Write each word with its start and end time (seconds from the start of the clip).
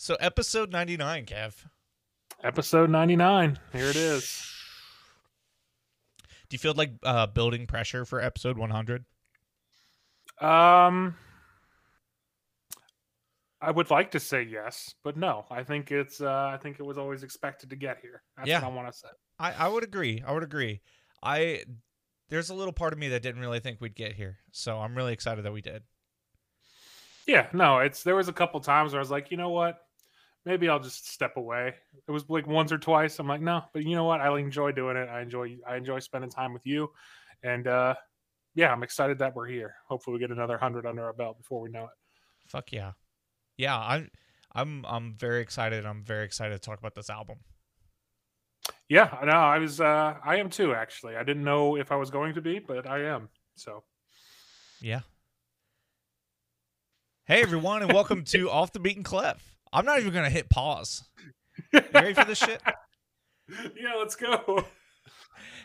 So 0.00 0.16
episode 0.18 0.72
99, 0.72 1.26
Kev. 1.26 1.66
Episode 2.42 2.88
99. 2.88 3.58
Here 3.70 3.84
it 3.84 3.96
is. 3.96 4.50
Do 6.48 6.54
you 6.54 6.58
feel 6.58 6.72
like 6.72 6.92
uh, 7.02 7.26
building 7.26 7.66
pressure 7.66 8.06
for 8.06 8.18
episode 8.18 8.56
100? 8.56 9.04
Um 10.40 11.16
I 13.60 13.70
would 13.70 13.90
like 13.90 14.12
to 14.12 14.20
say 14.20 14.40
yes, 14.40 14.94
but 15.04 15.18
no. 15.18 15.44
I 15.50 15.64
think 15.64 15.92
it's 15.92 16.22
uh 16.22 16.50
I 16.50 16.56
think 16.56 16.80
it 16.80 16.82
was 16.82 16.96
always 16.96 17.22
expected 17.22 17.68
to 17.68 17.76
get 17.76 17.98
here. 18.00 18.22
That's 18.38 18.48
Yeah. 18.48 18.60
what 18.62 18.72
I 18.72 18.74
want 18.74 18.90
to 18.90 18.98
say. 18.98 19.08
I, 19.38 19.52
I 19.52 19.68
would 19.68 19.84
agree. 19.84 20.22
I 20.26 20.32
would 20.32 20.42
agree. 20.42 20.80
I 21.22 21.64
there's 22.30 22.48
a 22.48 22.54
little 22.54 22.72
part 22.72 22.94
of 22.94 22.98
me 22.98 23.08
that 23.08 23.20
didn't 23.22 23.42
really 23.42 23.60
think 23.60 23.82
we'd 23.82 23.94
get 23.94 24.14
here, 24.14 24.38
so 24.50 24.78
I'm 24.78 24.96
really 24.96 25.12
excited 25.12 25.44
that 25.44 25.52
we 25.52 25.60
did. 25.60 25.82
Yeah, 27.26 27.48
no, 27.52 27.80
it's 27.80 28.02
there 28.02 28.16
was 28.16 28.28
a 28.28 28.32
couple 28.32 28.60
times 28.60 28.92
where 28.94 29.00
I 29.00 29.02
was 29.02 29.10
like, 29.10 29.30
you 29.30 29.36
know 29.36 29.50
what? 29.50 29.78
Maybe 30.46 30.68
I'll 30.68 30.80
just 30.80 31.10
step 31.10 31.36
away. 31.36 31.74
It 32.08 32.10
was 32.10 32.28
like 32.28 32.46
once 32.46 32.72
or 32.72 32.78
twice. 32.78 33.18
I'm 33.18 33.28
like, 33.28 33.42
no, 33.42 33.62
but 33.74 33.84
you 33.84 33.94
know 33.94 34.04
what? 34.04 34.20
I 34.20 34.36
enjoy 34.38 34.72
doing 34.72 34.96
it. 34.96 35.08
I 35.08 35.20
enjoy 35.20 35.58
I 35.68 35.76
enjoy 35.76 35.98
spending 35.98 36.30
time 36.30 36.52
with 36.54 36.66
you. 36.66 36.90
And 37.42 37.66
uh 37.66 37.94
yeah, 38.54 38.72
I'm 38.72 38.82
excited 38.82 39.18
that 39.18 39.34
we're 39.34 39.46
here. 39.46 39.74
Hopefully 39.86 40.14
we 40.14 40.20
get 40.20 40.30
another 40.30 40.56
hundred 40.56 40.86
under 40.86 41.04
our 41.04 41.12
belt 41.12 41.38
before 41.38 41.60
we 41.60 41.70
know 41.70 41.84
it. 41.84 41.90
Fuck 42.46 42.72
yeah, 42.72 42.92
yeah. 43.56 43.78
I'm 43.78 44.10
I'm 44.52 44.84
I'm 44.86 45.14
very 45.14 45.42
excited. 45.42 45.84
I'm 45.84 46.02
very 46.02 46.24
excited 46.24 46.54
to 46.54 46.58
talk 46.58 46.78
about 46.78 46.94
this 46.94 47.10
album. 47.10 47.38
Yeah, 48.88 49.16
no, 49.24 49.32
I 49.32 49.58
was 49.58 49.80
uh 49.80 50.14
I 50.24 50.36
am 50.36 50.48
too 50.48 50.74
actually. 50.74 51.16
I 51.16 51.22
didn't 51.22 51.44
know 51.44 51.76
if 51.76 51.92
I 51.92 51.96
was 51.96 52.10
going 52.10 52.34
to 52.34 52.40
be, 52.40 52.58
but 52.58 52.88
I 52.88 53.04
am. 53.04 53.28
So 53.56 53.84
Yeah. 54.80 55.00
Hey 57.26 57.42
everyone, 57.42 57.82
and 57.82 57.92
welcome 57.92 58.24
to 58.24 58.50
Off 58.50 58.72
the 58.72 58.80
Beaten 58.80 59.04
Clef. 59.04 59.59
I'm 59.72 59.84
not 59.84 60.00
even 60.00 60.12
gonna 60.12 60.30
hit 60.30 60.48
pause. 60.50 61.04
You 61.72 61.80
ready 61.92 62.14
for 62.14 62.24
this 62.24 62.38
shit? 62.38 62.60
yeah, 63.50 63.94
let's 63.98 64.16
go. 64.16 64.64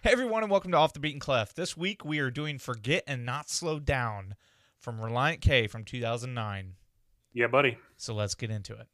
Hey 0.04 0.12
everyone, 0.12 0.44
and 0.44 0.52
welcome 0.52 0.72
to 0.72 0.78
Off 0.78 0.92
the 0.94 1.00
Beaten 1.00 1.22
Clef. 1.22 1.54
This 1.54 1.78
week 1.78 2.04
we 2.04 2.20
are 2.20 2.30
doing 2.30 2.60
"Forget 2.60 3.04
and 3.08 3.26
Not 3.26 3.50
Slow 3.50 3.80
Down" 3.80 4.36
from 4.78 5.00
Relient 5.00 5.40
K 5.42 5.68
from 5.68 5.86
2009. 5.86 6.74
Yeah, 7.34 7.48
buddy. 7.48 7.78
So 7.98 8.14
let's 8.14 8.36
get 8.36 8.52
into 8.52 8.76
it. 8.76 8.88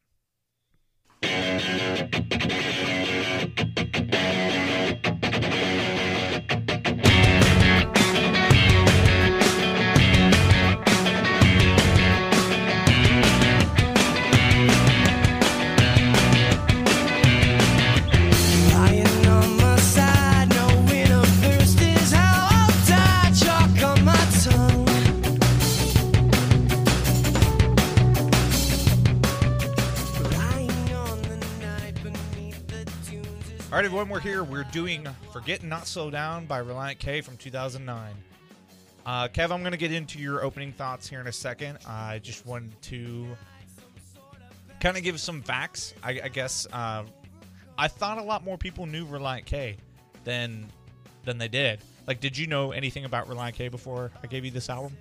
All 33.71 33.77
right, 33.77 33.85
everyone, 33.85 34.09
we're 34.09 34.19
here. 34.19 34.43
We're 34.43 34.65
doing 34.65 35.07
"Forget 35.31 35.63
Not 35.63 35.87
Slow 35.87 36.09
Down" 36.09 36.45
by 36.45 36.61
Relient 36.61 36.99
K 36.99 37.21
from 37.21 37.37
2009. 37.37 38.13
Uh, 39.05 39.29
Kev, 39.29 39.49
I'm 39.49 39.61
going 39.61 39.71
to 39.71 39.77
get 39.77 39.93
into 39.93 40.19
your 40.19 40.43
opening 40.43 40.73
thoughts 40.73 41.07
here 41.07 41.21
in 41.21 41.27
a 41.27 41.31
second. 41.31 41.77
I 41.87 42.19
just 42.19 42.45
wanted 42.45 42.81
to 42.81 43.27
kind 44.81 44.97
of 44.97 45.03
give 45.03 45.21
some 45.21 45.41
facts. 45.41 45.93
I, 46.03 46.19
I 46.21 46.27
guess 46.27 46.67
uh, 46.73 47.03
I 47.77 47.87
thought 47.87 48.17
a 48.17 48.23
lot 48.23 48.43
more 48.43 48.57
people 48.57 48.87
knew 48.87 49.05
Relient 49.05 49.45
K 49.45 49.77
than 50.25 50.69
than 51.23 51.37
they 51.37 51.47
did. 51.47 51.79
Like, 52.07 52.19
did 52.19 52.37
you 52.37 52.47
know 52.47 52.73
anything 52.73 53.05
about 53.05 53.29
Relient 53.29 53.53
K 53.53 53.69
before 53.69 54.11
I 54.21 54.27
gave 54.27 54.43
you 54.43 54.51
this 54.51 54.69
album? 54.69 54.97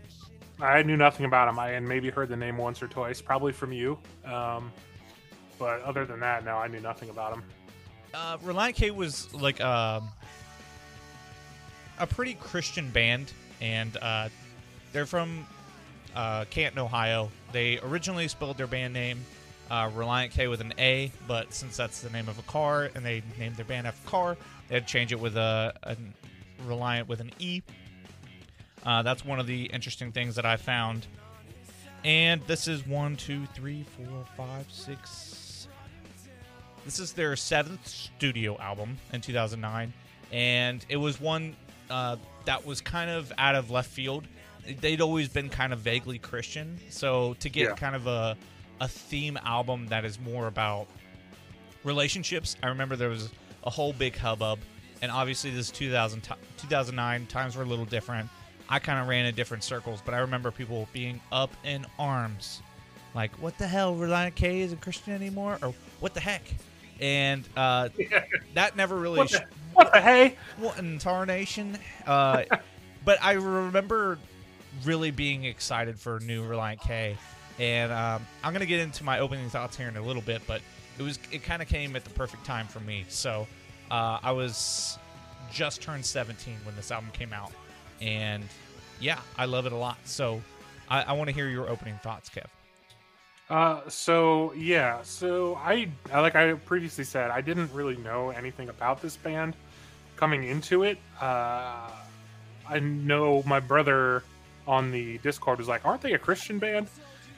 I 0.60 0.84
knew 0.84 0.96
nothing 0.96 1.26
about 1.26 1.48
him. 1.48 1.58
I 1.58 1.70
had 1.70 1.82
maybe 1.82 2.08
heard 2.08 2.28
the 2.28 2.36
name 2.36 2.56
once 2.56 2.80
or 2.80 2.86
twice, 2.86 3.20
probably 3.20 3.50
from 3.50 3.72
you. 3.72 3.98
Um, 4.24 4.70
but 5.58 5.82
other 5.82 6.04
than 6.04 6.20
that, 6.20 6.44
no, 6.44 6.56
I 6.56 6.68
knew 6.68 6.80
nothing 6.80 7.10
about 7.10 7.34
him. 7.34 7.42
Uh, 8.12 8.38
Relient 8.38 8.74
K 8.74 8.90
was 8.90 9.32
like 9.34 9.60
um 9.60 10.08
a 11.98 12.06
pretty 12.06 12.34
Christian 12.34 12.90
band, 12.90 13.32
and 13.60 13.96
uh, 13.98 14.28
they're 14.92 15.06
from 15.06 15.46
uh, 16.16 16.46
Canton, 16.50 16.78
Ohio. 16.78 17.30
They 17.52 17.78
originally 17.78 18.26
spelled 18.26 18.56
their 18.56 18.66
band 18.66 18.94
name 18.94 19.20
uh, 19.70 19.90
Reliant 19.94 20.32
K 20.32 20.48
with 20.48 20.60
an 20.60 20.74
A, 20.78 21.12
but 21.28 21.52
since 21.52 21.76
that's 21.76 22.00
the 22.00 22.10
name 22.10 22.28
of 22.28 22.38
a 22.38 22.42
car, 22.42 22.90
and 22.94 23.04
they 23.04 23.22
named 23.38 23.56
their 23.56 23.64
band 23.64 23.86
after 23.86 24.08
car, 24.08 24.36
they 24.68 24.76
had 24.76 24.86
to 24.86 24.92
change 24.92 25.12
it 25.12 25.20
with 25.20 25.36
a, 25.36 25.74
a 25.82 25.96
Relient 26.66 27.06
with 27.06 27.20
an 27.20 27.30
E. 27.38 27.62
Uh, 28.84 29.02
that's 29.02 29.24
one 29.24 29.38
of 29.38 29.46
the 29.46 29.64
interesting 29.64 30.10
things 30.10 30.36
that 30.36 30.46
I 30.46 30.56
found. 30.56 31.06
And 32.02 32.40
this 32.46 32.66
is 32.66 32.86
one, 32.86 33.16
two, 33.16 33.44
three, 33.54 33.84
four, 33.96 34.24
five, 34.36 34.66
six, 34.70 35.39
this 36.84 36.98
is 36.98 37.12
their 37.12 37.36
seventh 37.36 37.86
studio 37.86 38.58
album 38.58 38.98
in 39.12 39.20
2009, 39.20 39.92
and 40.32 40.84
it 40.88 40.96
was 40.96 41.20
one 41.20 41.54
uh, 41.90 42.16
that 42.44 42.64
was 42.64 42.80
kind 42.80 43.10
of 43.10 43.32
out 43.38 43.54
of 43.54 43.70
left 43.70 43.90
field. 43.90 44.26
They'd 44.80 45.00
always 45.00 45.28
been 45.28 45.48
kind 45.48 45.72
of 45.72 45.80
vaguely 45.80 46.18
Christian, 46.18 46.78
so 46.90 47.34
to 47.40 47.48
get 47.48 47.68
Yeah. 47.70 47.74
kind 47.74 47.94
of 47.96 48.06
a 48.06 48.36
a 48.80 48.88
theme 48.88 49.38
album 49.44 49.86
that 49.88 50.04
is 50.06 50.18
more 50.18 50.46
about 50.46 50.86
relationships. 51.84 52.56
I 52.62 52.68
remember 52.68 52.96
there 52.96 53.08
was 53.08 53.30
a 53.64 53.70
whole 53.70 53.92
big 53.92 54.16
hubbub, 54.16 54.58
and 55.02 55.10
obviously 55.12 55.50
this 55.50 55.66
is 55.66 55.70
2000 55.72 56.22
ti- 56.22 56.34
2009 56.58 57.26
times 57.26 57.56
were 57.56 57.62
a 57.62 57.66
little 57.66 57.84
different. 57.84 58.28
I 58.68 58.78
kind 58.78 59.00
of 59.00 59.08
ran 59.08 59.26
in 59.26 59.34
different 59.34 59.64
circles, 59.64 60.00
but 60.04 60.14
I 60.14 60.18
remember 60.18 60.50
people 60.50 60.88
being 60.92 61.20
up 61.32 61.50
in 61.64 61.84
arms, 61.98 62.62
like 63.14 63.32
"What 63.42 63.58
the 63.58 63.66
hell? 63.66 63.94
Relient 63.94 64.34
K 64.36 64.60
isn't 64.60 64.80
Christian 64.80 65.12
anymore?" 65.12 65.58
or 65.62 65.74
"What 65.98 66.14
the 66.14 66.20
heck?" 66.20 66.42
And 67.00 67.48
uh, 67.56 67.88
that 68.54 68.76
never 68.76 68.96
really 68.96 69.18
What 69.18 69.30
sh- 69.30 69.38
the, 69.38 69.44
what 69.74 69.92
the 69.92 70.00
hey? 70.00 70.36
what 70.56 70.78
in 70.78 70.98
tarnation. 70.98 71.78
Uh, 72.06 72.44
but 73.04 73.18
I 73.22 73.32
remember 73.32 74.18
really 74.84 75.10
being 75.10 75.44
excited 75.44 75.98
for 75.98 76.20
new 76.20 76.44
Relient 76.48 76.80
K, 76.80 77.16
and 77.58 77.92
um, 77.92 78.26
I'm 78.44 78.52
gonna 78.52 78.66
get 78.66 78.80
into 78.80 79.04
my 79.04 79.18
opening 79.20 79.48
thoughts 79.50 79.76
here 79.76 79.88
in 79.88 79.96
a 79.96 80.02
little 80.02 80.22
bit. 80.22 80.42
But 80.46 80.60
it 80.98 81.02
was 81.02 81.18
it 81.30 81.42
kind 81.42 81.62
of 81.62 81.68
came 81.68 81.96
at 81.96 82.04
the 82.04 82.10
perfect 82.10 82.44
time 82.44 82.66
for 82.66 82.80
me. 82.80 83.04
So 83.08 83.46
uh, 83.90 84.18
I 84.22 84.32
was 84.32 84.98
just 85.50 85.82
turned 85.82 86.04
17 86.04 86.56
when 86.64 86.76
this 86.76 86.90
album 86.90 87.10
came 87.12 87.32
out, 87.32 87.52
and 88.00 88.44
yeah, 89.00 89.20
I 89.38 89.46
love 89.46 89.66
it 89.66 89.72
a 89.72 89.76
lot. 89.76 89.98
So 90.04 90.42
I, 90.88 91.02
I 91.02 91.12
want 91.14 91.28
to 91.28 91.34
hear 91.34 91.48
your 91.48 91.68
opening 91.68 91.98
thoughts, 92.02 92.28
Kev. 92.28 92.46
Uh, 93.50 93.80
so 93.88 94.52
yeah, 94.52 95.02
so 95.02 95.56
I, 95.56 95.88
like 96.12 96.36
I 96.36 96.54
previously 96.54 97.02
said, 97.02 97.32
I 97.32 97.40
didn't 97.40 97.72
really 97.72 97.96
know 97.96 98.30
anything 98.30 98.68
about 98.68 99.02
this 99.02 99.16
band 99.16 99.56
coming 100.14 100.44
into 100.44 100.84
it. 100.84 100.98
Uh, 101.20 101.90
I 102.68 102.78
know 102.78 103.42
my 103.44 103.58
brother 103.58 104.22
on 104.68 104.92
the 104.92 105.18
Discord 105.18 105.58
was 105.58 105.66
like, 105.66 105.84
"Aren't 105.84 106.00
they 106.00 106.12
a 106.12 106.18
Christian 106.18 106.60
band?" 106.60 106.86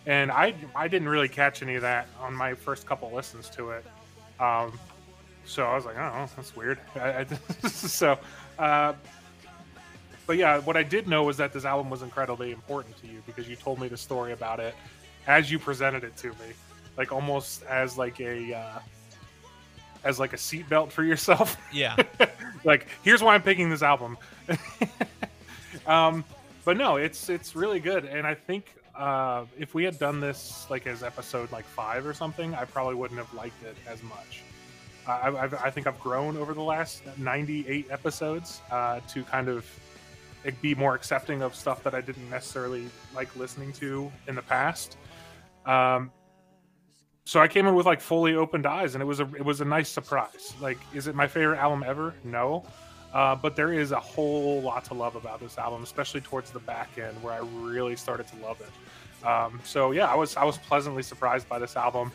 And 0.04 0.30
I, 0.30 0.54
I 0.76 0.86
didn't 0.86 1.08
really 1.08 1.28
catch 1.28 1.62
any 1.62 1.76
of 1.76 1.82
that 1.82 2.08
on 2.20 2.34
my 2.34 2.52
first 2.54 2.86
couple 2.86 3.10
listens 3.10 3.48
to 3.50 3.70
it. 3.70 3.84
Um, 4.38 4.78
so 5.46 5.64
I 5.64 5.74
was 5.74 5.86
like, 5.86 5.96
"Oh, 5.96 6.28
that's 6.36 6.54
weird." 6.54 6.78
So, 7.70 8.18
uh, 8.58 8.92
but 10.26 10.36
yeah, 10.36 10.58
what 10.58 10.76
I 10.76 10.82
did 10.82 11.08
know 11.08 11.24
was 11.24 11.38
that 11.38 11.54
this 11.54 11.64
album 11.64 11.88
was 11.88 12.02
incredibly 12.02 12.52
important 12.52 12.98
to 12.98 13.06
you 13.06 13.22
because 13.26 13.48
you 13.48 13.56
told 13.56 13.80
me 13.80 13.88
the 13.88 13.96
story 13.96 14.32
about 14.32 14.60
it 14.60 14.74
as 15.26 15.50
you 15.50 15.58
presented 15.58 16.04
it 16.04 16.16
to 16.18 16.28
me, 16.28 16.54
like 16.96 17.12
almost 17.12 17.62
as 17.64 17.96
like 17.98 18.20
a 18.20 18.54
uh, 18.54 18.78
as 20.04 20.18
like 20.18 20.32
a 20.32 20.36
seatbelt 20.36 20.90
for 20.90 21.04
yourself. 21.04 21.56
Yeah, 21.72 21.96
like, 22.64 22.86
here's 23.02 23.22
why 23.22 23.34
I'm 23.34 23.42
picking 23.42 23.70
this 23.70 23.82
album. 23.82 24.18
um, 25.86 26.24
but 26.64 26.76
no, 26.76 26.96
it's 26.96 27.28
it's 27.28 27.56
really 27.56 27.80
good, 27.80 28.04
and 28.04 28.26
I 28.26 28.34
think 28.34 28.74
uh, 28.94 29.44
if 29.58 29.74
we 29.74 29.84
had 29.84 29.98
done 29.98 30.20
this 30.20 30.66
like 30.70 30.86
as 30.86 31.02
episode 31.02 31.50
like 31.52 31.64
five 31.64 32.06
or 32.06 32.14
something, 32.14 32.54
I 32.54 32.64
probably 32.64 32.94
wouldn't 32.94 33.18
have 33.18 33.32
liked 33.34 33.62
it 33.64 33.76
as 33.88 34.02
much. 34.02 34.42
Uh, 35.06 35.10
I, 35.10 35.44
I've, 35.44 35.54
I 35.54 35.70
think 35.70 35.86
I've 35.86 35.98
grown 35.98 36.36
over 36.36 36.54
the 36.54 36.62
last 36.62 37.02
98 37.18 37.88
episodes 37.90 38.60
uh, 38.70 39.00
to 39.08 39.24
kind 39.24 39.48
of 39.48 39.66
be 40.60 40.74
more 40.74 40.94
accepting 40.94 41.42
of 41.42 41.54
stuff 41.54 41.82
that 41.84 41.94
I 41.94 42.00
didn't 42.00 42.28
necessarily 42.28 42.88
like 43.14 43.34
listening 43.36 43.72
to 43.74 44.10
in 44.28 44.34
the 44.34 44.42
past. 44.42 44.96
Um, 45.66 46.10
so 47.24 47.40
I 47.40 47.48
came 47.48 47.66
in 47.66 47.74
with 47.74 47.86
like 47.86 48.00
fully 48.00 48.34
opened 48.34 48.66
eyes, 48.66 48.94
and 48.94 49.02
it 49.02 49.06
was 49.06 49.20
a 49.20 49.28
it 49.34 49.44
was 49.44 49.60
a 49.60 49.64
nice 49.64 49.88
surprise. 49.88 50.54
Like, 50.60 50.78
is 50.92 51.06
it 51.06 51.14
my 51.14 51.26
favorite 51.28 51.58
album 51.58 51.84
ever? 51.86 52.14
No, 52.24 52.64
uh, 53.14 53.36
but 53.36 53.54
there 53.54 53.72
is 53.72 53.92
a 53.92 54.00
whole 54.00 54.60
lot 54.60 54.84
to 54.86 54.94
love 54.94 55.14
about 55.14 55.38
this 55.40 55.56
album, 55.58 55.82
especially 55.82 56.20
towards 56.20 56.50
the 56.50 56.58
back 56.60 56.98
end 56.98 57.22
where 57.22 57.32
I 57.32 57.38
really 57.38 57.94
started 57.96 58.26
to 58.28 58.36
love 58.36 58.60
it. 58.60 59.26
Um, 59.26 59.60
so 59.62 59.92
yeah, 59.92 60.06
I 60.06 60.16
was 60.16 60.36
I 60.36 60.44
was 60.44 60.58
pleasantly 60.58 61.02
surprised 61.02 61.48
by 61.48 61.58
this 61.58 61.76
album. 61.76 62.10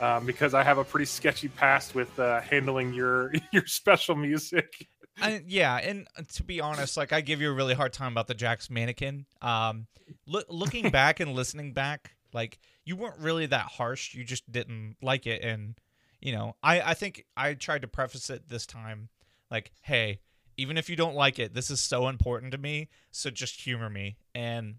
um, 0.00 0.26
because 0.26 0.52
I 0.52 0.62
have 0.64 0.78
a 0.78 0.84
pretty 0.84 1.06
sketchy 1.06 1.48
past 1.48 1.94
with 1.94 2.18
uh, 2.18 2.40
handling 2.40 2.92
your 2.92 3.32
your 3.52 3.66
special 3.66 4.16
music. 4.16 4.88
I, 5.20 5.42
yeah, 5.46 5.76
and 5.76 6.08
to 6.34 6.42
be 6.42 6.60
honest, 6.60 6.96
like 6.96 7.12
I 7.12 7.20
give 7.20 7.40
you 7.40 7.50
a 7.50 7.52
really 7.52 7.74
hard 7.74 7.92
time 7.92 8.12
about 8.12 8.26
the 8.26 8.34
Jack's 8.34 8.70
mannequin. 8.70 9.26
Um, 9.40 9.86
loo- 10.26 10.42
looking 10.48 10.90
back 11.00 11.20
and 11.20 11.34
listening 11.34 11.72
back, 11.72 12.12
like 12.32 12.58
you 12.84 12.96
weren't 12.96 13.18
really 13.18 13.46
that 13.46 13.66
harsh. 13.66 14.14
You 14.14 14.24
just 14.24 14.50
didn't 14.50 14.96
like 15.02 15.26
it, 15.26 15.42
and 15.42 15.74
you 16.20 16.32
know, 16.32 16.56
I 16.62 16.80
I 16.80 16.94
think 16.94 17.24
I 17.36 17.54
tried 17.54 17.82
to 17.82 17.88
preface 17.88 18.30
it 18.30 18.48
this 18.48 18.66
time, 18.66 19.08
like, 19.50 19.72
hey, 19.82 20.20
even 20.56 20.76
if 20.76 20.88
you 20.90 20.96
don't 20.96 21.14
like 21.14 21.38
it, 21.38 21.54
this 21.54 21.70
is 21.70 21.80
so 21.80 22.08
important 22.08 22.52
to 22.52 22.58
me, 22.58 22.88
so 23.10 23.30
just 23.30 23.60
humor 23.60 23.90
me. 23.90 24.16
And 24.34 24.76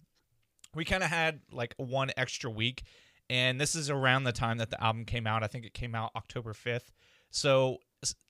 we 0.75 0.85
kind 0.85 1.03
of 1.03 1.09
had 1.09 1.41
like 1.51 1.73
one 1.77 2.11
extra 2.17 2.49
week, 2.49 2.83
and 3.29 3.59
this 3.59 3.75
is 3.75 3.89
around 3.89 4.23
the 4.23 4.31
time 4.31 4.57
that 4.57 4.69
the 4.69 4.83
album 4.83 5.05
came 5.05 5.27
out. 5.27 5.43
I 5.43 5.47
think 5.47 5.65
it 5.65 5.73
came 5.73 5.95
out 5.95 6.11
October 6.15 6.53
fifth. 6.53 6.91
So 7.29 7.79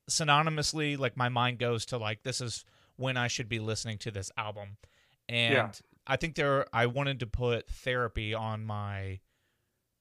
synonymously, 0.09 0.97
like 0.97 1.17
my 1.17 1.29
mind 1.29 1.59
goes 1.59 1.85
to 1.87 1.97
like 1.97 2.23
this 2.23 2.41
is 2.41 2.65
when 2.95 3.17
I 3.17 3.27
should 3.27 3.49
be 3.49 3.59
listening 3.59 3.97
to 3.99 4.11
this 4.11 4.31
album, 4.37 4.77
and 5.27 5.53
Yeah. 5.53 5.71
I 6.05 6.17
think 6.17 6.35
there 6.35 6.65
I 6.73 6.87
wanted 6.87 7.19
to 7.21 7.27
put 7.27 7.69
therapy 7.69 8.33
on 8.33 8.65
my 8.65 9.19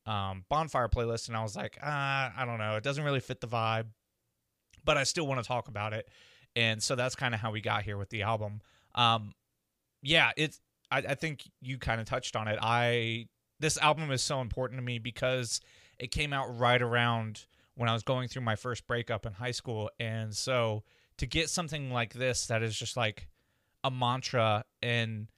um, 0.07 0.45
bonfire 0.49 0.89
playlist, 0.89 1.29
and 1.29 1.37
I 1.37 1.43
was 1.43 1.57
like, 1.57 1.79
ah, 1.83 2.33
I 2.37 2.45
don't 2.45 2.59
know, 2.59 2.77
it 2.77 2.85
doesn't 2.85 3.05
really 3.05 3.21
fit 3.21 3.41
the 3.41 3.47
vibe, 3.47 3.87
but 4.85 4.97
I 4.97 5.05
still 5.05 5.27
want 5.27 5.43
to 5.43 5.47
talk 5.47 5.69
about 5.69 5.93
it, 5.93 6.09
and 6.57 6.83
so 6.83 6.97
that's 6.97 7.15
kind 7.15 7.35
of 7.35 7.41
how 7.41 7.53
we 7.53 7.61
got 7.61 7.85
here 7.85 7.97
with 7.97 8.11
the 8.11 8.23
album. 8.23 8.61
Um, 8.95 9.33
yeah, 10.03 10.33
it's 10.37 10.61
I, 10.91 10.99
I 10.99 11.15
think 11.15 11.49
you 11.61 11.79
kind 11.79 12.01
of 12.01 12.07
touched 12.07 12.37
on 12.37 12.49
it. 12.49 12.59
I 12.61 13.29
this 13.61 13.79
album 13.79 14.11
is 14.11 14.23
so 14.23 14.41
important 14.41 14.79
to 14.79 14.85
me 14.85 14.99
because 14.99 15.61
it 15.99 16.11
came 16.11 16.33
out 16.33 16.59
right 16.59 16.83
around 16.83 17.47
when 17.77 17.89
I 17.89 17.95
was 17.95 18.03
going 18.03 18.29
through 18.29 18.43
my 18.43 18.57
first 18.57 18.87
breakup 18.87 19.25
in 19.25 19.33
high 19.33 19.53
school, 19.53 19.91
and 20.01 20.35
so 20.35 20.83
to 21.19 21.27
get 21.27 21.49
something 21.49 21.93
like 21.93 22.13
this 22.15 22.47
that 22.47 22.63
is 22.63 22.77
just 22.77 22.97
like 22.97 23.29
a 23.85 23.91
mantra 23.91 24.65
and 24.83 25.29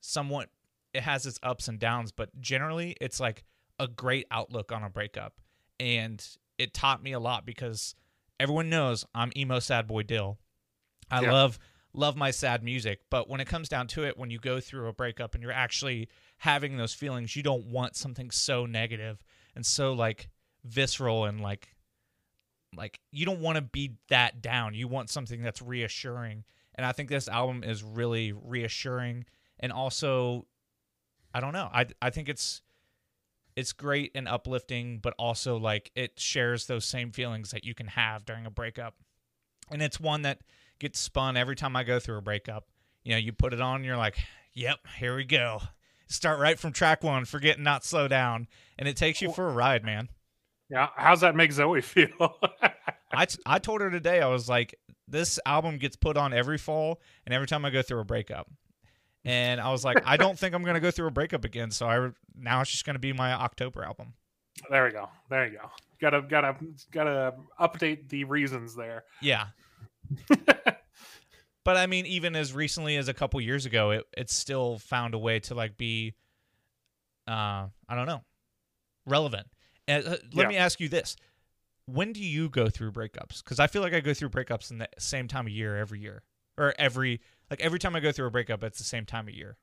somewhat 0.00 0.48
it 0.92 1.02
has 1.02 1.24
its 1.26 1.38
ups 1.42 1.68
and 1.68 1.78
downs, 1.78 2.10
but 2.10 2.38
generally 2.40 2.96
it's 3.00 3.20
like 3.20 3.44
a 3.78 3.86
great 3.86 4.26
outlook 4.30 4.72
on 4.72 4.82
a 4.82 4.90
breakup. 4.90 5.34
And 5.78 6.24
it 6.58 6.74
taught 6.74 7.02
me 7.02 7.12
a 7.12 7.20
lot 7.20 7.46
because 7.46 7.94
everyone 8.38 8.68
knows 8.68 9.04
I'm 9.14 9.30
emo 9.36 9.60
sad 9.60 9.86
boy 9.86 10.02
Dil. 10.02 10.38
I 11.10 11.22
Yeah. 11.22 11.32
love 11.32 11.58
love 11.92 12.16
my 12.16 12.30
sad 12.30 12.62
music, 12.62 13.00
but 13.10 13.28
when 13.28 13.40
it 13.40 13.46
comes 13.46 13.68
down 13.68 13.88
to 13.88 14.04
it, 14.04 14.16
when 14.16 14.30
you 14.30 14.38
go 14.38 14.60
through 14.60 14.86
a 14.86 14.92
breakup 14.92 15.34
and 15.34 15.42
you're 15.42 15.50
actually 15.50 16.08
having 16.38 16.76
those 16.76 16.94
feelings, 16.94 17.34
you 17.34 17.42
don't 17.42 17.66
want 17.66 17.96
something 17.96 18.30
so 18.30 18.64
negative 18.64 19.24
and 19.56 19.66
so 19.66 19.92
like 19.92 20.28
visceral 20.64 21.24
and 21.24 21.40
like 21.40 21.74
like 22.76 23.00
you 23.10 23.26
don't 23.26 23.40
want 23.40 23.56
to 23.56 23.62
be 23.62 23.96
that 24.08 24.40
down. 24.40 24.74
You 24.74 24.86
want 24.88 25.10
something 25.10 25.42
that's 25.42 25.60
reassuring. 25.60 26.44
And 26.76 26.86
I 26.86 26.92
think 26.92 27.08
this 27.08 27.26
album 27.28 27.64
is 27.64 27.82
really 27.82 28.32
reassuring 28.32 29.24
and 29.60 29.72
also 29.72 30.46
I 31.32 31.40
don't 31.40 31.52
know. 31.52 31.68
I 31.72 31.86
I 32.02 32.10
think 32.10 32.28
it's 32.28 32.62
it's 33.54 33.72
great 33.72 34.10
and 34.14 34.26
uplifting, 34.26 34.98
but 34.98 35.14
also 35.18 35.56
like 35.56 35.92
it 35.94 36.18
shares 36.18 36.66
those 36.66 36.84
same 36.84 37.12
feelings 37.12 37.50
that 37.50 37.64
you 37.64 37.74
can 37.74 37.88
have 37.88 38.24
during 38.24 38.46
a 38.46 38.50
breakup. 38.50 38.94
And 39.70 39.82
it's 39.82 40.00
one 40.00 40.22
that 40.22 40.40
gets 40.80 40.98
spun 40.98 41.36
every 41.36 41.54
time 41.54 41.76
I 41.76 41.84
go 41.84 42.00
through 42.00 42.18
a 42.18 42.22
breakup. 42.22 42.66
You 43.04 43.12
know, 43.12 43.18
you 43.18 43.32
put 43.32 43.52
it 43.52 43.60
on, 43.60 43.76
and 43.76 43.84
you're 43.84 43.96
like, 43.96 44.18
"Yep, 44.54 44.80
here 44.98 45.14
we 45.16 45.24
go." 45.24 45.60
Start 46.08 46.40
right 46.40 46.58
from 46.58 46.72
track 46.72 47.04
one, 47.04 47.24
forget 47.24 47.60
not 47.60 47.84
slow 47.84 48.08
down, 48.08 48.48
and 48.76 48.88
it 48.88 48.96
takes 48.96 49.22
you 49.22 49.30
for 49.32 49.48
a 49.48 49.52
ride, 49.52 49.84
man. 49.84 50.08
Yeah, 50.68 50.88
how's 50.96 51.20
that 51.20 51.36
make 51.36 51.52
Zoe 51.52 51.80
feel? 51.80 52.36
I, 53.12 53.26
t- 53.26 53.40
I 53.44 53.58
told 53.58 53.80
her 53.80 53.90
today 53.90 54.20
I 54.20 54.26
was 54.26 54.48
like 54.48 54.76
this 55.08 55.40
album 55.44 55.78
gets 55.78 55.96
put 55.96 56.16
on 56.16 56.32
every 56.32 56.58
fall 56.58 57.00
and 57.26 57.34
every 57.34 57.46
time 57.46 57.64
I 57.64 57.70
go 57.70 57.82
through 57.82 58.00
a 58.00 58.04
breakup. 58.04 58.48
And 59.24 59.60
I 59.60 59.70
was 59.70 59.84
like 59.84 59.98
I 60.06 60.16
don't 60.16 60.38
think 60.38 60.54
I'm 60.54 60.62
going 60.62 60.74
to 60.74 60.80
go 60.80 60.90
through 60.90 61.06
a 61.08 61.10
breakup 61.10 61.44
again 61.44 61.70
so 61.70 61.86
I 61.86 62.10
now 62.36 62.60
it's 62.62 62.70
just 62.70 62.84
going 62.86 62.94
to 62.94 63.00
be 63.00 63.12
my 63.12 63.32
October 63.32 63.84
album. 63.84 64.14
there 64.70 64.84
we 64.84 64.90
go. 64.92 65.08
There 65.28 65.46
you 65.46 65.58
go. 65.58 65.70
Gotta 66.00 66.22
gotta 66.22 66.56
gotta 66.90 67.34
update 67.60 68.08
the 68.08 68.24
reasons 68.24 68.74
there. 68.74 69.04
Yeah. 69.20 69.48
But 71.62 71.76
I 71.76 71.86
mean 71.86 72.06
even 72.06 72.34
as 72.36 72.54
recently 72.54 72.96
as 72.96 73.08
a 73.08 73.14
couple 73.14 73.38
years 73.40 73.66
ago 73.66 73.90
it 73.90 74.04
it 74.16 74.30
still 74.30 74.78
found 74.78 75.12
a 75.14 75.18
way 75.18 75.40
to 75.40 75.54
like 75.54 75.76
be 75.76 76.14
uh 77.28 77.66
I 77.88 77.94
don't 77.94 78.06
know 78.06 78.22
relevant. 79.06 79.46
And, 79.86 80.06
uh, 80.06 80.10
let 80.32 80.44
Yeah. 80.44 80.48
me 80.48 80.56
ask 80.56 80.80
you 80.80 80.88
this. 80.88 81.16
When 81.86 82.12
do 82.12 82.24
you 82.24 82.48
go 82.48 82.70
through 82.70 82.92
breakups? 82.92 83.44
Cuz 83.44 83.60
I 83.60 83.66
feel 83.66 83.82
like 83.82 83.92
I 83.92 84.00
go 84.00 84.14
through 84.14 84.30
breakups 84.30 84.70
in 84.70 84.78
the 84.78 84.88
same 84.98 85.28
time 85.28 85.46
of 85.46 85.52
year 85.52 85.76
every 85.76 86.00
year 86.00 86.22
or 86.56 86.74
every 86.78 87.20
like 87.50 87.60
every 87.60 87.78
time 87.78 87.94
I 87.96 88.00
go 88.00 88.12
through 88.12 88.26
a 88.26 88.30
breakup 88.30 88.62
it's 88.62 88.78
the 88.78 88.84
same 88.84 89.04
time 89.04 89.28
of 89.28 89.34
year. 89.34 89.56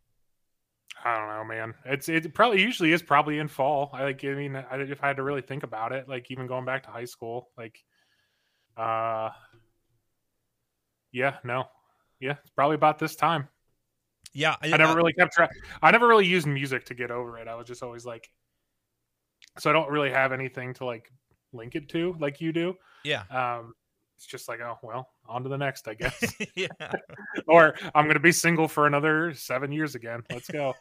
I 1.03 1.17
don't 1.17 1.27
know, 1.29 1.43
man. 1.55 1.73
It's 1.85 2.09
it 2.09 2.33
probably 2.33 2.61
usually 2.61 2.91
is 2.91 3.01
probably 3.01 3.39
in 3.39 3.47
fall. 3.47 3.91
I 3.93 4.03
like. 4.03 4.23
I 4.25 4.33
mean, 4.33 4.55
I, 4.55 4.77
if 4.77 5.03
I 5.03 5.07
had 5.07 5.17
to 5.17 5.23
really 5.23 5.41
think 5.41 5.63
about 5.63 5.91
it, 5.91 6.09
like 6.09 6.31
even 6.31 6.47
going 6.47 6.65
back 6.65 6.83
to 6.83 6.89
high 6.89 7.05
school, 7.05 7.49
like, 7.57 7.83
uh, 8.75 9.29
yeah, 11.11 11.37
no, 11.43 11.65
yeah, 12.19 12.35
it's 12.41 12.49
probably 12.49 12.75
about 12.75 12.99
this 12.99 13.15
time. 13.15 13.47
Yeah, 14.33 14.55
I 14.61 14.75
never 14.75 14.95
really 14.95 15.13
kept 15.13 15.33
track. 15.33 15.51
I 15.81 15.91
never 15.91 16.07
really 16.07 16.25
used 16.25 16.47
music 16.47 16.85
to 16.85 16.93
get 16.93 17.11
over 17.11 17.37
it. 17.37 17.47
I 17.47 17.55
was 17.55 17.67
just 17.67 17.83
always 17.83 18.05
like, 18.05 18.29
so 19.59 19.69
I 19.69 19.73
don't 19.73 19.89
really 19.89 20.11
have 20.11 20.31
anything 20.31 20.73
to 20.75 20.85
like 20.85 21.11
link 21.53 21.75
it 21.75 21.89
to 21.89 22.15
like 22.19 22.41
you 22.41 22.51
do. 22.51 22.75
Yeah. 23.03 23.23
Um, 23.29 23.73
it's 24.15 24.25
just 24.25 24.47
like, 24.47 24.59
oh 24.61 24.77
well, 24.81 25.09
on 25.27 25.43
to 25.43 25.49
the 25.49 25.57
next, 25.57 25.87
I 25.87 25.93
guess. 25.93 26.35
yeah. 26.55 26.67
or 27.47 27.75
I'm 27.93 28.07
gonna 28.07 28.19
be 28.19 28.31
single 28.31 28.67
for 28.67 28.87
another 28.87 29.33
seven 29.33 29.71
years 29.71 29.95
again. 29.95 30.21
Let's 30.31 30.49
go. 30.49 30.73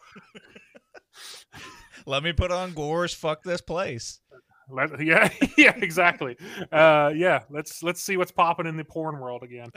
Let 2.07 2.23
me 2.23 2.33
put 2.33 2.51
on 2.51 2.73
Gore's 2.73 3.15
fuck 3.15 3.43
this 3.43 3.61
place. 3.61 4.21
Let, 4.69 5.01
yeah, 5.05 5.29
yeah, 5.57 5.77
exactly. 5.77 6.37
Uh, 6.73 7.13
yeah, 7.15 7.43
let's 7.51 7.83
let's 7.83 8.03
see 8.03 8.17
what's 8.17 8.33
popping 8.33 8.67
in 8.67 8.77
the 8.77 8.85
porn 8.85 9.19
world 9.19 9.43
again. 9.43 9.71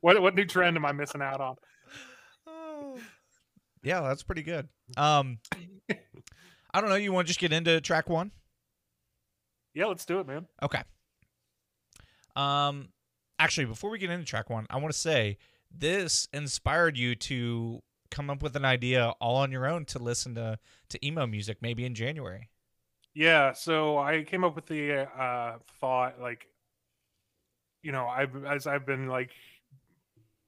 what 0.00 0.20
what 0.20 0.34
new 0.34 0.44
trend 0.44 0.76
am 0.76 0.84
I 0.84 0.92
missing 0.92 1.22
out 1.22 1.40
on? 1.40 1.56
Yeah, 3.82 4.00
that's 4.00 4.22
pretty 4.22 4.42
good. 4.42 4.66
Um 4.96 5.40
I 6.74 6.80
don't 6.80 6.90
know, 6.90 6.96
you 6.96 7.12
want 7.12 7.26
to 7.26 7.28
just 7.28 7.38
get 7.38 7.52
into 7.52 7.80
track 7.80 8.08
1? 8.08 8.32
Yeah, 9.74 9.86
let's 9.86 10.04
do 10.04 10.18
it, 10.18 10.26
man. 10.26 10.46
Okay. 10.60 10.82
Um 12.36 12.88
actually 13.38 13.66
before 13.66 13.90
we 13.90 13.98
get 13.98 14.10
into 14.10 14.24
track 14.24 14.50
1, 14.50 14.66
I 14.70 14.76
want 14.76 14.92
to 14.92 14.98
say 14.98 15.38
this 15.70 16.28
inspired 16.32 16.96
you 16.96 17.14
to 17.14 17.80
come 18.10 18.30
up 18.30 18.42
with 18.42 18.54
an 18.54 18.64
idea 18.64 19.12
all 19.20 19.36
on 19.36 19.50
your 19.50 19.66
own 19.66 19.84
to 19.86 19.98
listen 19.98 20.34
to 20.36 20.58
to 20.88 21.06
emo 21.06 21.26
music 21.26 21.58
maybe 21.60 21.84
in 21.84 21.94
January. 21.94 22.48
Yeah, 23.14 23.52
so 23.52 23.98
I 23.98 24.24
came 24.24 24.42
up 24.42 24.56
with 24.56 24.66
the 24.66 25.08
uh, 25.08 25.58
thought, 25.80 26.20
like, 26.20 26.48
you 27.80 27.92
know, 27.92 28.06
I've 28.08 28.44
as 28.44 28.66
I've 28.66 28.86
been 28.86 29.06
like 29.08 29.30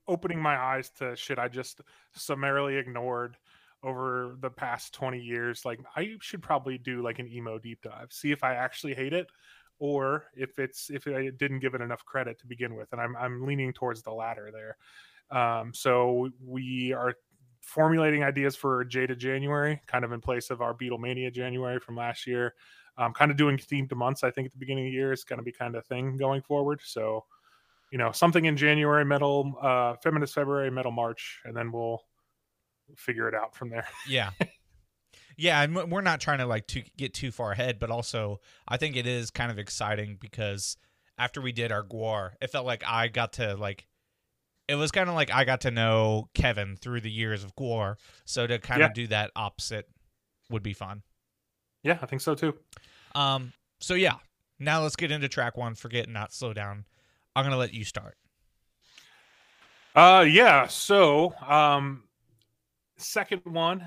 opening 0.08 0.40
my 0.40 0.56
eyes 0.56 0.90
to 0.98 1.16
shit 1.16 1.38
I 1.38 1.48
just 1.48 1.80
summarily 2.14 2.76
ignored 2.76 3.36
over 3.82 4.36
the 4.40 4.50
past 4.50 4.94
20 4.94 5.20
years 5.20 5.64
like 5.64 5.80
I 5.94 6.14
should 6.20 6.42
probably 6.42 6.78
do 6.78 7.02
like 7.02 7.18
an 7.18 7.28
emo 7.28 7.58
deep 7.58 7.82
dive 7.82 8.08
see 8.10 8.32
if 8.32 8.42
I 8.42 8.54
actually 8.54 8.94
hate 8.94 9.12
it 9.12 9.26
or 9.78 10.26
if 10.34 10.58
it's 10.58 10.90
if 10.90 11.06
I 11.06 11.30
didn't 11.36 11.60
give 11.60 11.74
it 11.74 11.80
enough 11.80 12.04
credit 12.04 12.38
to 12.40 12.46
begin 12.46 12.74
with 12.74 12.92
and 12.92 13.00
I'm 13.00 13.16
I'm 13.16 13.46
leaning 13.46 13.72
towards 13.72 14.02
the 14.02 14.12
latter 14.12 14.50
there 14.52 14.76
um 15.38 15.72
so 15.74 16.30
we 16.44 16.92
are 16.92 17.14
formulating 17.60 18.22
ideas 18.22 18.56
for 18.56 18.84
Jada 18.84 19.16
January 19.16 19.80
kind 19.86 20.04
of 20.04 20.12
in 20.12 20.20
place 20.20 20.50
of 20.50 20.60
our 20.62 20.74
Beatlemania 20.74 21.32
January 21.32 21.80
from 21.80 21.96
last 21.96 22.26
year 22.26 22.54
um, 22.98 23.12
kind 23.12 23.30
of 23.30 23.36
doing 23.36 23.58
themed 23.58 23.94
months 23.94 24.24
I 24.24 24.30
think 24.30 24.46
at 24.46 24.52
the 24.52 24.58
beginning 24.58 24.86
of 24.86 24.90
the 24.90 24.96
year 24.96 25.12
is 25.12 25.24
going 25.24 25.38
to 25.38 25.44
be 25.44 25.52
kind 25.52 25.74
of 25.74 25.84
thing 25.86 26.16
going 26.16 26.42
forward 26.42 26.80
so 26.82 27.24
you 27.90 27.98
know 27.98 28.12
something 28.12 28.44
in 28.44 28.56
January, 28.56 29.04
metal, 29.04 29.54
uh, 29.60 29.94
feminist 30.02 30.34
February, 30.34 30.70
metal 30.70 30.92
March, 30.92 31.40
and 31.44 31.56
then 31.56 31.72
we'll 31.72 32.02
figure 32.96 33.28
it 33.28 33.34
out 33.34 33.54
from 33.54 33.70
there. 33.70 33.86
Yeah. 34.08 34.30
yeah, 35.36 35.62
and 35.62 35.74
we're 35.90 36.00
not 36.00 36.20
trying 36.20 36.38
to 36.38 36.46
like 36.46 36.66
to 36.68 36.82
get 36.96 37.14
too 37.14 37.30
far 37.30 37.52
ahead, 37.52 37.78
but 37.78 37.90
also 37.90 38.40
I 38.68 38.76
think 38.76 38.96
it 38.96 39.06
is 39.06 39.30
kind 39.30 39.50
of 39.50 39.58
exciting 39.58 40.16
because 40.20 40.76
after 41.18 41.40
we 41.40 41.52
did 41.52 41.72
our 41.72 41.82
Guar, 41.82 42.32
it 42.40 42.50
felt 42.50 42.66
like 42.66 42.82
I 42.86 43.08
got 43.08 43.34
to 43.34 43.54
like 43.56 43.86
it 44.68 44.74
was 44.74 44.90
kind 44.90 45.08
of 45.08 45.14
like 45.14 45.32
I 45.32 45.44
got 45.44 45.60
to 45.62 45.70
know 45.70 46.28
Kevin 46.34 46.76
through 46.76 47.00
the 47.02 47.10
years 47.10 47.44
of 47.44 47.54
Guar, 47.56 47.96
so 48.24 48.46
to 48.46 48.58
kind 48.58 48.80
Yeah. 48.80 48.86
of 48.86 48.94
do 48.94 49.06
that 49.08 49.30
opposite 49.36 49.88
would 50.50 50.62
be 50.62 50.72
fun. 50.72 51.02
Yeah, 51.82 51.98
I 52.02 52.06
think 52.06 52.22
so 52.22 52.34
too. 52.34 52.54
Um 53.14 53.52
so 53.80 53.94
yeah, 53.94 54.14
now 54.58 54.82
let's 54.82 54.96
get 54.96 55.10
into 55.10 55.28
track 55.28 55.56
1, 55.56 55.74
forget 55.74 56.08
not 56.08 56.32
slow 56.32 56.52
down. 56.52 56.86
I'm 57.34 57.44
going 57.44 57.52
to 57.52 57.58
let 57.58 57.74
you 57.74 57.84
start. 57.84 58.16
Uh, 59.94 60.24
yeah. 60.26 60.66
So, 60.66 61.34
um, 61.46 62.04
second 62.96 63.42
one, 63.44 63.84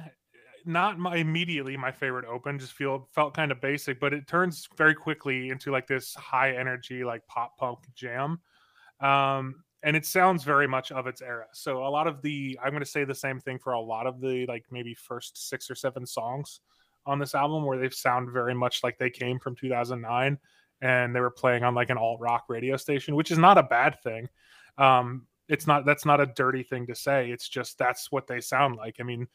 not 0.66 1.00
my 1.00 1.18
immediately 1.18 1.78
my 1.78 1.92
favorite 1.92 2.25
open. 2.25 2.60
Just 2.60 2.74
feel 2.74 3.08
felt 3.13 3.34
kind 3.34 3.51
of 3.51 3.62
basic, 3.62 4.00
but 4.00 4.13
it 4.13 4.28
turns 4.28 4.68
very 4.78 4.96
quickly 4.96 5.50
into 5.50 5.72
like 5.72 5.88
this 5.88 6.13
high 6.16 6.56
energy 6.56 7.04
like 7.04 7.25
pop 7.28 7.58
punk 7.58 7.80
jam. 7.96 8.39
Um, 9.00 9.63
and 9.84 9.96
it 9.96 10.06
sounds 10.06 10.44
very 10.44 10.68
much 10.68 10.92
of 10.92 11.08
its 11.08 11.22
era. 11.22 11.46
So 11.54 11.86
a 11.86 11.89
lot 11.89 12.08
of 12.08 12.22
the 12.22 12.60
I'm 12.63 12.72
going 12.72 12.84
to 12.84 12.89
say 12.89 13.04
the 13.04 13.16
same 13.16 13.39
thing 13.39 13.60
for 13.60 13.74
a 13.74 13.80
lot 13.80 14.08
of 14.08 14.20
the 14.20 14.46
like 14.48 14.66
maybe 14.72 14.94
first 14.94 15.50
six 15.50 15.70
or 15.70 15.75
seven 15.75 16.06
songs 16.06 16.60
on 17.06 17.20
this 17.20 17.36
album 17.36 17.66
where 17.66 17.78
they 17.78 17.89
sound 17.89 18.30
very 18.32 18.54
much 18.54 18.84
like 18.84 18.98
they 18.98 19.10
came 19.10 19.39
from 19.39 19.56
2009 19.56 20.38
and 20.82 21.16
they 21.16 21.20
were 21.20 21.32
playing 21.32 21.63
on 21.63 21.75
like 21.75 21.89
an 21.89 21.98
alt 21.98 22.20
rock 22.20 22.46
radio 22.50 22.78
station, 22.78 23.16
which 23.16 23.32
is 23.32 23.38
not 23.38 23.58
a 23.58 23.63
bad 23.63 24.01
thing. 24.04 24.28
Um, 24.78 25.28
it's 25.48 25.66
not 25.66 25.86
that's 25.86 26.06
not 26.06 26.22
a 26.22 26.28
dirty 26.28 26.63
thing 26.63 26.86
to 26.88 26.96
say. 26.96 27.32
It's 27.32 27.50
just 27.50 27.78
that's 27.78 28.12
what 28.12 28.28
they 28.28 28.39
sound 28.39 28.75
like. 28.75 28.98
I 29.00 29.04
mean, 29.04 29.28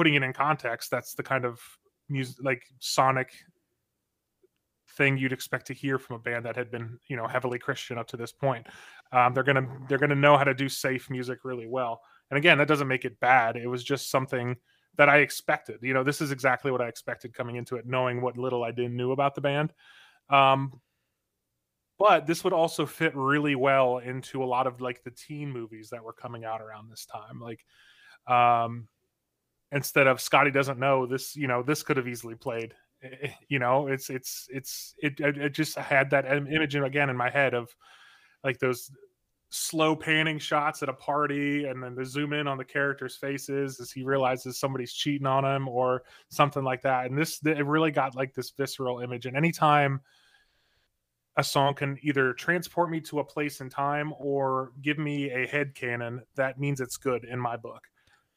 putting 0.00 0.14
it 0.14 0.22
in 0.22 0.32
context, 0.32 0.90
that's 0.90 1.12
the 1.12 1.22
kind 1.22 1.44
of 1.44 1.60
music 2.08 2.36
like 2.42 2.62
sonic 2.78 3.34
thing 4.96 5.18
you'd 5.18 5.30
expect 5.30 5.66
to 5.66 5.74
hear 5.74 5.98
from 5.98 6.16
a 6.16 6.18
band 6.18 6.42
that 6.46 6.56
had 6.56 6.70
been 6.70 6.98
you 7.08 7.16
know 7.16 7.26
heavily 7.26 7.58
christian 7.58 7.98
up 7.98 8.06
to 8.06 8.16
this 8.16 8.32
point. 8.32 8.66
Um, 9.12 9.34
they're 9.34 9.42
gonna 9.42 9.68
they're 9.90 9.98
gonna 9.98 10.14
know 10.14 10.38
how 10.38 10.44
to 10.44 10.54
do 10.54 10.70
safe 10.70 11.10
music 11.10 11.40
really 11.44 11.66
well. 11.66 12.00
And 12.30 12.38
again 12.38 12.56
that 12.56 12.66
doesn't 12.66 12.88
make 12.88 13.04
it 13.04 13.20
bad. 13.20 13.56
It 13.56 13.66
was 13.66 13.84
just 13.84 14.10
something 14.10 14.56
that 14.96 15.10
i 15.10 15.18
expected. 15.18 15.80
You 15.82 15.92
know 15.92 16.02
this 16.02 16.22
is 16.22 16.32
exactly 16.32 16.70
what 16.70 16.80
i 16.80 16.88
expected 16.88 17.34
coming 17.34 17.56
into 17.56 17.76
it 17.76 17.86
knowing 17.86 18.22
what 18.22 18.38
little 18.38 18.64
i 18.64 18.70
didn't 18.70 18.96
knew 18.96 19.12
about 19.12 19.34
the 19.34 19.42
band. 19.42 19.74
Um, 20.30 20.80
but 21.98 22.26
this 22.26 22.42
would 22.42 22.54
also 22.54 22.86
fit 22.86 23.14
really 23.14 23.54
well 23.54 23.98
into 23.98 24.42
a 24.42 24.46
lot 24.46 24.66
of 24.66 24.80
like 24.80 25.04
the 25.04 25.10
teen 25.10 25.52
movies 25.52 25.90
that 25.90 26.02
were 26.02 26.14
coming 26.14 26.46
out 26.46 26.62
around 26.62 26.90
this 26.90 27.04
time. 27.04 27.38
Like 27.38 27.66
um 28.26 28.88
instead 29.72 30.06
of 30.06 30.20
scotty 30.20 30.50
doesn't 30.50 30.78
know 30.78 31.06
this 31.06 31.36
you 31.36 31.46
know 31.46 31.62
this 31.62 31.82
could 31.82 31.96
have 31.96 32.08
easily 32.08 32.34
played 32.34 32.74
eh, 33.02 33.30
you 33.48 33.58
know 33.58 33.86
it's 33.86 34.10
it's 34.10 34.48
it's 34.50 34.94
it, 34.98 35.20
it 35.20 35.50
just 35.54 35.76
had 35.76 36.10
that 36.10 36.26
image 36.26 36.74
again 36.74 37.10
in 37.10 37.16
my 37.16 37.30
head 37.30 37.54
of 37.54 37.74
like 38.42 38.58
those 38.58 38.90
slow 39.50 39.96
panning 39.96 40.38
shots 40.38 40.82
at 40.82 40.88
a 40.88 40.92
party 40.92 41.64
and 41.64 41.82
then 41.82 41.94
the 41.94 42.04
zoom 42.04 42.32
in 42.32 42.46
on 42.46 42.56
the 42.56 42.64
characters 42.64 43.16
faces 43.16 43.80
as 43.80 43.90
he 43.90 44.04
realizes 44.04 44.58
somebody's 44.58 44.92
cheating 44.92 45.26
on 45.26 45.44
him 45.44 45.68
or 45.68 46.02
something 46.28 46.62
like 46.62 46.82
that. 46.82 47.06
And 47.06 47.18
this 47.18 47.40
it 47.44 47.66
really 47.66 47.90
got 47.90 48.14
like 48.14 48.32
this 48.32 48.50
visceral 48.50 49.00
image. 49.00 49.26
And 49.26 49.36
anytime 49.36 50.00
a 51.36 51.42
song 51.42 51.74
can 51.74 51.98
either 52.02 52.32
transport 52.32 52.90
me 52.90 53.00
to 53.00 53.18
a 53.18 53.24
place 53.24 53.60
in 53.60 53.68
time 53.68 54.12
or 54.18 54.72
give 54.82 54.98
me 54.98 55.30
a 55.30 55.46
head 55.48 55.74
canon 55.74 56.22
that 56.36 56.58
means 56.58 56.80
it's 56.80 56.96
good 56.96 57.24
in 57.24 57.38
my 57.38 57.56
book 57.56 57.82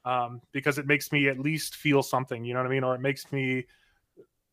um, 0.06 0.42
because 0.52 0.78
it 0.78 0.88
makes 0.88 1.12
me 1.12 1.28
at 1.28 1.40
least 1.40 1.76
feel 1.76 2.04
something 2.04 2.44
you 2.44 2.54
know 2.54 2.60
what 2.60 2.68
i 2.68 2.70
mean 2.70 2.84
or 2.84 2.96
it 2.96 3.02
makes 3.02 3.32
me 3.32 3.66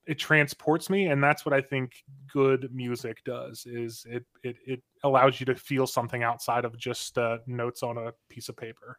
it 0.06 0.18
transports 0.18 0.88
me 0.90 1.06
and 1.06 1.22
that's 1.22 1.44
what 1.44 1.52
i 1.52 1.60
think 1.60 1.92
good 2.32 2.68
music 2.72 3.22
does 3.24 3.66
is 3.66 4.06
it 4.08 4.24
it, 4.42 4.56
it 4.66 4.82
allows 5.04 5.40
you 5.40 5.46
to 5.46 5.54
feel 5.54 5.86
something 5.86 6.22
outside 6.22 6.64
of 6.64 6.76
just 6.78 7.18
uh, 7.18 7.38
notes 7.46 7.82
on 7.82 7.98
a 7.98 8.12
piece 8.28 8.48
of 8.48 8.56
paper 8.56 8.98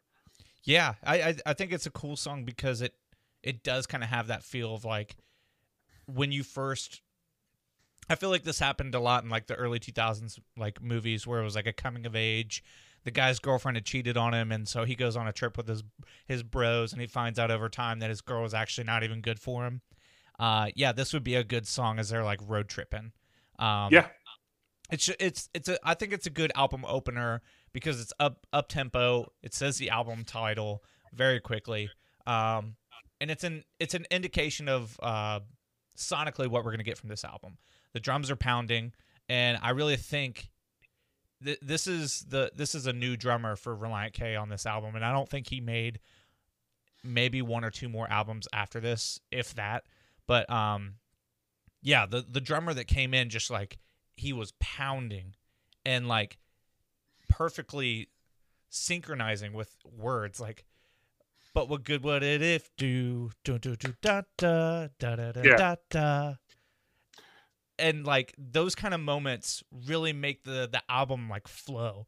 Yeah, 0.64 0.94
I, 1.04 1.36
I 1.44 1.54
think 1.54 1.72
it's 1.72 1.86
a 1.86 1.90
cool 1.90 2.16
song 2.16 2.44
because 2.44 2.80
it 2.82 2.94
it 3.42 3.64
does 3.64 3.86
kind 3.86 4.04
of 4.04 4.10
have 4.10 4.28
that 4.28 4.44
feel 4.44 4.74
of 4.74 4.84
like 4.84 5.16
when 6.06 6.32
you 6.32 6.42
first. 6.42 7.02
I 8.10 8.16
feel 8.16 8.30
like 8.30 8.42
this 8.42 8.58
happened 8.58 8.94
a 8.94 9.00
lot 9.00 9.22
in 9.24 9.30
like 9.30 9.46
the 9.46 9.54
early 9.54 9.78
2000s 9.78 10.38
like 10.56 10.82
movies 10.82 11.26
where 11.26 11.40
it 11.40 11.44
was 11.44 11.54
like 11.54 11.66
a 11.66 11.72
coming 11.72 12.04
of 12.04 12.16
age. 12.16 12.62
The 13.04 13.10
guy's 13.10 13.38
girlfriend 13.38 13.76
had 13.76 13.84
cheated 13.84 14.16
on 14.16 14.32
him, 14.34 14.52
and 14.52 14.68
so 14.68 14.84
he 14.84 14.94
goes 14.94 15.16
on 15.16 15.26
a 15.26 15.32
trip 15.32 15.56
with 15.56 15.68
his 15.68 15.82
his 16.26 16.42
bros, 16.42 16.92
and 16.92 17.00
he 17.00 17.06
finds 17.06 17.38
out 17.38 17.50
over 17.50 17.68
time 17.68 17.98
that 18.00 18.10
his 18.10 18.20
girl 18.20 18.44
is 18.44 18.54
actually 18.54 18.84
not 18.84 19.02
even 19.02 19.20
good 19.20 19.40
for 19.40 19.64
him. 19.64 19.80
Uh, 20.38 20.68
yeah, 20.74 20.92
this 20.92 21.12
would 21.12 21.24
be 21.24 21.34
a 21.34 21.44
good 21.44 21.66
song 21.66 21.98
as 21.98 22.08
they're 22.08 22.24
like 22.24 22.40
road 22.46 22.68
tripping. 22.68 23.12
Um, 23.58 23.88
yeah 23.90 24.08
it's 24.92 25.10
it's 25.18 25.48
it's 25.54 25.68
a 25.68 25.78
I 25.82 25.94
think 25.94 26.12
it's 26.12 26.26
a 26.26 26.30
good 26.30 26.52
album 26.54 26.84
opener 26.86 27.40
because 27.72 28.00
it's 28.00 28.12
up 28.20 28.46
up 28.52 28.68
tempo. 28.68 29.32
It 29.42 29.54
says 29.54 29.78
the 29.78 29.90
album 29.90 30.24
title 30.24 30.84
very 31.14 31.40
quickly, 31.40 31.88
um, 32.26 32.76
and 33.20 33.30
it's 33.30 33.42
an 33.42 33.64
it's 33.80 33.94
an 33.94 34.04
indication 34.10 34.68
of 34.68 35.00
uh, 35.02 35.40
sonically 35.96 36.46
what 36.46 36.64
we're 36.64 36.72
gonna 36.72 36.82
get 36.82 36.98
from 36.98 37.08
this 37.08 37.24
album. 37.24 37.56
The 37.94 38.00
drums 38.00 38.30
are 38.30 38.36
pounding, 38.36 38.92
and 39.28 39.58
I 39.62 39.70
really 39.70 39.96
think 39.96 40.50
th- 41.44 41.58
this 41.62 41.86
is 41.86 42.24
the 42.28 42.50
this 42.54 42.74
is 42.74 42.86
a 42.86 42.92
new 42.92 43.16
drummer 43.16 43.56
for 43.56 43.76
Relient 43.76 44.12
K 44.12 44.36
on 44.36 44.48
this 44.48 44.66
album, 44.66 44.94
and 44.96 45.04
I 45.04 45.12
don't 45.12 45.28
think 45.28 45.48
he 45.48 45.60
made 45.60 46.00
maybe 47.04 47.42
one 47.42 47.64
or 47.64 47.70
two 47.70 47.88
more 47.88 48.08
albums 48.10 48.46
after 48.52 48.80
this, 48.80 49.18
if 49.30 49.54
that. 49.54 49.84
But 50.26 50.48
um, 50.50 50.94
yeah, 51.82 52.06
the 52.06 52.24
the 52.28 52.40
drummer 52.40 52.72
that 52.74 52.86
came 52.86 53.12
in 53.14 53.28
just 53.28 53.50
like 53.50 53.78
he 54.16 54.32
was 54.32 54.52
pounding 54.60 55.34
and 55.84 56.06
like 56.06 56.38
perfectly 57.28 58.08
synchronizing 58.68 59.52
with 59.52 59.74
words 59.84 60.40
like 60.40 60.64
but 61.54 61.68
what 61.68 61.84
good 61.84 62.02
would 62.04 62.22
it 62.22 62.40
if 62.40 62.70
do 62.76 63.30
do 63.44 63.58
do 63.58 63.76
do 63.76 63.92
da 64.00 64.22
da 64.38 64.88
da 64.98 65.16
da 65.16 65.32
da 65.32 65.40
Yeah. 65.42 65.56
da 65.56 65.74
da 65.90 66.34
and 67.82 68.06
like 68.06 68.34
those 68.38 68.74
kind 68.74 68.94
of 68.94 69.00
moments 69.00 69.62
really 69.86 70.14
make 70.14 70.44
the 70.44 70.68
the 70.72 70.82
album 70.88 71.28
like 71.28 71.46
flow 71.46 72.06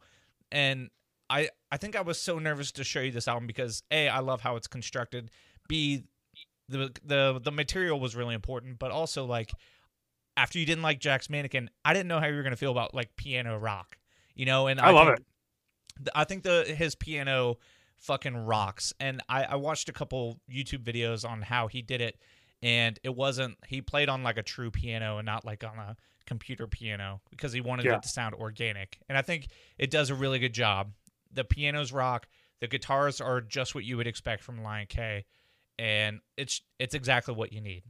and 0.50 0.88
i 1.28 1.48
i 1.70 1.76
think 1.76 1.96
i 1.96 2.00
was 2.00 2.18
so 2.18 2.38
nervous 2.38 2.72
to 2.72 2.84
show 2.84 3.00
you 3.00 3.10
this 3.10 3.28
album 3.28 3.46
because 3.46 3.82
a 3.90 4.08
i 4.08 4.20
love 4.20 4.40
how 4.40 4.56
it's 4.56 4.66
constructed 4.66 5.30
b 5.68 6.04
the 6.68 6.90
the 7.04 7.38
the 7.44 7.52
material 7.52 8.00
was 8.00 8.16
really 8.16 8.34
important 8.34 8.78
but 8.78 8.90
also 8.90 9.26
like 9.26 9.50
after 10.36 10.58
you 10.58 10.66
didn't 10.66 10.82
like 10.82 11.00
Jack's 11.00 11.30
Mannequin, 11.30 11.70
I 11.84 11.92
didn't 11.92 12.08
know 12.08 12.20
how 12.20 12.26
you 12.26 12.36
were 12.36 12.42
gonna 12.42 12.56
feel 12.56 12.72
about 12.72 12.94
like 12.94 13.14
piano 13.16 13.58
rock, 13.58 13.98
you 14.34 14.46
know. 14.46 14.66
And 14.66 14.80
I 14.80 14.90
love 14.90 15.06
think, 15.08 15.18
it. 16.00 16.08
I 16.14 16.24
think 16.24 16.42
the 16.42 16.64
his 16.64 16.94
piano 16.94 17.58
fucking 17.96 18.36
rocks, 18.36 18.92
and 18.98 19.22
I, 19.28 19.44
I 19.44 19.54
watched 19.56 19.88
a 19.88 19.92
couple 19.92 20.40
YouTube 20.50 20.82
videos 20.82 21.28
on 21.28 21.42
how 21.42 21.68
he 21.68 21.82
did 21.82 22.00
it, 22.00 22.18
and 22.64 22.98
it 23.04 23.14
wasn't 23.14 23.56
he 23.68 23.82
played 23.82 24.08
on 24.08 24.22
like 24.22 24.38
a 24.38 24.42
true 24.42 24.70
piano 24.70 25.18
and 25.18 25.26
not 25.26 25.44
like 25.44 25.62
on 25.62 25.78
a 25.78 25.96
computer 26.24 26.66
piano 26.66 27.20
because 27.30 27.52
he 27.52 27.60
wanted 27.60 27.84
Yeah. 27.84 27.96
it 27.96 28.02
to 28.02 28.08
sound 28.08 28.34
organic, 28.34 28.98
and 29.08 29.18
I 29.18 29.22
think 29.22 29.48
it 29.78 29.90
does 29.90 30.08
a 30.08 30.14
really 30.14 30.38
good 30.38 30.54
job. 30.54 30.92
The 31.30 31.44
pianos 31.44 31.92
rock, 31.92 32.26
the 32.60 32.66
guitars 32.66 33.20
are 33.20 33.42
just 33.42 33.74
what 33.74 33.84
you 33.84 33.98
would 33.98 34.06
expect 34.06 34.42
from 34.42 34.58
Relient 34.60 34.88
K, 34.88 35.26
and 35.78 36.20
it's 36.38 36.62
it's 36.78 36.94
exactly 36.94 37.34
what 37.34 37.52
you 37.52 37.60
need. 37.60 37.82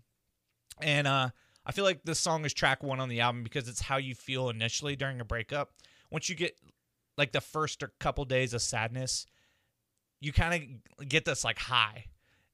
And 0.81 1.07
uh 1.07 1.31
I 1.66 1.73
feel 1.73 1.85
like 1.85 2.02
this 2.04 2.19
song 2.19 2.45
is 2.45 2.52
track 2.52 2.83
one 2.83 2.99
on 3.00 3.09
the 3.09 3.21
album 3.21 3.43
because 3.45 3.69
it's 3.69 3.81
how 3.83 3.97
you 3.97 4.14
feel 4.14 4.50
initially 4.50 4.97
during 4.97 5.21
a 5.21 5.25
breakup. 5.25 5.71
Once 6.11 6.28
you 6.28 6.35
get 6.35 6.59
like 7.16 7.31
the 7.33 7.40
first 7.40 7.83
couple 8.00 8.25
days 8.25 8.52
of 8.52 8.61
sadness, 8.61 9.25
you 10.21 10.33
kind 10.33 10.83
of 11.00 11.09
get 11.09 11.25
this 11.25 11.45
like 11.45 11.59
high, 11.59 12.07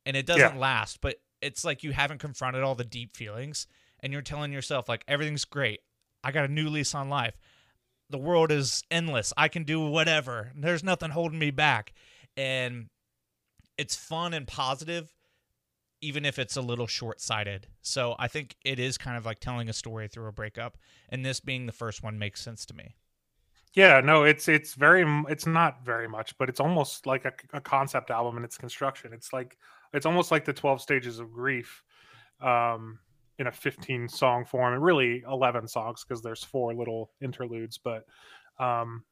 and 0.05 0.17
it 0.17 0.27
doesn't 0.27 0.55
Yeah. 0.55 0.61
last. 0.61 1.01
But 1.01 1.17
it's 1.43 1.65
like 1.65 1.83
you 1.83 1.93
haven't 1.93 2.19
confronted 2.19 2.63
all 2.63 2.75
the 2.75 2.85
deep 2.85 3.17
feelings, 3.17 3.67
and 4.01 4.13
you're 4.13 4.23
telling 4.23 4.53
yourself 4.53 4.89
like 4.89 5.05
everything's 5.09 5.45
great. 5.45 5.81
I 6.23 6.33
got 6.33 6.45
a 6.45 6.53
new 6.53 6.69
lease 6.69 6.95
on 6.95 7.09
life. 7.09 7.39
The 8.11 8.19
world 8.19 8.51
is 8.51 8.83
endless. 8.91 9.33
I 9.37 9.49
can 9.49 9.65
do 9.65 9.81
whatever. 9.81 10.53
There's 10.57 10.85
nothing 10.85 11.11
holding 11.11 11.39
me 11.39 11.51
back, 11.51 11.93
and 12.37 12.89
it's 13.79 13.97
fun 13.97 14.35
and 14.35 14.47
positive 14.47 15.13
even 16.03 16.25
if 16.25 16.39
it's 16.39 16.57
a 16.57 16.63
little 16.63 16.87
short-sighted. 16.87 17.67
So 17.83 18.15
I 18.19 18.29
think 18.29 18.57
it 18.65 18.79
is 18.79 18.97
kind 18.97 19.17
of 19.17 19.27
like 19.27 19.39
telling 19.39 19.69
a 19.69 19.73
story 19.73 20.09
through 20.09 20.29
a 20.29 20.33
breakup, 20.33 20.79
and 21.09 21.25
this 21.25 21.41
being 21.41 21.67
the 21.67 21.73
first 21.73 22.03
one 22.03 22.19
makes 22.19 22.41
sense 22.41 22.65
to 22.67 22.75
me. 22.75 22.95
Yeah, 23.75 24.01
no, 24.01 24.25
it's 24.25 24.49
it's 24.49 24.75
very 24.75 25.05
it's 25.29 25.47
not 25.47 25.85
very 25.85 26.09
much, 26.09 26.37
but 26.39 26.49
it's 26.49 26.59
almost 26.59 27.07
like 27.07 27.25
a, 27.25 27.33
a 27.53 27.61
concept 27.61 28.11
album 28.11 28.37
in 28.37 28.45
its 28.45 28.59
construction. 28.59 29.13
It's 29.13 29.33
like 29.33 29.59
it's 29.93 30.07
almost 30.07 30.31
like 30.31 30.45
the 30.45 30.53
twelve 30.53 30.81
stages 30.81 31.19
of 31.19 31.33
grief, 31.33 31.83
um, 32.41 32.99
in 33.39 33.47
a 33.47 33.53
fifteen 33.53 34.09
song 34.09 34.45
form, 34.45 34.75
and 34.75 34.83
really 34.83 35.23
eleven 35.29 35.67
songs 35.67 36.05
because 36.05 36.23
there's 36.23 36.45
four 36.45 36.75
little 36.75 37.11
interludes. 37.21 37.79
But 37.79 38.05
um, 38.59 39.05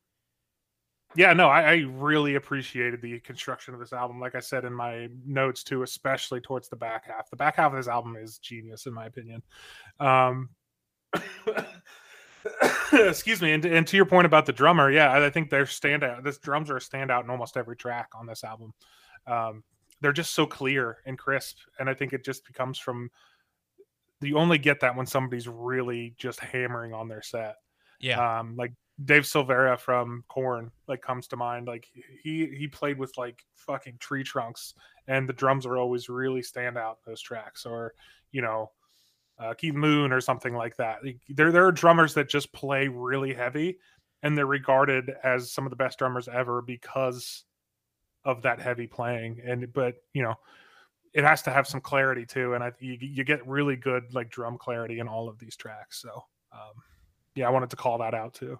yeah, 1.16 1.32
no, 1.32 1.48
I, 1.48 1.62
I 1.62 1.74
really 1.88 2.34
appreciated 2.34 3.00
the 3.00 3.20
construction 3.20 3.74
of 3.74 3.80
this 3.80 3.92
album. 3.92 4.20
Like 4.20 4.34
I 4.34 4.40
said 4.40 4.64
in 4.64 4.74
my 4.74 5.08
notes 5.26 5.62
too, 5.64 5.82
especially 5.82 6.40
towards 6.40 6.68
the 6.68 6.76
back 6.76 7.06
half. 7.06 7.30
The 7.30 7.36
back 7.36 7.56
half 7.56 7.72
of 7.72 7.78
this 7.78 7.88
album 7.88 8.16
is 8.16 8.38
genius 8.38 8.86
in 8.86 8.92
my 8.92 9.06
opinion. 9.06 9.42
Um, 9.98 10.50
excuse 12.92 13.40
me 13.40 13.52
and, 13.52 13.64
and 13.64 13.86
to 13.86 13.96
your 13.96 14.06
point 14.06 14.26
about 14.26 14.46
the 14.46 14.52
drummer 14.52 14.90
yeah 14.90 15.10
i 15.10 15.26
I 15.26 15.30
think 15.30 15.50
they're 15.50 15.64
standout 15.64 16.22
this 16.22 16.38
drums 16.38 16.70
are 16.70 16.76
a 16.76 16.80
standout 16.80 17.24
in 17.24 17.30
almost 17.30 17.56
every 17.56 17.76
track 17.76 18.08
on 18.14 18.26
this 18.26 18.44
album 18.44 18.72
um, 19.26 19.62
they're 20.00 20.12
just 20.12 20.34
so 20.34 20.46
clear 20.46 20.98
and 21.06 21.18
crisp 21.18 21.58
and 21.78 21.88
i 21.88 21.94
think 21.94 22.12
it 22.12 22.24
just 22.24 22.44
becomes 22.46 22.78
from 22.78 23.10
you 24.20 24.38
only 24.38 24.58
get 24.58 24.80
that 24.80 24.96
when 24.96 25.06
somebody's 25.06 25.48
really 25.48 26.14
just 26.18 26.40
hammering 26.40 26.92
on 26.92 27.08
their 27.08 27.22
set 27.22 27.56
Yeah, 28.00 28.40
um, 28.40 28.56
like 28.56 28.72
Dave 29.04 29.22
Silveria 29.22 29.78
from 29.78 30.24
Korn 30.28 30.72
like 30.88 31.02
comes 31.02 31.28
to 31.28 31.36
mind. 31.36 31.66
Like 31.68 31.88
he 32.22 32.46
he 32.46 32.66
played 32.66 32.98
with 32.98 33.16
like 33.16 33.44
fucking 33.54 33.98
tree 33.98 34.24
trunks, 34.24 34.74
and 35.06 35.28
the 35.28 35.32
drums 35.32 35.66
are 35.66 35.76
always 35.76 36.08
really 36.08 36.42
stand 36.42 36.76
out 36.76 36.98
in 37.06 37.12
those 37.12 37.20
tracks. 37.22 37.64
Or 37.64 37.94
you 38.32 38.42
know, 38.42 38.72
uh, 39.38 39.54
Keith 39.54 39.74
Moon 39.74 40.12
or 40.12 40.20
something 40.20 40.54
like 40.54 40.76
that. 40.76 41.04
Like, 41.04 41.20
There 41.28 41.52
there 41.52 41.66
are 41.66 41.72
drummers 41.72 42.14
that 42.14 42.28
just 42.28 42.52
play 42.52 42.88
really 42.88 43.32
heavy, 43.34 43.78
and 44.22 44.36
they're 44.36 44.46
regarded 44.46 45.12
as 45.22 45.52
some 45.52 45.64
of 45.64 45.70
the 45.70 45.76
best 45.76 45.98
drummers 45.98 46.28
ever 46.28 46.60
because 46.60 47.44
of 48.24 48.42
that 48.42 48.60
heavy 48.60 48.86
playing. 48.86 49.40
And 49.44 49.72
but 49.72 49.96
you 50.12 50.22
know, 50.22 50.34
it 51.12 51.24
has 51.24 51.42
to 51.42 51.50
have 51.50 51.66
some 51.66 51.80
clarity 51.80 52.26
too. 52.26 52.54
And 52.54 52.62
I 52.64 52.72
you, 52.78 52.96
you 53.00 53.24
get 53.24 53.46
really 53.46 53.76
good 53.76 54.12
like 54.12 54.30
drum 54.30 54.58
clarity 54.58 54.98
in 54.98 55.08
all 55.08 55.28
of 55.28 55.38
these 55.38 55.56
tracks. 55.56 56.00
So. 56.00 56.24
Um, 56.52 56.82
yeah, 57.38 57.46
I 57.46 57.50
wanted 57.50 57.70
to 57.70 57.76
call 57.76 57.98
that 57.98 58.14
out 58.14 58.34
too. 58.34 58.58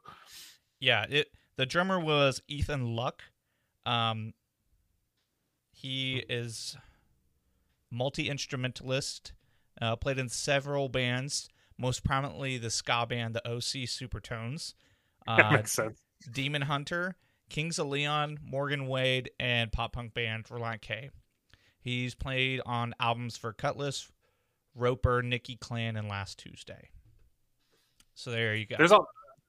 Yeah, 0.78 1.04
it 1.08 1.28
the 1.56 1.66
drummer 1.66 1.98
was 1.98 2.40
Ethan 2.46 2.94
Luck. 2.94 3.22
Um, 3.84 4.34
he 5.72 6.24
is 6.28 6.76
multi 7.90 8.30
instrumentalist. 8.30 9.32
Uh, 9.80 9.96
played 9.96 10.18
in 10.18 10.28
several 10.28 10.88
bands, 10.88 11.48
most 11.76 12.02
prominently 12.04 12.58
the 12.58 12.70
ska 12.70 13.06
band 13.08 13.34
the 13.34 13.48
OC 13.48 13.86
Supertones, 13.86 14.74
That 15.26 15.46
uh, 15.46 15.52
makes 15.52 15.72
sense. 15.72 16.00
Demon 16.32 16.62
Hunter, 16.62 17.16
Kings 17.48 17.78
of 17.78 17.88
Leon, 17.88 18.38
Morgan 18.42 18.86
Wade, 18.86 19.30
and 19.38 19.72
pop 19.72 19.92
punk 19.92 20.14
band 20.14 20.44
Relient 20.44 20.80
K. 20.80 21.10
He's 21.80 22.14
played 22.14 22.60
on 22.66 22.94
albums 23.00 23.36
for 23.36 23.52
Cutlass, 23.52 24.10
Roper, 24.74 25.22
Nikki 25.22 25.56
Clan, 25.56 25.96
and 25.96 26.08
Last 26.08 26.38
Tuesday. 26.38 26.90
So 28.14 28.30
there 28.30 28.54
you 28.54 28.66
go. 28.66 28.76
There's 28.76 28.92
a 28.92 28.98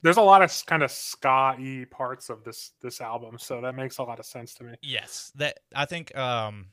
there's 0.02 0.18
a 0.18 0.22
lot 0.22 0.42
of 0.42 0.66
kind 0.66 0.84
of 0.84 0.92
ska 0.92 1.56
y 1.58 1.86
parts 1.90 2.30
of 2.30 2.44
this 2.44 2.72
this 2.82 3.02
album, 3.02 3.38
so 3.38 3.62
that 3.62 3.76
makes 3.76 3.98
a 3.98 4.04
lot 4.04 4.20
of 4.20 4.26
sense 4.26 4.54
to 4.56 4.64
me. 4.64 4.74
Yes, 4.82 5.32
that 5.36 5.60
I 5.76 5.86
think. 5.86 6.16
Um, 6.18 6.68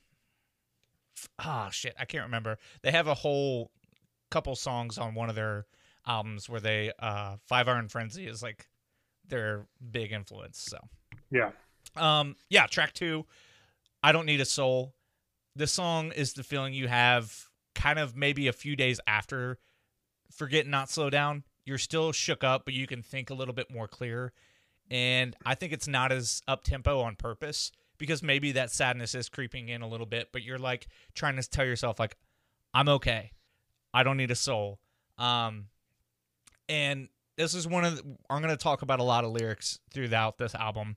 ah, 1.39 1.71
shit, 1.71 1.95
I 1.99 2.05
can't 2.05 2.25
remember. 2.25 2.59
They 2.83 2.93
have 2.93 3.09
a 3.09 3.15
whole 3.15 3.71
couple 4.31 4.55
songs 4.57 4.99
on 4.99 5.15
one 5.15 5.29
of 5.29 5.35
their 5.35 5.67
albums 6.07 6.49
where 6.49 6.61
they 6.61 6.93
uh, 6.99 7.37
Five 7.47 7.69
Iron 7.69 7.89
Frenzy 7.89 8.27
is 8.27 8.43
like 8.43 8.69
their 9.27 9.67
big 9.91 10.13
influence. 10.13 10.65
So, 10.69 10.79
Yeah. 11.31 11.51
um, 11.97 12.37
yeah, 12.49 12.67
track 12.67 12.93
two, 12.93 13.27
I 14.03 14.13
don't 14.13 14.27
need 14.27 14.41
a 14.41 14.45
soul. 14.45 14.95
This 15.55 15.73
song 15.73 16.13
is 16.13 16.35
the 16.35 16.43
feeling 16.43 16.75
you 16.75 16.89
have, 16.89 17.49
kind 17.75 17.99
of 17.99 18.17
maybe 18.17 18.49
a 18.49 18.53
few 18.53 18.77
days 18.77 19.01
after 19.07 19.59
forget 20.31 20.67
not 20.67 20.91
slow 20.91 21.11
down. 21.11 21.45
You're 21.65 21.79
still 21.79 22.13
shook 22.13 22.45
up, 22.45 22.65
but 22.65 22.75
you 22.75 22.87
can 22.87 23.03
think 23.03 23.31
a 23.31 23.35
little 23.35 23.55
bit 23.55 23.71
more 23.71 23.89
clear. 23.89 24.33
And 24.91 25.35
I 25.45 25.55
think 25.55 25.73
it's 25.73 25.89
not 25.89 26.13
as 26.13 26.43
up 26.47 26.63
tempo 26.63 27.01
on 27.01 27.17
purpose 27.17 27.73
because 27.99 28.23
maybe 28.23 28.53
that 28.53 28.71
sadness 28.71 29.15
is 29.15 29.29
creeping 29.29 29.69
in 29.69 29.83
a 29.83 29.89
little 29.89 30.07
bit, 30.07 30.29
but 30.33 30.43
you're 30.43 30.59
like 30.59 30.87
trying 31.15 31.37
to 31.37 31.49
tell 31.49 31.65
yourself 31.65 31.99
like, 31.99 32.17
I'm 32.73 32.89
okay. 32.89 33.33
I 33.93 34.03
don't 34.03 34.17
need 34.17 34.31
a 34.31 34.37
soul. 34.37 34.79
Um, 35.19 35.67
and 36.69 37.09
this 37.37 37.55
is 37.55 37.67
one 37.67 37.85
of 37.85 37.97
the, 37.97 38.03
I'm 38.31 38.43
going 38.43 38.55
to 38.55 38.63
talk 38.63 38.83
about 38.83 39.01
a 39.01 39.05
lot 39.05 39.25
of 39.25 39.33
lyrics 39.33 39.81
throughout 39.93 40.39
this 40.39 40.55
album. 40.55 40.97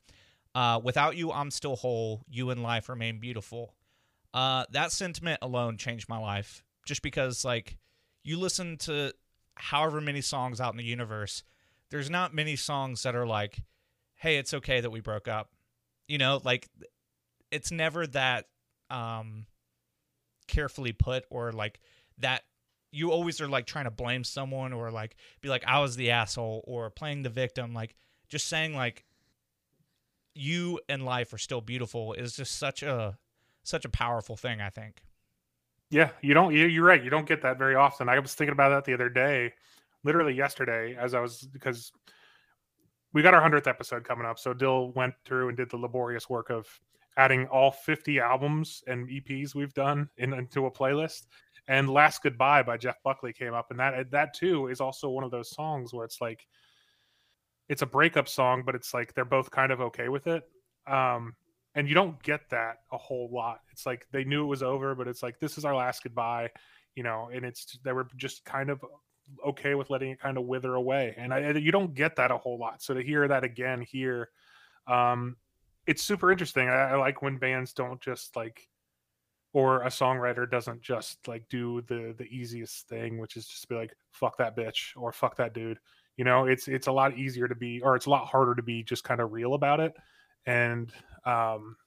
Uh, 0.56 0.80
without 0.84 1.16
you, 1.16 1.32
I'm 1.32 1.52
still 1.52 1.76
whole. 1.76 2.24
You 2.30 2.50
and 2.50 2.64
life 2.64 2.90
remain 2.90 3.20
beautiful. 3.20 3.76
Uh, 4.34 4.66
that 4.72 4.92
sentiment 4.92 5.40
alone 5.42 5.78
changed 5.78 6.10
my 6.10 6.18
life 6.18 6.64
just 6.86 7.02
because 7.02 7.44
like 7.44 7.78
you 8.24 8.40
listen 8.40 8.78
to 8.78 9.14
however 9.56 10.02
many 10.02 10.22
songs 10.22 10.62
out 10.62 10.74
in 10.74 10.78
the 10.78 10.84
universe, 10.84 11.44
there's 11.90 12.10
not 12.10 12.34
many 12.34 12.56
songs 12.56 13.04
that 13.04 13.16
are 13.16 13.26
like, 13.28 13.64
"Hey, 14.16 14.38
it's 14.38 14.54
okay 14.54 14.82
that 14.82 14.90
we 14.90 15.00
broke 15.00 15.28
up." 15.28 15.52
You 16.08 16.18
know, 16.18 16.42
like 16.44 16.68
it's 17.52 17.72
never 17.72 18.06
that 18.08 18.46
um 18.90 19.46
carefully 20.48 20.92
put 20.92 21.26
or 21.30 21.52
like 21.52 21.80
that 22.18 22.44
you 22.92 23.12
always 23.12 23.40
are 23.40 23.48
like 23.48 23.66
trying 23.66 23.86
to 23.86 23.92
blame 23.92 24.24
someone 24.24 24.74
or 24.74 24.92
like 24.92 25.16
be 25.42 25.50
like 25.50 25.64
I 25.66 25.80
was 25.80 25.96
the 25.96 26.12
asshole 26.12 26.64
or 26.68 26.90
playing 26.90 27.22
the 27.22 27.30
victim 27.30 27.74
like 27.74 27.96
just 28.30 28.48
saying 28.48 28.76
like 28.76 29.06
you 30.40 30.80
and 30.88 31.04
life 31.04 31.34
are 31.34 31.38
still 31.38 31.62
beautiful 31.62 32.14
is 32.14 32.34
just 32.34 32.58
such 32.58 32.82
a 32.84 33.18
such 33.64 33.86
a 33.86 33.90
powerful 33.90 34.38
thing, 34.38 34.62
I 34.62 34.70
think. 34.70 35.02
Yeah, 35.90 36.10
you 36.22 36.34
don't. 36.34 36.54
You, 36.54 36.66
you're 36.66 36.86
right. 36.86 37.04
You 37.04 37.10
don't 37.10 37.28
get 37.28 37.42
that 37.42 37.58
very 37.58 37.76
often. 37.76 38.10
I 38.10 38.20
was 38.20 38.36
thinking 38.36 38.54
about 38.54 38.70
that 38.70 38.86
the 38.86 38.94
other 38.94 39.10
day, 39.10 39.54
literally 40.04 40.34
yesterday, 40.34 40.96
as 41.00 41.14
I 41.14 41.20
was 41.20 41.48
because 41.52 41.92
we 43.12 43.22
got 43.22 43.34
our 43.34 43.42
hundredth 43.42 43.68
episode 43.68 44.04
coming 44.04 44.26
up. 44.26 44.38
So 44.38 44.54
Dil 44.54 44.92
went 44.92 45.16
through 45.26 45.50
and 45.50 45.58
did 45.58 45.70
the 45.70 45.78
laborious 45.78 46.30
work 46.30 46.50
of 46.52 46.68
adding 47.18 47.48
all 47.48 47.72
50 47.72 48.20
albums 48.20 48.84
and 48.88 49.10
EPs 49.10 49.56
we've 49.56 49.74
done 49.74 50.10
in, 50.18 50.34
into 50.34 50.68
a 50.68 50.72
playlist. 50.72 51.26
And 51.68 51.90
"Last 51.90 52.24
Goodbye" 52.24 52.64
by 52.64 52.78
Jeff 52.78 53.02
Buckley 53.04 53.34
came 53.34 53.54
up, 53.54 53.72
and 53.72 53.80
that 53.80 54.12
that 54.12 54.34
too 54.34 54.68
is 54.68 54.80
also 54.80 55.10
one 55.10 55.24
of 55.24 55.32
those 55.32 55.52
songs 55.52 55.94
where 55.94 56.06
it's 56.06 56.22
like 56.22 56.48
it's 57.70 57.84
a 57.84 57.86
breakup 57.86 58.28
song, 58.28 58.64
but 58.66 58.76
it's 58.76 58.94
like 58.94 59.14
they're 59.14 59.24
both 59.24 59.52
kind 59.52 59.72
of 59.72 59.80
okay 59.80 60.10
with 60.10 60.28
it. 60.28 60.44
Um, 60.88 61.36
and 61.76 61.88
you 61.88 61.94
don't 61.94 62.22
get 62.24 62.50
that 62.50 62.78
a 62.92 62.98
whole 62.98 63.30
lot. 63.32 63.60
It's 63.72 63.86
like 63.86 64.08
they 64.12 64.24
knew 64.24 64.44
it 64.44 64.48
was 64.48 64.64
over, 64.64 64.96
but 64.96 65.08
it's 65.08 65.22
like 65.22 65.40
this 65.40 65.58
is 65.58 65.66
our 65.66 65.76
last 65.76 66.04
goodbye, 66.04 66.50
you 66.96 67.04
know. 67.04 67.30
And 67.32 67.46
it's 67.46 67.78
they 67.84 67.94
were 67.94 68.08
just 68.18 68.44
kind 68.44 68.72
of 68.72 68.84
okay 69.46 69.76
with 69.76 69.92
letting 69.92 70.12
it 70.12 70.20
kind 70.20 70.38
of 70.38 70.46
wither 70.46 70.74
away, 70.74 71.14
and 71.16 71.32
I, 71.32 71.52
you 71.52 71.72
don't 71.72 71.94
get 71.94 72.16
that 72.16 72.32
a 72.32 72.38
whole 72.38 72.58
lot. 72.58 72.82
So 72.82 72.96
to 72.96 73.04
hear 73.04 73.28
that 73.28 73.44
again 73.44 73.82
here, 73.82 74.30
um, 74.88 75.38
it's 75.86 76.02
super 76.02 76.32
interesting. 76.32 76.68
I, 76.68 76.92
I 76.92 76.96
like 76.96 77.22
when 77.22 77.38
bands 77.38 77.74
don't 77.74 78.02
just 78.02 78.36
like, 78.36 78.68
or 79.54 79.84
a 79.84 79.90
songwriter 79.90 80.50
doesn't 80.50 80.82
just 80.82 81.28
like 81.28 81.48
do 81.50 81.82
the 81.88 82.16
the 82.18 82.26
easiest 82.26 82.90
thing, 82.90 83.20
which 83.20 83.38
is 83.38 83.48
just 83.48 83.70
be 83.70 83.76
like 83.76 83.94
fuck 84.12 84.38
that 84.40 84.58
bitch 84.58 84.94
or 84.98 85.12
fuck 85.12 85.36
that 85.38 85.54
dude. 85.54 85.80
You 86.20 86.26
know, 86.26 86.46
it's 86.48 86.68
it's 86.68 86.88
a 86.88 86.92
lot 86.92 87.18
easier 87.18 87.48
to 87.48 87.56
be, 87.56 87.82
or 87.82 87.96
it's 87.96 88.06
a 88.06 88.10
lot 88.10 88.28
harder 88.28 88.54
to 88.54 88.62
be 88.62 88.84
just 88.84 89.06
kind 89.06 89.22
of 89.22 89.32
real 89.32 89.54
about 89.54 89.80
it. 89.80 89.94
And 90.46 90.92
um 91.26 91.78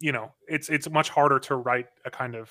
you 0.00 0.12
know 0.12 0.32
it's 0.48 0.68
it's 0.68 0.88
much 0.88 1.10
harder 1.10 1.38
to 1.38 1.56
write 1.56 1.86
a 2.04 2.10
kind 2.10 2.34
of 2.34 2.50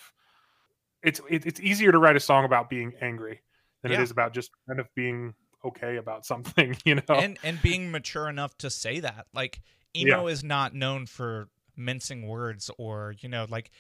it's 1.02 1.20
it, 1.30 1.46
it's 1.46 1.60
easier 1.60 1.92
to 1.92 1.98
write 1.98 2.16
a 2.16 2.20
song 2.20 2.46
about 2.46 2.70
being 2.70 2.94
angry 3.02 3.42
than 3.82 3.92
Yeah. 3.92 4.00
it 4.00 4.04
is 4.04 4.12
about 4.12 4.34
just 4.34 4.52
kind 4.68 4.80
of 4.80 4.88
being 4.96 5.34
okay 5.66 5.98
about 5.98 6.26
something 6.26 6.76
you 6.86 6.96
know? 6.96 7.02
And 7.10 7.40
and 7.44 7.62
being 7.62 7.92
mature 7.92 8.30
enough 8.30 8.58
to 8.60 8.70
say 8.70 9.00
that 9.00 9.28
like 9.34 9.62
emo 9.96 10.28
is 10.28 10.44
not 10.44 10.76
known 10.76 11.08
for 11.08 11.50
mincing 11.76 12.28
words 12.28 12.70
or 12.78 13.16
you 13.20 13.30
know 13.30 13.48
like 13.50 13.72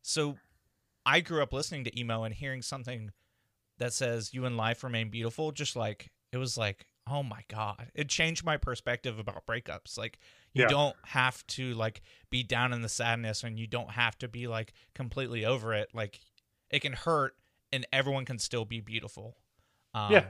so 0.00 0.36
i 1.04 1.20
grew 1.20 1.42
up 1.42 1.52
listening 1.52 1.84
to 1.84 1.98
emo 1.98 2.22
and 2.24 2.34
hearing 2.34 2.62
something 2.62 3.10
that 3.78 3.92
says 3.92 4.32
you 4.34 4.44
and 4.44 4.56
life 4.56 4.82
remain 4.84 5.08
beautiful 5.10 5.50
just 5.52 5.74
like 5.76 6.10
it 6.32 6.36
was 6.36 6.56
like 6.58 6.86
oh 7.10 7.22
my 7.22 7.42
god 7.48 7.90
it 7.94 8.08
changed 8.08 8.44
my 8.44 8.56
perspective 8.56 9.18
about 9.18 9.46
breakups 9.46 9.96
like 9.96 10.18
you 10.52 10.62
Yeah. 10.62 10.68
don't 10.68 10.96
have 11.06 11.46
to 11.48 11.72
like 11.74 12.02
be 12.30 12.42
down 12.42 12.72
in 12.72 12.82
the 12.82 12.88
sadness 12.88 13.42
and 13.44 13.58
you 13.58 13.66
don't 13.66 13.92
have 13.92 14.18
to 14.18 14.28
be 14.28 14.46
like 14.46 14.72
completely 14.94 15.44
over 15.44 15.72
it 15.74 15.88
like 15.94 16.20
it 16.70 16.80
can 16.80 16.92
hurt 16.92 17.34
and 17.72 17.86
everyone 17.92 18.24
can 18.24 18.38
still 18.38 18.64
be 18.64 18.80
beautiful 18.80 19.36
um, 19.94 20.12
Yeah. 20.12 20.24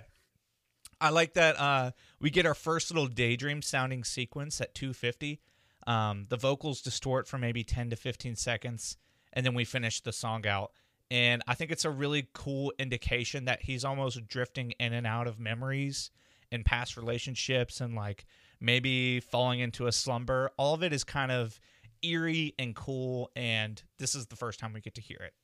I 1.01 1.11
like 1.11 1.35
that 1.35 1.59
uh, 1.59 1.93
we 2.21 2.31
get 2.31 2.47
our 2.47 2.55
first 2.55 2.91
little 2.91 3.07
daydream 3.09 3.63
sounding 3.63 4.03
sequence 4.03 4.61
at 4.61 4.75
250. 4.75 5.41
Um, 5.87 6.25
the 6.29 6.37
vocals 6.37 6.81
distort 6.83 7.29
for 7.29 7.39
maybe 7.39 7.63
10 7.63 7.91
to 7.91 7.97
15 7.97 8.35
seconds, 8.35 8.97
and 9.33 9.47
then 9.47 9.55
we 9.55 9.65
finish 9.65 10.01
the 10.01 10.13
song 10.13 10.45
out. 10.47 10.73
And 11.11 11.43
I 11.47 11.55
think 11.55 11.71
it's 11.71 11.85
a 11.85 11.91
really 11.91 12.29
cool 12.35 12.73
indication 12.79 13.47
that 13.47 13.63
he's 13.63 13.85
almost 13.85 14.27
drifting 14.29 14.73
in 14.79 14.93
and 14.93 15.07
out 15.07 15.27
of 15.27 15.39
memories 15.41 16.11
and 16.53 16.65
past 16.65 16.97
relationships 16.97 17.81
and 17.81 17.95
like 17.95 18.27
maybe 18.61 19.21
falling 19.21 19.61
into 19.61 19.87
a 19.87 19.93
slumber. 19.93 20.51
All 20.59 20.75
of 20.75 20.83
it 20.83 20.93
is 20.93 21.05
kind 21.05 21.33
of 21.33 21.59
eerie 22.03 22.55
and 22.59 22.75
cool, 22.77 23.31
and 23.37 23.83
this 23.99 24.15
is 24.15 24.27
the 24.27 24.37
first 24.37 24.61
time 24.61 24.73
we 24.73 24.81
get 24.81 24.95
to 24.97 25.01
hear 25.01 25.19
it. 25.21 25.35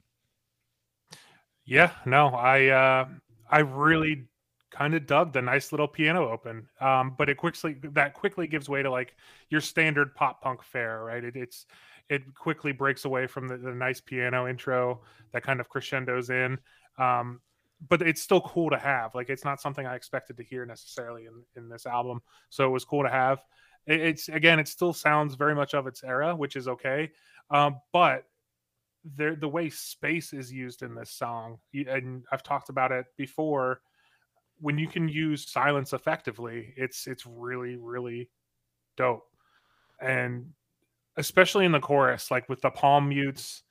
yeah 1.64 1.92
no 2.06 2.28
i 2.28 2.66
uh 2.68 3.06
i 3.50 3.60
really 3.60 4.24
kind 4.70 4.94
of 4.94 5.06
dug 5.06 5.32
the 5.32 5.40
nice 5.40 5.72
little 5.72 5.86
piano 5.86 6.28
open 6.30 6.68
um 6.80 7.14
but 7.16 7.28
it 7.28 7.36
quickly 7.36 7.76
that 7.82 8.12
quickly 8.14 8.46
gives 8.46 8.68
way 8.68 8.82
to 8.82 8.90
like 8.90 9.14
your 9.50 9.60
standard 9.60 10.14
pop 10.14 10.42
punk 10.42 10.62
fare 10.62 11.04
right 11.04 11.24
it, 11.24 11.36
it's 11.36 11.66
it 12.08 12.34
quickly 12.34 12.72
breaks 12.72 13.04
away 13.04 13.26
from 13.26 13.48
the, 13.48 13.56
the 13.56 13.72
nice 13.72 14.00
piano 14.00 14.46
intro 14.46 15.00
that 15.32 15.42
kind 15.42 15.60
of 15.60 15.68
crescendos 15.68 16.30
in 16.30 16.58
um 16.98 17.40
but 17.88 18.02
it's 18.02 18.22
still 18.22 18.40
cool 18.40 18.70
to 18.70 18.78
have 18.78 19.14
like 19.14 19.28
it's 19.30 19.44
not 19.44 19.60
something 19.60 19.86
i 19.86 19.94
expected 19.94 20.36
to 20.36 20.42
hear 20.44 20.64
necessarily 20.66 21.26
in 21.26 21.42
in 21.56 21.68
this 21.68 21.86
album 21.86 22.20
so 22.50 22.66
it 22.66 22.70
was 22.70 22.84
cool 22.84 23.02
to 23.02 23.10
have 23.10 23.40
It- 23.86 24.00
it's 24.00 24.28
again 24.28 24.58
it 24.58 24.68
still 24.68 24.92
sounds 24.92 25.34
very 25.34 25.54
much 25.54 25.74
of 25.74 25.86
its 25.86 26.02
era 26.04 26.34
which 26.36 26.56
is 26.56 26.68
okay 26.68 27.10
um 27.50 27.80
but 27.92 28.24
the 29.16 29.48
way 29.48 29.68
space 29.68 30.32
is 30.32 30.50
used 30.50 30.82
in 30.82 30.94
this 30.94 31.10
song 31.10 31.58
and 31.74 32.24
i've 32.32 32.42
talked 32.42 32.70
about 32.70 32.90
it 32.90 33.04
before 33.18 33.80
when 34.60 34.78
you 34.78 34.88
can 34.88 35.08
use 35.08 35.50
silence 35.50 35.92
effectively, 35.92 36.72
it's 36.76 37.06
it's 37.06 37.26
really 37.26 37.76
really 37.76 38.30
dope. 38.96 39.24
And 40.00 40.52
especially 41.16 41.64
in 41.64 41.72
the 41.72 41.80
chorus, 41.80 42.30
like 42.30 42.48
with 42.48 42.60
the 42.60 42.70
palm 42.70 43.08
mutes 43.08 43.62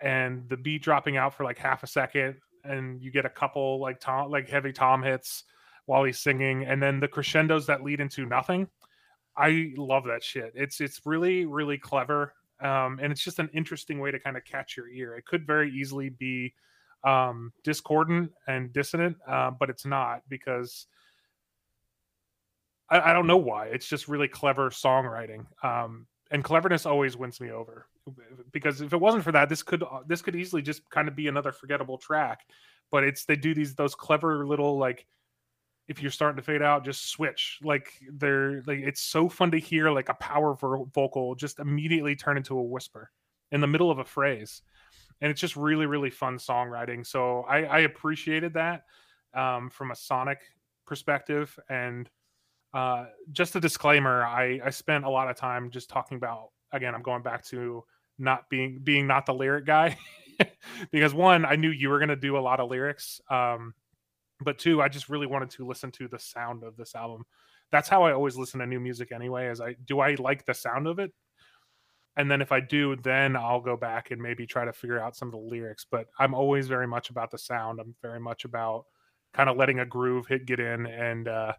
and 0.00 0.48
the 0.48 0.56
beat 0.56 0.82
dropping 0.82 1.16
out 1.16 1.34
for 1.34 1.44
like 1.44 1.58
half 1.58 1.82
a 1.82 1.86
second, 1.86 2.36
and 2.64 3.02
you 3.02 3.10
get 3.10 3.24
a 3.24 3.30
couple 3.30 3.80
like 3.80 4.00
tom 4.00 4.30
like 4.30 4.48
heavy 4.48 4.72
tom 4.72 5.02
hits 5.02 5.44
while 5.86 6.04
he's 6.04 6.18
singing, 6.18 6.64
and 6.64 6.82
then 6.82 7.00
the 7.00 7.08
crescendos 7.08 7.66
that 7.66 7.82
lead 7.82 8.00
into 8.00 8.26
nothing. 8.26 8.68
I 9.36 9.72
love 9.76 10.04
that 10.04 10.22
shit. 10.22 10.52
It's 10.54 10.80
it's 10.80 11.00
really 11.04 11.46
really 11.46 11.78
clever, 11.78 12.34
um, 12.60 12.98
and 13.02 13.12
it's 13.12 13.22
just 13.22 13.38
an 13.38 13.50
interesting 13.54 13.98
way 14.00 14.10
to 14.10 14.18
kind 14.18 14.36
of 14.36 14.44
catch 14.44 14.76
your 14.76 14.88
ear. 14.88 15.16
It 15.16 15.24
could 15.26 15.46
very 15.46 15.70
easily 15.70 16.10
be 16.10 16.54
um, 17.04 17.52
discordant 17.62 18.32
and 18.48 18.72
dissonant, 18.72 19.16
uh, 19.28 19.50
but 19.50 19.70
it's 19.70 19.86
not 19.86 20.22
because 20.28 20.86
I, 22.90 23.10
I 23.10 23.12
don't 23.12 23.26
know 23.26 23.36
why. 23.36 23.66
It's 23.66 23.86
just 23.86 24.08
really 24.08 24.28
clever 24.28 24.70
songwriting, 24.70 25.46
um, 25.62 26.06
and 26.30 26.42
cleverness 26.42 26.86
always 26.86 27.16
wins 27.16 27.40
me 27.40 27.50
over. 27.50 27.86
Because 28.52 28.80
if 28.80 28.92
it 28.92 29.00
wasn't 29.00 29.24
for 29.24 29.32
that, 29.32 29.48
this 29.48 29.62
could 29.62 29.82
uh, 29.82 30.00
this 30.06 30.22
could 30.22 30.36
easily 30.36 30.62
just 30.62 30.88
kind 30.90 31.08
of 31.08 31.16
be 31.16 31.28
another 31.28 31.52
forgettable 31.52 31.98
track. 31.98 32.46
But 32.90 33.04
it's 33.04 33.24
they 33.24 33.36
do 33.36 33.54
these 33.54 33.74
those 33.74 33.94
clever 33.94 34.46
little 34.46 34.78
like 34.78 35.06
if 35.88 36.02
you're 36.02 36.10
starting 36.10 36.36
to 36.36 36.42
fade 36.42 36.62
out, 36.62 36.84
just 36.84 37.10
switch. 37.10 37.60
Like 37.62 37.92
they're 38.12 38.62
like 38.66 38.80
it's 38.80 39.00
so 39.00 39.28
fun 39.28 39.50
to 39.52 39.58
hear 39.58 39.90
like 39.90 40.08
a 40.08 40.14
power 40.14 40.54
vocal 40.54 41.34
just 41.34 41.58
immediately 41.58 42.16
turn 42.16 42.36
into 42.36 42.58
a 42.58 42.62
whisper 42.62 43.10
in 43.52 43.60
the 43.60 43.66
middle 43.66 43.90
of 43.90 43.98
a 43.98 44.04
phrase, 44.04 44.62
and 45.20 45.30
it's 45.30 45.40
just 45.40 45.56
really 45.56 45.86
really 45.86 46.10
fun 46.10 46.38
songwriting. 46.38 47.06
So 47.06 47.42
I, 47.42 47.64
I 47.64 47.78
appreciated 47.80 48.54
that 48.54 48.82
um, 49.34 49.70
from 49.70 49.90
a 49.90 49.96
sonic 49.96 50.40
perspective. 50.86 51.56
And 51.68 52.08
uh, 52.76 53.06
just 53.32 53.56
a 53.56 53.60
disclaimer, 53.60 54.24
I 54.24 54.60
I 54.64 54.70
spent 54.70 55.04
a 55.04 55.10
lot 55.10 55.30
of 55.30 55.36
time 55.36 55.70
just 55.70 55.88
talking 55.88 56.16
about 56.16 56.50
again. 56.72 56.94
I'm 56.94 57.02
going 57.02 57.22
back 57.22 57.44
to 57.46 57.84
not 58.18 58.48
being 58.50 58.80
being 58.82 59.06
not 59.06 59.26
the 59.26 59.34
lyric 59.34 59.66
guy 59.66 59.96
because 60.90 61.14
one 61.14 61.44
I 61.44 61.56
knew 61.56 61.70
you 61.70 61.88
were 61.88 61.98
going 61.98 62.08
to 62.08 62.16
do 62.16 62.36
a 62.36 62.40
lot 62.40 62.60
of 62.60 62.70
lyrics. 62.70 63.20
Um, 63.30 63.74
but 64.40 64.58
two 64.58 64.82
i 64.82 64.88
just 64.88 65.08
really 65.08 65.26
wanted 65.26 65.50
to 65.50 65.66
listen 65.66 65.90
to 65.90 66.08
the 66.08 66.18
sound 66.18 66.62
of 66.62 66.76
this 66.76 66.94
album 66.94 67.24
that's 67.72 67.88
how 67.88 68.02
i 68.02 68.12
always 68.12 68.36
listen 68.36 68.60
to 68.60 68.66
new 68.66 68.80
music 68.80 69.12
anyway 69.12 69.48
is 69.48 69.60
i 69.60 69.74
do 69.86 70.00
i 70.00 70.14
like 70.16 70.44
the 70.44 70.54
sound 70.54 70.86
of 70.86 70.98
it 70.98 71.12
and 72.16 72.30
then 72.30 72.42
if 72.42 72.52
i 72.52 72.60
do 72.60 72.96
then 72.96 73.36
i'll 73.36 73.60
go 73.60 73.76
back 73.76 74.10
and 74.10 74.20
maybe 74.20 74.46
try 74.46 74.64
to 74.64 74.72
figure 74.72 75.00
out 75.00 75.16
some 75.16 75.28
of 75.28 75.32
the 75.32 75.38
lyrics 75.38 75.86
but 75.90 76.06
i'm 76.18 76.34
always 76.34 76.68
very 76.68 76.86
much 76.86 77.10
about 77.10 77.30
the 77.30 77.38
sound 77.38 77.80
i'm 77.80 77.94
very 78.02 78.20
much 78.20 78.44
about 78.44 78.84
kind 79.32 79.48
of 79.48 79.56
letting 79.56 79.80
a 79.80 79.86
groove 79.86 80.26
hit 80.26 80.46
get 80.46 80.60
in 80.60 80.86
and 80.86 81.28
uh 81.28 81.52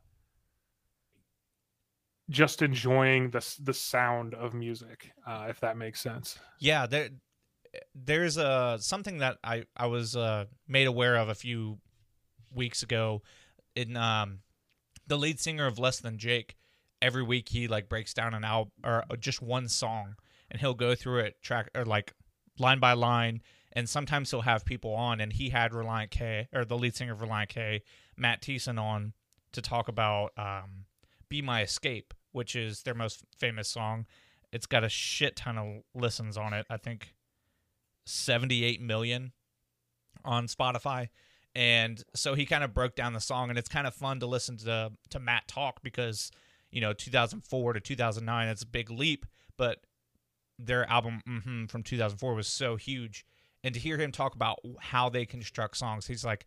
just 2.29 2.61
enjoying 2.61 3.29
the 3.29 3.55
the 3.61 3.73
sound 3.73 4.33
of 4.33 4.53
music 4.53 5.11
uh 5.25 5.47
if 5.49 5.59
that 5.61 5.77
makes 5.77 6.01
sense. 6.01 6.37
Yeah, 6.59 6.85
there 6.85 7.09
there's 7.95 8.37
uh 8.37 8.77
something 8.77 9.19
that 9.19 9.37
I 9.43 9.63
I 9.75 9.87
was 9.87 10.15
uh 10.15 10.45
made 10.67 10.87
aware 10.87 11.15
of 11.15 11.29
a 11.29 11.35
few 11.35 11.79
weeks 12.53 12.83
ago 12.83 13.21
in 13.75 13.95
um 13.97 14.39
the 15.05 15.17
lead 15.17 15.39
singer 15.39 15.65
of 15.65 15.79
Less 15.79 15.99
Than 15.99 16.17
Jake 16.17 16.55
every 17.01 17.23
week 17.23 17.49
he 17.49 17.67
like 17.67 17.89
breaks 17.89 18.13
down 18.13 18.33
an 18.33 18.43
album 18.43 18.71
or 18.83 19.03
just 19.19 19.41
one 19.41 19.67
song 19.67 20.15
and 20.49 20.59
he'll 20.59 20.73
go 20.73 20.95
through 20.95 21.19
it 21.19 21.41
track 21.41 21.69
or 21.75 21.85
like 21.85 22.13
line 22.59 22.79
by 22.79 22.93
line 22.93 23.41
and 23.73 23.87
sometimes 23.87 24.31
he'll 24.31 24.41
have 24.41 24.65
people 24.65 24.93
on 24.93 25.21
and 25.21 25.33
he 25.33 25.49
had 25.49 25.71
Relient 25.71 26.09
K 26.09 26.47
or 26.53 26.65
the 26.65 26.77
lead 26.77 26.95
singer 26.95 27.13
of 27.13 27.19
Relient 27.19 27.49
K 27.49 27.83
Matt 28.15 28.41
Thiessen 28.41 28.81
on 28.81 29.13
to 29.51 29.61
talk 29.61 29.87
about 29.87 30.31
um 30.37 30.85
Be 31.29 31.41
My 31.41 31.61
Escape 31.61 32.13
which 32.31 32.55
is 32.55 32.83
their 32.83 32.93
most 32.93 33.23
famous 33.37 33.67
song. 33.67 34.05
It's 34.51 34.65
got 34.65 34.83
a 34.83 34.89
shit 34.89 35.35
ton 35.35 35.57
of 35.57 35.83
listens 35.93 36.37
on 36.37 36.53
it. 36.53 36.65
I 36.69 36.77
think 36.77 37.13
78 38.05 38.81
million 38.81 39.33
on 40.23 40.47
Spotify. 40.47 41.09
And 41.55 42.03
so 42.15 42.35
he 42.35 42.45
kind 42.45 42.63
of 42.63 42.73
broke 42.73 42.95
down 42.95 43.13
the 43.13 43.19
song 43.19 43.49
and 43.49 43.57
it's 43.57 43.69
kind 43.69 43.87
of 43.87 43.93
fun 43.95 44.19
to 44.19 44.27
listen 44.27 44.57
to 44.57 44.91
to 45.09 45.19
Matt 45.19 45.47
talk 45.47 45.81
because, 45.81 46.31
you 46.71 46.81
know, 46.81 46.93
2004 46.93 47.73
to 47.73 47.79
2009 47.79 48.47
that's 48.47 48.61
a 48.61 48.67
big 48.67 48.91
leap, 48.91 49.25
but 49.57 49.79
their 50.59 50.89
album 50.89 51.21
mhm, 51.27 51.69
from 51.69 51.83
2004 51.83 52.35
was 52.35 52.47
so 52.47 52.75
huge. 52.75 53.25
And 53.63 53.73
to 53.73 53.79
hear 53.79 53.97
him 53.97 54.11
talk 54.11 54.35
about 54.35 54.59
how 54.79 55.09
they 55.09 55.25
construct 55.25 55.77
songs, 55.77 56.07
he's 56.07 56.23
like 56.23 56.45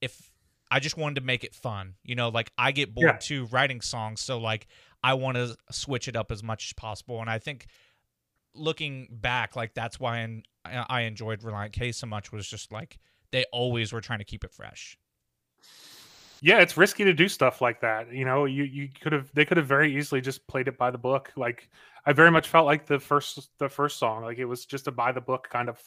if 0.00 0.30
I 0.70 0.80
just 0.80 0.96
wanted 0.96 1.16
to 1.16 1.20
make 1.20 1.44
it 1.44 1.54
fun. 1.54 1.94
You 2.02 2.14
know, 2.14 2.28
like 2.30 2.50
I 2.58 2.72
get 2.72 2.94
bored 2.94 3.06
Yeah. 3.06 3.18
too 3.20 3.46
writing 3.46 3.80
songs, 3.80 4.20
so 4.20 4.38
like 4.38 4.66
I 5.02 5.14
want 5.14 5.36
to 5.36 5.56
switch 5.70 6.08
it 6.08 6.16
up 6.16 6.30
as 6.32 6.42
much 6.42 6.68
as 6.68 6.72
possible 6.72 7.20
and 7.20 7.28
I 7.30 7.38
think 7.38 7.66
looking 8.54 9.08
back, 9.10 9.56
like 9.56 9.74
that's 9.74 9.98
why 10.00 10.42
I, 10.64 10.84
I 10.88 11.00
enjoyed 11.02 11.40
Relient 11.42 11.72
K 11.72 11.92
so 11.92 12.06
much 12.06 12.32
was 12.32 12.48
just 12.48 12.72
like 12.72 12.98
they 13.32 13.44
always 13.52 13.92
were 13.92 14.00
trying 14.00 14.20
to 14.20 14.24
keep 14.24 14.44
it 14.44 14.52
fresh. 14.52 14.96
yeah 16.40 16.60
it's 16.60 16.76
risky 16.76 17.04
to 17.04 17.12
do 17.12 17.28
stuff 17.28 17.60
like 17.60 17.80
that 17.80 18.12
you 18.12 18.24
know 18.24 18.44
you 18.44 18.64
you 18.64 18.88
could 19.00 19.12
have 19.12 19.30
they 19.34 19.44
could 19.44 19.56
have 19.56 19.66
very 19.66 19.96
easily 19.96 20.20
just 20.20 20.46
played 20.46 20.68
it 20.68 20.76
by 20.76 20.90
the 20.90 20.98
book 20.98 21.32
like 21.36 21.68
i 22.06 22.12
very 22.12 22.30
much 22.30 22.48
felt 22.48 22.66
like 22.66 22.86
the 22.86 22.98
first 22.98 23.48
the 23.58 23.68
first 23.68 23.98
song 23.98 24.22
like 24.22 24.38
it 24.38 24.44
was 24.44 24.66
just 24.66 24.86
a 24.86 24.92
by 24.92 25.10
the 25.12 25.20
book 25.20 25.48
kind 25.50 25.68
of 25.68 25.78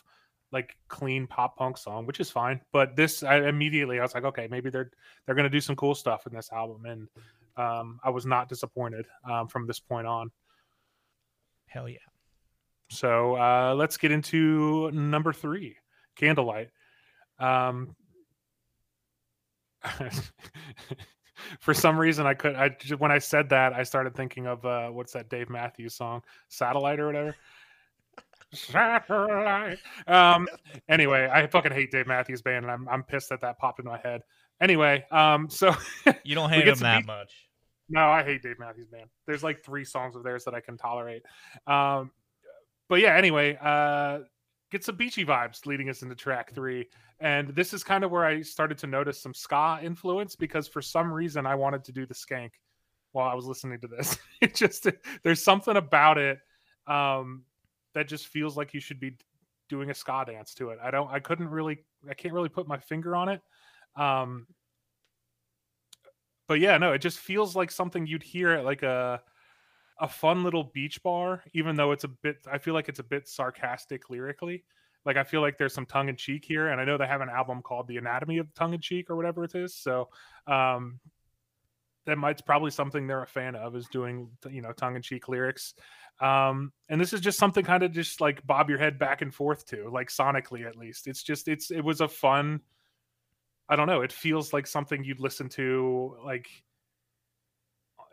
like 0.51 0.77
clean 0.87 1.27
pop 1.27 1.57
punk 1.57 1.77
song 1.77 2.05
which 2.05 2.19
is 2.19 2.31
fine 2.31 2.61
but 2.71 2.95
this 2.95 3.21
i 3.23 3.35
immediately 3.37 3.99
i 3.99 4.01
was 4.01 4.13
like 4.13 4.23
okay 4.23 4.47
maybe 4.49 4.69
they're 4.69 4.91
they're 5.25 5.35
gonna 5.35 5.49
do 5.49 5.59
some 5.59 5.75
cool 5.75 5.93
stuff 5.93 6.25
in 6.25 6.33
this 6.33 6.49
album 6.51 6.85
and 6.85 7.07
um 7.57 7.99
i 8.03 8.09
was 8.09 8.25
not 8.25 8.47
disappointed 8.47 9.05
um 9.29 9.47
from 9.47 9.67
this 9.67 9.79
point 9.79 10.07
on 10.07 10.31
Hell 11.67 11.89
yeah. 11.89 11.97
so 12.89 13.35
uh, 13.35 13.75
let's 13.75 13.97
get 13.97 14.11
into 14.11 14.89
number 14.91 15.33
three, 15.33 15.75
Candlelight. 16.15 16.69
Um, 17.39 17.95
for 21.59 21.73
some 21.73 21.97
reason, 21.99 22.25
I 22.25 22.33
could. 22.33 22.55
I 22.55 22.69
just, 22.69 22.99
when 22.99 23.11
I 23.11 23.19
said 23.19 23.49
that, 23.49 23.73
I 23.73 23.83
started 23.83 24.15
thinking 24.15 24.47
of 24.47 24.65
uh, 24.65 24.87
what's 24.89 25.11
that 25.13 25.29
Dave 25.29 25.49
Matthews 25.49 25.93
song, 25.93 26.23
Satellite 26.47 26.99
or 26.99 27.07
whatever. 27.07 27.35
Satellite. 28.53 29.79
Um. 30.07 30.47
Anyway, 30.89 31.29
I 31.31 31.47
fucking 31.47 31.71
hate 31.71 31.91
Dave 31.91 32.07
Matthews 32.07 32.41
Band, 32.41 32.65
and 32.65 32.71
I'm 32.71 32.87
I'm 32.89 33.03
pissed 33.03 33.29
that 33.29 33.41
that 33.41 33.57
popped 33.59 33.79
in 33.79 33.85
my 33.85 33.99
head. 34.03 34.21
Anyway, 34.61 35.05
um. 35.11 35.49
So 35.49 35.75
You 36.23 36.35
don't 36.35 36.49
hate 36.53 36.67
him 36.67 36.77
that 36.79 36.99
beat- 36.99 37.07
much. 37.07 37.31
no, 37.89 38.07
I 38.09 38.23
hate 38.23 38.41
Dave 38.41 38.59
Matthews 38.59 38.87
Band. 38.87 39.09
There's 39.25 39.43
like 39.43 39.63
three 39.63 39.85
songs 39.85 40.15
of 40.15 40.23
theirs 40.23 40.43
that 40.45 40.53
I 40.53 40.59
can 40.59 40.77
tolerate. 40.77 41.23
Um, 41.67 42.11
but 42.89 42.99
yeah, 43.01 43.15
anyway, 43.15 43.57
uh, 43.61 44.19
get 44.71 44.83
some 44.83 44.95
beachy 44.95 45.25
vibes 45.25 45.65
leading 45.65 45.89
us 45.89 46.01
into 46.01 46.15
track 46.15 46.53
three. 46.53 46.87
And 47.19 47.49
this 47.49 47.73
is 47.73 47.83
kind 47.83 48.03
of 48.03 48.11
where 48.11 48.23
I 48.25 48.41
started 48.43 48.77
to 48.79 48.87
notice 48.87 49.21
some 49.21 49.33
ska 49.33 49.79
influence 49.81 50.35
because 50.35 50.67
for 50.67 50.81
some 50.81 51.11
reason 51.11 51.45
I 51.45 51.55
wanted 51.55 51.83
to 51.85 51.91
do 51.91 52.05
the 52.05 52.13
skank 52.13 52.51
while 53.11 53.27
I 53.27 53.33
was 53.33 53.45
listening 53.45 53.79
to 53.81 53.87
this. 53.87 54.17
It 54.41 54.53
just 54.53 54.85
there's 55.23 55.43
something 55.43 55.75
about 55.77 56.17
it 56.19 56.39
um, 56.85 57.43
that 57.97 58.07
just 58.07 58.27
feels 58.27 58.55
like 58.55 58.75
you 58.75 58.79
should 58.79 58.99
be 58.99 59.17
doing 59.69 59.89
a 59.89 59.93
ska 59.93 60.23
dance 60.27 60.53
to 60.53 60.69
it. 60.69 60.77
I 60.83 60.91
don't. 60.91 61.09
I 61.11 61.19
couldn't 61.19 61.49
really. 61.49 61.79
I 62.07 62.13
can't 62.13 62.33
really 62.33 62.47
put 62.47 62.67
my 62.67 62.77
finger 62.77 63.15
on 63.15 63.27
it. 63.27 63.41
Um, 63.95 64.45
but 66.47 66.59
yeah, 66.59 66.77
no, 66.77 66.93
it 66.93 66.99
just 66.99 67.17
feels 67.17 67.55
like 67.55 67.71
something 67.71 68.05
you'd 68.05 68.21
hear 68.21 68.51
at 68.51 68.65
like 68.65 68.83
a 68.83 69.19
a 69.99 70.07
fun 70.07 70.43
little 70.43 70.65
beach 70.75 71.01
bar, 71.01 71.43
even 71.53 71.75
though 71.75 71.91
it's 71.91 72.03
a 72.03 72.07
bit. 72.07 72.37
I 72.51 72.59
feel 72.59 72.75
like 72.75 72.87
it's 72.87 72.99
a 72.99 73.03
bit 73.03 73.27
sarcastic 73.27 74.11
lyrically. 74.11 74.63
Like 75.03 75.17
I 75.17 75.23
feel 75.23 75.41
like 75.41 75.57
there's 75.57 75.73
some 75.73 75.87
tongue 75.87 76.09
in 76.09 76.17
cheek 76.17 76.45
here, 76.45 76.67
and 76.67 76.79
I 76.79 76.85
know 76.85 76.99
they 76.99 77.07
have 77.07 77.21
an 77.21 77.29
album 77.29 77.63
called 77.63 77.87
"The 77.87 77.97
Anatomy 77.97 78.37
of 78.37 78.53
Tongue 78.53 78.75
in 78.75 78.79
Cheek" 78.79 79.09
or 79.09 79.15
whatever 79.15 79.43
it 79.43 79.55
is. 79.55 79.73
So 79.73 80.09
um, 80.45 80.99
that 82.07 82.17
might 82.17 82.43
probably 82.45 82.71
something 82.71 83.05
they're 83.05 83.21
a 83.21 83.27
fan 83.27 83.55
of 83.55 83.75
is 83.75 83.87
doing 83.89 84.29
you 84.49 84.61
know 84.61 84.71
tongue 84.71 84.95
in 84.95 85.01
cheek 85.01 85.27
lyrics. 85.27 85.75
Um, 86.19 86.71
and 86.89 86.99
this 86.99 87.13
is 87.13 87.21
just 87.21 87.37
something 87.37 87.63
kind 87.63 87.83
of 87.83 87.91
just 87.91 88.19
like 88.21 88.45
bob 88.47 88.69
your 88.69 88.79
head 88.79 88.97
back 88.97 89.21
and 89.21 89.31
forth 89.31 89.67
to, 89.67 89.89
like 89.91 90.09
sonically 90.09 90.65
at 90.65 90.75
least. 90.75 91.05
It's 91.05 91.21
just 91.21 91.47
it's 91.47 91.69
it 91.69 91.81
was 91.81 92.01
a 92.01 92.07
fun. 92.07 92.61
I 93.69 93.75
don't 93.75 93.87
know. 93.87 94.01
It 94.01 94.13
feels 94.13 94.53
like 94.53 94.65
something 94.65 95.03
you'd 95.03 95.19
listen 95.19 95.49
to 95.49 96.17
like 96.23 96.47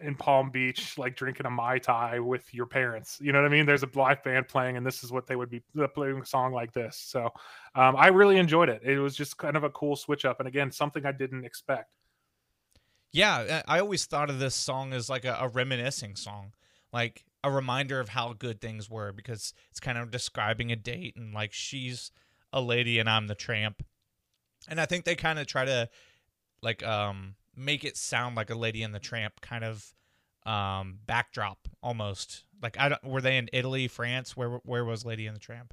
in 0.00 0.16
Palm 0.16 0.50
Beach, 0.50 0.98
like 0.98 1.14
drinking 1.14 1.46
a 1.46 1.50
mai 1.50 1.78
tai 1.78 2.18
with 2.18 2.52
your 2.52 2.66
parents. 2.66 3.18
You 3.22 3.32
know 3.32 3.40
what 3.40 3.46
I 3.46 3.54
mean? 3.54 3.64
There's 3.64 3.84
a 3.84 3.88
live 3.94 4.24
band 4.24 4.48
playing, 4.48 4.76
and 4.76 4.84
this 4.84 5.04
is 5.04 5.12
what 5.12 5.28
they 5.28 5.36
would 5.36 5.50
be 5.50 5.62
playing 5.94 6.20
a 6.20 6.26
song 6.26 6.52
like 6.52 6.72
this. 6.72 6.96
So 6.96 7.30
um, 7.76 7.94
I 7.96 8.08
really 8.08 8.38
enjoyed 8.38 8.68
it. 8.68 8.82
It 8.82 8.98
was 8.98 9.16
just 9.16 9.38
kind 9.38 9.56
of 9.56 9.62
a 9.62 9.70
cool 9.70 9.94
switch 9.94 10.24
up, 10.24 10.40
and 10.40 10.48
again, 10.48 10.72
something 10.72 11.06
I 11.06 11.12
didn't 11.12 11.44
expect. 11.44 11.90
Yeah, 13.14 13.62
I 13.68 13.76
I 13.76 13.80
always 13.80 14.04
thought 14.04 14.28
of 14.28 14.38
this 14.38 14.54
song 14.54 14.92
as 14.92 15.08
like 15.08 15.24
a, 15.24 15.38
a 15.40 15.48
reminiscing 15.48 16.16
song, 16.16 16.52
like 16.92 17.24
a 17.42 17.50
reminder 17.50 18.00
of 18.00 18.10
how 18.10 18.32
good 18.32 18.60
things 18.60 18.90
were 18.90 19.12
because 19.12 19.54
it's 19.70 19.80
kind 19.80 19.96
of 19.98 20.10
describing 20.10 20.72
a 20.72 20.76
date 20.76 21.14
and 21.16 21.32
like 21.32 21.52
she's 21.52 22.10
a 22.52 22.60
lady 22.60 22.98
and 22.98 23.08
I'm 23.08 23.26
the 23.28 23.34
tramp. 23.34 23.82
And 24.68 24.80
I 24.80 24.86
think 24.86 25.04
they 25.04 25.14
kind 25.14 25.38
of 25.38 25.46
try 25.46 25.64
to 25.64 25.88
like 26.62 26.82
um 26.84 27.36
make 27.56 27.84
it 27.84 27.96
sound 27.96 28.36
like 28.36 28.50
a 28.50 28.54
Lady 28.54 28.82
and 28.82 28.94
the 28.94 28.98
Tramp 28.98 29.40
kind 29.40 29.64
of 29.64 29.94
um, 30.46 30.98
backdrop 31.06 31.68
almost. 31.82 32.44
Like 32.62 32.78
I 32.78 32.88
don't 32.88 33.04
were 33.04 33.20
they 33.20 33.36
in 33.36 33.48
Italy, 33.52 33.88
France? 33.88 34.36
Where 34.36 34.60
where 34.64 34.84
was 34.84 35.04
Lady 35.04 35.26
and 35.26 35.36
the 35.36 35.40
Tramp? 35.40 35.72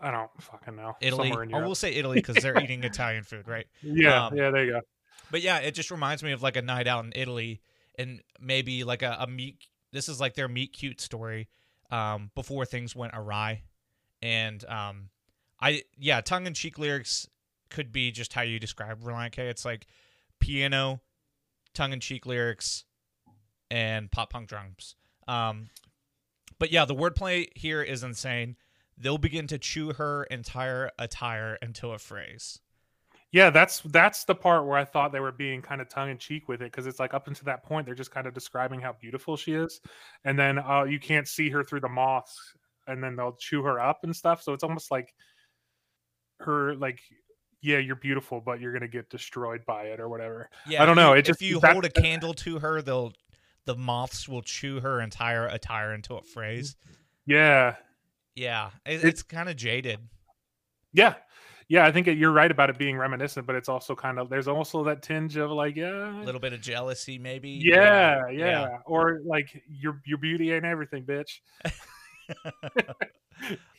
I 0.00 0.10
don't 0.12 0.30
fucking 0.40 0.76
know. 0.76 0.96
Italy. 1.00 1.28
Somewhere 1.28 1.42
in 1.42 1.50
Oh, 1.50 1.56
Europe. 1.56 1.66
we'll 1.66 1.74
say 1.74 1.92
Italy 1.94 2.18
because 2.18 2.36
they're 2.36 2.58
eating 2.62 2.84
Italian 2.84 3.24
food, 3.24 3.48
right? 3.48 3.66
yeah, 3.82 4.26
um, 4.26 4.36
yeah, 4.36 4.50
there 4.50 4.64
you 4.64 4.72
go. 4.72 4.80
But 5.30 5.42
yeah, 5.42 5.58
it 5.58 5.72
just 5.72 5.90
reminds 5.90 6.22
me 6.22 6.32
of 6.32 6.42
like 6.42 6.56
a 6.56 6.62
night 6.62 6.86
out 6.86 7.04
in 7.04 7.12
Italy 7.14 7.60
and 7.98 8.22
maybe 8.40 8.84
like 8.84 9.02
a, 9.02 9.16
a 9.20 9.26
meet. 9.26 9.58
This 9.92 10.08
is 10.08 10.20
like 10.20 10.34
their 10.34 10.48
meet 10.48 10.72
cute 10.72 11.00
story 11.00 11.48
um, 11.90 12.30
before 12.34 12.64
things 12.64 12.94
went 12.94 13.12
awry. 13.14 13.62
And 14.22 14.64
um, 14.66 15.10
I, 15.60 15.82
yeah, 15.98 16.20
tongue 16.20 16.46
in 16.46 16.54
cheek 16.54 16.78
lyrics 16.78 17.28
could 17.70 17.92
be 17.92 18.10
just 18.10 18.32
how 18.32 18.42
you 18.42 18.58
describe 18.58 19.02
Relient 19.02 19.32
K. 19.32 19.48
It's 19.48 19.64
like 19.64 19.86
piano, 20.40 21.00
tongue 21.74 21.92
in 21.92 22.00
cheek 22.00 22.26
lyrics, 22.26 22.84
and 23.70 24.10
pop 24.10 24.30
punk 24.30 24.48
drums. 24.48 24.96
Um, 25.26 25.68
but 26.58 26.72
yeah, 26.72 26.84
the 26.84 26.94
wordplay 26.94 27.48
here 27.56 27.82
is 27.82 28.02
insane. 28.02 28.56
They'll 28.96 29.18
begin 29.18 29.46
to 29.48 29.58
chew 29.58 29.92
her 29.92 30.24
entire 30.24 30.90
attire 30.98 31.58
into 31.62 31.90
a 31.90 31.98
phrase. 31.98 32.60
Yeah, 33.30 33.50
that's 33.50 33.80
that's 33.80 34.24
the 34.24 34.34
part 34.34 34.64
where 34.66 34.78
I 34.78 34.84
thought 34.86 35.12
they 35.12 35.20
were 35.20 35.32
being 35.32 35.60
kind 35.60 35.80
of 35.82 35.88
tongue 35.90 36.08
in 36.10 36.16
cheek 36.18 36.48
with 36.48 36.62
it 36.62 36.72
because 36.72 36.86
it's 36.86 36.98
like 36.98 37.12
up 37.12 37.26
until 37.28 37.44
that 37.44 37.62
point 37.62 37.84
they're 37.84 37.94
just 37.94 38.10
kind 38.10 38.26
of 38.26 38.32
describing 38.32 38.80
how 38.80 38.94
beautiful 38.98 39.36
she 39.36 39.52
is, 39.52 39.80
and 40.24 40.38
then 40.38 40.58
uh, 40.58 40.84
you 40.84 40.98
can't 40.98 41.28
see 41.28 41.50
her 41.50 41.62
through 41.62 41.80
the 41.80 41.88
moths, 41.88 42.38
and 42.86 43.04
then 43.04 43.16
they'll 43.16 43.36
chew 43.38 43.62
her 43.62 43.78
up 43.80 44.00
and 44.04 44.16
stuff. 44.16 44.42
So 44.42 44.54
it's 44.54 44.64
almost 44.64 44.90
like 44.90 45.14
her 46.40 46.74
like, 46.76 47.00
yeah, 47.60 47.78
you're 47.78 47.96
beautiful, 47.96 48.40
but 48.40 48.60
you're 48.60 48.72
gonna 48.72 48.88
get 48.88 49.10
destroyed 49.10 49.60
by 49.66 49.84
it 49.84 50.00
or 50.00 50.08
whatever. 50.08 50.48
Yeah, 50.66 50.82
I 50.82 50.86
don't 50.86 50.96
know, 50.96 51.12
it 51.12 51.26
just- 51.26 51.42
if 51.42 51.46
you 51.48 51.60
that- 51.60 51.72
hold 51.72 51.84
a 51.84 51.90
candle 51.90 52.32
to 52.34 52.58
her, 52.60 52.80
they'll 52.80 53.12
the 53.66 53.76
moths 53.76 54.26
will 54.26 54.40
chew 54.40 54.80
her 54.80 55.02
entire 55.02 55.46
attire 55.48 55.92
into 55.92 56.14
a 56.14 56.22
phrase. 56.22 56.76
Yeah, 57.26 57.76
Yeah, 58.34 58.70
it, 58.86 59.04
It- 59.04 59.08
it's 59.08 59.22
kind 59.22 59.50
of 59.50 59.56
jaded. 59.56 59.98
yeah, 60.94 61.16
yeah. 61.68 61.86
I 61.86 61.92
think 61.92 62.06
it, 62.08 62.18
you're 62.18 62.32
right 62.32 62.50
about 62.50 62.70
it 62.70 62.78
being 62.78 62.96
reminiscent, 62.96 63.46
but 63.46 63.54
it's 63.56 63.68
also 63.68 63.94
kind 63.94 64.18
of 64.18 64.28
there's 64.28 64.48
also 64.48 64.84
that 64.84 65.02
tinge 65.02 65.36
of 65.36 65.50
like, 65.50 65.76
yeah, 65.76 66.20
A 66.20 66.24
little 66.24 66.40
bit 66.40 66.52
of 66.52 66.60
jealousy, 66.60 67.18
maybe. 67.18 67.50
yeah, 67.50 68.28
yeah, 68.28 68.78
or 68.86 69.20
like 69.24 69.62
your 69.68 70.00
your 70.04 70.18
beauty 70.18 70.52
ain't 70.52 70.64
everything, 70.64 71.04
bitch. 71.04 71.40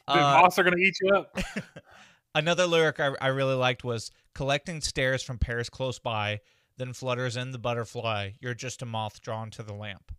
The 0.08 0.16
Uh, 0.16 0.42
moths 0.42 0.58
are 0.58 0.64
gonna 0.64 0.78
eat 0.78 0.96
you 1.02 1.16
up. 1.16 1.38
Another 2.36 2.66
lyric 2.66 3.00
I, 3.00 3.12
I 3.22 3.28
really 3.28 3.54
liked 3.56 3.84
was 3.84 4.10
collecting 4.34 4.82
stares 4.82 5.22
from 5.22 5.38
Paris 5.38 5.70
close 5.70 6.00
by, 6.00 6.40
then 6.78 6.94
flutters 6.94 7.38
in 7.38 7.52
the 7.52 7.60
butterfly. 7.60 8.32
You're 8.40 8.56
just 8.56 8.82
a 8.82 8.86
moth 8.86 9.22
drawn 9.22 9.52
to 9.52 9.62
the 9.64 9.74
lamp. 9.74 10.12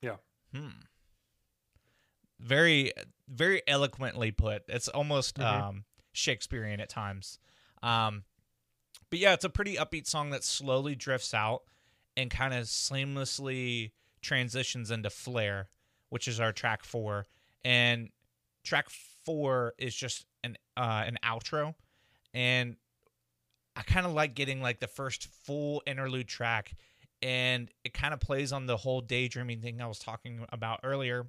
Yeah. 0.00 0.16
Hmm. 0.54 0.68
Very, 2.38 2.92
very 3.28 3.62
eloquently 3.66 4.30
put. 4.30 4.62
It's 4.68 4.88
almost 4.88 5.36
Mhm. 5.38 5.44
um, 5.44 5.84
Shakespearean 6.12 6.80
at 6.80 6.88
times. 6.88 7.38
Um, 7.82 8.24
but 9.10 9.18
yeah, 9.18 9.32
it's 9.32 9.44
a 9.44 9.50
pretty 9.50 9.76
upbeat 9.76 10.06
song 10.06 10.30
that 10.30 10.44
slowly 10.44 10.94
drifts 10.94 11.34
out 11.34 11.62
and 12.16 12.30
kind 12.30 12.54
of 12.54 12.64
seamlessly 12.64 13.92
transitions 14.20 14.90
into 14.90 15.10
Flare, 15.10 15.68
which 16.10 16.28
is 16.28 16.40
our 16.40 16.52
track 16.52 16.84
four. 16.84 17.26
And 17.64 18.10
track 18.64 18.88
four 19.24 19.74
is 19.78 19.94
just 19.94 20.26
an 20.44 20.56
uh, 20.76 21.04
an 21.06 21.18
outro, 21.24 21.74
and 22.32 22.76
I 23.76 23.82
kind 23.82 24.06
of 24.06 24.12
like 24.12 24.34
getting 24.34 24.60
like 24.60 24.80
the 24.80 24.86
first 24.86 25.26
full 25.44 25.82
interlude 25.86 26.28
track, 26.28 26.74
and 27.22 27.70
it 27.84 27.92
kind 27.92 28.14
of 28.14 28.20
plays 28.20 28.52
on 28.52 28.66
the 28.66 28.76
whole 28.76 29.00
daydreaming 29.00 29.60
thing 29.60 29.80
I 29.80 29.86
was 29.86 29.98
talking 29.98 30.46
about 30.50 30.80
earlier. 30.84 31.26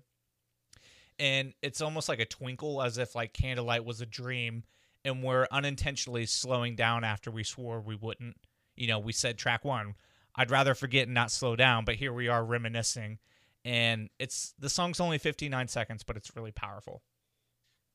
And 1.22 1.54
it's 1.62 1.82
almost 1.82 2.10
like 2.10 2.20
a 2.20 2.26
twinkle, 2.26 2.82
as 2.82 2.98
if 2.98 3.14
like 3.14 3.32
Candlelight 3.32 3.86
was 3.86 4.02
a 4.02 4.08
dream, 4.08 4.64
and 5.06 5.22
we're 5.22 5.46
unintentionally 5.52 6.26
slowing 6.26 6.76
down 6.76 7.04
after 7.04 7.30
we 7.30 7.44
swore 7.44 7.80
we 7.80 7.96
wouldn't. 7.96 8.38
You 8.76 8.88
know, 8.88 8.98
we 8.98 9.14
said 9.14 9.38
track 9.38 9.64
one, 9.64 9.94
I'd 10.36 10.50
rather 10.50 10.74
forget 10.74 11.06
and 11.06 11.14
not 11.14 11.30
slow 11.30 11.56
down, 11.56 11.86
but 11.86 11.96
here 11.96 12.12
we 12.12 12.28
are 12.28 12.44
reminiscing, 12.44 13.20
and 13.64 14.10
it's 14.18 14.56
the 14.58 14.68
song's 14.68 15.00
only 15.00 15.20
59 15.20 15.68
seconds, 15.68 16.02
but 16.02 16.18
it's 16.18 16.36
really 16.36 16.52
powerful. 16.52 17.04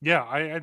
Yeah, 0.01 0.23
I, 0.23 0.39
I 0.39 0.61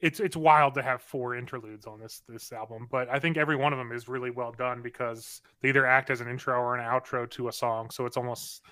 it's 0.00 0.18
it's 0.18 0.36
wild 0.36 0.74
to 0.74 0.82
have 0.82 1.02
four 1.02 1.36
interludes 1.36 1.86
on 1.86 2.00
this 2.00 2.22
this 2.28 2.52
album, 2.52 2.88
but 2.90 3.08
I 3.08 3.20
think 3.20 3.36
every 3.36 3.54
one 3.54 3.72
of 3.72 3.78
them 3.78 3.92
is 3.92 4.08
really 4.08 4.30
well 4.32 4.50
done 4.50 4.82
because 4.82 5.40
they 5.60 5.68
either 5.68 5.86
act 5.86 6.10
as 6.10 6.20
an 6.20 6.28
intro 6.28 6.58
or 6.58 6.76
an 6.76 6.84
outro 6.84 7.30
to 7.30 7.46
a 7.46 7.52
song. 7.52 7.90
So 7.90 8.06
it's 8.06 8.16
almost 8.16 8.62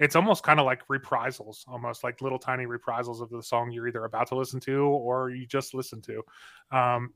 it's 0.00 0.16
almost 0.16 0.42
kind 0.42 0.58
of 0.58 0.66
like 0.66 0.82
reprisals, 0.88 1.64
almost 1.68 2.02
like 2.02 2.20
little 2.20 2.38
tiny 2.38 2.66
reprisals 2.66 3.20
of 3.20 3.30
the 3.30 3.42
song 3.42 3.70
you're 3.70 3.88
either 3.88 4.04
about 4.04 4.26
to 4.28 4.34
listen 4.34 4.60
to 4.60 4.82
or 4.82 5.30
you 5.30 5.46
just 5.46 5.74
listened 5.74 6.04
to. 6.04 6.22
Um, 6.76 7.12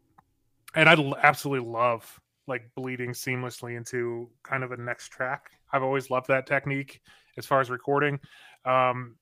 and 0.75 0.88
I 0.88 0.97
absolutely 1.23 1.69
love 1.69 2.21
like 2.47 2.71
bleeding 2.77 3.11
seamlessly 3.11 3.77
into 3.77 4.31
kind 4.43 4.62
of 4.62 4.73
a 4.73 4.77
next 4.77 5.09
track. 5.09 5.51
I've 5.73 5.83
always 5.83 6.11
loved 6.11 6.29
that 6.29 6.47
technique 6.47 7.01
as 7.37 7.47
far 7.47 7.61
as 7.61 7.69
recording. 7.69 8.21
Um, 8.64 9.17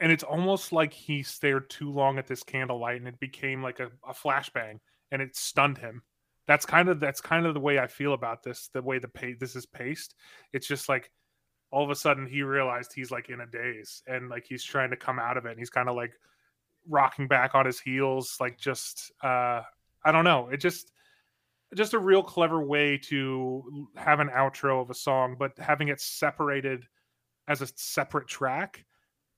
and 0.00 0.10
it's 0.10 0.24
almost 0.24 0.72
like 0.72 0.92
he 0.92 1.22
stared 1.22 1.68
too 1.68 1.90
long 1.90 2.18
at 2.18 2.26
this 2.26 2.42
candlelight 2.42 2.96
and 2.96 3.08
it 3.08 3.20
became 3.20 3.62
like 3.62 3.80
a, 3.80 3.90
a 4.08 4.14
flashbang 4.14 4.78
and 5.12 5.22
it 5.22 5.36
stunned 5.36 5.78
him 5.78 6.02
that's 6.46 6.66
kind 6.66 6.88
of 6.88 6.98
that's 6.98 7.20
kind 7.20 7.46
of 7.46 7.54
the 7.54 7.60
way 7.60 7.78
i 7.78 7.86
feel 7.86 8.14
about 8.14 8.42
this 8.42 8.70
the 8.72 8.82
way 8.82 8.98
the 8.98 9.08
pa- 9.08 9.36
this 9.38 9.54
is 9.54 9.66
paced 9.66 10.14
it's 10.52 10.66
just 10.66 10.88
like 10.88 11.10
all 11.70 11.84
of 11.84 11.90
a 11.90 11.94
sudden 11.94 12.26
he 12.26 12.42
realized 12.42 12.92
he's 12.92 13.10
like 13.10 13.28
in 13.28 13.40
a 13.40 13.46
daze 13.46 14.02
and 14.06 14.28
like 14.28 14.44
he's 14.48 14.64
trying 14.64 14.90
to 14.90 14.96
come 14.96 15.18
out 15.18 15.36
of 15.36 15.46
it 15.46 15.50
and 15.50 15.58
he's 15.58 15.70
kind 15.70 15.88
of 15.88 15.96
like 15.96 16.12
rocking 16.88 17.28
back 17.28 17.54
on 17.54 17.66
his 17.66 17.78
heels 17.78 18.36
like 18.40 18.58
just 18.58 19.12
uh 19.22 19.60
i 20.04 20.10
don't 20.12 20.24
know 20.24 20.48
it 20.48 20.58
just 20.58 20.92
just 21.76 21.94
a 21.94 21.98
real 21.98 22.22
clever 22.22 22.60
way 22.60 22.98
to 22.98 23.86
have 23.94 24.18
an 24.18 24.28
outro 24.28 24.82
of 24.82 24.90
a 24.90 24.94
song 24.94 25.36
but 25.38 25.52
having 25.58 25.88
it 25.88 26.00
separated 26.00 26.84
as 27.46 27.62
a 27.62 27.68
separate 27.76 28.26
track 28.26 28.84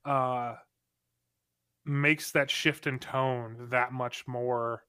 uh 0.05 0.55
makes 1.85 2.31
that 2.31 2.51
shift 2.51 2.87
in 2.87 2.99
tone 2.99 3.69
that 3.71 3.93
much 3.93 4.27
more 4.27 4.83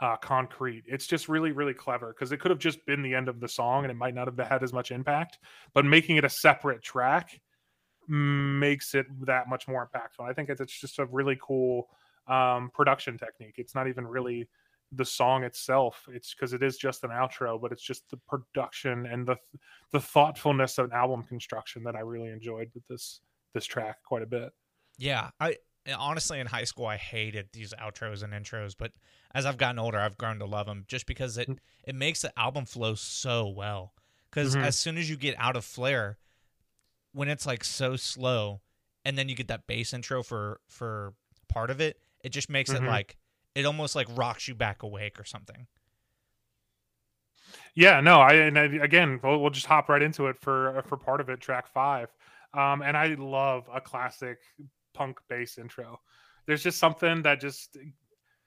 uh 0.00 0.16
concrete. 0.16 0.84
It's 0.86 1.06
just 1.06 1.28
really 1.28 1.52
really 1.52 1.74
clever 1.74 2.14
because 2.14 2.32
it 2.32 2.38
could 2.40 2.50
have 2.50 2.58
just 2.58 2.84
been 2.86 3.02
the 3.02 3.14
end 3.14 3.28
of 3.28 3.40
the 3.40 3.48
song 3.48 3.84
and 3.84 3.90
it 3.90 3.96
might 3.96 4.14
not 4.14 4.26
have 4.26 4.38
had 4.48 4.62
as 4.62 4.72
much 4.72 4.90
impact 4.90 5.38
but 5.74 5.84
making 5.84 6.16
it 6.16 6.24
a 6.24 6.28
separate 6.28 6.82
track 6.82 7.40
makes 8.08 8.94
it 8.94 9.06
that 9.26 9.48
much 9.48 9.68
more 9.68 9.88
impactful. 9.88 10.28
I 10.28 10.32
think 10.32 10.48
it's, 10.48 10.60
it's 10.60 10.80
just 10.80 10.98
a 10.98 11.06
really 11.06 11.38
cool 11.40 11.88
um 12.26 12.70
production 12.74 13.18
technique. 13.18 13.54
It's 13.58 13.74
not 13.74 13.88
even 13.88 14.06
really 14.06 14.48
the 14.92 15.04
song 15.04 15.44
itself. 15.44 16.04
It's 16.12 16.34
because 16.34 16.52
it 16.52 16.62
is 16.62 16.76
just 16.76 17.04
an 17.04 17.10
outro 17.10 17.60
but 17.60 17.72
it's 17.72 17.84
just 17.84 18.08
the 18.10 18.18
production 18.28 19.06
and 19.06 19.26
the 19.26 19.36
the 19.92 20.00
thoughtfulness 20.00 20.78
of 20.78 20.86
an 20.86 20.92
album 20.92 21.22
construction 21.24 21.82
that 21.82 21.96
i 21.96 22.00
really 22.00 22.28
enjoyed 22.28 22.70
with 22.74 22.86
this 22.88 23.20
this 23.54 23.66
track 23.66 23.96
quite 24.04 24.22
a 24.22 24.26
bit. 24.26 24.52
Yeah, 24.98 25.30
I 25.38 25.56
honestly 25.96 26.40
in 26.40 26.46
high 26.46 26.64
school 26.64 26.86
I 26.86 26.96
hated 26.96 27.48
these 27.52 27.72
outros 27.74 28.22
and 28.22 28.32
intros, 28.32 28.74
but 28.76 28.92
as 29.34 29.46
I've 29.46 29.58
gotten 29.58 29.78
older, 29.78 29.98
I've 29.98 30.18
grown 30.18 30.38
to 30.38 30.46
love 30.46 30.66
them 30.66 30.84
just 30.88 31.06
because 31.06 31.38
it 31.38 31.48
it 31.84 31.94
makes 31.94 32.22
the 32.22 32.38
album 32.38 32.66
flow 32.66 32.94
so 32.94 33.48
well. 33.48 33.94
Because 34.30 34.54
Mhm. 34.54 34.62
as 34.62 34.78
soon 34.78 34.96
as 34.96 35.10
you 35.10 35.16
get 35.16 35.34
out 35.38 35.56
of 35.56 35.64
Flare, 35.64 36.18
when 37.12 37.28
it's 37.28 37.46
like 37.46 37.64
so 37.64 37.96
slow, 37.96 38.60
and 39.04 39.18
then 39.18 39.28
you 39.28 39.34
get 39.34 39.48
that 39.48 39.66
bass 39.66 39.92
intro 39.92 40.22
for 40.22 40.60
for 40.68 41.14
part 41.48 41.70
of 41.70 41.80
it, 41.80 42.00
it 42.22 42.30
just 42.30 42.50
makes 42.50 42.72
it 42.72 42.82
Mhm. 42.82 42.86
like 42.86 43.16
it 43.54 43.64
almost 43.66 43.96
like 43.96 44.06
rocks 44.10 44.46
you 44.48 44.54
back 44.54 44.82
awake 44.82 45.18
or 45.18 45.24
something. 45.24 45.66
Yeah, 47.74 48.00
no, 48.00 48.20
I 48.20 48.34
and 48.34 48.58
I, 48.58 48.64
again, 48.64 49.20
we'll, 49.22 49.40
we'll 49.40 49.50
just 49.50 49.66
hop 49.66 49.88
right 49.88 50.02
into 50.02 50.26
it 50.26 50.36
for 50.40 50.82
for 50.86 50.96
part 50.96 51.20
of 51.20 51.28
it, 51.28 51.40
track 51.40 51.68
five. 51.68 52.08
Um, 52.52 52.82
and 52.82 52.96
I 52.96 53.14
love 53.14 53.68
a 53.72 53.80
classic 53.80 54.38
punk 54.94 55.18
bass 55.28 55.58
intro. 55.58 56.00
There's 56.46 56.62
just 56.62 56.78
something 56.78 57.22
that 57.22 57.40
just 57.40 57.76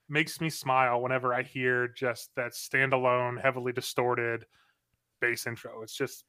makes 0.10 0.42
me 0.42 0.50
smile 0.50 1.02
whenever 1.02 1.34
I 1.34 1.44
hear 1.44 1.88
just 1.88 2.30
that 2.36 2.52
standalone, 2.52 3.42
heavily 3.42 3.72
distorted 3.72 4.46
bass 5.22 5.48
intro. 5.48 5.82
It's 5.84 5.96
just, 5.96 6.26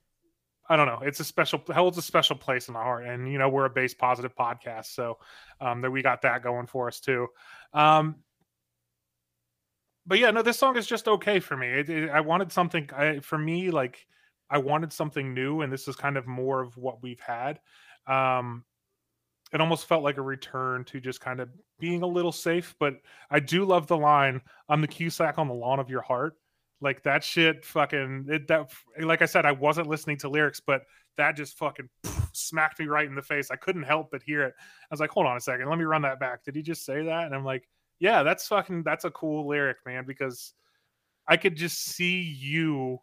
I 0.68 0.77
don't 0.77 0.87
know, 0.87 1.00
it's 1.03 1.20
a 1.20 1.24
special 1.24 1.61
holds 1.74 1.98
a 1.98 2.03
special 2.03 2.37
place 2.37 2.68
in 2.68 2.74
my 2.74 2.83
heart. 2.83 3.07
And 3.07 3.31
you 3.31 3.38
know, 3.38 3.48
we're 3.48 3.64
a 3.66 3.70
bass 3.70 3.94
positive 3.94 4.35
podcast, 4.37 4.87
so 4.87 5.18
um, 5.61 5.81
that 5.83 5.90
we 5.90 6.03
got 6.03 6.22
that 6.22 6.42
going 6.42 6.66
for 6.66 6.88
us 6.88 7.00
too. 7.00 7.27
Um, 7.72 8.16
but 10.07 10.18
yeah, 10.18 10.31
no, 10.31 10.42
this 10.42 10.59
song 10.59 10.77
is 10.77 10.87
just 10.87 11.09
okay 11.09 11.40
for 11.40 11.57
me. 11.57 11.66
It, 11.68 11.88
it- 11.88 12.11
I 12.11 12.20
wanted 12.20 12.53
something 12.53 12.88
I, 12.96 13.20
for 13.20 13.38
me, 13.38 13.70
like 13.70 14.07
I 14.50 14.59
wanted 14.59 14.92
something 14.92 15.35
new, 15.35 15.62
and 15.62 15.72
this 15.72 15.88
is 15.88 15.96
kind 15.96 16.16
of 16.16 16.27
more 16.27 16.61
of 16.61 16.77
what 16.77 17.03
we've 17.03 17.20
had. 17.20 17.61
Um, 18.07 18.64
it 19.55 19.61
almost 19.61 19.87
felt 19.87 20.03
like 20.03 20.19
a 20.19 20.23
return 20.23 20.85
to 20.85 21.01
just 21.01 21.21
kind 21.21 21.40
of 21.40 21.49
being 21.79 22.03
a 22.03 22.07
little 22.07 22.33
safe, 22.33 22.75
but 22.81 22.97
I 23.31 23.38
do 23.38 23.64
love 23.64 23.87
the 23.87 23.97
line 23.97 24.40
"I'm 24.69 24.81
the 24.81 24.88
Cusack 24.88 25.38
on 25.38 25.49
the 25.49 25.55
lawn 25.55 25.79
of 25.79 25.88
your 25.88 26.03
heart." 26.03 26.35
Like 26.81 27.03
that 27.05 27.23
shit 27.23 27.64
fucking 27.64 28.27
it, 28.29 28.49
that 28.49 28.71
like 29.01 29.23
I 29.23 29.27
said 29.27 29.47
I 29.47 29.53
wasn't 29.53 29.87
listening 29.87 30.19
to 30.19 30.29
lyrics 30.29 30.61
but 30.61 30.83
that 31.17 31.37
just 31.37 31.57
fucking 31.57 31.88
smacked 32.33 32.81
me 32.81 32.87
right 32.87 33.07
in 33.07 33.14
the 33.14 33.23
face. 33.23 33.51
I 33.51 33.57
couldn't 33.57 33.85
help 33.85 34.11
but 34.11 34.23
hear 34.23 34.43
it. 34.43 34.55
I 34.59 34.87
was 34.90 35.01
like, 35.01 35.11
"Hold 35.11 35.27
on 35.27 35.37
a 35.37 35.40
second. 35.40 35.69
Let 35.69 35.79
me 35.79 35.85
run 35.85 36.03
that 36.03 36.21
back. 36.21 36.43
Did 36.45 36.57
he 36.57 36.62
just 36.62 36.85
say 36.85 37.05
that?" 37.05 37.27
And 37.27 37.35
I'm 37.35 37.45
like, 37.45 37.69
"Yeah, 38.01 38.25
that's 38.25 38.49
fucking 38.49 38.83
that's 38.83 39.05
a 39.05 39.11
cool 39.12 39.47
lyric, 39.47 39.79
man 39.87 40.05
because 40.05 40.53
I 41.29 41.37
could 41.37 41.57
just 41.57 41.85
see 41.85 42.21
you 42.21 42.99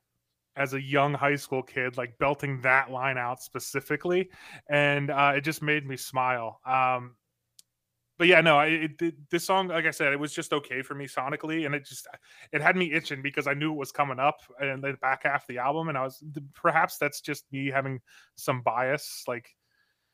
as 0.55 0.73
a 0.73 0.81
young 0.81 1.13
high 1.13 1.35
school 1.35 1.63
kid 1.63 1.97
like 1.97 2.17
belting 2.17 2.59
that 2.61 2.91
line 2.91 3.17
out 3.17 3.41
specifically 3.41 4.29
and 4.69 5.09
uh, 5.09 5.33
it 5.35 5.41
just 5.41 5.61
made 5.61 5.87
me 5.87 5.95
smile 5.95 6.59
um 6.65 7.15
but 8.17 8.27
yeah 8.27 8.41
no 8.41 8.59
it, 8.59 9.01
this 9.31 9.45
song 9.45 9.69
like 9.69 9.85
i 9.85 9.91
said 9.91 10.13
it 10.13 10.19
was 10.19 10.33
just 10.33 10.53
okay 10.53 10.81
for 10.81 10.93
me 10.93 11.07
sonically 11.07 11.65
and 11.65 11.73
it 11.73 11.85
just 11.85 12.07
it 12.51 12.61
had 12.61 12.75
me 12.75 12.91
itching 12.91 13.21
because 13.21 13.47
i 13.47 13.53
knew 13.53 13.71
it 13.71 13.77
was 13.77 13.91
coming 13.91 14.19
up 14.19 14.41
in 14.61 14.81
the 14.81 14.93
back 15.01 15.23
half 15.23 15.41
of 15.41 15.47
the 15.47 15.57
album 15.57 15.89
and 15.89 15.97
i 15.97 16.03
was 16.03 16.23
perhaps 16.53 16.97
that's 16.97 17.21
just 17.21 17.45
me 17.51 17.67
having 17.67 17.99
some 18.35 18.61
bias 18.61 19.23
like 19.27 19.49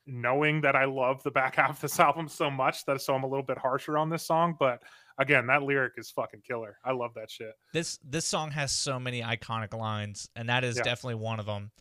knowing 0.06 0.62
that 0.62 0.76
i 0.76 0.86
love 0.86 1.21
the 1.23 1.32
back 1.32 1.56
half 1.58 1.71
of 1.71 1.82
this 1.82 2.00
album 2.00 2.30
so 2.30 2.50
much 2.50 2.86
that 2.86 3.02
so 3.02 3.13
i'm 3.13 3.23
a 3.23 3.28
little 3.28 3.43
bit 3.43 3.58
harsher 3.58 3.97
on 3.97 4.10
this 4.10 4.26
song 4.26 4.56
but 4.58 4.82
again, 5.17 5.47
that 5.47 5.63
lyric 5.63 5.93
is 5.97 6.10
fucking 6.12 6.41
killer. 6.47 6.77
I 6.84 6.91
love 6.91 7.13
that 7.15 7.30
shit. 7.32 7.53
This 7.73 7.99
this 8.03 8.25
song 8.25 8.51
has 8.51 8.71
so 8.71 8.99
many 8.99 9.21
iconic 9.21 9.73
lines, 9.77 10.30
and 10.36 10.49
that 10.49 10.63
is 10.63 10.77
Yeah. 10.77 10.84
definitely 10.84 11.15
one 11.15 11.39
of 11.39 11.45
them. 11.45 11.71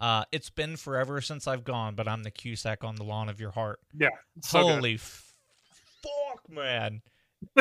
Uh, 0.00 0.24
it's 0.32 0.50
been 0.50 0.76
forever 0.76 1.20
since 1.20 1.46
I've 1.46 1.62
gone, 1.64 1.94
but 1.94 2.08
I'm 2.08 2.22
the 2.24 2.30
Cusack 2.30 2.82
on 2.82 2.96
the 2.96 3.04
lawn 3.04 3.28
of 3.28 3.38
your 3.40 3.52
heart. 3.52 3.78
Yeah. 3.96 4.08
So. 4.42 4.58
Holy 4.60 4.94
f- 4.94 5.32
fuck, 6.02 6.50
man, 6.50 7.02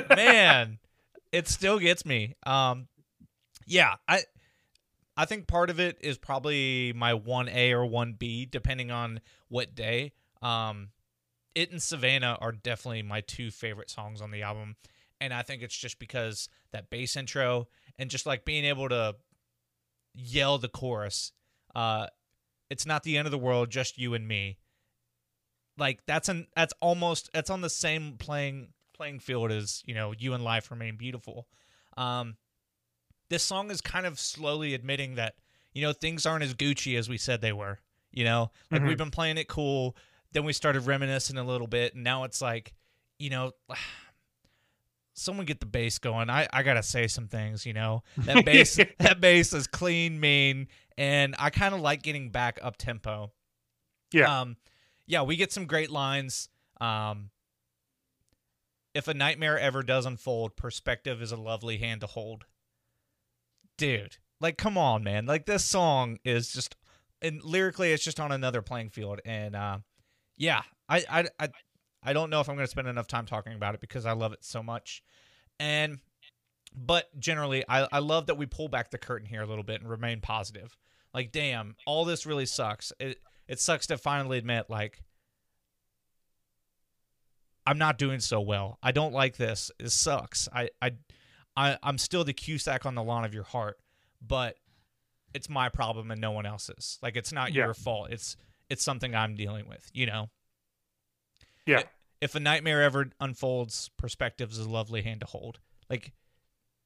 man, 0.10 0.80
it 1.32 1.48
still 1.48 1.78
gets 1.78 2.04
me. 2.06 2.36
Um, 2.44 2.88
yeah, 3.68 3.96
I 4.08 4.22
I 5.16 5.26
think 5.26 5.48
part 5.48 5.70
of 5.70 5.80
it 5.80 5.98
is 6.02 6.18
probably 6.18 6.94
my 6.96 7.14
one 7.14 7.48
A 7.48 7.74
or 7.74 7.86
one 7.86 8.14
B, 8.14 8.46
depending 8.48 8.90
on 8.90 9.22
what 9.50 9.76
day. 9.76 10.14
Um, 10.42 10.90
it 11.54 11.70
and 11.72 11.82
Savannah 11.84 12.38
are 12.42 12.52
definitely 12.54 13.04
my 13.04 13.22
two 13.22 13.52
favorite 13.52 13.90
songs 13.92 14.20
on 14.22 14.32
the 14.32 14.42
album, 14.42 14.78
and 15.22 15.34
I 15.34 15.42
think 15.44 15.62
it's 15.62 15.78
just 15.78 16.00
because 16.00 16.50
that 16.74 16.90
bass 16.90 17.16
intro 17.16 17.68
and 17.98 18.10
just 18.10 18.26
like 18.26 18.44
being 18.44 18.66
able 18.66 18.90
to 18.90 19.16
yell 20.14 20.58
the 20.58 20.68
chorus. 20.68 21.32
Uh, 21.74 22.08
it's 22.70 22.86
not 22.86 23.04
the 23.04 23.18
end 23.18 23.28
of 23.28 23.32
the 23.32 23.38
world, 23.38 23.70
just 23.70 23.98
you 23.98 24.14
and 24.14 24.28
me. 24.28 24.58
Like 25.78 26.00
that's 26.06 26.28
an 26.28 26.48
that's 26.56 26.74
almost 26.82 27.30
that's 27.34 27.50
on 27.50 27.62
the 27.62 27.70
same 27.70 28.18
playing 28.18 28.74
playing 28.94 29.20
field 29.20 29.52
as 29.52 29.82
you 29.86 29.96
know 29.96 30.14
you 30.18 30.34
and 30.34 30.44
life 30.44 30.70
remain 30.70 30.98
beautiful. 30.98 31.48
Um, 31.98 32.36
this 33.30 33.44
song 33.44 33.72
is 33.72 33.80
kind 33.82 34.06
of 34.06 34.20
slowly 34.20 34.74
admitting 34.74 35.16
that 35.16 35.36
you 35.74 35.82
know 35.82 35.94
things 35.94 36.26
aren't 36.26 36.44
as 36.44 36.54
Gucci 36.54 36.98
as 36.98 37.08
we 37.10 37.18
said 37.18 37.42
they 37.42 37.54
were. 37.54 37.80
You 38.12 38.26
know, 38.26 38.52
like 38.70 38.82
Mhm. 38.82 38.88
we've 38.90 38.98
been 38.98 39.12
playing 39.12 39.38
it 39.38 39.48
cool, 39.48 39.96
then 40.34 40.44
we 40.44 40.52
started 40.52 40.82
reminiscing 40.82 41.38
a 41.38 41.44
little 41.46 41.68
bit, 41.68 41.96
and 41.96 42.04
now 42.04 42.26
it's 42.26 42.42
like, 42.42 42.74
you 43.20 43.30
know, 43.30 43.54
someone 45.22 45.46
get 45.46 45.60
the 45.60 45.66
bass 45.66 46.00
going. 46.00 46.30
I 46.30 46.48
I 46.52 46.64
gotta 46.64 46.84
say 46.84 47.08
some 47.08 47.28
things. 47.28 47.66
You 47.66 47.74
know, 47.74 48.04
that 48.18 48.46
bass 48.46 48.80
that 49.00 49.22
bass 49.22 49.54
is 49.54 49.68
clean, 49.68 50.20
mean, 50.20 50.68
and 50.98 51.36
I 51.40 51.50
kind 51.50 51.74
of 51.74 51.82
like 51.82 52.02
getting 52.02 52.30
back 52.30 52.60
up 52.62 52.78
tempo. 52.78 53.32
Yeah. 54.12 54.42
Um, 54.42 54.58
yeah, 55.08 55.22
we 55.24 55.36
get 55.36 55.52
some 55.52 55.66
great 55.66 55.90
lines. 55.90 56.50
Um, 56.80 57.30
if 58.94 59.08
a 59.08 59.14
nightmare 59.14 59.58
ever 59.58 59.84
does 59.84 60.06
unfold, 60.06 60.56
perspective 60.56 61.22
is 61.22 61.32
a 61.32 61.38
lovely 61.38 61.78
hand 61.78 62.02
to 62.02 62.08
hold. 62.08 62.46
Dude, 63.78 64.18
like, 64.40 64.58
come 64.58 64.78
on, 64.78 65.04
man! 65.04 65.26
Like 65.26 65.46
this 65.46 65.64
song 65.64 66.18
is 66.24 66.52
just, 66.52 66.76
and 67.22 67.42
lyrically, 67.44 67.94
it's 67.94 68.04
just 68.04 68.20
on 68.20 68.32
another 68.32 68.62
playing 68.62 68.90
field. 68.90 69.22
And 69.26 69.56
uh, 69.56 69.80
yeah, 70.38 70.62
I, 70.90 71.04
I, 71.10 71.26
I, 71.40 71.50
I 72.04 72.14
don't 72.14 72.30
know 72.30 72.40
if 72.40 72.50
I'm 72.50 72.56
going 72.56 72.66
to 72.66 72.72
spend 72.72 72.88
enough 72.88 73.08
time 73.08 73.26
talking 73.26 73.54
about 73.54 73.76
it 73.76 73.82
because 73.82 74.06
I 74.06 74.14
love 74.14 74.34
it 74.34 74.44
so 74.44 74.64
much. 74.64 75.04
And, 75.60 76.00
but 76.76 77.08
generally, 77.20 77.64
I, 77.70 77.88
I 77.92 78.00
love 78.00 78.26
that 78.28 78.36
we 78.38 78.46
pull 78.48 78.68
back 78.70 78.90
the 78.92 78.98
curtain 78.98 79.28
here 79.28 79.42
a 79.42 79.46
little 79.46 79.64
bit 79.64 79.82
and 79.82 79.90
remain 79.90 80.20
positive. 80.22 80.76
Like, 81.14 81.32
damn, 81.32 81.76
all 81.86 82.06
this 82.06 82.26
really 82.26 82.46
sucks. 82.46 82.92
It, 83.00 83.20
it 83.48 83.60
sucks 83.60 83.86
to 83.88 83.98
finally 83.98 84.38
admit, 84.38 84.66
like, 84.70 85.04
I'm 87.68 87.78
not 87.78 87.98
doing 87.98 88.20
so 88.20 88.42
well. 88.42 88.80
I 88.82 88.92
don't 88.92 89.14
like 89.14 89.38
this. 89.38 89.70
It 89.80 89.92
sucks. 89.92 90.50
I, 90.54 90.70
I, 90.82 90.92
I, 91.56 91.78
I'm 91.84 91.98
still 92.00 92.24
the 92.24 92.34
Cusack 92.34 92.86
on 92.86 92.96
the 92.96 93.04
lawn 93.04 93.24
of 93.26 93.34
your 93.36 93.44
heart, 93.44 93.78
but 94.26 94.56
it's 95.34 95.50
my 95.50 95.70
problem 95.70 96.10
and 96.10 96.20
no 96.20 96.32
one 96.32 96.46
else's. 96.48 96.98
Like, 97.04 97.16
it's 97.16 97.32
not 97.32 97.54
Yeah. 97.54 97.66
your 97.66 97.74
fault. 97.76 98.10
It's, 98.10 98.36
it's 98.70 98.84
something 98.84 99.14
I'm 99.14 99.36
dealing 99.36 99.68
with. 99.68 99.88
You 99.94 100.08
know. 100.08 100.30
Yeah. 101.66 101.84
If 102.20 102.36
a 102.36 102.40
nightmare 102.40 102.84
ever 102.84 103.08
unfolds, 103.20 103.90
perspective 103.98 104.52
is 104.52 104.60
a 104.60 104.70
lovely 104.70 105.02
hand 105.02 105.22
to 105.22 105.28
hold. 105.28 105.60
Like, 105.90 106.14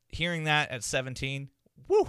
hearing 0.07 0.45
that 0.45 0.71
at 0.71 0.83
17, 0.83 1.49
woo, 1.88 2.07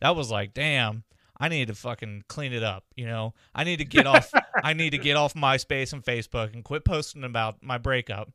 that 0.00 0.16
was 0.16 0.30
like, 0.30 0.54
damn. 0.54 1.04
I 1.38 1.48
need 1.48 1.68
to 1.68 1.74
fucking 1.74 2.24
clean 2.28 2.52
it 2.52 2.62
up, 2.62 2.84
you 2.94 3.06
know. 3.06 3.34
I 3.54 3.64
need 3.64 3.78
to 3.78 3.84
get 3.84 4.06
off 4.06 4.30
I 4.62 4.72
need 4.72 4.90
to 4.90 4.98
get 4.98 5.16
off 5.16 5.34
MySpace 5.34 5.92
and 5.92 6.02
Facebook 6.02 6.54
and 6.54 6.62
quit 6.62 6.84
posting 6.84 7.24
about 7.24 7.62
my 7.62 7.76
breakup. 7.76 8.30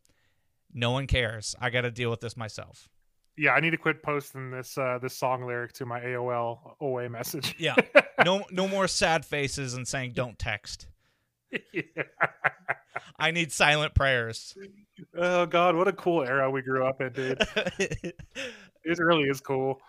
No 0.73 0.91
one 0.91 1.07
cares. 1.07 1.55
I 1.59 1.69
got 1.69 1.81
to 1.81 1.91
deal 1.91 2.09
with 2.09 2.19
this 2.19 2.35
myself. 2.35 2.89
Yeah, 3.37 3.51
I 3.53 3.61
need 3.61 3.71
to 3.71 3.77
quit 3.77 4.03
posting 4.03 4.51
this 4.51 4.77
uh 4.77 4.99
this 5.01 5.15
song 5.15 5.45
lyric 5.45 5.71
to 5.73 5.85
my 5.85 6.01
AOL 6.01 6.75
OA 6.81 7.09
message. 7.09 7.55
Yeah. 7.57 7.75
No 8.25 8.43
no 8.51 8.67
more 8.67 8.89
sad 8.89 9.23
faces 9.25 9.75
and 9.75 9.87
saying 9.87 10.11
don't 10.11 10.37
text. 10.37 10.87
Yeah. 11.73 12.03
I 13.19 13.31
need 13.31 13.51
silent 13.51 13.93
prayers. 13.93 14.55
Oh 15.17 15.45
god, 15.45 15.75
what 15.75 15.87
a 15.87 15.93
cool 15.93 16.23
era 16.23 16.49
we 16.49 16.61
grew 16.61 16.85
up 16.85 17.01
in, 17.01 17.13
dude. 17.13 17.41
It 18.85 18.97
really 18.97 19.25
is 19.29 19.41
cool. 19.41 19.81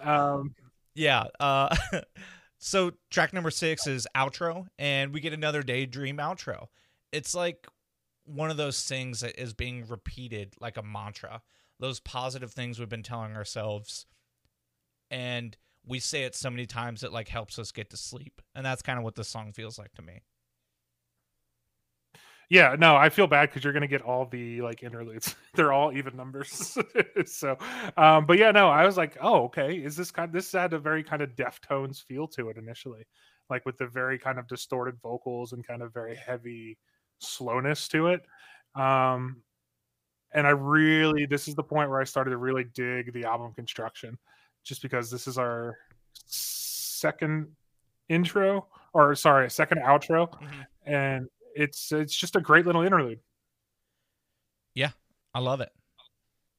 Um 0.00 0.54
yeah. 0.94 1.24
Uh 1.38 1.74
so 2.58 2.90
track 3.08 3.32
number 3.32 3.50
6 3.50 3.86
is 3.86 4.06
outro 4.16 4.66
and 4.78 5.14
we 5.14 5.20
get 5.20 5.32
another 5.32 5.62
daydream 5.62 6.16
outro. 6.16 6.66
It's 7.12 7.34
like 7.34 7.68
one 8.24 8.50
of 8.50 8.56
those 8.56 8.82
things 8.82 9.20
that 9.20 9.40
is 9.40 9.54
being 9.54 9.86
repeated 9.86 10.54
like 10.60 10.76
a 10.76 10.82
mantra. 10.82 11.40
Those 11.78 12.00
positive 12.00 12.52
things 12.52 12.78
we've 12.78 12.88
been 12.88 13.04
telling 13.04 13.36
ourselves 13.36 14.06
and 15.10 15.56
we 15.86 16.00
say 16.00 16.24
it 16.24 16.34
so 16.34 16.50
many 16.50 16.66
times 16.66 17.04
it 17.04 17.12
like 17.12 17.28
helps 17.28 17.58
us 17.58 17.70
get 17.70 17.90
to 17.90 17.96
sleep. 17.96 18.42
And 18.54 18.66
that's 18.66 18.82
kind 18.82 18.98
of 18.98 19.04
what 19.04 19.14
this 19.14 19.28
song 19.28 19.52
feels 19.52 19.78
like 19.78 19.94
to 19.94 20.02
me. 20.02 20.22
Yeah, 22.48 22.76
no, 22.78 22.94
I 22.96 23.08
feel 23.08 23.26
bad 23.26 23.48
because 23.48 23.64
you're 23.64 23.72
gonna 23.72 23.86
get 23.88 24.02
all 24.02 24.26
the 24.26 24.62
like 24.62 24.82
interludes. 24.82 25.34
They're 25.54 25.72
all 25.72 25.92
even 25.92 26.16
numbers. 26.16 26.76
so 27.26 27.56
um, 27.96 28.26
but 28.26 28.38
yeah, 28.38 28.50
no, 28.52 28.68
I 28.68 28.84
was 28.86 28.96
like, 28.96 29.16
oh, 29.20 29.44
okay. 29.44 29.76
Is 29.76 29.96
this 29.96 30.10
kind 30.10 30.32
this 30.32 30.52
had 30.52 30.72
a 30.72 30.78
very 30.78 31.02
kind 31.02 31.22
of 31.22 31.30
Deftones 31.36 32.02
feel 32.04 32.28
to 32.28 32.48
it 32.50 32.56
initially. 32.56 33.06
Like 33.50 33.64
with 33.66 33.76
the 33.78 33.86
very 33.86 34.18
kind 34.18 34.38
of 34.38 34.46
distorted 34.46 34.96
vocals 35.02 35.52
and 35.52 35.66
kind 35.66 35.82
of 35.82 35.92
very 35.92 36.14
heavy 36.16 36.78
slowness 37.18 37.88
to 37.88 38.08
it. 38.08 38.22
Um 38.74 39.42
and 40.32 40.46
I 40.46 40.50
really 40.50 41.26
this 41.26 41.48
is 41.48 41.54
the 41.54 41.62
point 41.62 41.90
where 41.90 42.00
I 42.00 42.04
started 42.04 42.30
to 42.30 42.36
really 42.36 42.64
dig 42.74 43.12
the 43.12 43.24
album 43.24 43.52
construction, 43.54 44.18
just 44.64 44.82
because 44.82 45.10
this 45.10 45.26
is 45.26 45.38
our 45.38 45.78
second 46.26 47.48
intro 48.08 48.66
or 48.92 49.14
sorry, 49.14 49.50
second 49.50 49.78
outro, 49.82 50.30
Mhm. 50.40 50.66
and 50.86 51.28
it's 51.56 51.90
it's 51.92 52.14
just 52.14 52.36
a 52.36 52.40
great 52.40 52.66
little 52.66 52.82
interlude. 52.82 53.20
Yeah, 54.74 54.90
I 55.34 55.40
love 55.40 55.60
it. 55.60 55.70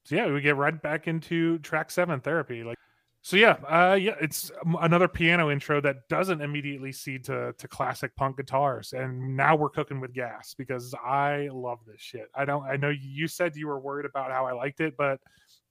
So 0.04 0.16
yeah, 0.16 0.30
we 0.30 0.40
get 0.40 0.56
right 0.56 0.80
back 0.80 1.06
into 1.06 1.58
track 1.58 1.90
seven, 1.90 2.20
therapy. 2.20 2.64
Like, 2.64 2.78
so 3.22 3.36
yeah, 3.36 3.56
uh, 3.68 3.94
yeah, 3.94 4.14
it's 4.20 4.50
another 4.80 5.06
piano 5.06 5.50
intro 5.50 5.80
that 5.82 6.08
doesn't 6.08 6.40
immediately 6.40 6.92
seed 6.92 7.24
to 7.24 7.54
to 7.58 7.68
classic 7.68 8.14
punk 8.16 8.38
guitars, 8.38 8.92
and 8.92 9.36
now 9.36 9.54
we're 9.54 9.68
cooking 9.68 10.00
with 10.00 10.14
gas 10.14 10.54
because 10.56 10.94
I 10.94 11.48
love 11.52 11.78
this 11.86 12.00
shit. 12.00 12.28
I 12.34 12.44
don't. 12.44 12.64
I 12.64 12.76
know 12.76 12.90
you 12.90 13.28
said 13.28 13.54
you 13.54 13.68
were 13.68 13.80
worried 13.80 14.06
about 14.06 14.32
how 14.32 14.46
I 14.46 14.52
liked 14.52 14.80
it, 14.80 14.96
but 14.96 15.20